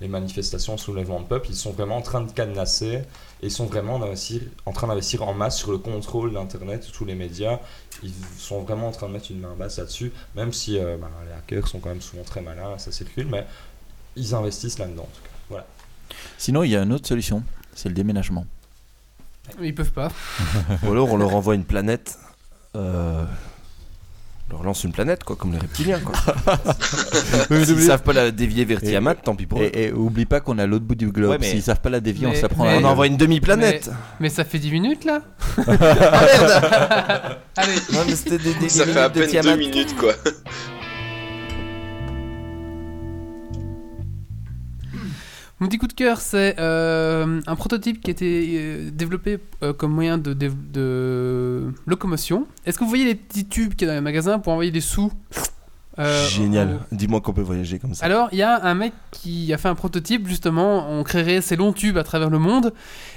les 0.00 0.08
manifestations, 0.08 0.76
soulèvements 0.76 1.20
de 1.20 1.26
peuple. 1.26 1.48
Ils 1.48 1.56
sont 1.56 1.72
vraiment 1.72 1.96
en 1.96 2.02
train 2.02 2.20
de 2.20 2.30
cadenasser, 2.30 3.00
ils 3.42 3.50
sont 3.50 3.64
vraiment 3.64 3.98
en 4.66 4.72
train 4.72 4.88
d'investir 4.88 5.22
en 5.22 5.32
masse 5.32 5.56
sur 5.56 5.70
le 5.72 5.78
contrôle 5.78 6.34
d'Internet, 6.34 6.86
tous 6.92 7.06
les 7.06 7.14
médias. 7.14 7.58
Ils 8.02 8.12
sont 8.36 8.60
vraiment 8.60 8.88
en 8.88 8.92
train 8.92 9.08
de 9.08 9.12
mettre 9.14 9.30
une 9.30 9.40
main 9.40 9.54
basse 9.58 9.78
là-dessus, 9.78 10.12
même 10.34 10.52
si 10.52 10.78
bah, 10.78 11.08
les 11.26 11.32
hackers 11.32 11.68
sont 11.68 11.78
quand 11.78 11.88
même 11.88 12.02
souvent 12.02 12.22
très 12.24 12.42
malins, 12.42 12.76
ça 12.76 12.92
circule, 12.92 13.28
mais 13.28 13.46
ils 14.14 14.34
investissent 14.34 14.78
là-dedans 14.78 15.04
en 15.04 15.16
tout 15.16 15.22
cas. 15.22 15.30
Voilà. 15.48 15.66
Sinon, 16.38 16.62
il 16.62 16.70
y 16.70 16.76
a 16.76 16.82
une 16.82 16.92
autre 16.92 17.06
solution, 17.06 17.42
c'est 17.74 17.88
le 17.88 17.94
déménagement. 17.94 18.46
Ils 19.62 19.74
peuvent 19.74 19.92
pas. 19.92 20.10
Ou 20.84 20.90
alors 20.92 21.12
on 21.12 21.16
leur 21.16 21.34
envoie 21.34 21.54
une 21.54 21.64
planète. 21.64 22.18
Euh... 22.74 23.24
On 24.48 24.54
leur 24.58 24.62
lance 24.62 24.84
une 24.84 24.92
planète, 24.92 25.24
quoi, 25.24 25.34
comme 25.34 25.50
les 25.52 25.58
reptiliens, 25.58 25.98
quoi. 25.98 26.14
S'ils 27.64 27.82
savent 27.82 28.04
pas 28.04 28.12
la 28.12 28.30
dévier 28.30 28.64
vers 28.64 28.78
Et- 28.80 28.86
Tiamat, 28.86 29.16
tant 29.16 29.34
pis 29.34 29.44
pour 29.44 29.58
eux. 29.60 29.70
Et, 29.74 29.86
et 29.86 29.92
oublie 29.92 30.24
pas 30.24 30.38
qu'on 30.38 30.56
est 30.60 30.62
à 30.62 30.66
l'autre 30.68 30.84
bout 30.84 30.94
du 30.94 31.08
globe. 31.10 31.30
Ouais, 31.32 31.38
mais- 31.40 31.50
S'ils 31.50 31.62
savent 31.64 31.80
pas 31.80 31.90
la 31.90 31.98
dévier, 31.98 32.28
on 32.28 32.30
Mais- 32.30 32.36
se 32.36 32.42
la 32.42 32.48
prend 32.48 32.62
mais- 32.62 32.70
à 32.76 32.80
la 32.80 32.86
On 32.86 32.90
envoie 32.90 33.08
une 33.08 33.16
demi-planète. 33.16 33.90
Mais 34.20 34.28
ça 34.28 34.44
fait 34.44 34.60
10 34.60 34.70
minutes 34.70 35.04
là 35.04 35.22
Ah, 35.66 37.38
Allez, 37.56 37.74
Ouais, 37.74 38.04
mais 38.06 38.14
c'était 38.14 38.38
des, 38.38 38.54
des- 38.54 38.68
Ça 38.68 38.86
fait 38.86 39.00
à 39.00 39.10
peine 39.10 39.28
Tiamat. 39.28 39.52
deux 39.52 39.58
minutes 39.58 39.96
quoi. 39.96 40.12
Mon 45.60 45.68
petit 45.68 45.78
coup 45.78 45.86
de 45.86 45.92
cœur, 45.94 46.20
c'est 46.20 46.56
euh, 46.58 47.40
un 47.46 47.56
prototype 47.56 48.00
qui 48.00 48.10
a 48.10 48.12
été 48.12 48.50
euh, 48.58 48.90
développé 48.92 49.38
euh, 49.62 49.72
comme 49.72 49.92
moyen 49.92 50.18
de, 50.18 50.32
de, 50.34 50.50
de 50.72 51.72
locomotion. 51.86 52.46
Est-ce 52.66 52.78
que 52.78 52.84
vous 52.84 52.90
voyez 52.90 53.04
les 53.06 53.14
petits 53.14 53.46
tubes 53.46 53.74
qu'il 53.74 53.86
y 53.86 53.90
a 53.90 53.94
dans 53.94 53.98
les 53.98 54.04
magasins 54.04 54.38
pour 54.38 54.52
envoyer 54.52 54.70
des 54.70 54.80
sous 54.82 55.10
Euh, 55.98 56.28
Génial. 56.28 56.80
Dis-moi 56.92 57.22
qu'on 57.22 57.32
peut 57.32 57.40
voyager 57.40 57.78
comme 57.78 57.94
ça. 57.94 58.04
Alors, 58.04 58.28
il 58.32 58.36
y 58.38 58.42
a 58.42 58.62
un 58.66 58.74
mec 58.74 58.92
qui 59.12 59.50
a 59.54 59.56
fait 59.56 59.68
un 59.68 59.74
prototype, 59.74 60.28
justement, 60.28 60.90
on 60.90 61.02
créerait 61.04 61.40
ces 61.40 61.56
longs 61.56 61.72
tubes 61.72 61.96
à 61.96 62.04
travers 62.04 62.28
le 62.28 62.38
monde, 62.38 62.74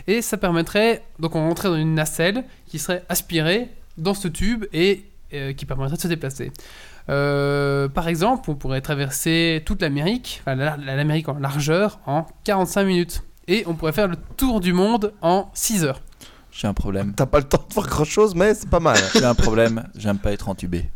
et 0.08 0.22
ça 0.22 0.38
permettrait, 0.38 1.04
donc 1.20 1.36
on 1.36 1.42
rentrait 1.46 1.68
dans 1.68 1.76
une 1.76 1.94
nacelle 1.94 2.46
qui 2.68 2.80
serait 2.80 3.04
aspirée 3.10 3.68
dans 3.98 4.14
ce 4.14 4.30
tube 4.30 4.64
et 4.72 5.04
euh, 5.34 5.52
qui 5.52 5.66
permettrait 5.66 5.98
de 5.98 6.02
se 6.02 6.08
déplacer. 6.08 6.54
Euh, 7.10 7.90
par 7.90 8.08
exemple, 8.08 8.50
on 8.50 8.56
pourrait 8.56 8.82
traverser 8.82 9.64
toute 9.66 9.82
l'Amérique, 9.82 10.42
enfin, 10.42 10.56
l'Amérique 10.56 11.28
en 11.28 11.40
largeur, 11.40 12.00
en 12.06 12.28
45 12.44 12.84
minutes. 12.84 13.24
Et 13.48 13.64
on 13.66 13.74
pourrait 13.74 13.94
faire 13.94 14.08
le 14.08 14.16
tour 14.38 14.60
du 14.60 14.74
monde 14.74 15.14
en 15.22 15.50
6 15.56 15.84
heures. 15.84 16.02
J'ai 16.52 16.68
un 16.68 16.74
problème. 16.74 17.14
T'as 17.16 17.26
pas 17.26 17.40
le 17.40 17.46
temps 17.46 17.64
de 17.68 17.74
faire 17.74 17.88
grand 17.88 18.04
chose, 18.04 18.36
mais 18.36 18.54
c'est 18.54 18.70
pas 18.70 18.80
mal. 18.80 18.98
J'ai 19.14 19.26
un 19.26 19.36
problème, 19.36 19.88
j'aime 19.96 20.20
pas 20.20 20.32
être 20.32 20.50
entubé. 20.50 20.90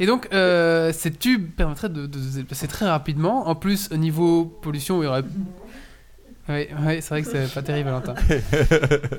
Et 0.00 0.06
donc, 0.06 0.28
euh, 0.32 0.92
ces 0.92 1.12
tubes 1.12 1.54
permettraient 1.54 1.88
de, 1.88 2.06
de 2.06 2.18
se 2.18 2.36
déplacer 2.38 2.66
très 2.66 2.88
rapidement. 2.88 3.48
En 3.48 3.54
plus, 3.54 3.88
au 3.92 3.96
niveau 3.96 4.46
pollution, 4.46 5.02
il 5.02 5.04
y 5.04 5.08
aurait. 5.08 5.22
Oui, 6.48 6.66
ouais, 6.84 7.00
c'est 7.00 7.08
vrai 7.10 7.22
que 7.22 7.28
c'est 7.30 7.54
pas 7.54 7.62
terrible, 7.62 7.90
Valentin. 7.90 8.14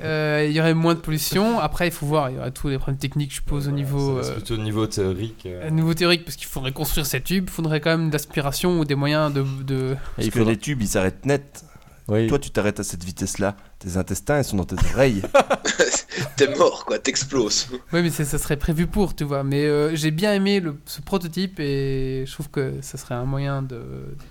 Euh, 0.02 0.44
il 0.46 0.52
y 0.54 0.60
aurait 0.60 0.74
moins 0.74 0.94
de 0.94 1.00
pollution. 1.00 1.58
Après, 1.58 1.88
il 1.88 1.90
faut 1.90 2.04
voir, 2.06 2.28
il 2.28 2.36
y 2.36 2.38
aurait 2.38 2.50
tous 2.50 2.68
les 2.68 2.76
problèmes 2.76 2.98
techniques, 2.98 3.30
je 3.30 3.36
suppose, 3.36 3.68
au 3.68 3.70
niveau. 3.70 4.22
C'est 4.22 4.30
euh, 4.30 4.34
plutôt 4.34 4.54
au 4.54 4.58
niveau 4.58 4.86
théorique. 4.86 5.44
euh. 5.46 5.68
au 5.68 5.70
niveau 5.70 5.94
théorique, 5.94 6.24
parce 6.24 6.36
qu'il 6.36 6.46
faudrait 6.46 6.72
construire 6.72 7.06
ces 7.06 7.22
tubes, 7.22 7.44
il 7.48 7.50
faudrait 7.52 7.80
quand 7.80 7.96
même 7.96 8.08
de 8.08 8.12
l'aspiration 8.12 8.78
ou 8.80 8.84
des 8.84 8.94
moyens 8.94 9.32
de. 9.32 9.44
de... 9.62 9.96
Parce 10.16 10.28
que 10.28 10.40
les 10.40 10.58
tubes, 10.58 10.82
ils 10.82 10.88
s'arrêtent 10.88 11.24
net. 11.24 11.64
Oui. 12.08 12.26
Toi, 12.26 12.38
tu 12.38 12.50
t'arrêtes 12.50 12.80
à 12.80 12.84
cette 12.84 13.02
vitesse-là. 13.02 13.56
Tes 13.78 13.96
intestins, 13.96 14.38
ils 14.38 14.44
sont 14.44 14.56
dans 14.58 14.64
tes 14.64 14.76
oreilles. 14.92 15.22
T'es 16.36 16.54
mort, 16.54 16.84
quoi, 16.84 16.98
t'exploses. 16.98 17.68
Oui, 17.92 18.02
mais 18.02 18.10
ça 18.10 18.24
serait 18.38 18.56
prévu 18.58 18.86
pour, 18.86 19.14
tu 19.16 19.24
vois. 19.24 19.42
Mais 19.42 19.64
euh, 19.64 19.94
j'ai 19.96 20.10
bien 20.10 20.34
aimé 20.34 20.60
le, 20.60 20.76
ce 20.84 21.00
prototype 21.00 21.58
et 21.60 22.24
je 22.26 22.32
trouve 22.32 22.50
que 22.50 22.74
ça 22.82 22.98
serait 22.98 23.14
un 23.14 23.24
moyen 23.24 23.62
de, 23.62 23.80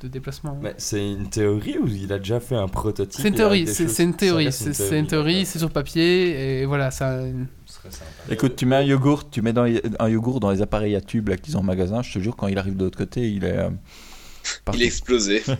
de 0.02 0.08
déplacement. 0.08 0.58
Mais 0.62 0.76
c'est 0.78 1.04
une 1.12 1.30
théorie 1.30 1.78
ou 1.80 1.88
il 1.88 2.12
a 2.14 2.20
déjà 2.20 2.40
fait 2.40 2.56
un 2.56 2.68
prototype? 2.68 3.20
C'est 3.22 3.30
une 3.30 3.36
théorie, 3.36 3.68
c'est 3.68 4.04
une 4.04 4.16
théorie, 4.16 4.52
c'est 4.52 4.74
c'est 4.74 5.00
une 5.00 5.08
théorie, 5.08 5.46
c'est 5.46 5.60
sur 5.60 5.72
papier 5.72 6.60
et 6.62 6.66
voilà, 6.66 6.92
ça. 6.92 7.20
Écoute, 8.30 8.56
tu 8.56 8.66
mets 8.66 8.76
un 8.78 8.82
yogourt, 8.84 9.30
tu 9.30 9.42
mets 9.42 9.54
dans 9.54 9.64
les- 9.64 9.82
un 10.00 10.10
yogourt 10.10 10.40
dans 10.40 10.52
les 10.52 10.62
appareils 10.62 10.96
à 10.96 11.02
tubes 11.02 11.36
qu'ils 11.38 11.58
ont 11.58 11.62
en 11.62 11.64
magasin. 11.64 12.02
Je 12.02 12.14
te 12.14 12.20
jure, 12.20 12.36
quand 12.36 12.48
il 12.48 12.58
arrive 12.58 12.78
de 12.78 12.84
l'autre 12.86 12.98
côté, 12.98 13.30
il 13.32 13.44
est. 13.44 13.58
euh. 13.58 13.70
Il 14.74 14.82
est 14.82 14.86
explosé. 14.86 15.42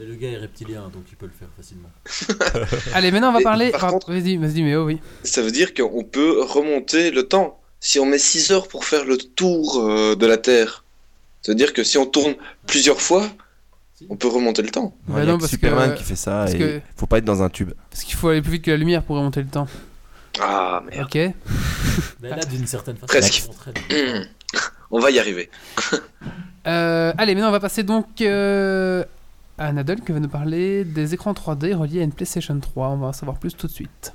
Mais 0.00 0.06
le 0.06 0.14
gars 0.14 0.30
est 0.30 0.36
reptilien, 0.38 0.82
donc 0.92 1.02
il 1.10 1.16
peut 1.16 1.26
le 1.26 1.32
faire 1.38 1.48
facilement. 1.54 1.90
Allez, 2.94 3.10
maintenant 3.10 3.28
on 3.28 3.32
va 3.34 3.40
Et 3.40 3.44
parler. 3.44 3.70
par 3.70 3.90
contre- 3.90 4.10
Vas-y, 4.10 4.36
vas-y, 4.38 4.62
mais 4.62 4.74
oh 4.74 4.86
oui. 4.86 4.98
Ça 5.24 5.42
veut 5.42 5.50
dire 5.50 5.74
qu'on 5.74 6.04
peut 6.04 6.42
remonter 6.42 7.10
le 7.10 7.24
temps. 7.28 7.60
Si 7.80 7.98
on 7.98 8.06
met 8.06 8.18
6 8.18 8.50
heures 8.50 8.66
pour 8.68 8.86
faire 8.86 9.04
le 9.04 9.18
tour 9.18 9.78
euh, 9.78 10.16
de 10.16 10.26
la 10.26 10.38
Terre, 10.38 10.84
ça 11.42 11.52
veut 11.52 11.56
dire 11.56 11.74
que 11.74 11.84
si 11.84 11.98
on 11.98 12.06
tourne 12.06 12.34
plusieurs 12.66 13.00
fois, 13.02 13.28
on 14.08 14.16
peut 14.16 14.28
remonter 14.28 14.62
le 14.62 14.70
temps. 14.70 14.94
Bah 15.06 15.16
Il 15.18 15.26
y 15.26 15.28
a 15.28 15.32
non, 15.32 15.38
parce 15.38 15.50
Superman 15.50 15.92
que- 15.92 15.98
qui 15.98 16.04
fait 16.04 16.16
ça 16.16 16.30
parce 16.44 16.54
et 16.54 16.58
que- 16.58 16.80
faut 16.96 17.06
pas 17.06 17.18
être 17.18 17.24
dans 17.26 17.42
un 17.42 17.50
tube. 17.50 17.72
Parce 17.90 18.02
qu'il 18.04 18.14
faut 18.16 18.28
aller 18.28 18.40
plus 18.40 18.52
vite 18.52 18.64
que 18.64 18.70
la 18.70 18.78
lumière 18.78 19.02
pour 19.02 19.16
remonter 19.16 19.42
le 19.42 19.48
temps. 19.48 19.68
Ah 20.40 20.82
merde. 20.90 21.04
Ok. 21.04 21.14
Mais 22.22 22.30
là, 22.30 22.44
d'une 22.44 22.66
certaine 22.66 22.96
façon, 22.96 23.06
Presque. 23.06 23.44
On 24.90 24.98
va 24.98 25.10
y 25.10 25.18
arriver. 25.18 25.50
Euh, 26.66 27.12
allez, 27.16 27.34
maintenant 27.34 27.48
on 27.48 27.52
va 27.52 27.60
passer 27.60 27.82
donc 27.84 28.20
euh, 28.20 29.04
à 29.60 29.72
Nadal 29.72 30.00
qui 30.00 30.12
va 30.12 30.20
nous 30.20 30.28
parler 30.28 30.84
des 30.84 31.12
écrans 31.12 31.34
3D 31.34 31.74
reliés 31.74 32.00
à 32.00 32.04
une 32.04 32.12
PlayStation 32.12 32.58
3. 32.58 32.88
On 32.88 32.96
va 32.96 33.08
en 33.08 33.12
savoir 33.12 33.38
plus 33.38 33.54
tout 33.54 33.66
de 33.66 33.72
suite. 33.72 34.14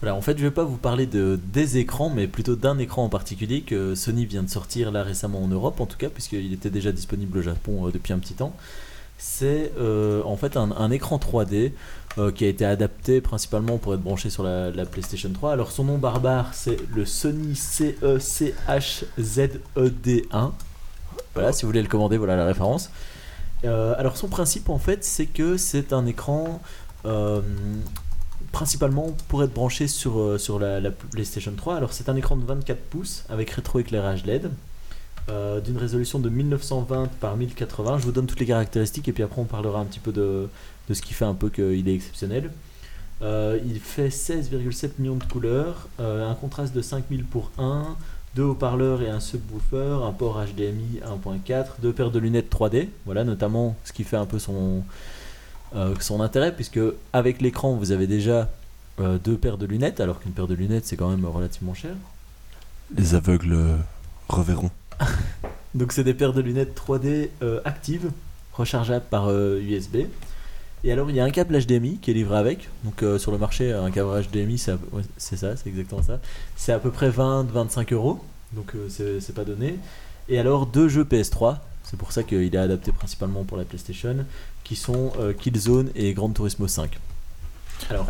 Voilà, 0.00 0.14
en 0.14 0.22
fait, 0.22 0.38
je 0.38 0.42
vais 0.42 0.50
pas 0.50 0.64
vous 0.64 0.78
parler 0.78 1.04
de 1.04 1.38
des 1.52 1.76
écrans, 1.76 2.08
mais 2.08 2.26
plutôt 2.26 2.56
d'un 2.56 2.78
écran 2.78 3.04
en 3.04 3.10
particulier 3.10 3.60
que 3.60 3.94
Sony 3.94 4.24
vient 4.24 4.42
de 4.42 4.48
sortir 4.48 4.90
là 4.90 5.02
récemment 5.02 5.44
en 5.44 5.48
Europe, 5.48 5.78
en 5.78 5.86
tout 5.86 5.98
cas, 5.98 6.08
puisqu'il 6.08 6.54
était 6.54 6.70
déjà 6.70 6.90
disponible 6.90 7.36
au 7.38 7.42
Japon 7.42 7.86
euh, 7.86 7.90
depuis 7.90 8.14
un 8.14 8.18
petit 8.18 8.32
temps. 8.32 8.54
C'est 9.18 9.72
euh, 9.78 10.22
en 10.24 10.38
fait 10.38 10.56
un, 10.56 10.90
écran 10.90 11.18
3D 11.18 11.72
euh, 12.16 12.32
qui 12.32 12.46
a 12.46 12.48
été 12.48 12.64
adapté 12.64 13.20
principalement 13.20 13.76
pour 13.76 13.92
être 13.92 14.00
branché 14.00 14.30
sur 14.30 14.42
la, 14.42 14.70
la 14.70 14.86
PlayStation 14.86 15.30
3. 15.30 15.52
Alors 15.52 15.70
son 15.70 15.84
nom 15.84 15.98
barbare, 15.98 16.54
c'est 16.54 16.78
le 16.94 17.04
Sony 17.04 17.52
E 18.02 18.16
CECHZED1. 18.16 20.52
Voilà, 21.34 21.52
si 21.52 21.62
vous 21.62 21.68
voulez 21.68 21.82
le 21.82 21.88
commander, 21.88 22.16
voilà 22.16 22.36
la 22.36 22.46
référence. 22.46 22.90
Alors 23.62 24.16
son 24.16 24.28
principe 24.28 24.70
en 24.70 24.78
fait, 24.78 25.04
c'est 25.04 25.26
que 25.26 25.58
c'est 25.58 25.92
un 25.92 26.06
écran 26.06 26.62
principalement 28.52 29.14
pour 29.28 29.42
être 29.42 29.52
branché 29.52 29.88
sur, 29.88 30.18
euh, 30.18 30.38
sur 30.38 30.58
la, 30.58 30.80
la 30.80 30.90
PlayStation 30.90 31.52
3. 31.56 31.76
Alors 31.76 31.92
c'est 31.92 32.08
un 32.08 32.16
écran 32.16 32.36
de 32.36 32.44
24 32.44 32.78
pouces 32.78 33.24
avec 33.28 33.50
rétroéclairage 33.50 34.24
LED 34.24 34.50
euh, 35.28 35.60
d'une 35.60 35.76
résolution 35.76 36.18
de 36.18 36.28
1920 36.28 37.08
par 37.20 37.36
1080. 37.36 37.98
Je 37.98 38.04
vous 38.04 38.12
donne 38.12 38.26
toutes 38.26 38.40
les 38.40 38.46
caractéristiques 38.46 39.08
et 39.08 39.12
puis 39.12 39.22
après 39.22 39.40
on 39.40 39.44
parlera 39.44 39.80
un 39.80 39.84
petit 39.84 40.00
peu 40.00 40.12
de, 40.12 40.48
de 40.88 40.94
ce 40.94 41.02
qui 41.02 41.14
fait 41.14 41.24
un 41.24 41.34
peu 41.34 41.48
qu'il 41.48 41.88
est 41.88 41.94
exceptionnel. 41.94 42.50
Euh, 43.22 43.58
il 43.66 43.78
fait 43.80 44.08
16,7 44.08 44.92
millions 44.98 45.16
de 45.16 45.24
couleurs, 45.24 45.88
un 45.98 46.34
contraste 46.34 46.74
de 46.74 46.80
5000 46.80 47.24
pour 47.24 47.50
1, 47.58 47.96
deux 48.34 48.44
haut-parleurs 48.44 49.02
et 49.02 49.10
un 49.10 49.20
subwoofer, 49.20 49.98
un 50.02 50.12
port 50.12 50.42
HDMI 50.42 51.00
1.4, 51.04 51.66
deux 51.82 51.92
paires 51.92 52.10
de 52.10 52.18
lunettes 52.18 52.50
3D, 52.50 52.88
voilà 53.04 53.24
notamment 53.24 53.76
ce 53.84 53.92
qui 53.92 54.04
fait 54.04 54.16
un 54.16 54.24
peu 54.24 54.38
son, 54.38 54.82
euh, 55.74 55.94
son 56.00 56.20
intérêt, 56.20 56.54
puisque 56.54 56.80
avec 57.12 57.40
l'écran 57.40 57.74
vous 57.74 57.92
avez 57.92 58.06
déjà 58.06 58.50
euh, 59.00 59.18
deux 59.18 59.36
paires 59.36 59.58
de 59.58 59.66
lunettes, 59.66 60.00
alors 60.00 60.20
qu'une 60.20 60.32
paire 60.32 60.46
de 60.46 60.54
lunettes 60.54 60.86
c'est 60.86 60.96
quand 60.96 61.08
même 61.08 61.24
relativement 61.24 61.74
cher. 61.74 61.92
Les 62.96 63.14
aveugles 63.14 63.56
reverront. 64.28 64.70
Donc 65.74 65.92
c'est 65.92 66.04
des 66.04 66.14
paires 66.14 66.32
de 66.32 66.40
lunettes 66.40 66.76
3D 66.76 67.28
euh, 67.42 67.60
actives, 67.64 68.10
rechargeables 68.52 69.06
par 69.08 69.30
USB. 69.30 70.06
Et 70.82 70.92
alors 70.92 71.10
il 71.10 71.16
y 71.16 71.20
a 71.20 71.24
un 71.24 71.30
câble 71.30 71.58
HDMI 71.58 71.98
qui 71.98 72.10
est 72.10 72.14
livré 72.14 72.38
avec. 72.38 72.68
Donc 72.84 73.02
euh, 73.02 73.18
sur 73.18 73.32
le 73.32 73.38
marché, 73.38 73.72
un 73.72 73.90
câble 73.90 74.22
HDMI, 74.22 74.58
c'est 74.58 74.72
ouais, 74.92 75.02
ça, 75.18 75.56
c'est 75.56 75.66
exactement 75.66 76.02
ça. 76.02 76.20
C'est 76.56 76.72
à 76.72 76.78
peu 76.78 76.90
près 76.90 77.10
20-25 77.10 77.92
euros. 77.92 78.20
Donc 78.52 78.74
euh, 78.74 78.86
c'est 78.88 79.20
c'est 79.20 79.34
pas 79.34 79.44
donné. 79.44 79.78
Et 80.28 80.38
alors 80.38 80.66
deux 80.66 80.88
jeux 80.88 81.04
PS3. 81.04 81.58
C'est 81.90 81.96
pour 81.96 82.12
ça 82.12 82.22
qu'il 82.22 82.54
est 82.54 82.58
adapté 82.58 82.92
principalement 82.92 83.42
pour 83.42 83.56
la 83.56 83.64
PlayStation, 83.64 84.24
qui 84.62 84.76
sont 84.76 85.12
euh, 85.18 85.32
Killzone 85.32 85.90
et 85.96 86.14
Gran 86.14 86.28
Turismo 86.30 86.68
5. 86.68 86.96
Alors, 87.90 88.06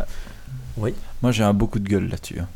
oui, 0.77 0.93
Moi, 1.23 1.31
j'ai 1.31 1.43
un 1.43 1.53
beau 1.53 1.65
coup 1.65 1.79
de 1.79 1.89
gueule 1.89 2.07
là-dessus. 2.07 2.39
hein. 2.39 2.47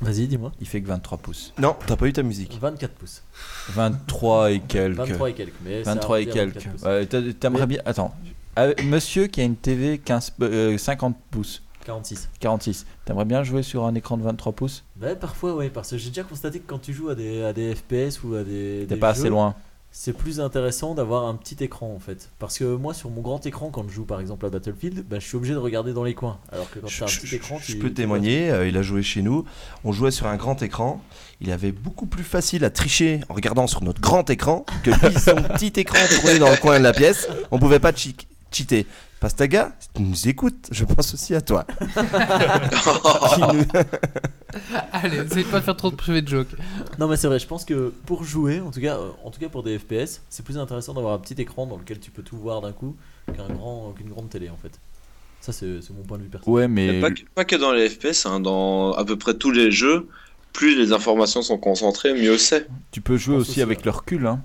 vas-y, 0.00 0.28
dis-moi. 0.28 0.52
Il 0.60 0.68
fait 0.68 0.80
que 0.80 0.86
23 0.86 1.18
pouces. 1.18 1.52
Non, 1.58 1.74
t'as 1.86 1.96
pas 1.96 2.06
eu 2.06 2.12
ta 2.12 2.22
musique. 2.22 2.56
24 2.60 2.92
pouces. 2.92 3.22
23 3.70 4.52
et 4.52 4.60
quelques. 4.60 4.96
23 4.98 5.30
et 5.30 5.34
quelques. 5.34 5.54
Mais 5.64 5.82
ça 5.82 5.94
23 5.94 6.20
et 6.20 6.26
quelques. 6.26 6.54
24 6.62 6.70
pouces. 6.72 6.82
Ouais, 6.84 7.06
t'a- 7.06 7.32
T'aimerais 7.32 7.66
bien. 7.66 7.80
Attends. 7.84 8.14
Euh, 8.58 8.74
Monsieur 8.84 9.26
qui 9.26 9.40
a 9.40 9.44
une 9.44 9.56
TV 9.56 9.98
15, 9.98 10.32
euh, 10.42 10.78
50 10.78 11.16
pouces, 11.30 11.62
46. 11.84 12.28
46. 12.40 12.86
T'aimerais 13.04 13.24
bien 13.24 13.42
jouer 13.44 13.62
sur 13.62 13.84
un 13.84 13.94
écran 13.94 14.16
de 14.16 14.22
23 14.22 14.52
pouces? 14.52 14.84
Bah 14.96 15.14
parfois 15.16 15.54
ouais 15.54 15.70
parce 15.70 15.90
que 15.90 15.96
j'ai 15.98 16.08
déjà 16.10 16.22
constaté 16.24 16.58
que 16.60 16.66
quand 16.68 16.78
tu 16.80 16.92
joues 16.92 17.08
à 17.08 17.14
des, 17.14 17.42
à 17.44 17.52
des 17.52 17.74
FPS 17.74 18.22
ou 18.24 18.34
à 18.34 18.42
des, 18.44 18.84
T'es 18.88 18.96
pas 18.96 19.12
jeux, 19.14 19.20
assez 19.20 19.28
loin. 19.28 19.54
C'est 20.00 20.12
plus 20.12 20.38
intéressant 20.38 20.94
d'avoir 20.94 21.26
un 21.26 21.34
petit 21.34 21.56
écran 21.64 21.92
en 21.92 21.98
fait 21.98 22.30
parce 22.38 22.56
que 22.56 22.76
moi 22.76 22.94
sur 22.94 23.10
mon 23.10 23.20
grand 23.20 23.44
écran 23.46 23.70
quand 23.70 23.84
je 23.88 23.92
joue 23.94 24.04
par 24.04 24.20
exemple 24.20 24.46
à 24.46 24.48
Battlefield 24.48 25.04
bah, 25.08 25.18
je 25.18 25.26
suis 25.26 25.36
obligé 25.36 25.54
de 25.54 25.58
regarder 25.58 25.92
dans 25.92 26.04
les 26.04 26.14
coins 26.14 26.38
alors 26.52 26.70
que 26.70 26.78
quand 26.78 26.86
Je, 26.86 27.00
t'as 27.00 27.04
un 27.06 27.08
je- 27.08 27.18
petit 27.20 27.34
écran 27.34 27.58
je 27.60 27.72
tu 27.72 27.78
peux 27.80 27.92
témoigner, 27.92 28.48
euh, 28.48 28.68
il 28.68 28.76
a 28.76 28.82
joué 28.82 29.02
chez 29.02 29.22
nous. 29.22 29.44
On 29.82 29.90
jouait 29.90 30.12
sur 30.12 30.28
un 30.28 30.36
grand 30.36 30.62
écran. 30.62 31.02
Il 31.40 31.50
avait 31.50 31.72
beaucoup 31.72 32.06
plus 32.06 32.22
facile 32.22 32.64
à 32.64 32.70
tricher 32.70 33.22
en 33.28 33.34
regardant 33.34 33.66
sur 33.66 33.82
notre 33.82 34.00
grand 34.00 34.30
écran 34.30 34.64
que 34.84 34.90
lui, 34.90 35.18
son 35.18 35.34
petit 35.56 35.72
écran 35.80 35.98
tourné 36.14 36.38
dans 36.38 36.50
le 36.50 36.56
coin 36.58 36.78
de 36.78 36.84
la 36.84 36.92
pièce. 36.92 37.26
On 37.50 37.58
pouvait 37.58 37.80
pas 37.80 37.90
cheater. 38.52 38.86
Pastaga, 39.20 39.72
si 39.80 39.88
tu 39.94 40.02
nous 40.02 40.28
écoutes, 40.28 40.68
je 40.70 40.84
pense 40.84 41.12
aussi 41.14 41.34
à 41.34 41.40
toi. 41.40 41.66
Nous- 43.52 43.64
Allez, 44.92 45.18
essayez 45.18 45.44
pas 45.44 45.58
de 45.60 45.64
faire 45.64 45.76
trop 45.76 45.90
de 45.90 45.96
privé 45.96 46.22
de 46.22 46.28
joke. 46.28 46.48
non 46.98 47.06
mais 47.08 47.16
c'est 47.16 47.26
vrai 47.26 47.38
je 47.38 47.46
pense 47.46 47.64
que 47.64 47.92
pour 48.06 48.24
jouer 48.24 48.60
en 48.60 48.70
tout 48.70 48.80
cas 48.80 48.96
euh, 48.96 49.10
en 49.24 49.30
tout 49.30 49.38
cas 49.40 49.48
pour 49.48 49.62
des 49.62 49.78
FPS 49.78 50.22
c'est 50.30 50.44
plus 50.44 50.56
intéressant 50.56 50.94
d'avoir 50.94 51.12
un 51.14 51.18
petit 51.18 51.34
écran 51.40 51.66
dans 51.66 51.76
lequel 51.76 52.00
tu 52.00 52.10
peux 52.10 52.22
tout 52.22 52.36
voir 52.38 52.60
d'un 52.62 52.72
coup 52.72 52.96
qu'un 53.36 53.46
grand 53.48 53.92
qu'une 53.92 54.08
grande 54.08 54.30
télé 54.30 54.48
en 54.48 54.56
fait 54.56 54.78
ça 55.40 55.52
c'est 55.52 55.66
mon 55.90 56.02
point 56.02 56.16
de 56.18 56.22
vue 56.24 56.28
personnel 56.30 56.54
Ouais, 56.54 56.66
Mais 56.68 57.00
pas, 57.00 57.10
que, 57.10 57.20
pas 57.34 57.44
que 57.44 57.56
dans 57.56 57.72
les 57.72 57.88
FPS, 57.90 58.24
hein, 58.26 58.40
dans 58.40 58.92
à 58.94 59.04
peu 59.04 59.16
près 59.16 59.34
tous 59.34 59.50
les 59.52 59.70
jeux, 59.70 60.08
plus 60.52 60.76
les 60.76 60.92
informations 60.92 61.42
sont 61.42 61.58
concentrées, 61.58 62.14
mieux 62.14 62.38
c'est. 62.38 62.66
Tu 62.90 63.00
peux 63.00 63.16
jouer 63.16 63.36
aussi 63.36 63.50
aussi, 63.50 63.62
avec 63.62 63.84
le 63.84 63.90
recul. 63.92 64.26
Hein. 64.26 64.40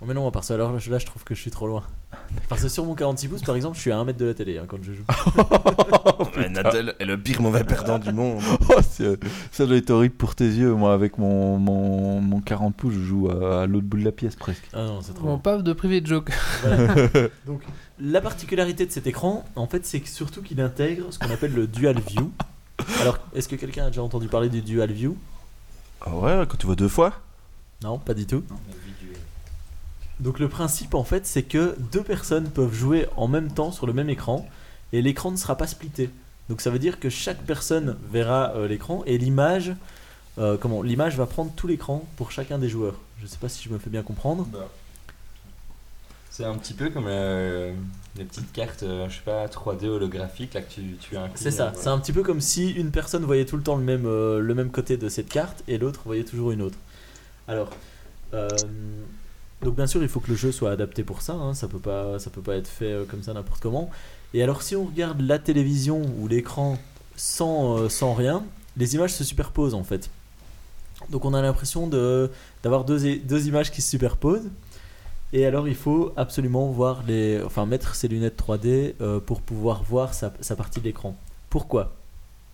Oh, 0.00 0.06
mais 0.06 0.14
non 0.14 0.26
à 0.26 0.30
part 0.32 0.44
ça 0.44 0.54
alors 0.54 0.72
là 0.72 0.78
je- 0.78 0.90
là, 0.90 0.98
je 0.98 1.06
trouve 1.06 1.22
que 1.24 1.34
je 1.34 1.40
suis 1.40 1.50
trop 1.50 1.66
loin 1.66 1.82
parce 2.48 2.62
que 2.62 2.68
sur 2.68 2.84
mon 2.84 2.94
46 2.94 3.28
pouces 3.28 3.42
par 3.42 3.54
exemple 3.56 3.76
je 3.76 3.80
suis 3.80 3.92
à 3.92 3.98
1 3.98 4.04
mètre 4.04 4.18
de 4.18 4.24
la 4.26 4.34
télé 4.34 4.58
hein, 4.58 4.64
quand 4.66 4.78
je 4.82 4.92
joue 4.92 5.04
Ouais, 6.36 6.48
Nadal 6.48 6.94
est 6.98 7.04
le 7.04 7.16
pire 7.18 7.40
mauvais 7.40 7.62
perdant 7.64 7.98
du 7.98 8.12
monde. 8.12 8.42
Oh, 8.70 8.80
ça 9.52 9.66
doit 9.66 9.76
être 9.76 9.90
horrible 9.90 10.14
pour 10.16 10.34
tes 10.34 10.46
yeux. 10.46 10.74
Moi, 10.74 10.92
avec 10.92 11.16
mon, 11.18 11.58
mon, 11.58 12.20
mon 12.20 12.40
40 12.40 12.74
pouces, 12.74 12.94
je 12.94 13.00
joue 13.02 13.30
à, 13.30 13.62
à 13.62 13.66
l'autre 13.66 13.86
bout 13.86 13.98
de 13.98 14.04
la 14.04 14.10
pièce 14.12 14.34
presque. 14.34 14.64
ah 14.72 14.78
non 14.84 15.00
c'est 15.00 15.12
trop 15.14 15.36
pas 15.36 15.58
de 15.58 15.72
privé 15.72 16.00
de 16.00 16.06
joke. 16.06 16.32
Voilà. 16.62 16.94
Donc, 17.46 17.62
la 18.00 18.20
particularité 18.20 18.84
de 18.86 18.90
cet 18.90 19.06
écran, 19.06 19.44
en 19.54 19.66
fait, 19.68 19.86
c'est 19.86 20.00
que 20.00 20.08
surtout 20.08 20.42
qu'il 20.42 20.60
intègre 20.60 21.06
ce 21.12 21.18
qu'on 21.20 21.30
appelle 21.30 21.52
le 21.54 21.66
dual 21.68 22.00
view. 22.00 22.32
Alors, 23.00 23.18
est-ce 23.34 23.48
que 23.48 23.56
quelqu'un 23.56 23.84
a 23.86 23.88
déjà 23.90 24.02
entendu 24.02 24.26
parler 24.26 24.48
du 24.48 24.60
dual 24.62 24.90
view? 24.90 25.16
Ah 26.00 26.16
ouais, 26.16 26.44
quand 26.48 26.56
tu 26.56 26.66
vois 26.66 26.74
deux 26.76 26.88
fois? 26.88 27.12
Non, 27.82 27.98
pas 27.98 28.14
du 28.14 28.26
tout. 28.26 28.42
Donc 30.24 30.38
le 30.38 30.48
principe 30.48 30.94
en 30.94 31.04
fait 31.04 31.26
c'est 31.26 31.42
que 31.42 31.76
deux 31.92 32.02
personnes 32.02 32.48
peuvent 32.48 32.74
jouer 32.74 33.06
en 33.16 33.28
même 33.28 33.52
temps 33.52 33.70
sur 33.70 33.86
le 33.86 33.92
même 33.92 34.08
écran 34.08 34.48
et 34.94 35.02
l'écran 35.02 35.30
ne 35.30 35.36
sera 35.36 35.56
pas 35.56 35.66
splitté. 35.66 36.08
Donc 36.48 36.62
ça 36.62 36.70
veut 36.70 36.78
dire 36.78 36.98
que 36.98 37.10
chaque 37.10 37.42
personne 37.44 37.96
verra 38.10 38.52
euh, 38.56 38.66
l'écran 38.66 39.02
et 39.06 39.18
l'image 39.18 39.74
euh, 40.38 40.56
comment 40.58 40.82
l'image 40.82 41.16
va 41.16 41.26
prendre 41.26 41.52
tout 41.54 41.66
l'écran 41.66 42.04
pour 42.16 42.32
chacun 42.32 42.58
des 42.58 42.70
joueurs. 42.70 42.98
Je 43.20 43.26
sais 43.26 43.36
pas 43.36 43.50
si 43.50 43.62
je 43.62 43.68
me 43.68 43.78
fais 43.78 43.90
bien 43.90 44.02
comprendre. 44.02 44.48
C'est 46.30 46.44
un 46.44 46.56
petit 46.56 46.74
peu 46.74 46.88
comme 46.90 47.06
euh, 47.06 47.72
les 48.16 48.24
petites 48.24 48.50
cartes, 48.50 48.82
euh, 48.82 49.08
je 49.08 49.16
sais 49.16 49.22
pas, 49.24 49.46
3D 49.46 49.86
holographiques 49.86 50.54
là 50.54 50.62
que 50.62 50.72
tu, 50.72 50.96
tu 50.98 51.16
inclus. 51.16 51.36
C'est 51.36 51.52
ça, 51.52 51.72
c'est 51.76 51.88
un 51.88 51.98
petit 51.98 52.12
peu 52.12 52.22
comme 52.22 52.40
si 52.40 52.72
une 52.72 52.90
personne 52.90 53.24
voyait 53.24 53.44
tout 53.44 53.56
le 53.56 53.62
temps 53.62 53.76
le 53.76 53.84
même, 53.84 54.04
le 54.04 54.54
même 54.54 54.70
côté 54.70 54.96
de 54.96 55.08
cette 55.10 55.28
carte 55.28 55.62
et 55.68 55.78
l'autre 55.78 56.00
voyait 56.06 56.24
toujours 56.24 56.50
une 56.50 56.62
autre. 56.62 56.78
Alors, 57.46 57.70
euh, 58.34 58.48
donc 59.64 59.74
bien 59.74 59.86
sûr, 59.86 60.02
il 60.02 60.08
faut 60.08 60.20
que 60.20 60.30
le 60.30 60.36
jeu 60.36 60.52
soit 60.52 60.70
adapté 60.70 61.02
pour 61.02 61.22
ça, 61.22 61.32
hein, 61.32 61.54
ça 61.54 61.66
peut 61.66 61.78
pas, 61.78 62.18
ça 62.18 62.30
peut 62.30 62.42
pas 62.42 62.54
être 62.54 62.68
fait 62.68 62.92
euh, 62.92 63.04
comme 63.04 63.22
ça 63.22 63.32
n'importe 63.32 63.60
comment. 63.60 63.90
Et 64.34 64.42
alors, 64.42 64.62
si 64.62 64.76
on 64.76 64.84
regarde 64.84 65.20
la 65.20 65.38
télévision 65.38 66.02
ou 66.18 66.28
l'écran 66.28 66.78
sans, 67.16 67.78
euh, 67.78 68.12
rien, 68.12 68.44
les 68.76 68.94
images 68.94 69.14
se 69.14 69.24
superposent 69.24 69.74
en 69.74 69.84
fait. 69.84 70.10
Donc 71.10 71.24
on 71.24 71.34
a 71.34 71.42
l'impression 71.42 71.86
d'avoir 71.86 72.84
deux, 72.84 73.46
images 73.46 73.72
qui 73.72 73.82
se 73.82 73.90
superposent. 73.90 74.48
Et 75.32 75.46
alors 75.46 75.66
il 75.66 75.74
faut 75.74 76.12
absolument 76.16 76.68
voir 76.68 77.02
les, 77.08 77.42
enfin 77.42 77.66
mettre 77.66 77.96
ses 77.96 78.06
lunettes 78.06 78.40
3D 78.40 78.94
euh, 79.00 79.18
pour 79.18 79.40
pouvoir 79.40 79.82
voir 79.82 80.14
sa 80.14 80.56
partie 80.56 80.78
de 80.80 80.84
l'écran. 80.84 81.16
Pourquoi? 81.50 81.92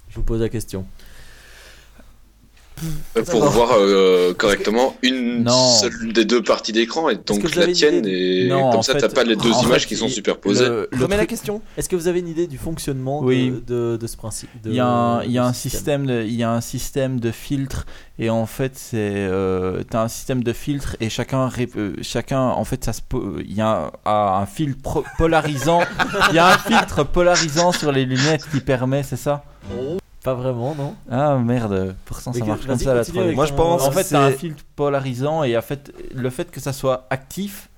Je 0.08 0.16
vous 0.16 0.22
pose 0.22 0.40
la 0.40 0.48
question. 0.48 0.86
Euh, 3.16 3.22
Pour 3.24 3.44
voir 3.46 3.70
euh, 3.74 4.32
correctement 4.34 4.96
une 5.02 5.44
Non. 5.44 5.52
seule 5.80 6.12
des 6.12 6.24
deux 6.24 6.42
parties 6.42 6.72
d'écran 6.72 7.08
et 7.10 7.16
donc 7.16 7.42
que 7.42 7.58
la 7.58 7.66
tienne 7.68 7.96
idée 7.96 8.44
et 8.46 8.48
Non, 8.48 8.70
comme 8.70 8.82
ça 8.82 8.94
fait- 8.94 9.00
t'as 9.00 9.08
pas 9.08 9.24
les 9.24 9.36
deux 9.36 9.50
images 9.64 9.82
fait, 9.82 9.88
qui 9.88 9.96
sont 9.96 10.08
superposées. 10.08 10.64
le- 10.66 10.88
le 10.92 11.04
Remets 11.04 11.16
la 11.16 11.26
question. 11.26 11.60
Est-ce 11.76 11.88
que 11.88 11.96
vous 11.96 12.08
avez 12.08 12.20
une 12.20 12.28
idée 12.28 12.46
du 12.46 12.58
fonctionnement 12.58 13.20
de- 13.22 13.26
Oui. 13.26 13.52
de, 13.66 13.96
de 14.00 14.06
ce 14.06 14.16
principe 14.16 14.50
Il 14.64 14.74
y 14.74 14.80
a 14.80 14.86
un, 14.86 15.22
il 15.24 15.32
y 15.32 15.38
a 15.38 15.42
de 15.42 15.48
un 15.48 15.52
ce 15.52 15.60
système 15.68 16.06
de, 16.06 16.22
il 16.22 16.34
y 16.34 16.42
a 16.42 16.50
un 16.50 16.60
système 16.60 17.20
de 17.20 17.30
filtre 17.30 17.86
et 18.18 18.30
en 18.30 18.46
fait 18.46 18.72
c'est 18.76 18.96
euh, 18.98 19.82
t'as 19.88 20.02
un 20.04 20.08
système 20.08 20.42
de 20.42 20.52
filtre 20.52 20.96
et 21.00 21.08
chacun 21.10 21.48
ré- 21.48 21.68
euh, 21.76 21.94
chacun 22.02 22.40
en 22.40 22.64
fait 22.64 22.84
ça 22.84 22.92
se 22.92 23.00
il 23.44 23.54
y 23.54 23.60
a 23.60 23.90
un, 24.04 24.40
un 24.42 24.46
filtre 24.46 25.02
polarisant 25.18 25.80
il 26.30 26.36
y 26.36 26.38
a 26.38 26.46
un 26.54 26.58
filtre 26.58 27.04
polarisant 27.04 27.72
sur 27.72 27.92
les 27.92 28.04
lunettes 28.04 28.44
qui 28.50 28.60
permet 28.60 29.02
c'est 29.02 29.16
ça? 29.16 29.44
Pas 30.22 30.34
vraiment, 30.34 30.74
non 30.74 30.94
ah 31.10 31.38
merde 31.38 31.96
pourtant 32.04 32.32
ça 32.34 32.44
marche 32.44 32.66
comme 32.66 32.78
ça 32.78 32.92
la 32.92 33.00
continue 33.00 33.18
3D. 33.20 33.24
avec 33.24 33.36
Moi, 33.36 33.46
je 33.46 33.54
pense- 33.54 33.82
en 33.86 33.90
fait 33.90 34.04
t'as 34.04 34.26
un 34.26 34.30
c'est- 34.32 34.36
filtre 34.36 34.62
polarisant 34.76 35.44
et 35.44 35.56
en 35.56 35.62
fait 35.62 35.92
le 36.14 36.28
fait 36.28 36.50
que 36.50 36.60
ça 36.60 36.74
soit 36.74 37.06
actif 37.08 37.69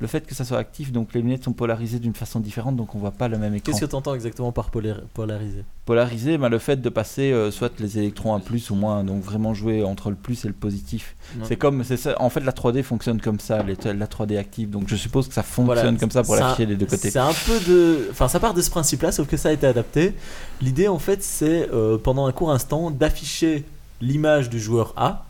le 0.00 0.06
fait 0.06 0.26
que 0.26 0.34
ça 0.34 0.44
soit 0.44 0.58
actif 0.58 0.90
donc 0.92 1.12
les 1.14 1.20
lunettes 1.22 1.44
sont 1.44 1.52
polarisées 1.52 1.98
d'une 1.98 2.14
façon 2.14 2.40
différente 2.40 2.74
donc 2.74 2.94
on 2.94 2.98
voit 2.98 3.10
pas 3.10 3.28
le 3.28 3.36
même 3.38 3.54
écran 3.54 3.70
Qu'est-ce 3.70 3.84
que 3.84 3.90
tu 3.90 3.94
entends 3.94 4.14
exactement 4.14 4.50
par 4.50 4.70
polar- 4.70 5.02
polariser 5.14 5.62
Polarisé, 5.84 6.38
bah, 6.38 6.48
le 6.48 6.58
fait 6.58 6.80
de 6.80 6.88
passer 6.88 7.32
euh, 7.32 7.50
soit 7.50 7.72
les 7.80 7.98
électrons 7.98 8.34
à 8.34 8.40
plus 8.40 8.70
ou 8.70 8.74
moins, 8.76 9.02
donc 9.04 9.22
vraiment 9.22 9.54
jouer 9.54 9.82
entre 9.84 10.10
le 10.10 10.16
plus 10.16 10.44
et 10.44 10.48
le 10.48 10.54
positif. 10.54 11.16
Ouais. 11.36 11.44
C'est 11.48 11.56
comme, 11.56 11.82
c'est 11.82 11.96
ça. 11.96 12.14
En 12.20 12.30
fait, 12.30 12.40
la 12.40 12.52
3D 12.52 12.82
fonctionne 12.84 13.20
comme 13.20 13.40
ça, 13.40 13.62
les- 13.64 13.74
la 13.92 14.06
3D 14.06 14.36
active. 14.38 14.70
Donc 14.70 14.84
je 14.86 14.94
suppose 14.94 15.26
que 15.26 15.34
ça 15.34 15.42
fonctionne 15.42 15.66
Voilà, 15.82 15.98
comme 15.98 16.10
ça 16.12 16.22
pour 16.22 16.36
l'afficher 16.36 16.66
des 16.66 16.76
deux 16.76 16.86
côtés. 16.86 17.10
C'est 17.10 17.18
un 17.18 17.32
peu 17.46 17.58
de. 17.68 18.06
Enfin, 18.12 18.28
ça 18.28 18.38
part 18.38 18.54
de 18.54 18.62
ce 18.62 18.70
principe-là, 18.70 19.10
sauf 19.10 19.26
que 19.26 19.36
ça 19.36 19.48
a 19.48 19.52
été 19.52 19.66
adapté. 19.66 20.14
L'idée, 20.60 20.86
en 20.86 21.00
fait, 21.00 21.24
c'est 21.24 21.68
euh, 21.72 21.98
pendant 21.98 22.26
un 22.26 22.32
court 22.32 22.52
instant 22.52 22.90
d'afficher 22.92 23.64
l'image 24.00 24.48
du 24.48 24.60
joueur 24.60 24.92
A, 24.96 25.26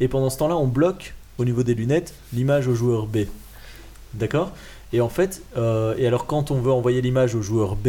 et 0.00 0.06
pendant 0.06 0.30
ce 0.30 0.38
temps-là, 0.38 0.56
on 0.56 0.68
bloque 0.68 1.14
au 1.38 1.44
niveau 1.44 1.64
des 1.64 1.74
lunettes 1.74 2.14
l'image 2.32 2.68
au 2.68 2.74
joueur 2.76 3.06
B. 3.06 3.18
D'accord? 4.14 4.52
Et 4.92 5.00
en 5.00 5.08
fait, 5.08 5.42
euh, 5.56 5.94
et 5.98 6.06
alors 6.06 6.26
quand 6.26 6.50
on 6.50 6.60
veut 6.60 6.72
envoyer 6.72 7.00
l'image 7.02 7.34
au 7.34 7.42
joueur 7.42 7.76
B, 7.76 7.88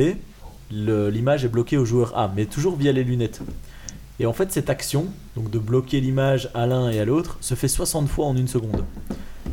l'image 0.71 1.45
est 1.45 1.49
bloquée 1.49 1.77
au 1.77 1.85
joueur 1.85 2.17
A, 2.17 2.31
mais 2.35 2.45
toujours 2.45 2.75
via 2.75 2.91
les 2.91 3.03
lunettes. 3.03 3.41
Et 4.19 4.25
en 4.25 4.33
fait, 4.33 4.51
cette 4.51 4.69
action, 4.69 5.05
donc 5.37 5.49
de 5.49 5.59
bloquer 5.59 6.01
l'image 6.01 6.49
à 6.53 6.67
l'un 6.67 6.89
et 6.89 6.99
à 6.99 7.05
l'autre, 7.05 7.37
se 7.41 7.55
fait 7.55 7.69
60 7.69 8.09
fois 8.09 8.25
en 8.25 8.35
une 8.35 8.47
seconde. 8.49 8.83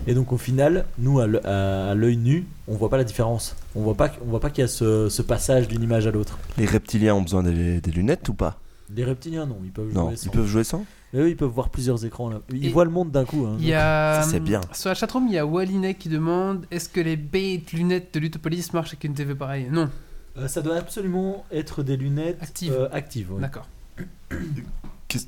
Et 0.08 0.14
donc 0.14 0.32
au 0.32 0.36
final, 0.38 0.84
nous 0.98 1.20
à 1.20 1.26
l'œ- 1.26 1.44
à 1.46 1.90
à 1.90 1.94
l'œil 1.94 2.16
nu, 2.16 2.46
on 2.68 2.74
voit 2.74 2.88
pas 2.90 2.96
la 2.96 3.04
différence. 3.04 3.54
On 3.76 3.82
voit 3.82 3.94
pas, 3.94 4.10
on 4.26 4.30
voit 4.30 4.40
pas 4.40 4.50
qu'il 4.50 4.62
y 4.62 4.64
a 4.64 4.68
ce, 4.68 5.08
ce 5.08 5.22
passage 5.22 5.68
d'une 5.68 5.82
image 5.82 6.06
à 6.06 6.10
l'autre. 6.10 6.38
Les 6.58 6.66
reptiliens 6.66 7.14
ont 7.14 7.22
besoin 7.22 7.42
des, 7.44 7.80
des 7.80 7.90
lunettes 7.92 8.28
ou 8.28 8.34
pas? 8.34 8.58
Les 8.94 9.04
reptiliens, 9.04 9.46
non, 9.46 9.58
ils 9.64 9.70
peuvent 9.70 9.92
Non, 9.92 10.06
jouer 10.06 10.12
ils 10.14 10.18
sans. 10.18 10.30
peuvent 10.30 10.46
jouer 10.46 10.64
sans? 10.64 10.84
Mais 11.12 11.20
eux, 11.20 11.28
ils 11.30 11.36
peuvent 11.36 11.50
voir 11.50 11.70
plusieurs 11.70 12.04
écrans 12.04 12.28
là. 12.30 12.40
Ils 12.52 12.66
Et- 12.66 12.68
voient 12.70 12.84
le 12.84 12.90
monde 12.90 13.10
d'un 13.10 13.24
coup. 13.24 13.46
hein. 13.46 13.56
Il 13.60 13.66
y 13.66 13.74
a. 13.74 14.22
Ça, 14.22 14.28
c'est 14.30 14.40
bien. 14.40 14.60
Sur 14.72 14.88
la 14.88 14.94
chatroom, 14.94 15.26
il 15.28 15.34
y 15.34 15.38
a 15.38 15.46
Wallinet 15.46 15.94
qui 15.94 16.08
demande 16.08 16.66
est-ce 16.70 16.88
que 16.88 17.00
les 17.00 17.16
bêtes 17.16 17.72
lunettes 17.72 18.12
de 18.14 18.20
Lutopolis 18.20 18.68
marchent 18.72 18.90
avec 18.90 19.04
une 19.04 19.14
TV 19.14 19.34
pareille? 19.34 19.68
Non, 19.70 19.88
Euh, 20.36 20.48
ça 20.48 20.60
doit 20.62 20.76
absolument 20.76 21.46
être 21.52 21.82
des 21.82 21.96
lunettes 21.96 22.42
Actives. 22.42 22.72
euh, 22.72 22.88
actives, 22.92 23.30
d'accord. 23.40 23.68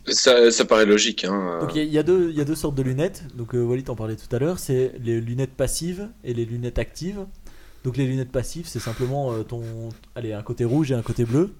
Ça, 0.08 0.50
ça 0.50 0.64
paraît 0.64 0.84
logique. 0.86 1.24
Hein. 1.24 1.66
Il 1.70 1.76
y, 1.76 1.80
a- 1.80 1.82
il 1.84 1.88
y 1.88 1.90
il 2.30 2.36
y 2.36 2.40
a 2.40 2.44
deux 2.44 2.54
sortes 2.56 2.74
de 2.74 2.82
lunettes. 2.82 3.24
Donc 3.36 3.54
euh, 3.54 3.62
Walid 3.62 3.88
en 3.88 3.94
parlait 3.94 4.16
tout 4.16 4.34
à 4.34 4.38
l'heure. 4.38 4.58
C'est 4.58 4.92
les 5.02 5.20
lunettes 5.20 5.54
passives 5.54 6.08
et 6.24 6.34
les 6.34 6.44
lunettes 6.44 6.78
actives. 6.78 7.24
Donc 7.84 7.96
les 7.96 8.06
lunettes 8.06 8.32
passives, 8.32 8.66
c'est 8.66 8.80
simplement 8.80 9.32
euh, 9.32 9.44
ton, 9.44 9.62
allez, 10.16 10.32
un 10.32 10.42
côté 10.42 10.64
rouge 10.64 10.90
et 10.90 10.94
un 10.94 11.02
côté 11.02 11.24
bleu. 11.24 11.54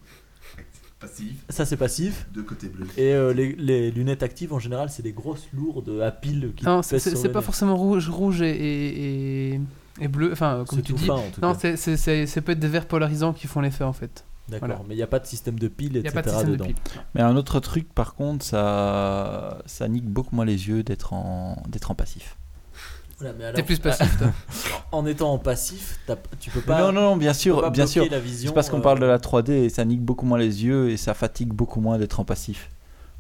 Passif, 1.01 1.45
Ça 1.49 1.65
c'est 1.65 1.77
passif. 1.77 2.27
deux 2.35 2.43
côtés 2.43 2.69
bleus. 2.69 2.87
Et 2.97 3.13
euh, 3.13 3.33
les, 3.33 3.55
les 3.55 3.91
lunettes 3.93 4.25
actives 4.25 4.53
en 4.53 4.59
général, 4.59 4.91
c'est 4.91 5.03
des 5.03 5.13
grosses 5.13 5.47
lourdes 5.53 6.01
à 6.03 6.11
piles 6.11 6.53
qui 6.57 6.65
Non, 6.65 6.83
c'est 6.83 7.33
pas 7.33 7.41
forcément 7.41 7.77
rouge, 7.77 8.09
rouge 8.09 8.43
et, 8.43 8.51
et, 8.51 9.55
et- 9.55 9.61
et 10.01 10.09
bleu. 10.09 10.31
Enfin, 10.33 10.65
comme 10.67 10.79
C'est 10.79 10.85
tu 10.85 10.93
tout 10.95 10.99
dis. 10.99 11.07
fin, 11.07 11.15
en 11.15 11.31
tout 11.31 11.41
Non, 11.41 11.53
cas. 11.53 11.59
c'est- 11.61 11.77
c'est- 11.77 11.97
c'est- 11.97 12.27
ça 12.27 12.41
peut 12.43 12.53
être 12.53 12.59
des 12.59 12.67
verres 12.69 12.87
polarisants 12.89 13.33
qui 13.33 13.47
font 13.47 13.61
l'effet 13.61 13.85
en 13.85 13.93
fait. 13.93 14.25
D'accord. 14.49 14.67
voilà. 14.69 14.83
Mais 14.89 14.95
il 14.95 14.97
n'y 14.97 15.03
a 15.03 15.07
pas 15.07 15.19
de 15.19 15.27
système 15.27 15.59
de 15.59 15.69
piles, 15.69 15.89
Il 15.89 15.93
n'y 15.93 15.99
etc. 16.09 16.09
a 16.19 16.23
pas 16.23 16.23
de 16.23 16.31
système 16.31 16.51
dedans. 16.53 16.65
de 16.67 16.73
pile. 16.73 16.83
Mais 17.15 17.21
un 17.21 17.37
autre 17.37 17.61
truc, 17.61 17.93
par 17.93 18.15
contre, 18.15 18.45
ça, 18.47 19.59
ça 19.67 19.87
nique 19.89 20.07
beaucoup 20.09 20.35
moins 20.35 20.47
les 20.47 20.69
yeux 20.69 20.83
d'être 20.83 21.13
en, 21.13 21.63
d'être 21.69 21.91
en 21.91 21.95
passif. 21.95 22.38
Voilà, 23.19 23.35
mais 23.37 23.45
alors, 23.45 23.57
T'es 23.57 23.63
plus 23.63 23.79
passif, 23.79 24.17
toi. 24.19 24.29
En 24.93 25.05
étant 25.07 25.33
en 25.33 25.39
passif, 25.39 25.99
t'as- 26.07 26.17
tu 26.41 26.51
peux 26.51 26.61
pas. 26.61 26.81
non, 26.81 26.93
non, 26.93 27.01
non, 27.11 27.17
bien 27.17 27.33
tu 27.33 27.37
peux 27.37 27.43
sûr, 27.43 27.61
pas 27.61 27.71
bien 27.71 27.85
bloquer 27.85 28.01
sûr. 28.05 28.11
la 28.11 28.21
vision, 28.21 28.51
C'est 28.51 28.55
parce 28.55 28.71
qu'on 28.71 28.79
euh, 28.79 28.83
parle 28.83 29.01
de 29.01 29.07
la 29.07 29.19
3D 29.19 29.51
et 29.51 29.69
ça 29.69 29.85
nique 29.85 30.01
beaucoup 30.03 30.25
moins 30.25 30.39
les 30.39 30.65
yeux 30.65 30.91
et 30.91 30.97
ça 30.97 31.13
fatigue 31.15 31.49
beaucoup 31.49 31.81
moins 31.81 31.99
d'être 31.99 32.21
en 32.21 32.25
passif. 32.25 32.71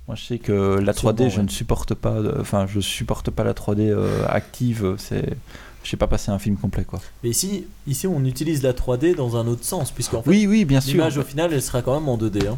Moi, 0.06 0.14
je 0.16 0.24
sais 0.24 0.38
que 0.38 0.78
la 0.78 0.92
3D, 0.92 1.16
Sûrement, 1.16 1.28
je 1.28 1.36
ouais. 1.38 1.42
ne 1.42 1.48
supporte 1.50 1.94
pas. 1.94 2.16
Enfin, 2.40 2.66
je 2.66 2.80
supporte 2.80 3.30
pas 3.30 3.44
la 3.44 3.52
3D 3.52 3.90
euh, 3.90 4.24
active. 4.28 4.94
C'est, 4.96 5.34
je 5.84 5.90
sais 5.90 5.98
pas 5.98 6.06
passer 6.06 6.30
un 6.30 6.38
film 6.38 6.56
complet, 6.56 6.84
quoi. 6.84 7.00
Mais 7.22 7.28
ici, 7.30 7.66
ici, 7.86 8.06
on 8.06 8.24
utilise 8.24 8.62
la 8.62 8.72
3D 8.72 9.14
dans 9.16 9.36
un 9.36 9.46
autre 9.46 9.64
sens, 9.64 9.90
puisqu'en 9.90 10.22
fait, 10.22 10.30
Oui, 10.30 10.46
oui, 10.46 10.64
bien 10.64 10.80
sûr. 10.80 10.92
l'image 10.94 11.18
au 11.18 11.22
final, 11.24 11.52
elle 11.52 11.60
sera 11.62 11.82
quand 11.82 11.92
même 11.98 12.08
en 12.08 12.16
2D. 12.16 12.46
hein. 12.48 12.56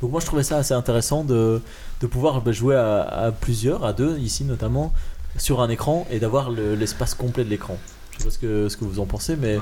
Donc 0.00 0.12
moi, 0.12 0.20
je 0.20 0.26
trouvais 0.26 0.42
ça 0.44 0.56
assez 0.56 0.72
intéressant 0.72 1.24
de, 1.24 1.60
de 2.00 2.06
pouvoir 2.06 2.40
bah, 2.40 2.52
jouer 2.52 2.76
à, 2.76 3.02
à 3.02 3.32
plusieurs, 3.32 3.84
à 3.84 3.92
deux, 3.92 4.16
ici 4.18 4.44
notamment, 4.44 4.94
sur 5.36 5.60
un 5.60 5.68
écran 5.68 6.06
et 6.10 6.18
d'avoir 6.18 6.50
le- 6.50 6.74
l'espace 6.74 7.14
complet 7.14 7.44
de 7.44 7.50
l'écran. 7.50 7.76
Je 8.12 8.24
sais 8.24 8.28
pas 8.28 8.34
ce 8.34 8.38
que, 8.38 8.68
ce 8.68 8.76
que 8.76 8.84
vous 8.84 9.00
en 9.00 9.06
pensez, 9.06 9.34
mais 9.34 9.58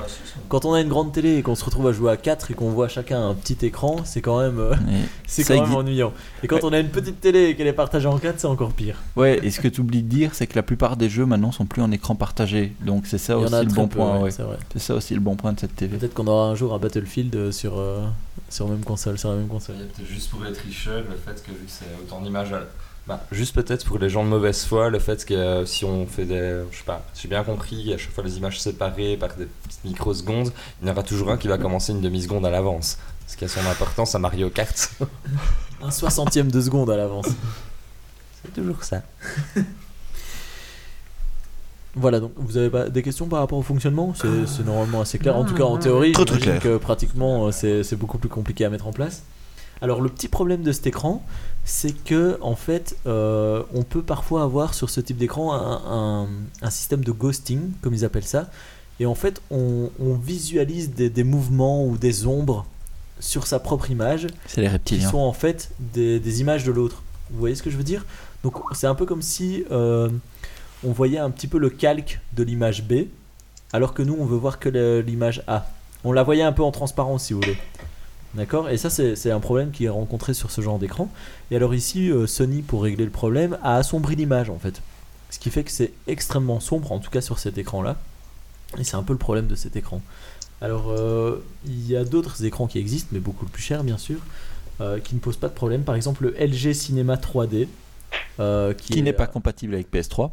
quand 0.49 0.65
on 0.65 0.73
a 0.73 0.81
une 0.81 0.89
grande 0.89 1.13
télé 1.13 1.37
et 1.37 1.41
qu'on 1.43 1.55
se 1.55 1.63
retrouve 1.63 1.87
à 1.87 1.93
jouer 1.93 2.11
à 2.11 2.17
4 2.17 2.51
et 2.51 2.53
qu'on 2.55 2.71
voit 2.71 2.89
chacun 2.89 3.29
un 3.29 3.33
petit 3.33 3.57
écran, 3.65 4.01
c'est 4.03 4.19
quand 4.19 4.37
même, 4.41 4.59
euh, 4.59 4.73
Et 4.73 5.05
c'est 5.27 5.43
ça 5.43 5.55
quand 5.55 5.61
même 5.65 5.75
ennuyant. 5.75 6.11
Et 6.43 6.47
quand 6.47 6.65
on 6.65 6.73
a 6.73 6.79
une 6.79 6.89
petite 6.89 7.21
télé 7.21 7.45
et 7.45 7.55
qu'elle 7.55 7.67
est 7.67 7.71
partagée 7.73 8.07
en 8.09 8.17
4, 8.17 8.37
c'est 8.37 8.47
encore 8.47 8.73
pire. 8.73 8.97
Ouais, 9.15 9.39
et 9.43 9.49
ce 9.49 9.61
que 9.61 9.69
tu 9.69 9.79
oublies 9.79 10.03
de 10.03 10.09
dire, 10.09 10.31
c'est 10.35 10.45
que 10.45 10.57
la 10.57 10.63
plupart 10.63 10.97
des 10.97 11.07
jeux 11.07 11.25
maintenant 11.25 11.53
sont 11.53 11.65
plus 11.65 11.81
en 11.81 11.89
écran 11.93 12.15
partagé. 12.15 12.73
Donc 12.81 13.07
c'est 13.07 13.17
ça 13.17 13.35
Il 13.35 13.37
y 13.37 13.43
en 13.43 13.45
aussi 13.45 13.55
a 13.55 13.63
le 13.63 13.69
très 13.69 13.75
bon 13.77 13.87
peu, 13.87 13.95
point. 13.95 14.17
ouais, 14.17 14.23
ouais. 14.23 14.31
c'est 14.31 14.43
vrai. 14.43 14.57
C'est 14.73 14.79
ça 14.79 14.93
aussi 14.95 15.13
le 15.13 15.21
bon 15.21 15.37
point 15.37 15.53
de 15.53 15.59
cette 15.61 15.77
TV. 15.77 15.97
Peut-être 15.97 16.13
qu'on 16.13 16.27
aura 16.27 16.47
un 16.49 16.55
jour 16.55 16.73
un 16.73 16.79
Battlefield 16.79 17.33
euh, 17.37 17.51
sur, 17.53 17.79
euh, 17.79 18.05
sur 18.49 18.67
même 18.67 18.83
console, 18.83 19.17
sur 19.17 19.29
la 19.29 19.37
même 19.37 19.47
console. 19.47 19.75
Il 19.77 19.81
y 19.83 19.85
a 19.85 19.87
peut-être 19.87 20.09
juste 20.09 20.29
pour 20.31 20.43
les 20.43 20.51
tricheurs, 20.51 21.03
le 21.09 21.15
fait 21.15 21.41
que 21.41 21.51
vu 21.51 21.65
que 21.65 21.71
c'est 21.71 21.85
autant 22.03 22.19
d'images 22.19 22.51
à... 22.51 22.63
Bah, 23.09 23.19
juste 23.31 23.55
peut-être 23.55 23.83
pour 23.87 23.97
les 23.97 24.07
gens 24.07 24.23
de 24.23 24.29
mauvaise 24.29 24.63
foi, 24.65 24.91
le 24.91 24.99
fait 24.99 25.25
que 25.25 25.33
euh, 25.33 25.65
si 25.65 25.83
on 25.83 26.05
fait 26.05 26.25
des... 26.25 26.61
Je 26.71 26.77
sais 26.77 26.83
pas, 26.83 27.03
j'ai 27.19 27.27
bien 27.27 27.43
compris, 27.43 27.91
à 27.91 27.97
chaque 27.97 28.11
fois 28.11 28.23
les 28.23 28.37
images 28.37 28.61
séparées 28.61 29.17
par 29.17 29.29
des 29.35 29.47
petites 29.47 29.83
microsecondes, 29.83 30.51
il 30.79 30.87
y 30.87 30.91
en 30.91 30.93
aura 30.93 31.01
toujours 31.01 31.31
un 31.31 31.37
qui 31.37 31.47
va 31.47 31.57
commencer 31.57 31.91
une 31.91 32.01
demi-seconde 32.01 32.45
à 32.45 32.51
l'avance. 32.51 32.99
Ce 33.25 33.35
qui 33.35 33.45
a 33.45 33.47
son 33.47 33.65
importance 33.65 34.13
à 34.13 34.19
Mario 34.19 34.51
Kart. 34.51 34.91
Un 35.81 35.89
soixantième 35.89 36.51
de 36.51 36.61
seconde 36.61 36.91
à 36.91 36.97
l'avance. 36.97 37.29
C'est 38.43 38.53
toujours 38.53 38.83
ça. 38.83 39.01
Voilà, 41.95 42.19
donc 42.19 42.33
vous 42.35 42.55
avez 42.55 42.69
pas 42.69 42.87
des 42.87 43.01
questions 43.01 43.27
par 43.27 43.39
rapport 43.39 43.57
au 43.57 43.63
fonctionnement? 43.63 44.13
C'est 44.15 44.45
c'est 44.45 44.63
normalement 44.63 45.01
assez 45.01 45.17
clair. 45.17 45.35
en 45.35 45.43
tout 45.43 45.55
cas, 45.55 45.63
en 45.63 45.77
théorie, 45.77 46.11
Très, 46.11 46.23
très 46.23 46.37
clair. 46.37 46.61
que 46.61 46.77
pratiquement 46.77 47.47
euh, 47.47 47.51
c'est 47.51 47.83
c'est 47.83 47.95
beaucoup 47.95 48.19
plus 48.19 48.29
compliqué 48.29 48.63
à 48.63 48.69
mettre 48.69 48.85
en 48.85 48.93
place. 48.93 49.23
Alors, 49.81 50.01
le 50.01 50.09
petit 50.09 50.27
problème 50.27 50.61
de 50.61 50.71
cet 50.71 50.87
écran, 50.87 51.23
c'est 51.65 51.93
que 51.93 52.37
en 52.41 52.55
fait, 52.55 52.95
euh, 53.05 53.63
on 53.73 53.83
peut 53.83 54.01
parfois 54.01 54.43
avoir 54.43 54.73
sur 54.73 54.89
ce 54.89 55.01
type 55.01 55.17
d'écran 55.17 55.53
un, 55.53 55.81
un- 56.23 56.27
un 56.61 56.69
système 56.69 57.03
de 57.03 57.11
ghosting, 57.11 57.71
comme 57.81 57.93
ils 57.93 58.05
appellent 58.05 58.23
ça. 58.25 58.49
Et 58.99 59.05
en 59.05 59.15
fait, 59.15 59.41
on, 59.51 59.89
on 59.99 60.13
visualise 60.15 60.91
des, 60.93 61.09
des 61.09 61.23
mouvements 61.23 61.85
ou 61.85 61.97
des 61.97 62.25
ombres 62.27 62.65
sur 63.19 63.47
sa 63.47 63.59
propre 63.59 63.91
image 63.91 64.27
C'est 64.47 64.61
les 64.61 64.69
qui 64.83 65.01
sont 65.09 65.17
en 65.19 65.33
fait 65.33 65.71
des, 65.79 66.19
des 66.19 66.41
images 66.41 66.63
de 66.63 66.71
l'autre. 66.71 67.01
Vous 67.31 67.39
voyez 67.39 67.55
ce 67.55 67.63
que 67.63 67.69
je 67.69 67.77
veux 67.77 67.83
dire? 67.83 68.05
Donc 68.43 68.55
c'est 68.73 68.87
un 68.87 68.95
peu 68.95 69.05
comme 69.05 69.21
si 69.21 69.63
euh, 69.71 70.09
on 70.83 70.91
voyait 70.91 71.19
un 71.19 71.29
petit 71.29 71.47
peu 71.47 71.57
le 71.59 71.69
calque 71.69 72.19
de 72.35 72.43
l'image 72.43 72.83
B, 72.83 73.05
alors 73.73 73.93
que 73.93 74.01
nous, 74.01 74.17
on 74.19 74.25
veut 74.25 74.37
voir 74.37 74.57
que 74.59 74.69
l'image 75.05 75.43
A. 75.47 75.69
On 76.03 76.11
la 76.13 76.23
voyait 76.23 76.43
un 76.43 76.53
peu 76.53 76.63
en 76.63 76.71
transparence, 76.71 77.25
si 77.25 77.33
vous 77.33 77.41
voulez. 77.41 77.57
D'accord? 78.35 78.69
Et 78.69 78.77
ça, 78.77 78.89
c'est 78.89 79.31
un 79.31 79.39
problème 79.39 79.71
qui 79.71 79.85
est 79.85 79.89
rencontré 79.89 80.33
sur 80.33 80.51
ce 80.51 80.61
genre 80.61 80.77
d'écran. 80.77 81.09
Et 81.49 81.55
alors 81.55 81.73
ici, 81.73 82.11
euh, 82.11 82.27
Sony, 82.27 82.61
pour 82.61 82.83
régler 82.83 83.05
le 83.05 83.11
problème, 83.11 83.57
a 83.63 83.75
assombri 83.75 84.15
l'image, 84.15 84.49
en 84.49 84.59
fait. 84.59 84.81
Ce 85.31 85.39
qui 85.39 85.49
fait 85.49 85.63
que 85.63 85.71
c'est 85.71 85.93
extrêmement 86.07 86.59
sombre, 86.59 86.91
en 86.91 86.99
tout 86.99 87.09
cas 87.09 87.21
sur 87.21 87.39
cet 87.39 87.57
écran-là. 87.57 87.97
Et 88.77 88.83
c'est 88.83 88.95
un 88.95 89.03
peu 89.03 89.13
le 89.13 89.19
problème 89.19 89.47
de 89.47 89.55
cet 89.55 89.75
écran. 89.75 90.01
Alors, 90.61 90.89
euh, 90.91 91.43
il 91.65 91.87
y 91.89 91.95
a 91.95 92.03
d'autres 92.03 92.43
écrans 92.45 92.67
qui 92.67 92.77
existent, 92.79 93.09
mais 93.11 93.19
beaucoup 93.19 93.45
plus 93.45 93.63
chers, 93.63 93.83
bien 93.83 93.97
sûr, 93.97 94.19
euh, 94.81 94.99
qui 94.99 95.15
ne 95.15 95.19
posent 95.19 95.37
pas 95.37 95.47
de 95.47 95.53
problème. 95.53 95.83
Par 95.83 95.95
exemple, 95.95 96.23
le 96.25 96.35
LG 96.45 96.73
Cinema 96.73 97.15
3D. 97.15 97.67
euh, 98.39 98.73
qui 98.73 98.93
Qui 98.93 98.99
est, 98.99 99.01
n'est 99.01 99.13
pas 99.13 99.27
compatible 99.27 99.73
avec 99.73 99.91
PS3. 99.91 100.31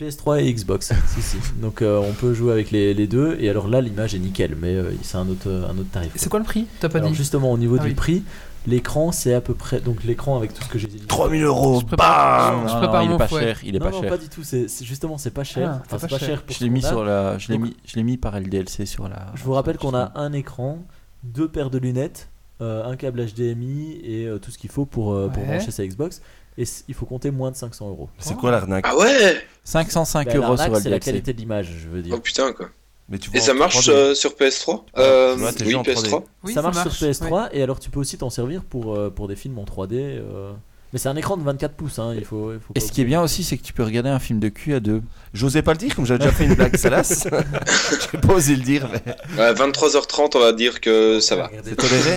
PS3 0.00 0.40
et 0.44 0.52
Xbox. 0.54 0.92
si, 1.08 1.22
si. 1.22 1.36
Donc 1.60 1.82
euh, 1.82 1.98
on 1.98 2.12
peut 2.12 2.32
jouer 2.34 2.52
avec 2.52 2.70
les, 2.70 2.94
les 2.94 3.06
deux. 3.06 3.36
Et 3.40 3.48
alors 3.50 3.68
là, 3.68 3.80
l'image 3.80 4.14
est 4.14 4.18
nickel, 4.18 4.56
mais 4.60 4.74
euh, 4.74 4.92
c'est 5.02 5.16
un 5.16 5.28
autre, 5.28 5.48
un 5.48 5.76
autre 5.76 5.90
tarif. 5.90 6.12
C'est 6.14 6.28
quoi 6.28 6.38
le 6.38 6.44
prix? 6.44 6.66
T'as 6.80 6.88
pas 6.88 6.98
Alors 6.98 7.10
dit 7.10 7.16
justement, 7.16 7.50
au 7.52 7.58
niveau 7.58 7.76
Ah 7.80 7.82
du 7.82 7.88
oui. 7.88 7.94
prix, 7.94 8.22
l'écran 8.66 9.10
c'est 9.12 9.34
à 9.34 9.40
peu 9.40 9.54
près. 9.54 9.80
Donc 9.80 10.04
l'écran 10.04 10.36
avec 10.36 10.54
tout 10.54 10.62
ce 10.62 10.68
que 10.68 10.78
j'ai 10.78 10.86
dit. 10.86 10.98
3000 11.06 11.42
euros, 11.42 11.80
Je 11.80 11.86
prépare- 11.86 12.52
bam 12.58 12.68
je 12.68 12.72
Non, 12.74 12.78
prépare 12.78 12.94
non, 12.94 13.02
il 13.02 13.08
mon 13.08 13.14
est 13.16 13.18
pas 13.18 13.28
fouet. 13.28 13.40
cher. 13.40 13.58
Il 13.64 13.74
est 13.74 13.78
non, 13.80 13.86
pas 13.86 13.90
non, 13.92 14.00
cher. 14.00 14.10
pas 14.10 14.18
du 14.18 14.28
tout. 14.28 14.42
C'est 14.44 14.68
c'est- 14.68 14.84
justement, 14.84 15.18
c'est 15.18 15.30
pas 15.32 15.44
cher. 15.44 15.68
Ah, 15.74 15.82
Enfin, 15.84 15.98
c'est 15.98 16.06
pas 16.08 16.08
pas 16.14 16.18
cher. 16.18 16.28
cher. 16.28 16.42
pour 16.42 16.54
Je 16.56 16.64
l'ai 16.64 16.70
mis 16.70 16.82
sur 16.82 17.04
la. 17.04 17.38
Je 17.38 17.50
l'ai 17.52 17.58
mis. 17.58 17.76
Je 17.84 17.96
l'ai 17.96 18.02
mis 18.04 18.16
par 18.16 18.36
LDLC 18.38 18.86
sur 18.86 19.08
la. 19.08 19.26
Je 19.34 19.42
vous 19.42 19.52
rappelle 19.52 19.78
qu'on 19.78 19.94
a 19.94 20.12
un 20.14 20.32
écran, 20.32 20.78
deux 21.24 21.48
paires 21.48 21.70
de 21.70 21.78
lunettes, 21.78 22.28
euh, 22.60 22.84
un 22.84 22.94
câble 22.96 23.24
HDMI 23.26 24.00
et 24.04 24.26
euh, 24.26 24.38
tout 24.38 24.50
ce 24.52 24.58
qu'il 24.58 24.70
faut 24.70 24.86
pour, 24.86 25.12
euh, 25.12 25.28
pour 25.28 25.42
brancher 25.44 25.72
sa 25.72 25.84
Xbox. 25.84 26.22
Et 26.58 26.64
il 26.88 26.94
faut 26.94 27.06
compter 27.06 27.30
moins 27.30 27.52
de 27.52 27.56
500 27.56 27.88
euros. 27.88 28.08
C'est 28.18 28.36
quoi 28.36 28.50
l'arnaque 28.50 28.84
Ah 28.86 28.96
ouais 28.96 29.40
505 29.62 30.26
Bah, 30.26 30.34
euros 30.34 30.56
sur 30.56 30.76
c'est 30.76 30.90
la 30.90 30.98
qualité 30.98 31.32
de 31.32 31.38
l'image, 31.38 31.72
je 31.80 31.88
veux 31.88 32.02
dire. 32.02 32.14
Oh 32.16 32.20
putain 32.20 32.52
quoi. 32.52 32.68
Mais 33.08 33.18
tu 33.18 33.30
Et 33.32 33.40
ça 33.40 33.54
marche 33.54 33.88
3D. 33.88 33.90
euh, 33.92 34.14
sur 34.14 34.32
PS3 34.32 34.82
euh, 34.98 35.34
vois, 35.38 35.50
Oui, 35.50 35.64
joué 35.64 35.74
en 35.76 35.82
3D. 35.82 35.94
PS3. 35.94 36.22
Oui, 36.42 36.52
ça, 36.52 36.62
marche 36.62 36.88
sur 36.88 37.06
ouais. 37.06 37.12
PS3 37.12 37.48
et 37.52 37.62
alors 37.62 37.78
tu 37.78 37.90
peux 37.90 38.00
aussi 38.00 38.18
t'en 38.18 38.28
servir 38.28 38.64
pour, 38.64 38.94
euh, 38.96 39.08
pour 39.08 39.28
des 39.28 39.36
films 39.36 39.58
en 39.58 39.64
3D. 39.64 39.92
euh. 39.94 40.52
Mais 40.92 40.98
c'est 40.98 41.10
un 41.10 41.16
écran 41.16 41.36
de 41.36 41.42
24 41.42 41.74
pouces, 41.74 41.98
hein, 41.98 42.14
il 42.16 42.24
faut, 42.24 42.52
il 42.52 42.60
faut 42.60 42.72
Et 42.74 42.80
ce 42.80 42.90
qui 42.90 43.02
est 43.02 43.04
bien 43.04 43.20
aussi, 43.20 43.44
c'est 43.44 43.58
que 43.58 43.62
tu 43.62 43.74
peux 43.74 43.82
regarder 43.82 44.08
un 44.08 44.18
film 44.18 44.40
de 44.40 44.48
cul 44.48 44.72
à 44.72 44.80
deux. 44.80 45.02
J'osais 45.34 45.60
pas 45.60 45.72
le 45.72 45.78
dire, 45.78 45.94
comme 45.94 46.06
j'avais 46.06 46.20
déjà 46.20 46.32
fait 46.32 46.46
une 46.46 46.54
blague 46.54 46.76
salace. 46.76 47.28
J'ai 48.10 48.18
pas 48.18 48.32
osé 48.32 48.56
le 48.56 48.62
dire, 48.62 48.88
mais. 48.90 49.14
Ouais, 49.38 49.52
23h30, 49.52 50.30
on 50.36 50.40
va 50.40 50.52
dire 50.52 50.80
que 50.80 51.20
ça 51.20 51.36
va. 51.36 51.50
C'est 51.62 51.76
toléré. 51.76 52.14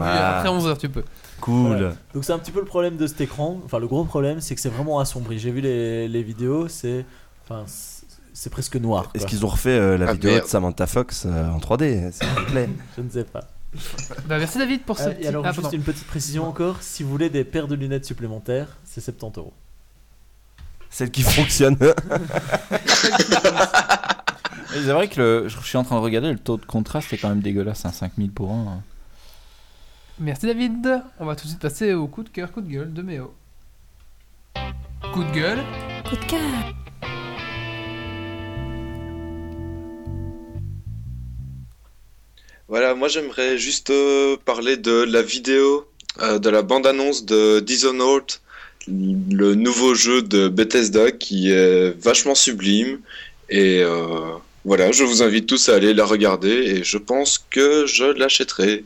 Après 0.00 0.48
11h, 0.48 0.78
tu 0.78 0.88
peux. 0.88 1.04
Cool. 1.42 1.66
Voilà. 1.66 1.92
Donc 2.14 2.24
c'est 2.24 2.32
un 2.32 2.38
petit 2.38 2.52
peu 2.52 2.60
le 2.60 2.64
problème 2.66 2.96
de 2.96 3.06
cet 3.06 3.20
écran. 3.20 3.60
Enfin 3.64 3.78
le 3.78 3.86
gros 3.86 4.04
problème 4.04 4.40
c'est 4.40 4.54
que 4.54 4.60
c'est 4.60 4.68
vraiment 4.70 4.98
assombri. 5.00 5.38
J'ai 5.38 5.50
vu 5.50 5.60
les, 5.60 6.08
les 6.08 6.22
vidéos, 6.22 6.68
c'est 6.68 7.04
enfin 7.44 7.64
c'est- 7.66 8.50
presque 8.50 8.76
noir. 8.76 9.10
Est-ce 9.14 9.26
qu'ils 9.26 9.44
ont 9.44 9.48
refait 9.48 9.70
euh, 9.70 9.98
la 9.98 10.08
Ah, 10.08 10.12
vidéo 10.14 10.30
merde. 10.32 10.44
de 10.44 10.48
Samantha 10.48 10.86
Fox 10.86 11.24
euh, 11.26 11.48
en 11.50 11.58
3D 11.58 12.12
S'il 12.12 12.28
vous 12.28 12.44
plaît. 12.46 12.68
Je 12.96 13.02
ne 13.02 13.10
sais 13.10 13.24
pas. 13.24 13.44
Bah, 14.26 14.38
merci 14.38 14.58
David 14.58 14.82
pour 14.82 14.98
ce 14.98 15.04
Euh, 15.04 15.10
petit. 15.10 15.24
et 15.24 15.28
alors 15.28 15.44
Ah, 15.46 15.50
juste 15.50 15.62
pardon. 15.62 15.76
une 15.76 15.82
petite 15.82 16.06
précision 16.06 16.46
encore, 16.48 16.82
si 16.82 17.02
vous 17.02 17.10
voulez 17.10 17.30
des 17.30 17.44
paires 17.44 17.68
de 17.68 17.74
lunettes 17.74 18.04
supplémentaires, 18.04 18.76
c'est 18.84 19.00
70 19.00 19.38
euros. 19.40 19.52
Celle 20.90 21.10
qui 21.10 21.22
fonctionne. 21.22 21.76
Et 21.80 21.90
C'est 24.74 24.92
vrai 24.92 25.08
que 25.08 25.20
le- 25.20 25.48
je 25.48 25.58
suis 25.60 25.76
en 25.78 25.84
train 25.84 25.96
de 25.96 26.00
regarder, 26.02 26.32
le 26.32 26.38
taux 26.38 26.56
de 26.56 26.64
contraste 26.64 27.12
est 27.12 27.18
quand 27.18 27.28
même 27.28 27.40
dégueulasse, 27.40 27.84
hein, 27.84 27.92
5000 27.92 28.30
pour 28.30 28.50
un. 28.52 28.80
Merci 30.18 30.46
David. 30.46 31.02
On 31.18 31.24
va 31.24 31.34
tout 31.34 31.44
de 31.44 31.48
suite 31.48 31.62
passer 31.62 31.94
au 31.94 32.06
coup 32.06 32.22
de 32.22 32.28
cœur, 32.28 32.52
coup 32.52 32.60
de 32.60 32.70
gueule 32.70 32.92
de 32.92 33.02
Méo. 33.02 33.34
Coup 35.12 35.24
de 35.24 35.32
gueule. 35.32 35.58
Coup 36.08 36.16
de 36.16 36.24
cœur. 36.24 36.40
Voilà, 42.68 42.94
moi 42.94 43.08
j'aimerais 43.08 43.58
juste 43.58 43.90
euh, 43.90 44.36
parler 44.44 44.76
de 44.76 45.02
la 45.02 45.22
vidéo 45.22 45.86
euh, 46.20 46.38
de 46.38 46.48
la 46.50 46.62
bande-annonce 46.62 47.24
de 47.24 47.60
Dishonored, 47.60 48.32
le 48.88 49.54
nouveau 49.54 49.94
jeu 49.94 50.22
de 50.22 50.48
Bethesda 50.48 51.10
qui 51.10 51.50
est 51.50 51.90
vachement 52.02 52.34
sublime. 52.34 52.98
Et 53.48 53.82
euh, 53.82 54.36
voilà, 54.64 54.92
je 54.92 55.04
vous 55.04 55.22
invite 55.22 55.46
tous 55.46 55.68
à 55.68 55.74
aller 55.74 55.92
la 55.92 56.04
regarder 56.04 56.50
et 56.50 56.84
je 56.84 56.98
pense 56.98 57.44
que 57.50 57.86
je 57.86 58.04
l'achèterai. 58.04 58.84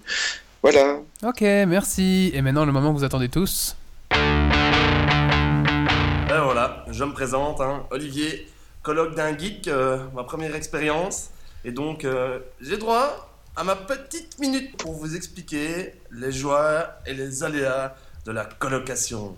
Voilà. 0.62 0.98
Ok, 1.24 1.40
merci. 1.40 2.30
Et 2.34 2.42
maintenant, 2.42 2.64
le 2.64 2.72
moment 2.72 2.92
que 2.92 2.98
vous 2.98 3.04
attendez 3.04 3.28
tous. 3.28 3.76
Ben 4.10 4.18
voilà, 6.42 6.84
je 6.90 7.04
me 7.04 7.12
présente, 7.12 7.60
hein, 7.60 7.84
Olivier, 7.90 8.48
colloque 8.82 9.14
d'un 9.14 9.36
geek, 9.36 9.68
euh, 9.68 9.98
ma 10.14 10.24
première 10.24 10.54
expérience. 10.54 11.30
Et 11.64 11.70
donc, 11.70 12.04
euh, 12.04 12.38
j'ai 12.60 12.76
droit 12.76 13.30
à 13.56 13.64
ma 13.64 13.74
petite 13.74 14.38
minute 14.38 14.76
pour 14.76 14.92
vous 14.92 15.16
expliquer 15.16 15.94
les 16.10 16.32
joies 16.32 16.86
et 17.06 17.14
les 17.14 17.42
aléas 17.42 17.94
de 18.24 18.32
la 18.32 18.44
colocation. 18.44 19.36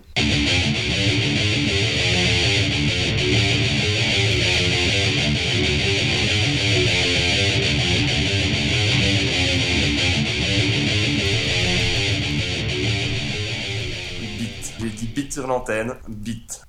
Sur 15.31 15.47
l'antenne, 15.47 15.95
bit. 16.07 16.63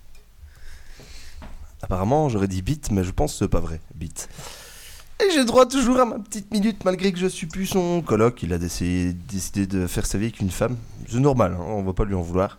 Apparemment, 1.82 2.28
j'aurais 2.28 2.48
dit 2.48 2.62
bit, 2.62 2.90
mais 2.90 3.04
je 3.04 3.10
pense 3.10 3.32
que 3.32 3.38
c'est 3.38 3.48
pas 3.48 3.60
vrai, 3.60 3.80
bit. 3.94 4.28
Et 5.20 5.30
j'ai 5.32 5.44
droit 5.44 5.66
toujours 5.66 5.98
à 6.00 6.04
ma 6.06 6.18
petite 6.18 6.50
minute, 6.50 6.84
malgré 6.84 7.12
que 7.12 7.18
je 7.18 7.26
suis 7.26 7.46
plus 7.46 7.66
son 7.66 8.00
coloc. 8.00 8.42
Il 8.42 8.52
a 8.52 8.58
décidé, 8.58 9.66
de 9.66 9.86
faire 9.86 10.06
sa 10.06 10.16
vie 10.16 10.26
avec 10.26 10.40
une 10.40 10.50
femme. 10.50 10.76
C'est 11.08 11.18
normal, 11.18 11.56
hein, 11.58 11.64
on 11.66 11.82
va 11.82 11.92
pas 11.92 12.04
lui 12.04 12.14
en 12.14 12.22
vouloir. 12.22 12.58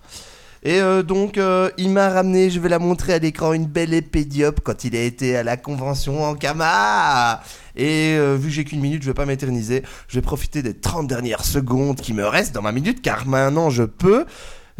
Et 0.63 0.79
euh, 0.79 1.01
donc, 1.01 1.39
euh, 1.39 1.71
il 1.77 1.89
m'a 1.89 2.09
ramené, 2.09 2.51
je 2.51 2.59
vais 2.59 2.69
la 2.69 2.77
montrer 2.77 3.13
à 3.13 3.19
l'écran, 3.19 3.53
une 3.53 3.65
belle 3.65 3.95
épée 3.95 4.27
quand 4.63 4.83
il 4.83 4.95
a 4.95 5.01
été 5.01 5.35
à 5.35 5.41
la 5.41 5.57
convention 5.57 6.23
en 6.23 6.35
Kama. 6.35 7.41
Et 7.75 8.15
euh, 8.15 8.35
vu 8.35 8.49
que 8.49 8.53
j'ai 8.53 8.63
qu'une 8.63 8.79
minute, 8.79 9.01
je 9.01 9.07
vais 9.07 9.15
pas 9.15 9.25
m'éterniser. 9.25 9.81
Je 10.07 10.15
vais 10.15 10.21
profiter 10.21 10.61
des 10.61 10.75
30 10.75 11.07
dernières 11.07 11.43
secondes 11.43 11.99
qui 11.99 12.13
me 12.13 12.27
restent 12.27 12.53
dans 12.53 12.61
ma 12.61 12.71
minute, 12.71 13.01
car 13.01 13.25
maintenant 13.25 13.71
je 13.71 13.83
peux. 13.83 14.25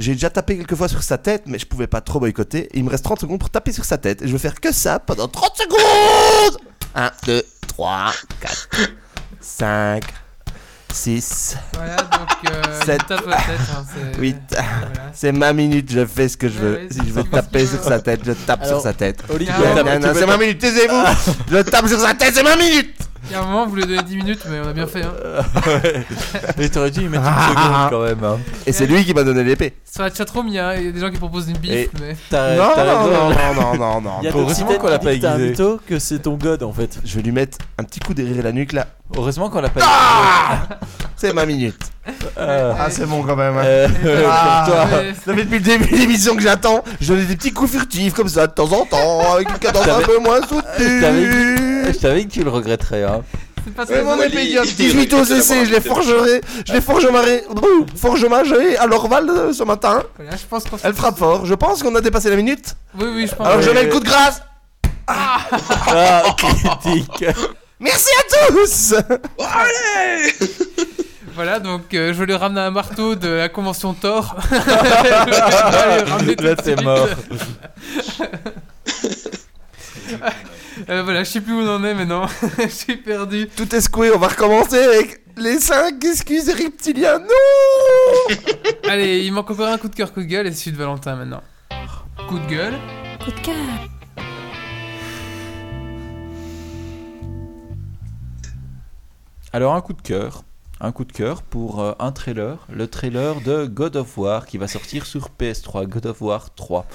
J'ai 0.02 0.14
déjà 0.14 0.30
tapé 0.32 0.58
quelques 0.58 0.76
fois 0.76 0.88
sur 0.88 1.04
sa 1.04 1.18
tête, 1.20 1.44
mais 1.46 1.60
je 1.60 1.66
pouvais 1.68 1.86
pas 1.88 2.02
trop 2.02 2.20
boycotter. 2.20 2.64
Et 2.74 2.80
il 2.80 2.84
me 2.84 2.90
reste 2.90 3.04
30 3.04 3.20
secondes 3.22 3.40
pour 3.40 3.50
taper 3.52 3.72
sur 3.72 3.86
sa 3.86 3.98
tête. 4.00 4.22
Et 4.24 4.28
je 4.28 4.32
vais 4.34 4.40
faire 4.40 4.60
que 4.60 4.72
ça 4.72 4.98
pendant 5.00 5.28
30 5.28 5.52
secondes 5.58 6.58
1, 6.96 7.12
2, 7.28 7.44
3, 7.68 8.12
4, 8.42 8.70
5, 9.40 10.04
6, 10.92 11.56
Voilà, 11.76 11.96
donc. 11.98 12.52
Euh, 12.52 12.82
Sept. 12.86 13.02
il 13.02 13.06
tape 13.06 13.26
la 13.28 13.36
tête. 13.38 13.46
Hein, 13.76 13.86
c'est- 14.14 14.20
8. 14.20 14.36
Voilà. 14.50 15.12
C'est 15.14 15.32
ma 15.32 15.54
minute, 15.54 15.90
je 15.92 16.06
fais 16.06 16.28
ce 16.28 16.36
que 16.36 16.50
je 16.50 16.58
veux. 16.58 16.74
Ouais, 16.74 16.88
si 16.90 16.98
je 16.98 17.14
veux 17.14 17.24
taper 17.24 17.66
sur 17.68 17.84
sa 17.84 18.00
tête, 18.02 18.22
je 18.26 18.32
tape 18.34 18.64
Alors, 18.64 18.74
sur 18.74 18.82
sa 18.82 18.94
tête. 18.94 19.24
Olivier, 19.30 19.54
c'est 20.14 20.26
ma 20.26 20.38
minute, 20.38 20.60
taisez-vous 20.60 21.04
Je 21.52 21.58
tape 21.62 21.88
sur 21.88 22.00
sa 22.00 22.14
tête, 22.16 22.34
c'est 22.34 22.44
ma 22.44 22.56
minute 22.56 22.96
Il 23.26 23.34
y 23.34 23.36
a 23.36 23.42
un 23.42 23.46
moment, 23.46 23.64
vous 23.66 23.70
voulez 23.72 23.86
donner 23.86 24.02
10 24.04 24.16
minutes, 24.18 24.42
mais 24.50 24.60
on 24.66 24.68
a 24.70 24.74
bien 24.74 24.88
fait. 24.88 25.04
Hein. 25.04 25.14
Mais 26.58 26.70
t'aurais 26.70 26.92
dû 26.92 27.02
y 27.02 27.08
mettre 27.08 27.24
Ah. 27.26 27.50
une 27.50 27.56
seconde 27.58 27.90
quand 27.92 28.02
même. 28.04 28.24
Hein. 28.24 28.40
Et 28.66 28.72
c'est 28.72 28.88
lui 28.88 29.06
qui 29.06 29.14
m'a 29.14 29.24
donné 29.24 29.44
l'épée. 29.44 29.74
Sur 29.90 30.04
la 30.04 30.14
chatroom, 30.14 30.48
il 30.48 30.56
y, 30.56 30.60
a 30.60 30.76
il 30.78 30.86
y 30.86 30.90
a 30.90 30.92
des 30.92 31.00
gens 31.00 31.12
qui 31.12 31.18
proposent 31.18 31.48
une 31.50 31.58
bif, 31.58 31.72
Et- 31.72 31.90
mais. 32.00 32.16
T'as 32.30 32.56
Non, 32.56 32.72
t'as 32.76 32.86
non, 32.86 33.04
raison. 33.04 33.12
non, 33.12 33.30
non, 33.30 33.54
non, 33.54 33.76
non, 33.78 34.02
non. 34.02 34.12
Il 34.22 34.26
y 34.26 34.28
a 34.28 34.32
Heureusement 34.36 34.74
qu'on 34.74 34.88
l'a 34.88 35.00
pas 35.00 35.10
un 35.10 35.14
aiguisé. 35.14 35.38
mytho, 35.50 35.80
que 35.88 36.00
c'est 36.00 36.20
ton 36.20 36.34
god 36.36 36.64
en 36.64 36.74
fait. 36.74 37.00
Je 37.06 37.16
vais 37.16 37.22
lui 37.22 37.32
mettre 37.32 37.58
un 37.78 37.84
petit 37.84 38.00
coup 38.00 38.14
derrière 38.14 38.44
la 38.44 38.52
nuque 38.52 38.74
là. 38.74 38.88
Heureusement 39.16 39.50
qu'on 39.50 39.62
l'a 39.62 39.70
pas 39.70 39.82
C'est 41.18 41.34
ma 41.34 41.46
minute. 41.46 41.80
Euh, 42.38 42.74
Ah, 42.80 42.90
c'est 42.90 43.06
bon 43.06 43.22
quand 43.22 43.36
même. 43.36 43.56
hein. 43.58 43.64
euh, 43.64 43.88
Ah, 44.30 44.64
pour 44.66 44.74
toi. 44.90 45.00
Ça 45.26 45.34
fait 45.36 45.44
depuis 45.46 45.60
le 45.60 45.66
début 45.66 45.92
de 45.92 45.98
l'émission 45.98 46.36
que 46.36 46.42
j'attends. 46.42 46.84
Je 47.00 47.14
donne 47.14 47.26
des 47.26 47.36
petits 47.36 47.52
coups 47.54 47.72
furtifs 47.72 48.14
comme 48.14 48.30
ça 48.30 48.48
de 48.48 48.54
temps 48.54 48.72
en 48.72 48.86
temps, 48.86 49.34
avec 49.36 49.50
une 49.50 49.58
cadence 49.60 49.84
un 49.84 49.86
T'avais- 49.86 50.06
peu 50.06 50.18
moins 50.20 50.40
t'avais 50.40 50.62
soutenue. 50.62 51.71
Je 51.94 52.00
t'avais 52.00 52.22
dit 52.22 52.28
que 52.28 52.34
tu 52.34 52.44
le 52.44 52.50
regretterais. 52.50 53.04
Hein. 53.04 53.22
c'est 53.66 53.76
pas 53.76 53.84
Ouais, 54.18 54.30
Diop. 54.30 54.66
dit 54.66 54.74
18 54.76 55.14
au 55.14 55.18
qu'il 55.24 55.36
veut 55.36 55.42
CC, 55.42 55.66
je 55.66 55.72
les 55.72 55.82
forgerai. 55.82 56.42
Je 56.68 56.74
les 56.74 56.82
forgerai. 56.82 57.44
Forgerai 57.96 58.78
à 58.78 58.86
l'Orval 58.88 59.30
euh, 59.30 59.54
ce 59.54 59.64
matin. 59.64 60.04
Voilà, 60.18 60.36
je 60.36 60.46
pense 60.50 60.64
qu'on 60.66 60.78
Elle 60.84 60.94
frappe 60.94 61.18
fort. 61.18 61.46
Je 61.46 61.54
pense 61.54 61.84
qu'on 61.84 61.94
a 61.96 62.02
dépassé 62.02 62.30
la 62.30 62.36
minute. 62.36 62.76
Oui, 63.00 63.06
oui, 63.14 63.28
je 63.28 63.36
pense. 63.36 63.48
Alors 63.48 63.62
je 63.62 63.68
ouais, 63.70 63.74
mets 63.76 63.84
le 63.84 63.88
ouais. 63.88 63.94
coup 63.94 64.00
de 64.00 64.06
grâce. 64.06 64.42
Ah, 65.08 65.42
critique. 66.38 67.26
Merci 67.80 68.10
à 68.20 68.24
tous. 68.48 68.94
Voilà, 71.34 71.60
donc 71.60 71.94
euh, 71.94 72.14
je 72.14 72.20
vais 72.20 72.26
lui 72.26 72.36
ramener 72.36 72.60
un 72.62 72.72
marteau 72.72 73.16
de 73.16 73.28
la 73.30 73.50
convention 73.50 73.94
Thor. 73.94 74.36
Je 74.52 76.44
Là, 76.44 76.56
t'es 76.56 76.76
mort. 76.76 77.08
Euh, 80.90 81.04
voilà, 81.04 81.24
je 81.24 81.30
sais 81.30 81.42
plus 81.42 81.54
où 81.54 81.60
on 81.60 81.68
en 81.68 81.84
est 81.84 81.94
maintenant. 81.94 82.28
Je 82.60 82.68
suis 82.68 82.98
perdu. 82.98 83.48
Tout 83.56 83.74
est 83.76 83.82
secoué, 83.82 84.12
on 84.14 84.18
va 84.18 84.30
recommencer 84.30 84.78
avec 84.78 85.22
les 85.38 85.60
5 85.60 86.04
excuses 86.04 86.50
reptiliens. 86.50 87.20
Non 87.20 88.36
Allez, 88.90 89.20
il 89.20 89.32
manque 89.32 89.52
encore 89.52 89.68
un 89.68 89.78
coup 89.78 89.90
de 89.90 89.96
cœur, 89.96 90.14
coup 90.14 90.22
de 90.22 90.26
gueule 90.28 90.48
et 90.48 90.54
celui 90.54 90.72
de 90.72 90.78
Valentin 90.78 91.16
maintenant. 91.16 91.42
Coup 92.28 92.40
de 92.40 92.48
gueule. 92.48 92.74
Coup 93.24 93.32
de 93.32 93.40
cœur. 93.40 93.56
Alors, 99.54 99.76
un 99.76 99.82
coup 99.82 99.94
de 99.94 100.02
cœur. 100.02 100.44
Un 100.80 100.92
coup 100.92 101.06
de 101.06 101.12
cœur 101.12 101.44
pour 101.44 101.80
euh, 101.80 101.94
un 102.00 102.12
trailer, 102.12 102.66
le 102.72 102.88
trailer 102.88 103.40
de 103.42 103.68
God 103.68 103.98
of 103.98 104.18
War 104.18 104.48
qui 104.48 104.58
va 104.58 104.68
sortir 104.68 105.06
sur 105.06 105.30
PS3, 105.40 105.86
God 105.86 106.08
of 106.08 106.22
War 106.22 106.54
3. 106.56 106.88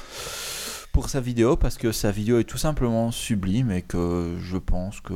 Pour 0.97 1.10
sa 1.10 1.20
vidéo, 1.20 1.56
parce 1.56 1.77
que 1.77 1.93
sa 1.93 2.10
vidéo 2.10 2.39
est 2.39 2.44
tout 2.44 2.56
simplement 2.56 3.10
sublime 3.10 3.70
et 3.70 3.82
que 3.82 4.39
je 4.40 4.56
pense 4.56 5.02
que, 5.02 5.12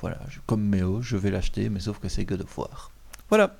voilà, 0.00 0.18
comme 0.44 0.62
Méo, 0.62 1.02
je 1.02 1.16
vais 1.16 1.30
l'acheter, 1.30 1.68
mais 1.68 1.78
sauf 1.78 2.00
que 2.00 2.08
c'est 2.08 2.24
God 2.24 2.40
of 2.40 2.58
War. 2.58 2.90
Voilà. 3.28 3.54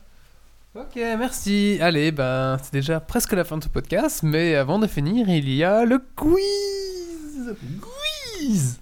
Ok, 0.75 0.97
merci. 0.97 1.79
Allez, 1.81 2.11
ben, 2.11 2.59
c'est 2.61 2.73
déjà 2.73 2.99
presque 2.99 3.35
la 3.35 3.45
fin 3.45 3.57
de 3.57 3.63
ce 3.63 3.69
podcast, 3.69 4.25
mais 4.25 4.57
avant 4.57 4.81
de 4.81 4.89
finir, 4.89 5.29
il 5.29 5.49
y 5.49 5.63
a 5.63 5.85
le 5.85 6.03
quiz. 6.17 7.55
Quiz. 7.81 8.81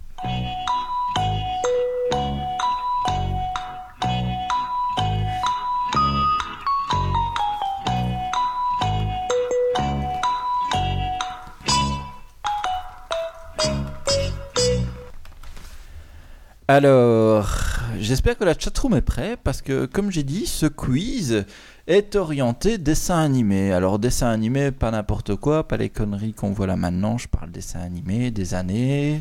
Alors, 16.74 17.50
j'espère 17.98 18.38
que 18.38 18.44
la 18.44 18.58
chatroom 18.58 18.94
est 18.94 19.02
prête 19.02 19.38
parce 19.44 19.60
que, 19.60 19.84
comme 19.84 20.10
j'ai 20.10 20.22
dit, 20.22 20.46
ce 20.46 20.64
quiz 20.64 21.44
est 21.86 22.16
orienté 22.16 22.78
dessin 22.78 23.18
animé. 23.18 23.74
Alors, 23.74 23.98
dessin 23.98 24.30
animé, 24.30 24.70
pas 24.70 24.90
n'importe 24.90 25.36
quoi, 25.36 25.68
pas 25.68 25.76
les 25.76 25.90
conneries 25.90 26.32
qu'on 26.32 26.52
voit 26.52 26.66
là 26.66 26.76
maintenant. 26.76 27.18
Je 27.18 27.28
parle 27.28 27.50
dessin 27.50 27.80
animé 27.80 28.30
des 28.30 28.54
années 28.54 29.20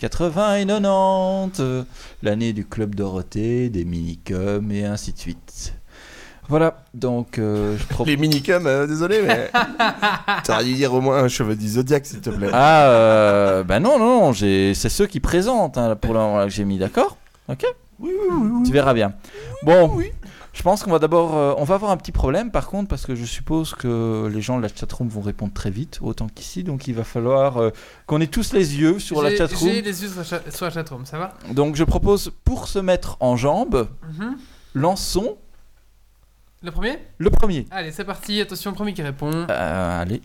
80 0.00 0.56
et 0.56 0.64
90, 0.64 1.60
euh, 1.60 1.84
l'année 2.22 2.54
du 2.54 2.64
Club 2.64 2.94
Dorothée, 2.94 3.68
des 3.68 3.84
minicums 3.84 4.72
et 4.72 4.86
ainsi 4.86 5.12
de 5.12 5.18
suite. 5.18 5.74
Voilà, 6.48 6.82
donc 6.94 7.38
euh, 7.38 7.76
je 7.78 7.84
propose. 7.86 8.06
Les 8.10 8.16
minicums, 8.16 8.66
euh, 8.66 8.86
désolé, 8.86 9.20
mais. 9.22 9.50
T'aurais 10.44 10.64
dû 10.64 10.74
dire 10.74 10.94
au 10.94 11.00
moins 11.00 11.18
un 11.22 11.28
cheveu 11.28 11.54
du 11.54 11.68
zodiaque, 11.68 12.06
s'il 12.06 12.20
te 12.20 12.30
plaît. 12.30 12.48
Ah, 12.52 12.84
euh, 12.88 13.64
bah 13.64 13.80
non, 13.80 13.98
non, 13.98 14.32
c'est 14.32 14.74
ceux 14.74 15.06
qui 15.06 15.20
présentent 15.20 15.76
hein, 15.76 15.94
pour 15.96 16.14
le 16.14 16.20
moment 16.20 16.38
là, 16.38 16.44
que 16.44 16.50
j'ai 16.50 16.64
mis, 16.64 16.78
d'accord? 16.78 17.16
Ok? 17.48 17.66
Oui, 18.00 18.10
oui, 18.12 18.28
oui, 18.30 18.48
oui. 18.54 18.62
Tu 18.66 18.72
verras 18.72 18.94
bien. 18.94 19.12
Bon, 19.64 19.98
je 20.54 20.62
pense 20.62 20.82
qu'on 20.82 20.90
va 20.90 20.98
d'abord. 20.98 21.36
euh, 21.36 21.54
on 21.58 21.64
va 21.64 21.74
avoir 21.74 21.90
un 21.90 21.96
petit 21.96 22.12
problème 22.12 22.50
par 22.50 22.68
contre, 22.68 22.88
parce 22.88 23.04
que 23.06 23.14
je 23.14 23.24
suppose 23.24 23.74
que 23.74 24.30
les 24.32 24.40
gens 24.40 24.56
de 24.56 24.62
la 24.62 24.68
chatroom 24.68 25.08
vont 25.08 25.20
répondre 25.20 25.52
très 25.52 25.70
vite, 25.70 25.98
autant 26.00 26.28
qu'ici, 26.34 26.62
donc 26.64 26.88
il 26.88 26.94
va 26.94 27.04
falloir 27.04 27.58
euh, 27.58 27.70
qu'on 28.06 28.20
ait 28.20 28.26
tous 28.26 28.52
les 28.54 28.76
yeux 28.76 28.98
sur 29.00 29.20
la 29.20 29.34
chatroom. 29.36 29.68
J'ai 29.70 29.82
les 29.82 30.02
yeux 30.02 30.08
sur 30.08 30.24
cha- 30.24 30.40
sur 30.50 30.64
la 30.64 30.70
chatroom, 30.70 31.04
ça 31.04 31.18
va? 31.18 31.34
Donc 31.52 31.76
je 31.76 31.84
propose, 31.84 32.32
pour 32.44 32.68
se 32.68 32.78
mettre 32.78 33.16
en 33.20 33.36
jambes, 33.36 33.88
Mhm. 34.18 34.36
lançons 34.74 35.36
Le 36.62 36.70
premier 36.72 36.98
le 37.18 37.30
premier. 37.30 37.66
Allez, 37.70 37.92
c'est 37.92 38.04
parti. 38.04 38.40
Attention, 38.40 38.70
le 38.70 38.74
premier 38.76 38.92
qui 38.92 39.02
répond. 39.02 39.30
Euh, 39.48 40.02
allez. 40.02 40.20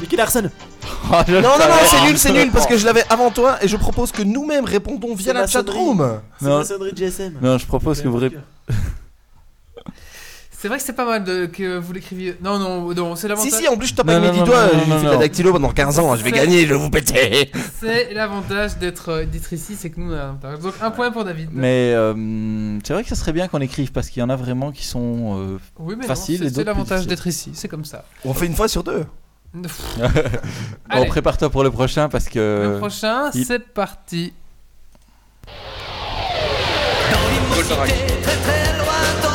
Nicky 0.00 0.16
Larson 0.16 0.50
Ah, 1.12 1.24
je 1.28 1.32
le 1.34 1.40
Non, 1.40 1.50
non, 1.50 1.54
non, 1.58 1.60
savais. 1.60 1.86
c'est 1.86 2.02
nul, 2.06 2.18
c'est 2.18 2.32
nul, 2.32 2.50
parce 2.50 2.66
que 2.66 2.76
je 2.78 2.84
l'avais 2.86 3.04
avant 3.10 3.30
toi 3.30 3.62
et 3.62 3.68
je 3.68 3.76
propose 3.76 4.10
que 4.10 4.22
nous-mêmes 4.22 4.64
répondons 4.64 5.14
via 5.14 5.32
la 5.32 5.46
chatroom. 5.46 6.20
C'est 6.40 6.46
Non. 6.46 6.58
la 6.58 6.64
sonnerie 6.64 6.92
de 6.92 6.96
GSM. 6.96 7.34
Non, 7.40 7.58
je 7.58 7.66
propose 7.66 8.00
que 8.02 8.08
vous 8.08 8.16
répondez. 8.16 8.42
C'est 10.64 10.68
vrai 10.68 10.78
que 10.78 10.82
c'est 10.84 10.94
pas 10.94 11.04
mal 11.04 11.22
de, 11.24 11.44
que 11.44 11.76
vous 11.76 11.92
l'écriviez. 11.92 12.38
Non, 12.42 12.58
non, 12.58 12.94
non, 12.94 13.16
c'est 13.16 13.20
Si, 13.24 13.28
l'avantage. 13.28 13.52
si, 13.60 13.68
en 13.68 13.76
plus, 13.76 13.88
je 13.88 13.94
tape 13.96 14.08
avec 14.08 14.22
mes 14.22 14.28
non, 14.28 14.32
10 14.32 14.38
non, 14.38 14.46
doigts, 14.46 14.68
j'ai 14.72 14.98
fait 14.98 15.10
la 15.10 15.16
dactylo 15.18 15.52
pendant 15.52 15.68
15 15.68 15.98
ans, 15.98 16.16
je 16.16 16.24
vais 16.24 16.32
gagner, 16.32 16.62
je 16.62 16.72
vais 16.72 16.78
vous 16.78 16.88
péter. 16.88 17.52
C'est 17.78 18.14
l'avantage 18.14 18.78
d'être 18.78 19.10
euh, 19.10 19.26
d'être 19.26 19.52
ici, 19.52 19.76
c'est 19.78 19.90
que 19.90 20.00
nous 20.00 20.10
on 20.10 20.16
a 20.16 20.20
un 20.22 20.28
avantage. 20.30 20.60
Donc 20.60 20.72
un 20.80 20.90
point 20.90 21.10
pour 21.10 21.22
David. 21.26 21.50
Mais 21.52 21.92
euh, 21.94 22.78
c'est 22.82 22.94
vrai 22.94 23.02
que 23.02 23.10
ça 23.10 23.14
serait 23.14 23.34
bien 23.34 23.46
qu'on 23.46 23.60
écrive 23.60 23.92
parce 23.92 24.08
qu'il 24.08 24.20
y 24.20 24.22
en 24.22 24.30
a 24.30 24.36
vraiment 24.36 24.72
qui 24.72 24.86
sont 24.86 25.38
euh, 25.38 25.58
oui, 25.78 25.96
mais 25.98 26.06
faciles 26.06 26.50
c'est- 26.50 26.64
l'avantage 26.64 27.06
d'être 27.06 27.26
ici, 27.26 27.50
c'est 27.52 27.68
comme 27.68 27.84
ça. 27.84 28.06
On 28.24 28.32
fait 28.32 28.46
une 28.46 28.54
fois 28.56 28.66
sur 28.66 28.82
deux. 28.84 29.04
Bon, 30.94 31.04
prépare-toi 31.08 31.50
pour 31.50 31.62
le 31.62 31.72
prochain 31.72 32.08
parce 32.08 32.24
que. 32.30 32.70
le 32.72 32.78
prochain, 32.78 33.30
il- 33.34 33.44
c'est 33.44 33.58
parti. 33.58 34.32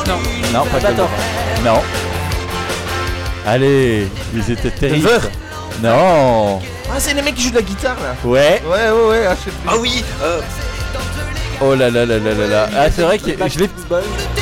Non, 0.09 0.17
Non, 0.53 0.65
pas 0.65 0.79
d'accord. 0.79 1.09
Non. 1.63 1.81
Allez, 3.45 4.07
ils 4.35 4.51
étaient 4.51 4.71
terribles. 4.71 5.09
Non. 5.81 6.59
Ah, 6.91 6.95
c'est 6.99 7.13
les 7.13 7.21
mecs 7.21 7.35
qui 7.35 7.43
jouent 7.43 7.49
de 7.51 7.55
la 7.55 7.61
guitare 7.61 7.95
là. 8.01 8.15
Ouais. 8.27 8.61
Ouais, 8.65 8.89
ouais, 8.91 9.09
ouais, 9.09 9.25
ah, 9.29 9.35
je 9.35 9.45
sais 9.45 9.55
plus. 9.55 9.69
Ah 9.69 9.77
oui, 9.79 10.03
euh, 10.23 10.41
Oh 11.61 11.75
là 11.75 11.89
là 11.89 12.05
là 12.05 12.17
là 12.19 12.33
là 12.33 12.47
là. 12.47 12.69
Ah, 12.75 12.89
c'est 12.89 13.01
vrai 13.03 13.17
que 13.19 13.25
je 13.31 13.59
l'ai. 13.59 13.69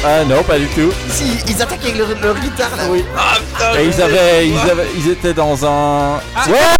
Ah 0.06 0.24
non, 0.26 0.44
pas 0.44 0.58
du 0.60 0.68
tout. 0.68 0.92
Si, 1.10 1.26
ils 1.48 1.62
attaquent 1.62 1.84
avec 1.84 1.98
leur, 1.98 2.08
leur 2.22 2.40
guitare 2.40 2.70
là. 2.78 2.84
Oui. 2.90 3.04
ah 3.18 3.34
putain, 3.36 3.80
Et 3.80 3.86
ils 3.88 4.02
avaient, 4.02 4.48
ils 4.48 4.70
avaient, 4.70 4.88
ils 4.96 5.10
étaient 5.12 5.34
dans 5.34 5.66
un. 5.66 6.16
Ouais. 6.48 6.78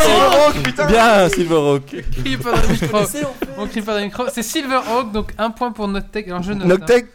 Silverhawk, 0.00 0.54
putain. 0.62 0.86
Bien, 0.86 1.28
Silverhawk. 1.28 1.82
On 3.58 3.66
crie 3.66 3.82
pas 3.82 3.92
dans 3.92 3.98
le 3.98 4.04
micro. 4.04 4.24
C'est 4.32 4.42
Silverhawk, 4.42 5.12
donc 5.12 5.32
un 5.38 5.50
point 5.50 5.72
pour 5.72 5.88
Noctech. 5.88 6.28
Alors 6.28 6.42
je 6.42 6.52
note. 6.52 6.62
hein. 6.64 6.68
Noctech, 6.68 7.06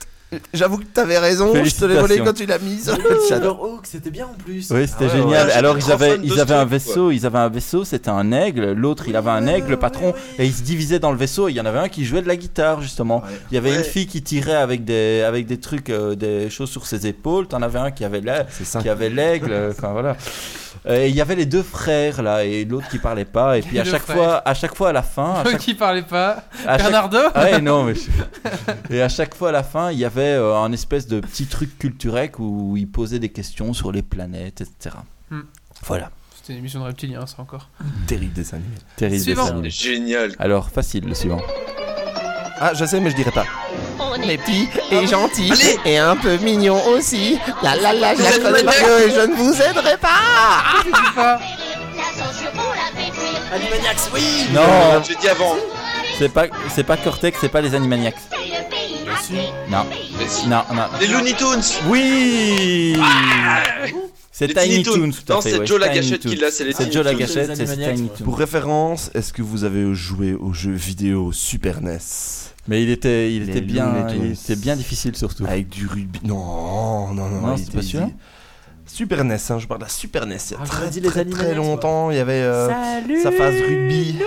j'avoue 0.53 0.77
que 0.79 0.83
t'avais 0.83 1.17
raison, 1.17 1.53
je 1.63 1.73
te 1.73 1.85
l'ai 1.85 1.95
volé 1.99 2.19
quand 2.19 2.33
tu 2.33 2.45
l'as 2.45 2.59
mise. 2.59 2.85
Shadow. 3.29 3.51
Silverhawk, 3.51 3.85
c'était 3.85 4.09
bien 4.09 4.25
en 4.25 4.33
plus. 4.33 4.69
Oui, 4.71 4.87
c'était 4.87 5.05
Ah 5.09 5.13
ouais, 5.15 5.21
génial. 5.21 5.47
ouais, 5.47 5.53
Alors 5.53 5.77
ils 5.77 5.91
avaient, 5.91 6.17
ils 6.21 6.39
avaient 6.39 6.53
un 6.55 6.65
vaisseau, 6.65 7.11
ils 7.11 7.25
avaient 7.25 7.37
un 7.37 7.49
vaisseau, 7.49 7.85
c'était 7.85 8.09
un 8.09 8.31
aigle. 8.33 8.73
L'autre, 8.73 9.05
il 9.07 9.15
avait 9.15 9.29
un 9.29 9.45
Ouais, 9.47 9.59
aigle, 9.59 9.69
le 9.71 9.77
patron, 9.79 10.07
ouais. 10.07 10.15
et 10.39 10.45
ils 10.45 10.53
se 10.53 10.63
divisaient 10.63 10.99
dans 10.99 11.11
le 11.11 11.17
vaisseau. 11.17 11.47
et 11.47 11.51
Il 11.51 11.55
y 11.57 11.61
en 11.61 11.65
avait 11.65 11.79
un 11.79 11.89
qui 11.89 12.03
jouait 12.05 12.21
de 12.21 12.27
la 12.27 12.35
guitare 12.35 12.81
justement. 12.81 13.23
Il 13.51 13.55
y 13.55 13.57
avait 13.57 13.71
Ouais. 13.71 13.77
une 13.77 13.83
fille 13.83 14.07
qui 14.07 14.21
tirait 14.21 14.55
avec 14.55 14.83
des, 14.83 15.21
avec 15.25 15.45
des 15.45 15.59
trucs, 15.59 15.89
euh, 15.89 16.15
des 16.15 16.49
choses 16.49 16.69
sur 16.69 16.85
ses 16.87 17.07
épaules. 17.07 17.47
T'en 17.47 17.61
avais 17.61 17.79
un 17.79 17.91
qui 17.91 18.03
avait 18.03 18.21
ça. 18.63 18.81
qui 18.81 18.89
avait 18.89 19.09
l'aigle. 19.09 19.51
euh, 19.51 19.71
Enfin 19.71 19.89
voilà. 19.93 20.17
Euh, 20.85 21.05
Et 21.05 21.09
il 21.09 21.15
y 21.15 21.21
avait 21.21 21.35
les 21.35 21.45
deux 21.45 21.63
frères 21.63 22.21
là 22.21 22.43
et 22.45 22.63
l'autre 22.65 22.87
qui 22.89 22.99
parlait 22.99 23.25
pas. 23.25 23.57
Et 23.57 23.61
puis 23.63 23.79
à 23.79 23.83
chaque 23.83 24.03
frères. 24.03 24.15
fois, 24.15 24.41
à 24.45 24.53
chaque 24.53 24.75
fois 24.75 24.89
à 24.89 24.91
la 24.93 25.01
fin, 25.01 25.33
à 25.35 25.43
chaque, 25.51 25.57
qui 25.59 25.73
parlait 25.73 26.01
pas. 26.03 26.43
à 26.65 26.77
chaque- 26.77 26.83
Bernardo 26.91 27.17
Ah 27.33 27.43
ouais, 27.51 27.61
non, 27.61 27.83
mais 27.83 27.93
je- 27.95 28.93
Et 28.93 29.01
à 29.01 29.09
chaque 29.09 29.35
fois 29.35 29.49
à 29.49 29.51
la 29.51 29.63
fin, 29.63 29.91
il 29.91 29.97
y 29.99 30.05
avait 30.05 30.21
euh, 30.33 30.55
un 30.57 30.71
espèce 30.71 31.07
de 31.07 31.19
petit 31.19 31.45
truc 31.45 31.77
culturel 31.77 32.31
où 32.39 32.77
il 32.77 32.87
posait 32.87 33.19
des 33.19 33.29
questions 33.29 33.73
sur 33.73 33.91
les 33.91 34.01
planètes, 34.03 34.61
etc. 34.61 34.95
Hmm. 35.29 35.41
Voilà. 35.85 36.11
C'était 36.35 36.53
une 36.53 36.59
émission 36.59 36.79
de 36.79 36.85
reptilien, 36.85 37.25
ça 37.25 37.41
encore. 37.41 37.69
Terrible 38.07 38.33
dessin 38.33 38.57
animé. 38.57 38.75
Terrible 38.95 39.25
dessin 39.25 39.61
génial. 39.65 40.31
Alors, 40.39 40.69
facile, 40.69 41.05
le 41.05 41.13
suivant. 41.13 41.41
Ah, 42.59 42.73
je 42.73 42.85
sais, 42.85 42.99
mais 42.99 43.09
je 43.11 43.15
dirais 43.15 43.31
pas. 43.31 43.45
On 43.99 44.21
est 44.29 44.37
petit 44.37 44.67
et 44.91 45.07
gentil 45.07 45.51
Allez. 45.51 45.79
et 45.85 45.97
un 45.97 46.15
peu 46.15 46.37
mignon 46.37 46.81
aussi. 46.87 47.37
La 47.63 47.75
la 47.75 47.93
la, 47.93 48.15
je 48.15 48.39
connais. 48.39 48.63
Mario 48.63 48.97
et 49.07 49.11
je 49.11 49.21
ne 49.27 49.35
vous 49.35 49.53
aiderai 49.61 49.97
pas. 49.97 51.39
Animaniacs, 53.53 53.97
oui 54.13 54.21
Non, 54.53 55.01
J'ai 55.07 55.15
dit 55.15 55.27
avant. 55.29 55.55
c'est 56.17 56.29
pas, 56.29 56.45
c'est 56.73 56.83
pas 56.83 56.97
Cortex, 56.97 57.37
c'est 57.39 57.49
pas 57.49 57.61
les 57.61 57.73
Animaniacs. 57.75 58.15
C'est 58.29 58.37
le 58.37 58.69
pays 58.69 59.69
Non, 59.69 59.85
Mais 60.17 60.27
si. 60.27 60.47
non, 60.47 60.61
non. 60.73 60.83
Les 60.99 61.07
Looney 61.07 61.33
Tunes. 61.33 61.61
Oui 61.87 62.97
C'est 64.31 64.47
Les 64.47 64.53
Tiny 64.53 64.69
Tiny 64.69 64.83
Toons, 64.83 64.93
Toons. 64.93 65.11
tout 65.25 65.31
à 65.31 65.35
Non, 65.35 65.41
c'est 65.41 65.57
ouais, 65.59 65.65
Joe 65.65 65.79
la 65.79 65.89
gâchette 65.89 66.21
qui 66.25 66.35
l'a, 66.35 66.51
c'est 66.51 66.63
les 66.65 66.73
C'est 66.73 66.83
Tiny 66.83 66.93
Joe 66.93 67.05
la 67.05 67.13
gâchette, 67.15 67.55
c'est 67.55 67.65
Tiny. 67.65 68.09
Toons. 68.09 68.23
Pour 68.25 68.37
référence, 68.37 69.09
est-ce 69.15 69.33
que 69.33 69.41
vous 69.41 69.63
avez 69.63 69.93
joué 69.95 70.33
au 70.33 70.53
jeu 70.53 70.71
vidéo 70.71 71.31
Super 71.31 71.81
NES 71.81 71.97
Mais 72.67 72.83
il 72.83 72.89
était, 72.89 73.33
il 73.33 73.45
Les 73.45 73.51
était 73.51 73.61
bien, 73.61 74.07
il 74.09 74.31
était 74.33 74.55
bien 74.55 74.75
difficile 74.75 75.15
surtout. 75.15 75.45
avec 75.45 75.69
du 75.69 75.87
rugby 75.87 76.19
Non, 76.23 77.13
non, 77.13 77.29
non, 77.29 77.47
Non, 77.47 77.57
c'est 77.57 77.71
pas 77.73 77.81
sûr. 77.81 78.09
Super 78.85 79.23
NES, 79.23 79.35
hein, 79.49 79.59
je 79.59 79.67
parle 79.67 79.79
de 79.81 79.85
la 79.85 79.89
Super 79.89 80.25
NES. 80.25 80.37
Il 80.49 80.51
y 80.51 80.55
a 80.55 80.59
Ah, 80.63 80.65
très, 80.65 80.89
très, 80.89 81.01
très 81.01 81.19
Animaniacs, 81.21 81.55
longtemps, 81.55 82.09
il 82.11 82.17
y 82.17 82.19
avait 82.19 82.33
euh, 82.33 82.67
sa 83.21 83.31
phase 83.31 83.55
rugby. 83.61 84.19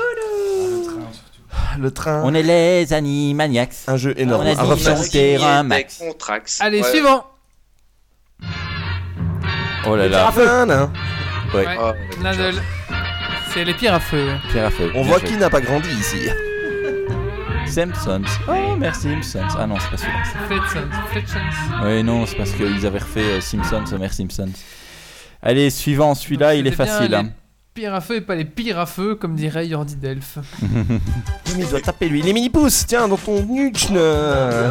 Le 1.79 1.91
train. 1.91 2.23
On 2.25 2.35
est 2.35 2.43
les 2.43 2.93
Animaniacs. 2.93 3.75
Un 3.87 3.97
jeu 3.97 4.15
énorme. 4.19 4.45
On 4.47 4.71
a 4.71 4.97
terrain, 5.09 5.63
Des 5.63 5.69
Max. 5.69 5.99
Contrax. 5.99 6.61
Allez, 6.61 6.83
Ouais. 6.83 6.91
suivant. 6.91 7.25
Oh 9.87 9.97
là 9.97 10.09
là. 10.09 10.31
Ouais. 10.37 10.45
Ouais. 11.55 11.65
Ah, 11.67 11.93
Nadal. 12.23 12.55
C'est 13.53 13.65
les 13.65 13.75
pires 13.75 13.95
à 13.95 14.01
feu. 14.01 14.27
ouais. 14.27 14.37
Pierre 14.53 14.67
à 14.67 14.71
feu. 14.71 14.91
On 14.95 15.01
Bien 15.03 15.11
voit 15.11 15.21
qui 15.21 15.37
n'a 15.37 15.49
pas 15.51 15.61
grandi 15.61 15.89
ici. 15.99 16.29
Simpsons. 17.71 18.23
Oh, 18.49 18.77
merci 18.79 19.09
Simpsons. 19.23 19.57
Ah 19.59 19.67
non, 19.67 19.77
c'est 19.81 19.91
pas 19.91 19.97
celui-là. 19.97 21.85
Oui, 21.85 22.03
non, 22.03 22.27
c'est 22.27 22.37
parce 22.37 22.51
qu'ils 22.53 22.87
avaient 22.87 22.99
refait 22.99 23.21
euh, 23.23 23.41
Simpsons, 23.41 23.85
Homer 23.93 24.09
Simpsons. 24.11 24.51
Allez, 25.43 25.71
suivant, 25.71 26.15
celui-là, 26.15 26.55
il 26.55 26.67
est 26.67 26.71
facile. 26.73 27.11
les 27.11 27.17
hein. 27.17 27.31
Pires 27.73 27.95
à 27.95 28.01
feu 28.01 28.17
et 28.17 28.21
pas 28.21 28.35
les 28.35 28.45
pires 28.45 28.79
à 28.79 28.85
feu, 28.87 29.15
comme 29.15 29.37
dirait 29.37 29.67
Yordi 29.67 29.97
Delph. 29.97 30.39
Mais 30.63 31.65
il 31.65 31.69
doit 31.69 31.81
taper 31.81 32.09
lui. 32.09 32.21
Les 32.21 32.33
mini-pouces, 32.33 32.85
tiens, 32.87 33.07
dans 33.09 33.17
ton 33.17 33.43
nuchn. 33.45 33.97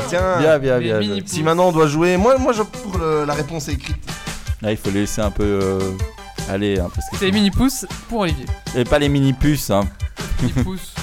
Tiens. 0.09 0.37
Bien, 0.39 0.59
bien, 0.59 0.77
Les 0.77 0.85
bien. 0.85 0.99
mini- 0.99 1.13
bien. 1.21 1.23
Si 1.25 1.41
maintenant 1.41 1.69
on 1.69 1.71
doit 1.71 1.87
jouer, 1.87 2.17
moi, 2.17 2.37
moi 2.37 2.51
je 2.53 2.61
pour 2.61 2.97
le- 2.97 3.23
la 3.25 3.33
réponse 3.33 3.67
écrite. 3.69 3.97
Là, 4.61 4.71
il 4.71 4.77
faut 4.77 4.89
les 4.91 5.01
laisser 5.01 5.21
un 5.21 5.31
peu. 5.31 5.43
euh, 5.43 5.79
Aller, 6.49 6.79
hein, 6.79 6.89
parce 6.93 7.07
que 7.09 7.15
C'est 7.17 7.25
les 7.25 7.31
mini 7.31 7.51
pouces 7.51 7.85
pour 8.09 8.21
Olivier. 8.21 8.45
Et 8.75 8.83
pas 8.83 8.97
les 8.99 9.07
mini 9.09 9.33
puces, 9.33 9.69
hein. 9.69 9.87
Mini 10.41 10.51
pouces. 10.63 10.93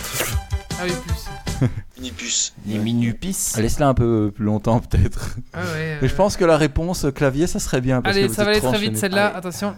Ah 0.78 0.82
oui, 0.85 0.93
plus. 1.06 1.68
Minipus. 1.98 2.52
Les 2.66 2.78
minupis. 2.78 3.36
Laisse-la 3.56 3.89
un 3.89 3.94
peu 3.94 4.31
plus 4.35 4.44
longtemps 4.44 4.81
peut-être. 4.81 5.36
Ah 5.55 5.60
ouais, 5.74 5.98
Mais 6.02 6.09
je 6.09 6.14
pense 6.14 6.36
que 6.36 6.44
la 6.44 6.56
réponse 6.59 7.05
euh, 7.06 7.10
clavier, 7.10 7.47
ça 7.47 7.59
serait 7.59 7.81
bien. 7.81 8.02
Parce 8.02 8.16
Allez, 8.16 8.28
que 8.28 8.35
ça 8.35 8.44
va 8.44 8.51
aller 8.51 8.60
très 8.60 8.78
vite 8.78 8.98
celle-là, 8.98 9.35
attention. 9.35 9.74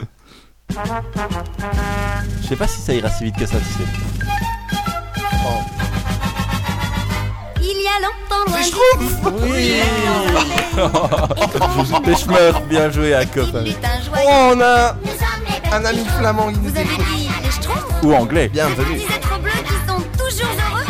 Je 2.42 2.46
sais 2.48 2.56
pas 2.56 2.66
si 2.66 2.80
ça 2.80 2.92
ira 2.94 3.08
si 3.08 3.24
vite 3.24 3.36
que 3.36 3.46
ça, 3.46 3.56
tu 3.58 3.64
sais. 3.64 3.84
Il 7.60 7.82
y 7.82 7.86
a 7.86 8.00
longtemps 8.00 8.44
loin. 8.46 8.58
Oui 9.42 9.80
Pêche-meur, 12.04 12.60
bien 12.68 12.90
joué 12.90 13.14
à 13.14 13.24
Cop. 13.26 13.46
Il 13.64 13.68
est 13.68 13.84
un 13.84 14.02
joyeux. 14.02 14.26
Oh, 14.28 14.52
on 14.54 14.60
a 14.60 14.96
les 15.04 15.72
un 15.72 15.84
ami 15.84 16.04
flamand 16.18 16.50
qui 16.52 16.58
nous 16.58 16.70
Vous 16.70 16.76
avez 16.78 16.82
écoute. 16.82 17.04
dit 17.16 17.28
les 17.44 17.50
schtroumpfs 17.50 18.02
Ou 18.02 18.12
anglais. 18.14 18.48
Bienvenue. 18.48 18.98
Des 18.98 19.04
êtres 19.04 19.38
bleus 19.40 19.52
qui 19.64 19.74
sont 19.88 20.00
toujours 20.18 20.50
heureux 20.70 20.84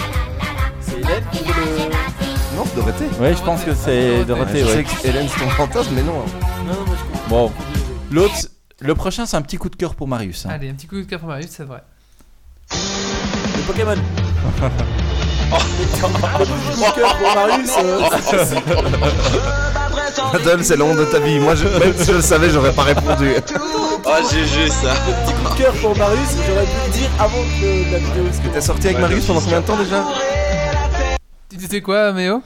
Hélène 0.99 1.25
qui 1.33 1.45
veut 1.45 1.53
le. 1.55 2.57
Non, 2.57 2.65
Dorothée. 2.75 3.05
Ouais, 3.21 3.35
je 3.35 3.43
pense 3.43 3.63
que 3.65 3.75
c'est 3.75 4.25
Dorothée, 4.25 4.61
je 4.61 4.65
ouais. 4.67 4.73
sais 4.73 4.85
que 4.85 5.07
Hélène 5.07 5.27
c'est 5.29 5.41
ton 5.45 5.51
fantasme, 5.51 5.91
mais 5.95 6.03
non. 6.03 6.13
hein. 6.27 6.31
Non, 6.67 6.73
non, 6.75 6.87
moi 6.87 6.97
je. 6.97 7.31
Bon, 7.31 7.53
l'autre, 8.11 8.35
le 8.81 8.95
prochain, 8.95 9.27
c'est 9.27 9.37
un 9.37 9.43
petit 9.43 9.57
coup 9.59 9.69
de 9.69 9.77
cœur 9.77 9.95
pour 9.95 10.09
Marius. 10.09 10.47
hein. 10.47 10.51
Allez, 10.53 10.71
un 10.71 10.75
petit 10.75 10.87
coup 10.87 10.97
de 10.97 11.03
cœur 11.03 11.21
pour 11.21 11.29
Marius, 11.29 11.51
c'est 11.51 11.65
vrai. 11.65 11.83
Le 12.73 13.63
Pokémon. 13.67 13.95
Le 15.51 15.57
coup 16.45 16.81
de 16.81 16.95
cœur 16.95 17.17
pour 17.17 17.35
Marius. 17.35 17.71
euh, 17.83 18.01
Adol, 20.35 20.63
c'est 20.65 20.77
l'onde 20.77 20.99
de 20.99 21.05
ta 21.07 21.19
vie. 21.21 21.39
Moi, 21.39 21.55
je, 21.55 21.65
même 21.67 21.95
si 21.97 22.05
je 22.07 22.13
le 22.13 22.21
savais, 22.21 22.51
j'aurais 22.51 22.73
pas 22.73 22.83
répondu. 22.83 23.31
Ah, 24.07 24.21
GG 24.31 24.69
ça. 24.71 24.95
coup 25.45 25.55
de 25.55 25.59
cœur 25.59 25.73
pour 25.75 25.97
Marius, 25.97 26.29
j'aurais 26.47 26.65
pu 26.67 26.71
le 26.87 26.93
dire 26.93 27.11
avant 27.19 27.43
que 27.61 27.93
la 27.93 27.99
vidéo 27.99 28.25
se 28.33 28.49
T'es 28.53 28.61
sorti 28.61 28.89
avec 28.89 29.01
Marius 29.01 29.25
pendant 29.27 29.41
combien 29.41 29.61
de 29.61 29.67
temps 29.67 29.77
déjà? 29.77 30.05
Tu 31.59 31.65
disais 31.67 31.81
quoi, 31.81 32.13
Méo? 32.13 32.41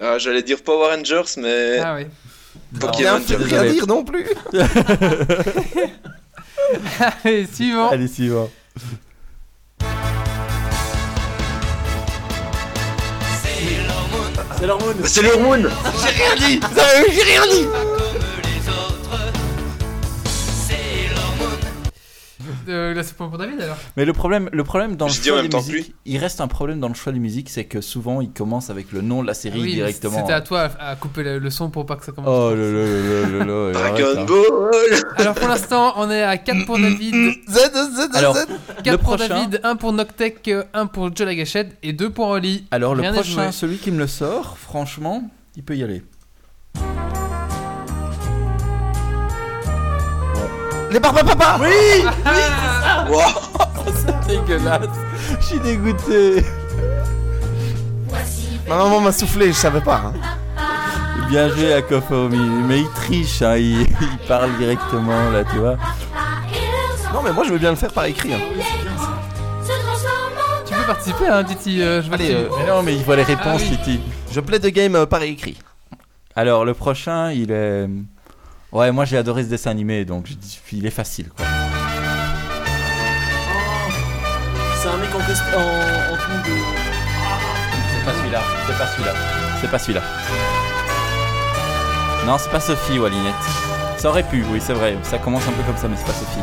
Ah, 0.00 0.18
J'allais 0.18 0.42
dire 0.42 0.62
Power 0.62 0.94
Rangers, 0.94 1.22
mais 1.38 1.78
Ah 1.80 1.96
oui. 1.96 2.06
Pokémon. 2.78 3.18
Rien, 3.26 3.38
rien 3.60 3.72
dire 3.72 3.86
non 3.88 4.04
plus. 4.04 4.24
Allez, 7.24 7.46
suivant. 7.52 7.88
Allez, 7.90 8.06
suivant. 8.06 8.48
C'est 14.58 14.66
l'hormone. 14.66 14.96
C'est 15.04 15.22
le 15.22 15.36
Moon 15.38 15.62
J'ai 16.02 16.10
rien 16.24 16.36
dit. 16.36 16.60
J'ai 17.12 17.22
rien 17.22 17.46
dit. 17.50 17.66
Euh, 22.68 22.94
là, 22.94 23.02
c'est 23.02 23.16
pas 23.16 23.26
pour 23.28 23.38
David 23.38 23.60
alors. 23.60 23.76
Mais 23.96 24.04
le 24.04 24.12
problème, 24.12 24.48
le 24.52 24.64
problème 24.64 24.96
dans 24.96 25.06
le 25.06 25.12
Je 25.12 25.20
dis 25.20 25.30
en 25.30 25.34
choix 25.34 25.42
même 25.42 25.50
des 25.50 25.56
temps 25.56 25.62
que 25.62 25.72
musiques, 25.72 25.94
il 26.04 26.18
reste 26.18 26.40
un 26.40 26.48
problème 26.48 26.80
dans 26.80 26.88
le 26.88 26.94
choix 26.94 27.12
des 27.12 27.18
musiques, 27.18 27.48
c'est 27.50 27.64
que 27.64 27.80
souvent 27.80 28.20
il 28.20 28.30
commence 28.30 28.70
avec 28.70 28.92
le 28.92 29.00
nom 29.02 29.22
de 29.22 29.26
la 29.26 29.34
série 29.34 29.60
oui, 29.60 29.68
mais 29.68 29.74
directement. 29.74 30.18
C'était 30.20 30.32
à 30.32 30.40
toi 30.40 30.68
à, 30.78 30.90
à 30.90 30.96
couper 30.96 31.22
le, 31.22 31.38
le 31.38 31.50
son 31.50 31.70
pour 31.70 31.86
pas 31.86 31.96
que 31.96 32.04
ça 32.04 32.12
commence. 32.12 32.30
Oh 32.30 32.54
là 32.54 32.70
là 32.70 32.84
là 32.84 33.28
là 33.28 33.44
là 33.44 33.44
là. 33.44 33.72
Dragon 33.72 34.20
hein. 34.20 34.24
Ball 34.24 35.00
Alors 35.18 35.34
pour 35.34 35.48
l'instant, 35.48 35.94
on 35.96 36.10
est 36.10 36.22
à 36.22 36.36
4 36.38 36.66
pour 36.66 36.78
David, 36.78 37.14
Z, 37.48 37.54
Z, 37.54 38.10
Z, 38.12 38.16
Alors, 38.16 38.36
Z. 38.36 38.46
4 38.84 38.92
le 38.92 38.98
pour 38.98 39.16
prochain- 39.16 39.28
David, 39.28 39.60
1 39.62 39.76
pour 39.76 39.92
Noctec, 39.92 40.50
1 40.74 40.86
pour 40.86 41.14
Joe 41.14 41.26
la 41.26 41.34
Gâchette 41.34 41.76
et 41.82 41.92
2 41.92 42.10
pour 42.10 42.28
Oli. 42.28 42.66
Alors 42.70 42.94
le 42.94 43.02
Rien 43.02 43.12
n'est 43.12 43.20
prochain, 43.20 43.52
celui 43.52 43.76
qui 43.78 43.90
me 43.90 43.98
le 43.98 44.06
sort, 44.06 44.58
franchement, 44.58 45.30
il 45.56 45.62
peut 45.62 45.76
y 45.76 45.82
aller. 45.82 46.02
Les 50.90 51.00
papa 51.00 51.58
Oui 51.60 52.04
Wow. 53.08 53.20
Dégueulasse. 54.28 54.88
Je 55.40 55.44
suis 55.46 55.60
dégoûté. 55.60 56.44
Ma 58.68 58.76
maman 58.78 59.00
m'a 59.00 59.12
soufflé, 59.12 59.48
je 59.48 59.52
savais 59.52 59.80
pas. 59.80 60.02
hein. 60.06 60.12
Bien 61.28 61.48
joué 61.48 61.72
à 61.74 61.82
Kofomi. 61.82 62.38
Mais 62.66 62.80
il 62.80 62.90
triche, 62.90 63.42
hein, 63.42 63.56
il, 63.56 63.80
il 63.82 64.18
parle 64.28 64.56
directement 64.58 65.30
là, 65.30 65.44
tu 65.44 65.58
vois. 65.58 65.76
Non, 67.12 67.22
mais 67.22 67.32
moi 67.32 67.44
je 67.46 67.52
veux 67.52 67.58
bien 67.58 67.70
le 67.70 67.76
faire 67.76 67.92
par 67.92 68.04
écrit. 68.06 68.34
hein. 68.34 68.38
Tu 70.66 70.74
peux 70.74 70.82
participer, 70.86 71.28
hein, 71.28 71.44
Titi. 71.44 71.80
euh, 71.82 72.02
je 72.02 72.08
vois 72.08 72.16
Allez, 72.16 72.34
euh, 72.34 72.48
Mais 72.58 72.66
non, 72.66 72.82
mais 72.82 72.94
il 72.94 73.02
voit 73.04 73.16
les 73.16 73.22
réponses, 73.22 73.62
Ah 73.64 73.68
oui. 73.70 73.76
Titi. 73.78 74.00
Je 74.32 74.40
plais 74.40 74.58
de 74.58 74.68
game 74.68 74.94
euh, 74.96 75.06
par 75.06 75.22
écrit. 75.22 75.56
Alors 76.34 76.64
le 76.64 76.74
prochain, 76.74 77.30
il 77.32 77.50
est. 77.52 77.88
Ouais, 78.72 78.90
moi 78.92 79.04
j'ai 79.04 79.16
adoré 79.16 79.44
ce 79.44 79.48
dessin 79.48 79.70
animé, 79.70 80.04
donc 80.04 80.26
je 80.26 80.34
dis- 80.34 80.58
il 80.72 80.84
est 80.86 80.90
facile 80.90 81.28
quoi. 81.34 81.46
C'est 84.82 84.88
un 84.88 84.96
mec 84.98 85.08
en, 85.14 85.20
cosp- 85.20 85.54
en, 85.56 86.12
en 86.12 86.16
tenue 86.16 86.42
de. 86.44 86.50
C'est 87.92 88.04
pas 88.04 88.12
celui-là, 88.18 88.42
c'est 88.66 88.76
pas 88.78 88.86
celui-là, 88.86 89.12
c'est 89.60 89.70
pas 89.70 89.78
celui-là. 89.78 90.02
Non, 92.26 92.36
c'est 92.38 92.50
pas 92.50 92.60
Sophie 92.60 92.98
ou 92.98 93.04
Alinette. 93.04 93.34
Ça 93.98 94.08
aurait 94.10 94.24
pu, 94.24 94.44
oui, 94.50 94.60
c'est 94.64 94.72
vrai. 94.74 94.96
Ça 95.04 95.18
commence 95.18 95.46
un 95.48 95.52
peu 95.52 95.62
comme 95.62 95.76
ça, 95.76 95.86
mais 95.88 95.96
c'est 95.96 96.06
pas 96.06 96.12
Sophie. 96.12 96.42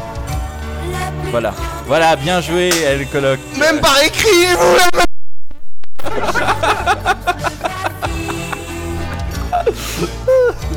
Voilà, 1.29 1.53
voilà, 1.87 2.15
bien 2.15 2.39
joué, 2.41 2.69
elle 2.85 3.05
colloque. 3.07 3.39
Même 3.57 3.79
par 3.81 4.01
écrit, 4.01 4.47
vous 4.57 4.77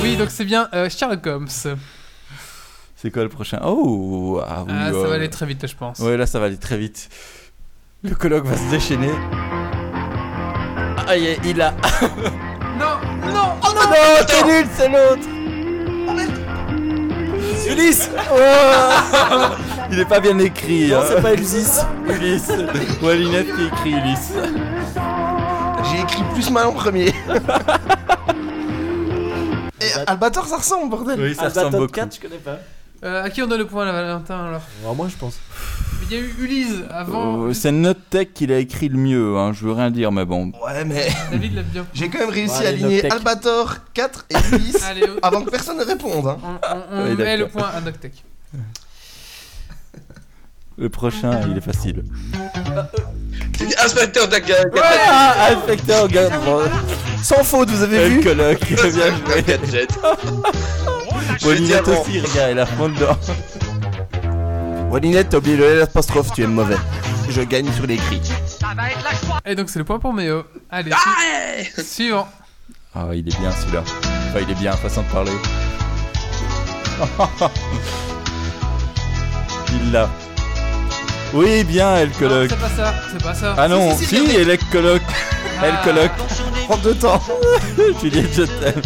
Oui, 0.00 0.16
donc 0.16 0.30
c'est 0.30 0.44
bien 0.44 0.68
euh, 0.74 0.88
Sherlock 0.88 1.26
Holmes. 1.26 1.48
C'est 1.48 3.10
quoi 3.10 3.22
le 3.22 3.28
prochain? 3.28 3.60
Oh, 3.64 4.40
ah 4.46 4.64
oui. 4.66 4.72
Ah, 4.74 4.90
ça 4.90 4.98
ouais. 4.98 5.08
va 5.08 5.14
aller 5.14 5.30
très 5.30 5.46
vite, 5.46 5.66
je 5.66 5.74
pense. 5.76 5.98
Ouais, 6.00 6.16
là 6.16 6.26
ça 6.26 6.38
va 6.38 6.46
aller 6.46 6.56
très 6.56 6.76
vite. 6.78 7.08
Le 8.02 8.14
colloque 8.14 8.44
va 8.46 8.56
se 8.56 8.70
déchaîner. 8.70 9.10
Aïe, 11.06 11.38
il 11.44 11.60
a. 11.60 11.74
Non, 12.78 13.32
non, 13.32 13.54
Oh 13.64 13.72
non, 13.74 13.82
non, 13.90 14.24
t'es 14.24 14.44
nul, 14.44 14.66
c'est 14.76 14.88
l'autre. 14.88 15.28
Ulysse 17.68 18.08
Oh 18.32 19.54
Il 19.90 19.98
est 19.98 20.04
pas 20.04 20.20
bien 20.20 20.38
écrit. 20.38 20.90
Non, 20.90 21.00
hein. 21.00 21.04
c'est 21.08 21.20
pas 21.20 21.32
Elsis. 21.32 21.80
Ulysse. 22.08 22.52
Ou 23.02 23.08
Alinette 23.08 23.48
qui 23.56 23.64
écrit 23.64 23.92
Ulysse. 23.94 24.32
J'ai 25.90 26.00
écrit 26.02 26.22
plus 26.34 26.50
mal 26.50 26.66
en 26.68 26.72
premier. 26.72 27.12
Et 29.80 29.86
Albator, 30.06 30.46
ça 30.46 30.56
ressemble, 30.56 30.90
bordel. 30.90 31.20
Oui, 31.20 31.34
ça 31.34 31.42
Alba 31.42 31.48
ressemble 31.54 31.70
Top 31.72 31.80
beaucoup. 31.80 31.92
4, 31.92 32.14
je 32.16 32.20
connais 32.20 32.36
pas. 32.38 32.58
Euh, 33.04 33.22
à 33.22 33.30
qui 33.30 33.40
on 33.42 33.46
donne 33.46 33.58
le 33.60 33.66
point, 33.66 33.84
là, 33.84 33.92
Valentin 33.92 34.46
alors 34.46 34.62
Alors, 34.82 34.96
moi, 34.96 35.06
je 35.08 35.16
pense. 35.16 35.38
Il 36.10 36.16
y 36.16 36.20
a 36.20 36.22
eu 36.22 36.34
Ulysse 36.40 36.74
avant. 36.90 37.42
Euh, 37.44 37.52
c'est 37.52 37.70
Notech 37.70 38.32
qui 38.34 38.46
l'a 38.46 38.58
écrit 38.58 38.88
le 38.88 38.98
mieux, 38.98 39.36
hein, 39.36 39.52
je 39.52 39.64
veux 39.64 39.72
rien 39.72 39.90
dire, 39.90 40.10
mais 40.10 40.24
bon. 40.24 40.52
Ouais, 40.64 40.84
mais 40.84 41.08
David 41.30 41.54
l'a 41.54 41.62
bien. 41.62 41.86
j'ai 41.92 42.08
quand 42.08 42.18
même 42.18 42.30
réussi 42.30 42.64
à 42.64 42.68
aligner 42.70 43.02
Noctec. 43.02 43.12
Albator 43.12 43.76
4 43.94 44.26
et 44.30 44.34
Ulysse 44.56 44.82
Allez, 44.84 45.04
on, 45.08 45.24
avant 45.26 45.42
que 45.42 45.50
personne 45.50 45.76
ne 45.78 45.84
réponde. 45.84 46.26
Hein. 46.26 46.38
on- 46.90 47.04
met 47.04 47.14
d'accord. 47.14 47.36
le 47.38 47.48
point 47.48 47.68
à 47.76 47.80
Noctec. 47.80 48.24
Le 50.78 50.88
prochain, 50.88 51.40
il 51.50 51.56
est 51.58 51.60
facile. 51.60 52.04
Inspecteur 53.84 54.28
Daga. 54.28 54.54
Ah, 54.82 55.48
inspecteur 55.52 56.08
Gadget. 56.08 56.32
Sans 57.22 57.42
faute, 57.42 57.68
vous 57.70 57.82
avez 57.82 57.98
Le 57.98 58.04
vu 58.14 58.20
colloque, 58.22 58.60
bien 58.68 58.76
joué. 58.76 59.42
Gadget. 59.46 59.90
Bon, 61.42 61.52
il 61.56 61.70
est 61.70 61.74
avant. 61.74 62.00
aussi, 62.00 62.20
regarde, 62.20 62.50
il 62.52 62.58
a 62.60 62.66
fond 62.66 62.88
dedans. 62.88 63.16
Walinette, 64.90 65.30
t'as 65.30 65.38
oublié 65.38 65.56
le 65.56 65.80
l'apostrophe, 65.80 66.32
tu 66.34 66.42
es 66.42 66.46
mauvais. 66.46 66.76
Je 67.28 67.42
gagne 67.42 67.70
sur 67.72 67.86
les 67.86 67.96
cris. 67.96 68.22
Et 69.44 69.54
donc 69.54 69.68
c'est 69.68 69.78
le 69.80 69.84
point 69.84 69.98
pour 69.98 70.14
Méo. 70.14 70.44
Allez, 70.70 70.92
su- 71.74 71.82
suivant. 71.84 72.28
Ah, 72.94 73.06
il 73.12 73.28
est 73.28 73.38
bien 73.38 73.50
celui-là. 73.50 73.82
Enfin, 74.30 74.38
il 74.42 74.50
est 74.50 74.58
bien, 74.58 74.72
façon 74.72 75.02
de 75.02 75.08
parler. 75.12 75.32
il 79.72 79.92
l'a. 79.92 80.08
Oui, 81.34 81.64
bien, 81.64 81.96
elle 81.96 82.08
Non, 82.08 82.14
colloque. 82.18 82.50
c'est 82.50 82.58
pas 82.60 82.68
ça, 82.84 82.94
c'est 83.12 83.22
pas 83.22 83.34
ça. 83.34 83.54
Ah 83.58 83.68
non, 83.68 83.94
Si, 83.96 84.06
si, 84.06 84.16
si, 84.16 84.58
colloque. 84.70 85.02
Elle 85.62 85.74
Ah. 85.76 85.84
colloque. 85.84 86.10
Prends 86.68 86.76
deux 86.78 86.94
temps. 86.94 87.20
Juliette, 88.02 88.32
je 88.34 88.42
t'aime. 88.42 88.82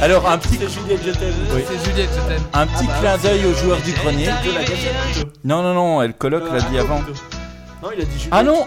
Alors, 0.00 0.28
un 0.28 0.38
petit, 0.38 0.58
C'est 0.58 0.68
Juliette, 0.68 1.00
je 1.06 1.10
t'aime. 1.12 1.34
C'est 1.50 1.90
Juliette, 1.90 2.10
je 2.14 2.28
t'aime. 2.28 2.42
un 2.52 2.66
petit 2.66 2.86
clin 3.00 3.16
d'œil 3.18 3.44
au 3.46 3.54
joueur 3.54 3.78
du 3.82 3.92
grenier. 3.92 4.26
Gâchette 4.26 4.94
plutôt. 5.12 5.28
Non, 5.44 5.62
non, 5.62 5.74
non, 5.74 6.02
elle 6.02 6.14
colloque, 6.14 6.50
l'a 6.52 6.60
dit 6.60 6.78
avant. 6.78 7.00
Non, 7.82 7.90
il 7.96 8.02
a 8.02 8.04
dit 8.04 8.10
Juliette. 8.12 8.28
Ah 8.32 8.42
non 8.42 8.66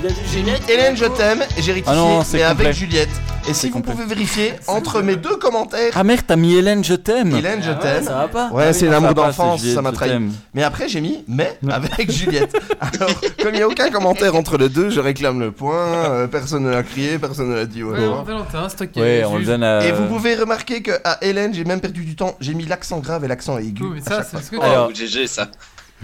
Dit 0.00 0.08
Juliette. 0.32 0.68
Hélène, 0.68 0.96
je 0.96 1.04
t'aime, 1.04 1.42
et 1.56 1.62
j'ai 1.62 1.72
rectifié, 1.72 1.84
Ah 1.86 1.94
non, 1.94 2.22
c'est 2.24 2.38
mais 2.38 2.48
complet. 2.48 2.64
avec 2.66 2.76
Juliette. 2.76 3.08
Et 3.48 3.54
si 3.54 3.54
C'est 3.54 3.66
vous 3.68 3.74
complet. 3.74 3.92
pouvez 3.92 4.04
vérifier 4.06 4.54
entre 4.66 5.00
mes 5.02 5.14
deux 5.16 5.36
commentaires, 5.36 5.92
Ah 5.94 6.02
merde, 6.04 6.22
t'as 6.26 6.34
mis 6.36 6.54
Hélène, 6.56 6.82
je 6.82 6.94
t'aime. 6.94 7.34
Hélène, 7.36 7.60
je 7.62 7.70
Ah 7.70 7.74
ouais, 7.74 7.80
t'aime. 7.80 8.04
ça 8.04 8.14
va 8.14 8.28
pas. 8.28 8.50
Ouais, 8.50 8.64
Ah 8.68 8.72
c'est 8.72 8.86
l'amour 8.86 9.10
ça 9.10 9.14
va 9.14 9.20
pas, 9.22 9.26
d'enfance, 9.28 9.60
c'est 9.60 9.66
Juliette, 9.68 9.76
ça 9.76 9.82
m'a 9.82 9.90
je 9.90 9.94
trahi. 9.94 10.08
t'aime. 10.10 10.32
Mais 10.54 10.62
après, 10.64 10.88
j'ai 10.88 11.00
mis 11.00 11.24
mais 11.28 11.56
avec 11.70 12.10
Juliette. 12.10 12.52
Alors, 12.80 13.10
comme 13.40 13.52
il 13.52 13.56
n'y 13.56 13.62
a 13.62 13.68
aucun 13.68 13.90
commentaire 13.90 14.34
entre 14.34 14.58
les 14.58 14.68
deux, 14.68 14.90
je 14.90 14.98
réclame 15.00 15.38
le 15.40 15.52
point. 15.52 15.76
euh, 15.76 16.26
personne 16.26 16.64
ne 16.64 16.70
l'a 16.70 16.82
crié, 16.82 17.18
personne 17.18 17.50
ne 17.50 17.54
l'a 17.56 17.66
dit. 17.66 17.82
Ouais. 17.84 17.98
Valentin, 18.24 18.68
c'est 18.68 18.76
toi 18.76 18.86
qui 18.86 19.00
Ouais, 19.00 19.18
es 19.18 19.24
on 19.24 19.38
le 19.38 19.44
donne 19.44 19.62
à. 19.62 19.84
Et 19.86 19.92
vous 19.92 20.06
pouvez 20.06 20.34
remarquer 20.34 20.82
que 20.82 20.92
à 21.04 21.18
Hélène, 21.22 21.52
j'ai 21.54 21.64
même 21.64 21.80
perdu 21.80 22.04
du 22.04 22.16
temps. 22.16 22.36
J'ai 22.40 22.54
mis 22.54 22.64
l'accent 22.66 22.98
grave 22.98 23.24
et 23.24 23.28
l'accent 23.28 23.58
aigu. 23.58 23.84
Mais 23.92 24.00
à 24.00 24.04
ça, 24.04 24.16
chaque 24.18 24.24
c'est 24.24 24.30
fois. 24.30 24.40
ce 24.42 24.50
que 24.50 24.56
Oh, 24.56 24.62
Alors- 24.62 24.94
GG 24.94 25.26
ça. 25.28 25.48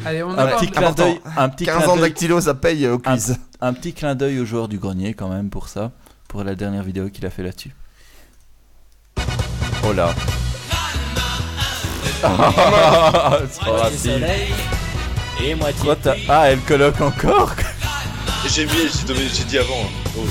Allez, 0.04 0.22
on 0.22 0.30
Un 0.38 0.46
petit 0.46 0.70
clin 0.70 0.92
d'œil, 0.92 1.20
un 1.36 1.48
petit 1.48 1.64
15 1.66 1.82
clin 1.82 1.92
ans 1.92 1.96
dactylo, 1.96 2.40
ça 2.40 2.54
paye 2.54 2.86
euh, 2.86 2.94
au 2.94 2.98
quiz. 2.98 3.36
un 3.60 3.72
petit 3.72 3.92
clin 3.92 4.14
d'œil 4.14 4.38
au 4.40 4.44
joueur 4.44 4.68
du 4.68 4.78
grenier 4.78 5.14
quand 5.14 5.28
même 5.28 5.50
pour 5.50 5.68
ça, 5.68 5.90
pour 6.28 6.44
la 6.44 6.54
dernière 6.54 6.82
vidéo 6.82 7.08
qu'il 7.10 7.26
a 7.26 7.30
fait 7.30 7.42
là-dessus. 7.42 7.74
Oh 9.84 9.92
là. 9.92 10.14
Soleil 13.96 14.48
et 15.44 15.54
moitié. 15.54 15.90
Ah, 16.28 16.50
elle 16.50 16.60
colloque 16.60 17.00
encore 17.00 17.52
J'ai 18.48 18.66
mis, 18.66 18.72
j'ai 18.92 19.06
donné- 19.06 19.28
j'ai 19.32 19.44
dit 19.44 19.58
avant. 19.58 19.74
hein. 19.84 20.10
Oh. 20.18 20.22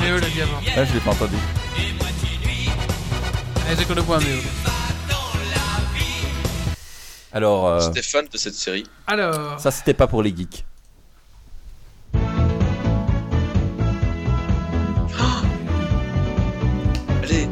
Méo 0.00 0.14
l'a 0.18 0.28
dit 0.28 0.42
avant. 0.42 0.58
Ah, 0.76 0.84
je 0.84 0.92
l'ai 0.94 1.00
pas 1.00 1.10
entendu. 1.12 1.36
Allez, 3.68 3.76
j'ai 3.88 3.94
le 3.94 4.02
point, 4.02 4.18
Méo. 4.18 4.38
Alors, 7.36 7.66
euh, 7.68 7.80
J'étais 7.80 8.00
fan 8.00 8.24
de 8.32 8.38
cette 8.38 8.54
série. 8.54 8.84
Alors, 9.06 9.60
ça 9.60 9.70
c'était 9.70 9.92
pas 9.92 10.06
pour 10.06 10.22
les 10.22 10.34
geeks. 10.34 10.64
Allez, 17.20 17.46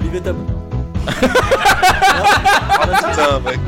Olivier 0.00 0.20
Tom. 0.22 0.44
putain, 2.96 3.38
mec. 3.44 3.60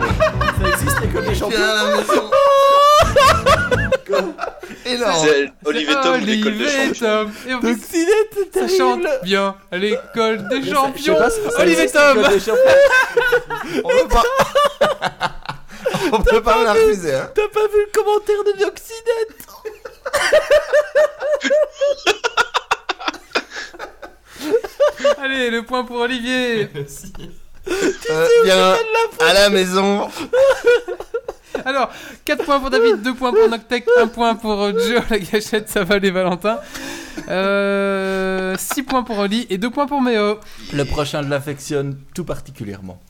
Ça 0.61 0.69
existe 0.71 1.01
l'école 1.03 1.25
des 1.25 1.35
champions 1.37 1.59
Énorme. 4.89 5.29
Olivier 5.65 5.95
Tom, 6.03 6.21
l'école 6.21 6.59
des 6.59 6.65
Olivier 6.65 6.95
champions. 6.95 7.07
Tom. 7.07 7.33
Et 7.47 7.55
en 7.55 7.61
plus, 7.61 7.77
ça 8.55 8.69
chante 8.69 9.07
bien 9.23 9.57
à 9.71 9.77
l'école 9.77 10.49
des 10.49 10.63
sais 10.63 10.71
champions. 10.71 11.17
Olivier 11.59 11.87
Tom. 11.91 12.19
On 13.85 13.89
peut 13.89 14.09
pas. 14.09 14.23
On 16.13 16.23
peut 16.23 16.43
pas 16.43 16.65
la 16.65 16.73
refuser, 16.73 17.15
hein. 17.15 17.31
T'as 17.35 17.49
pas 17.49 17.67
vu 17.67 17.85
le 17.87 17.91
commentaire 17.93 18.45
de 18.45 18.53
Dioxydette 18.57 19.47
Allez, 25.19 25.51
le 25.51 25.63
point 25.65 25.85
pour 25.85 25.97
Olivier. 25.97 26.69
Euh, 28.11 28.27
viens 28.45 28.77
à 29.21 29.33
la 29.35 29.51
maison. 29.51 30.09
Alors, 31.65 31.91
4 32.25 32.45
points 32.45 32.61
pour 32.61 32.71
David, 32.71 33.03
2 33.03 33.15
points 33.15 33.33
pour 33.33 33.49
Noctec, 33.49 33.85
1 34.01 34.07
point 34.09 34.35
pour 34.35 34.63
euh, 34.63 34.73
Joe, 34.73 35.03
la 35.11 35.19
gâchette, 35.19 35.69
ça 35.69 35.85
va 35.85 35.99
les 35.99 36.11
Valentin. 36.11 36.59
Euh, 37.29 38.55
6 38.57 38.83
points 38.85 39.03
pour 39.03 39.19
Oli 39.19 39.47
et 39.51 39.59
2 39.59 39.71
points 39.71 39.87
pour 39.87 40.01
Méo. 40.01 40.39
Le 40.73 40.85
prochain 40.85 41.23
je 41.23 41.29
l'affectionne 41.29 41.99
tout 42.15 42.25
particulièrement. 42.25 43.01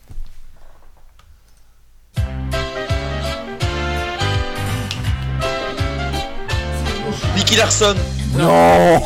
Nicky 7.35 7.55
Larson. 7.55 7.95
Non 8.37 9.01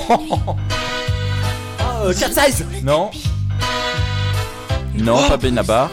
euh, 2.05 2.13
Cat 2.13 2.29
Size 2.31 2.65
Non 2.83 3.11
Non, 4.95 5.27
pas 5.27 5.37
Benabar. 5.37 5.89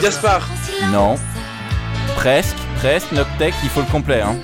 Gaspard. 0.00 0.46
Non. 0.92 1.16
Presque, 2.16 2.56
presque, 2.78 3.10
Noctec, 3.12 3.54
il 3.64 3.68
faut 3.70 3.80
le 3.80 3.86
complet. 3.86 4.20
Hein. 4.20 4.36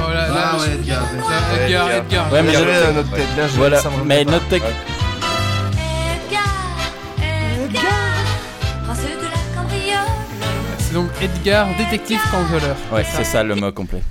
Oh 0.00 0.10
là 0.12 0.28
là, 0.28 0.34
Ah 0.52 0.56
ouais, 0.58 0.74
Edgar. 0.74 1.02
Edgar, 1.12 1.64
Edgar, 1.64 1.90
Edgar. 1.90 2.32
Ouais, 2.32 2.42
mais 2.42 2.52
J'avais 2.52 2.74
je- 2.74 2.78
euh, 2.80 2.92
notre 2.92 3.10
tête 3.10 3.26
là, 3.36 3.48
je 3.48 3.56
Voilà, 3.56 3.80
ça 3.80 3.90
me 3.90 4.04
mais 4.04 4.24
pas. 4.24 4.30
Noctec, 4.32 4.62
Edgar, 4.62 6.42
Edgar, 7.64 7.82
prince 8.84 8.98
de 8.98 9.24
la 9.24 9.60
cambriole. 9.60 9.98
C'est 10.78 10.94
donc 10.94 11.10
Edgar, 11.20 11.66
détective 11.76 12.20
cambrioleur. 12.30 12.76
ouais, 12.92 13.04
c'est 13.14 13.24
ça 13.24 13.42
le 13.42 13.54
mot 13.56 13.72
complet. 13.72 14.02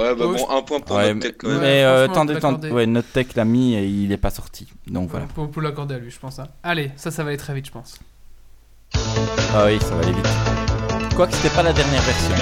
Ouais, 0.00 0.14
bah 0.14 0.24
Oh, 0.28 0.34
bon, 0.34 0.48
un 0.56 0.62
point 0.62 0.80
pour 0.80 0.96
Ouais, 0.96 1.12
notre 1.14 1.26
tête 1.26 1.36
quand 1.38 1.48
même. 1.48 1.60
mais 1.60 1.84
euh, 1.84 2.06
attendez, 2.06 2.36
attendez, 2.36 2.70
ouais, 2.70 2.86
Noctec 2.86 3.34
l'a 3.34 3.44
mis 3.44 3.74
et 3.74 3.84
il 3.84 4.10
est 4.12 4.16
pas 4.16 4.30
sorti. 4.30 4.66
Donc 4.86 5.10
voilà. 5.10 5.26
Pour, 5.34 5.50
pour 5.50 5.62
l'accorder 5.62 5.94
à 5.96 5.98
lui, 5.98 6.10
je 6.10 6.18
pense. 6.18 6.38
hein. 6.38 6.46
Allez, 6.62 6.90
ça, 6.96 7.10
ça 7.10 7.22
va 7.22 7.28
aller 7.28 7.36
très 7.38 7.52
vite, 7.54 7.66
je 7.66 7.70
pense. 7.72 7.98
Ah 9.54 9.64
oui, 9.66 9.78
ça 9.80 9.94
va 9.94 10.02
aller 10.02 10.12
vite. 10.12 10.28
Quoique 11.16 11.32
c'était 11.34 11.54
pas 11.54 11.62
la 11.62 11.72
dernière 11.72 12.02
version. 12.02 12.34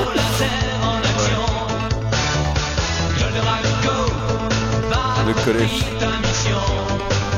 Le 5.26 5.34
collège. 5.44 5.84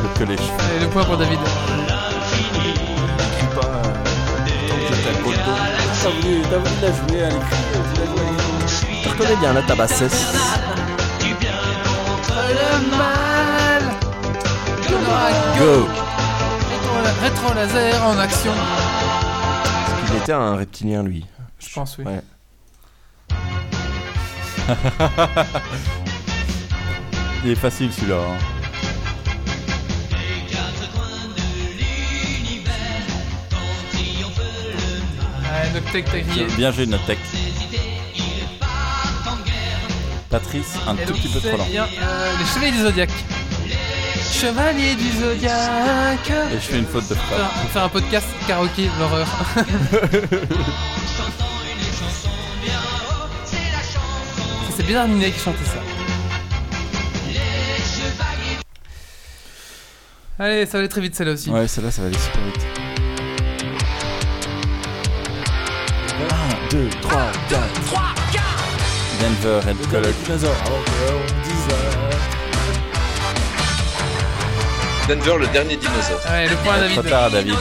Le 0.02 0.18
collège. 0.18 0.38
Allez, 0.70 0.80
le 0.84 0.90
point 0.90 1.04
pour 1.04 1.16
David. 1.16 1.38
T'as 6.02 6.08
voulu, 6.10 6.42
t'as 6.50 6.58
voulu 6.58 6.80
la 6.82 6.92
jouer 6.92 7.22
à 7.22 7.28
l'écrit, 7.28 7.81
reconnais 9.22 9.36
bien 9.40 9.52
la 9.52 9.62
tabassesse. 9.62 10.26
Le 12.48 12.96
mal 12.96 13.82
Go 15.58 15.86
Rétro, 17.22 17.48
rétro 17.48 17.54
laser 17.54 18.04
en 18.06 18.18
action. 18.18 18.52
Il 20.10 20.16
était 20.18 20.32
un 20.32 20.56
reptilien, 20.56 21.02
lui. 21.02 21.24
Je 21.58 21.68
pense, 21.72 21.98
oui. 21.98 22.04
Ouais. 22.04 22.20
Il 27.44 27.50
est 27.50 27.56
facile 27.56 27.92
celui-là. 27.92 28.16
hein. 28.18 28.38
Allez, 35.52 35.72
Noctec, 35.74 36.04
t'as 36.10 36.20
grillé. 36.20 36.46
Bien 36.56 36.70
joué 36.70 36.86
Noctec. 36.86 37.18
Patrice, 40.32 40.74
un 40.88 40.96
Et 40.96 41.04
tout 41.04 41.12
donc, 41.12 41.20
petit 41.20 41.28
peu 41.28 41.40
trop 41.40 41.58
lent. 41.58 41.66
bien, 41.66 41.84
euh, 42.02 42.32
les 42.38 42.44
chevaliers 42.46 42.72
du 42.72 42.80
zodiaque. 42.82 43.10
Chevaliers 44.32 44.94
du 44.94 45.10
zodiaque. 45.12 46.30
Et 46.50 46.54
je 46.54 46.60
fais 46.60 46.78
une 46.78 46.86
faute 46.86 47.06
de 47.08 47.14
frappe. 47.14 47.38
Faire, 47.38 47.50
faire 47.70 47.84
un 47.84 47.88
podcast 47.90 48.26
karaoké, 48.46 48.88
l'horreur. 48.98 49.28
C'est 54.74 54.86
Bernard 54.86 55.08
Minet 55.08 55.30
qui 55.32 55.38
chantait 55.38 55.64
ça. 55.64 55.78
Allez, 60.38 60.64
ça 60.64 60.72
va 60.72 60.78
aller 60.78 60.88
très 60.88 61.00
vite 61.02 61.14
celle-là 61.14 61.34
aussi. 61.34 61.50
Ouais, 61.50 61.68
celle-là, 61.68 61.90
ça 61.90 62.00
va 62.02 62.08
aller 62.08 62.16
super 62.18 62.40
vite. 62.42 62.66
1, 66.70 66.70
2, 66.70 66.88
3, 67.02 67.32
4. 67.50 68.21
Denver, 69.22 69.60
Colloque. 69.90 70.14
Avant 70.30 70.48
qu'on 70.64 71.20
dise. 71.44 71.68
euh, 71.70 71.74
Denver, 75.08 75.36
le 75.38 75.46
dernier 75.48 75.76
dinosaure. 75.76 76.20
Ouais, 76.30 76.48
le 76.48 76.56
point 76.56 76.74
à 76.74 76.80
David. 76.80 76.94
Trop 77.00 77.08
tard, 77.08 77.30
David. 77.30 77.54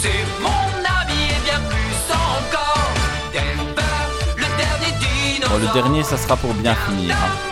C'est 0.00 0.24
mon 0.40 0.48
avis 0.48 1.24
et 1.24 1.40
bien 1.44 1.60
plus 1.68 2.12
encore. 2.12 2.90
Denver, 3.32 3.96
le 4.36 4.46
dernier 4.56 4.92
dinosaure. 4.98 5.50
Bon, 5.50 5.58
le 5.66 5.72
dernier, 5.72 6.02
ça 6.02 6.16
sera 6.16 6.36
pour 6.36 6.52
bien 6.54 6.74
finir. 6.74 7.14
hein. 7.16 7.49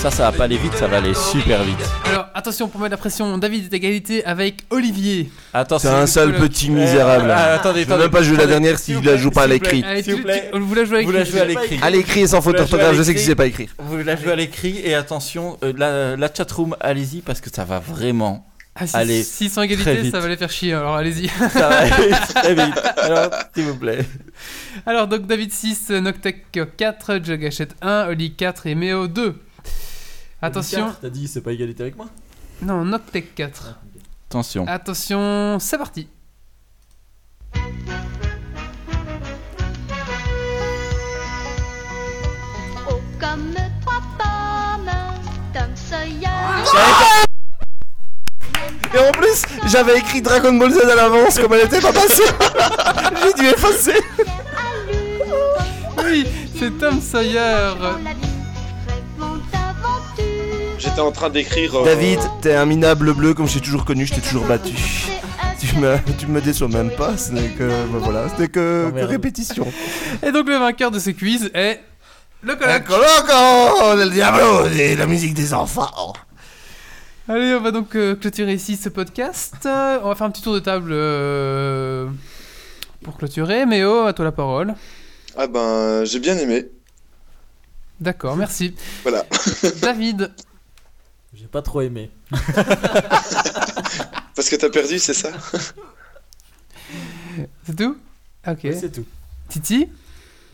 Ça, 0.00 0.12
ça 0.12 0.30
va 0.30 0.32
pas 0.36 0.44
aller 0.44 0.56
vite, 0.58 0.74
ça 0.74 0.86
va 0.86 0.98
aller 0.98 1.12
super 1.12 1.64
vite. 1.64 1.76
Alors, 2.04 2.26
attention 2.32 2.68
pour 2.68 2.80
mettre 2.80 2.92
la 2.92 2.96
pression. 2.96 3.36
David 3.36 3.64
est 3.64 3.74
à 3.74 3.76
égalité 3.76 4.24
avec 4.24 4.62
Olivier. 4.70 5.28
Attention. 5.52 5.88
C'est 5.90 5.94
un 5.96 6.06
sale 6.06 6.34
petit 6.36 6.70
misérable. 6.70 7.28
Ah, 7.32 7.54
attendez, 7.54 7.82
Je 7.82 7.88
veux 7.88 7.98
même 7.98 8.10
pas 8.10 8.22
jouer 8.22 8.36
la 8.36 8.46
dernière 8.46 8.78
s'il 8.78 8.96
vous 8.96 9.02
la 9.02 9.16
joue 9.16 9.32
pas 9.32 9.42
à 9.42 9.46
l'écrit. 9.48 9.82
Allez, 9.84 10.04
S'il 10.04 10.12
tu, 10.14 10.18
vous 10.20 10.24
plaît. 10.24 10.50
tu- 10.52 10.58
vous 10.60 10.74
la 10.74 10.84
jouez 10.84 10.94
avec 10.98 11.06
Vous 11.06 11.12
la 11.12 11.24
jouez 11.24 11.40
à 11.40 11.44
l'écrit. 11.46 11.80
À 11.82 11.90
l'écrit 11.90 12.20
et 12.20 12.26
sans 12.28 12.40
faute 12.40 12.54
à 12.54 12.58
d'orthographe, 12.58 12.94
je 12.96 13.02
sais 13.02 13.12
que 13.12 13.18
tu 13.18 13.24
sais 13.24 13.34
pas 13.34 13.46
écrire. 13.46 13.70
Vous 13.80 13.96
la 13.98 14.14
jouez 14.14 14.30
à 14.32 14.36
l'écrit 14.36 14.80
et 14.84 14.94
attention, 14.94 15.58
euh, 15.64 15.72
la, 15.76 16.16
la 16.16 16.32
chatroom, 16.32 16.76
allez-y 16.80 17.20
parce 17.20 17.40
que 17.40 17.50
ça 17.52 17.64
va 17.64 17.80
vraiment. 17.80 18.46
Ah, 18.80 18.86
si, 18.86 18.96
Allez, 18.96 19.22
s'ils 19.24 19.50
sont 19.50 19.62
très 19.62 19.64
égalité, 19.64 19.96
vite. 20.02 20.12
ça 20.12 20.20
va 20.20 20.28
les 20.28 20.36
faire 20.36 20.50
chier. 20.50 20.74
Alors, 20.74 20.94
allez-y. 20.94 21.26
Ça 21.28 21.68
va 21.68 21.78
aller 21.78 22.10
très 22.36 22.54
vite. 22.54 22.74
Alors, 22.98 23.30
s'il 23.52 23.64
vous 23.64 23.74
plaît. 23.76 24.04
Alors, 24.86 25.08
donc 25.08 25.26
David 25.26 25.52
6, 25.52 25.90
Noctec 25.90 26.44
4, 26.76 27.18
Jagachette 27.24 27.74
1, 27.82 28.06
Oli 28.10 28.32
4 28.34 28.68
et 28.68 28.76
Méo 28.76 29.08
2. 29.08 29.34
Attention. 30.40 30.94
T'as 31.00 31.10
dit 31.10 31.26
c'est 31.28 31.40
pas 31.40 31.52
égalité 31.52 31.82
avec 31.82 31.96
moi 31.96 32.06
Non, 32.62 32.84
Noctec 32.84 33.34
4. 33.34 33.78
Attention. 34.30 34.64
Attention, 34.68 35.58
c'est 35.58 35.78
parti. 35.78 36.08
Oh, 42.88 43.00
comme 43.20 43.54
trois 43.80 44.02
pommes, 44.18 44.90
Tom 45.52 45.70
Sawyer. 45.74 46.28
Et 48.94 48.98
en 48.98 49.12
plus, 49.12 49.42
j'avais 49.66 49.98
écrit 49.98 50.22
Dragon 50.22 50.52
Ball 50.54 50.72
Z 50.72 50.78
à 50.90 50.94
l'avance, 50.94 51.38
comme 51.38 51.52
elle 51.54 51.66
était 51.66 51.80
pas 51.80 51.92
passée. 51.92 52.22
J'ai 53.22 53.32
dû 53.42 53.48
effacer. 53.48 54.00
Oui, 56.04 56.26
C'est 56.58 56.78
Tom 56.78 57.00
Sawyer. 57.00 57.74
J'étais 60.78 61.00
en 61.00 61.10
train 61.12 61.28
d'écrire. 61.30 61.74
euh, 61.74 61.84
David, 61.84 62.20
t'es 62.40 62.54
un 62.54 62.64
minable 62.66 63.12
bleu 63.14 63.34
comme 63.34 63.48
je 63.48 63.54
t'ai 63.54 63.60
toujours 63.60 63.84
connu, 63.84 64.06
je 64.06 64.14
t'ai 64.14 64.20
toujours 64.20 64.44
battu. 64.46 64.74
Tu 65.58 65.76
me, 65.76 65.96
tu 66.18 66.26
me 66.28 66.40
déçois 66.40 66.68
même 66.68 66.90
pas, 66.92 67.16
ce 67.16 67.32
n'est 67.32 67.48
que. 67.48 67.68
bah 67.68 67.98
voilà, 68.00 68.28
ce 68.28 68.40
n'est 68.40 68.48
que, 68.48 68.90
répétition. 69.04 69.66
Et 70.24 70.30
donc 70.30 70.48
le 70.48 70.56
vainqueur 70.56 70.90
de 70.92 71.00
ce 71.00 71.10
quiz 71.10 71.50
est 71.52 71.80
le 72.42 72.54
coloc. 72.54 72.84
Coloco 72.84 73.96
del 73.96 74.10
Diablo 74.12 74.66
et 74.66 74.94
la 74.94 75.06
musique 75.06 75.34
des 75.34 75.52
enfants. 75.52 76.12
Allez, 77.28 77.54
on 77.54 77.60
va 77.60 77.72
donc 77.72 77.94
euh, 77.96 78.14
clôturer 78.14 78.54
ici 78.54 78.76
ce 78.76 78.88
podcast. 78.88 79.56
Euh, 79.66 79.98
on 80.02 80.08
va 80.08 80.14
faire 80.14 80.26
un 80.28 80.30
petit 80.30 80.42
tour 80.42 80.54
de 80.54 80.60
table 80.60 80.90
euh, 80.92 82.06
pour 83.02 83.18
clôturer. 83.18 83.66
Méo, 83.66 84.06
à 84.06 84.12
toi 84.12 84.24
la 84.24 84.32
parole. 84.32 84.74
Ah 85.36 85.46
ben, 85.48 86.04
j'ai 86.04 86.20
bien 86.20 86.38
aimé. 86.38 86.66
D'accord, 88.00 88.36
merci. 88.36 88.74
Voilà. 89.02 89.26
David, 89.82 90.30
J'ai 91.48 91.52
pas 91.52 91.62
trop 91.62 91.80
aimé. 91.80 92.10
Parce 94.34 94.50
que 94.50 94.56
t'as 94.56 94.68
perdu, 94.68 94.98
c'est 94.98 95.14
ça? 95.14 95.30
C'est 97.64 97.74
tout? 97.74 97.96
Ok. 98.46 98.64
Ouais, 98.64 98.72
c'est 98.74 98.92
tout. 98.92 99.06
Titi? 99.48 99.88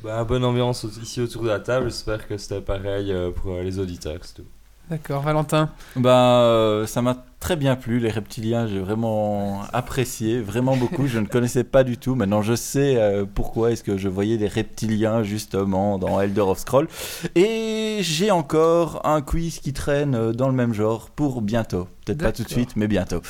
Bah, 0.04 0.22
bonne 0.22 0.44
ambiance 0.44 0.84
ici 1.02 1.20
autour 1.20 1.42
de 1.42 1.48
la 1.48 1.58
table. 1.58 1.86
J'espère 1.86 2.28
que 2.28 2.38
c'était 2.38 2.60
pareil 2.60 3.10
euh, 3.12 3.32
pour 3.32 3.54
euh, 3.54 3.64
les 3.64 3.80
auditeurs. 3.80 4.20
C'est 4.22 4.34
tout. 4.34 4.46
D'accord, 4.90 5.22
Valentin. 5.22 5.70
Ben, 5.96 6.10
euh, 6.10 6.86
ça 6.86 7.00
m'a 7.00 7.24
très 7.40 7.56
bien 7.56 7.74
plu, 7.74 8.00
les 8.00 8.10
reptiliens, 8.10 8.66
j'ai 8.66 8.78
vraiment 8.78 9.62
apprécié, 9.72 10.40
vraiment 10.40 10.76
beaucoup. 10.76 11.06
Je 11.06 11.18
ne 11.18 11.26
connaissais 11.26 11.64
pas 11.64 11.84
du 11.84 11.96
tout. 11.96 12.14
Maintenant, 12.14 12.42
je 12.42 12.54
sais 12.54 12.96
euh, 12.96 13.24
pourquoi 13.24 13.72
est-ce 13.72 13.82
que 13.82 13.96
je 13.96 14.08
voyais 14.08 14.36
des 14.36 14.48
reptiliens 14.48 15.22
justement 15.22 15.98
dans 15.98 16.20
Elder 16.20 16.42
of 16.42 16.58
Scroll. 16.58 16.88
Et 17.34 17.98
j'ai 18.00 18.30
encore 18.30 19.06
un 19.06 19.22
quiz 19.22 19.58
qui 19.58 19.72
traîne 19.72 20.14
euh, 20.14 20.32
dans 20.32 20.48
le 20.48 20.54
même 20.54 20.74
genre 20.74 21.08
pour 21.10 21.40
bientôt. 21.40 21.88
Peut-être 22.04 22.22
pas 22.22 22.32
tout 22.32 22.44
de 22.44 22.48
suite, 22.50 22.76
mais 22.76 22.86
bientôt. 22.86 23.22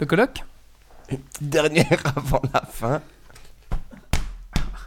Le 0.00 0.06
coloc 0.06 0.44
Une 1.10 1.18
petite 1.18 1.48
dernière 1.48 2.02
avant 2.16 2.42
la 2.54 2.62
fin. 2.62 3.02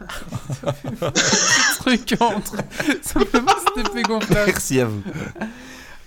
Truc 1.80 2.14
entre. 2.20 2.56
Simplement, 3.02 3.52
gonflable. 4.08 4.44
Merci 4.46 4.80
à 4.80 4.86
vous. 4.86 5.02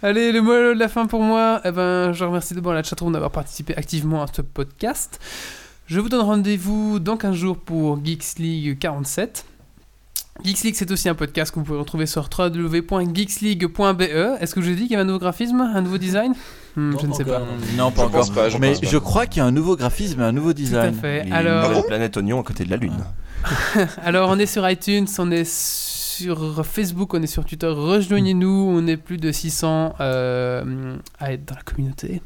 Allez, 0.06 0.34
le 0.34 0.42
mot 0.42 0.52
de 0.52 0.78
la 0.78 0.90
fin 0.90 1.06
pour 1.06 1.22
moi. 1.22 1.62
Eh 1.64 1.72
ben, 1.72 2.12
je 2.12 2.26
remercie 2.26 2.54
d'abord 2.54 2.74
la 2.74 2.84
chatroom 2.84 3.14
d'avoir 3.14 3.32
participé 3.32 3.74
activement 3.78 4.22
à 4.22 4.26
ce 4.34 4.42
podcast. 4.42 5.20
Je 5.88 6.00
vous 6.00 6.10
donne 6.10 6.22
rendez-vous 6.26 7.00
dans 7.00 7.16
15 7.16 7.34
jours 7.36 7.58
pour 7.58 8.04
Geeks 8.04 8.38
League 8.40 8.78
47. 8.80 9.46
Geeks 10.44 10.64
League, 10.64 10.76
c'est 10.76 10.92
aussi 10.92 11.08
un 11.08 11.16
podcast 11.16 11.52
que 11.54 11.60
vous 11.60 11.66
pouvez 11.66 11.80
retrouver 11.80 12.06
sur 12.06 12.28
www.geeksleague.be. 12.38 14.02
Est-ce 14.42 14.54
que 14.56 14.62
je 14.62 14.72
dis 14.72 14.84
qu'il 14.84 14.92
y 14.92 14.96
avait 14.96 15.04
un 15.04 15.06
nouveau 15.06 15.20
graphisme, 15.20 15.62
un 15.62 15.82
nouveau 15.82 15.98
design? 15.98 16.34
Hmm, 16.76 16.90
Non, 16.92 17.00
Je 17.00 17.08
ne 17.08 17.14
sais 17.14 17.24
pas. 17.24 17.42
Non, 17.78 17.92
pas 17.92 18.02
Je 18.02 18.08
encore. 18.08 18.32
pas, 18.34 18.50
je 18.50 18.58
mais 18.58 18.74
je 18.82 18.98
crois 18.98 19.26
qu'il 19.26 19.38
y 19.38 19.42
a 19.42 19.46
un 19.46 19.52
nouveau 19.52 19.78
graphisme 19.78 20.20
et 20.20 20.24
un 20.26 20.32
nouveau 20.34 20.52
design. 20.52 20.96
fait. 20.96 21.26
Et 21.28 21.32
Alors- 21.32 21.60
Une 21.60 21.66
Ah 21.66 21.68
nouvelle 21.70 21.86
planète 21.88 22.18
oignon 22.18 22.42
à 22.42 22.44
côté 22.44 22.66
de 22.66 22.70
la 22.72 22.78
Lune. 22.78 22.98
Alors, 24.04 24.30
on 24.30 24.40
est 24.40 24.46
sur 24.48 24.68
iTunes, 24.70 25.08
on 25.20 25.32
est 25.32 25.46
sur 25.46 25.93
Facebook, 26.64 27.14
on 27.14 27.22
est 27.22 27.28
sur 27.28 27.46
Twitter. 27.46 27.68
Rejoignez-nous, 27.68 28.48
on 28.76 28.88
est 28.88 28.98
plus 28.98 29.18
de 29.18 29.32
600 29.32 29.96
euh, 30.00 30.96
à 31.20 31.34
être 31.34 31.46
dans 31.46 31.56
la 31.56 31.62
communauté. 31.62 32.22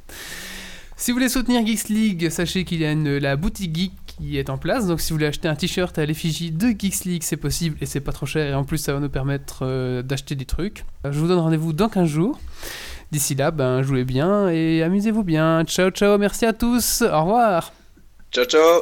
Si 0.96 1.12
vous 1.12 1.18
voulez 1.18 1.30
soutenir 1.30 1.66
Geeks 1.66 1.90
League, 1.90 2.30
sachez 2.30 2.64
qu'il 2.66 2.80
y 2.82 2.86
a 2.86 2.92
une- 2.92 3.18
la 3.18 3.36
boutique 3.36 3.76
Geek 3.76 3.92
qui 4.08 4.38
est 4.40 4.50
en 4.50 4.58
place. 4.58 4.88
Donc, 4.88 5.00
si 5.00 5.10
vous 5.12 5.16
voulez 5.18 5.28
acheter 5.28 5.48
un 5.48 5.56
t-shirt 5.56 5.96
à 6.00 6.06
l'effigie 6.06 6.50
de 6.52 6.70
Geeks 6.70 7.06
League, 7.06 7.22
c'est 7.24 7.38
possible 7.38 7.78
et 7.82 7.86
c'est 7.86 8.00
pas 8.00 8.12
trop 8.12 8.26
cher. 8.26 8.50
Et 8.52 8.56
en 8.56 8.64
plus, 8.64 8.80
ça 8.80 8.94
va 8.94 9.00
nous 9.00 9.10
permettre 9.10 9.60
euh, 9.62 10.02
d'acheter 10.02 10.34
des 10.36 10.46
trucs. 10.46 10.86
Euh, 11.06 11.12
Je 11.12 11.20
vous 11.20 11.28
donne 11.28 11.38
rendez-vous 11.40 11.72
dans 11.74 11.88
15 11.90 12.08
jours. 12.10 12.40
D'ici 13.12 13.36
là, 13.36 13.52
ben, 13.52 13.84
jouez 13.84 14.04
bien 14.06 14.50
et 14.50 14.82
amusez-vous 14.84 15.24
bien. 15.24 15.64
Ciao, 15.66 15.92
ciao, 15.92 16.18
merci 16.18 16.46
à 16.46 16.54
tous. 16.54 17.04
Au 17.04 17.22
revoir. 17.22 17.72
Ciao, 18.32 18.46
ciao. 18.46 18.82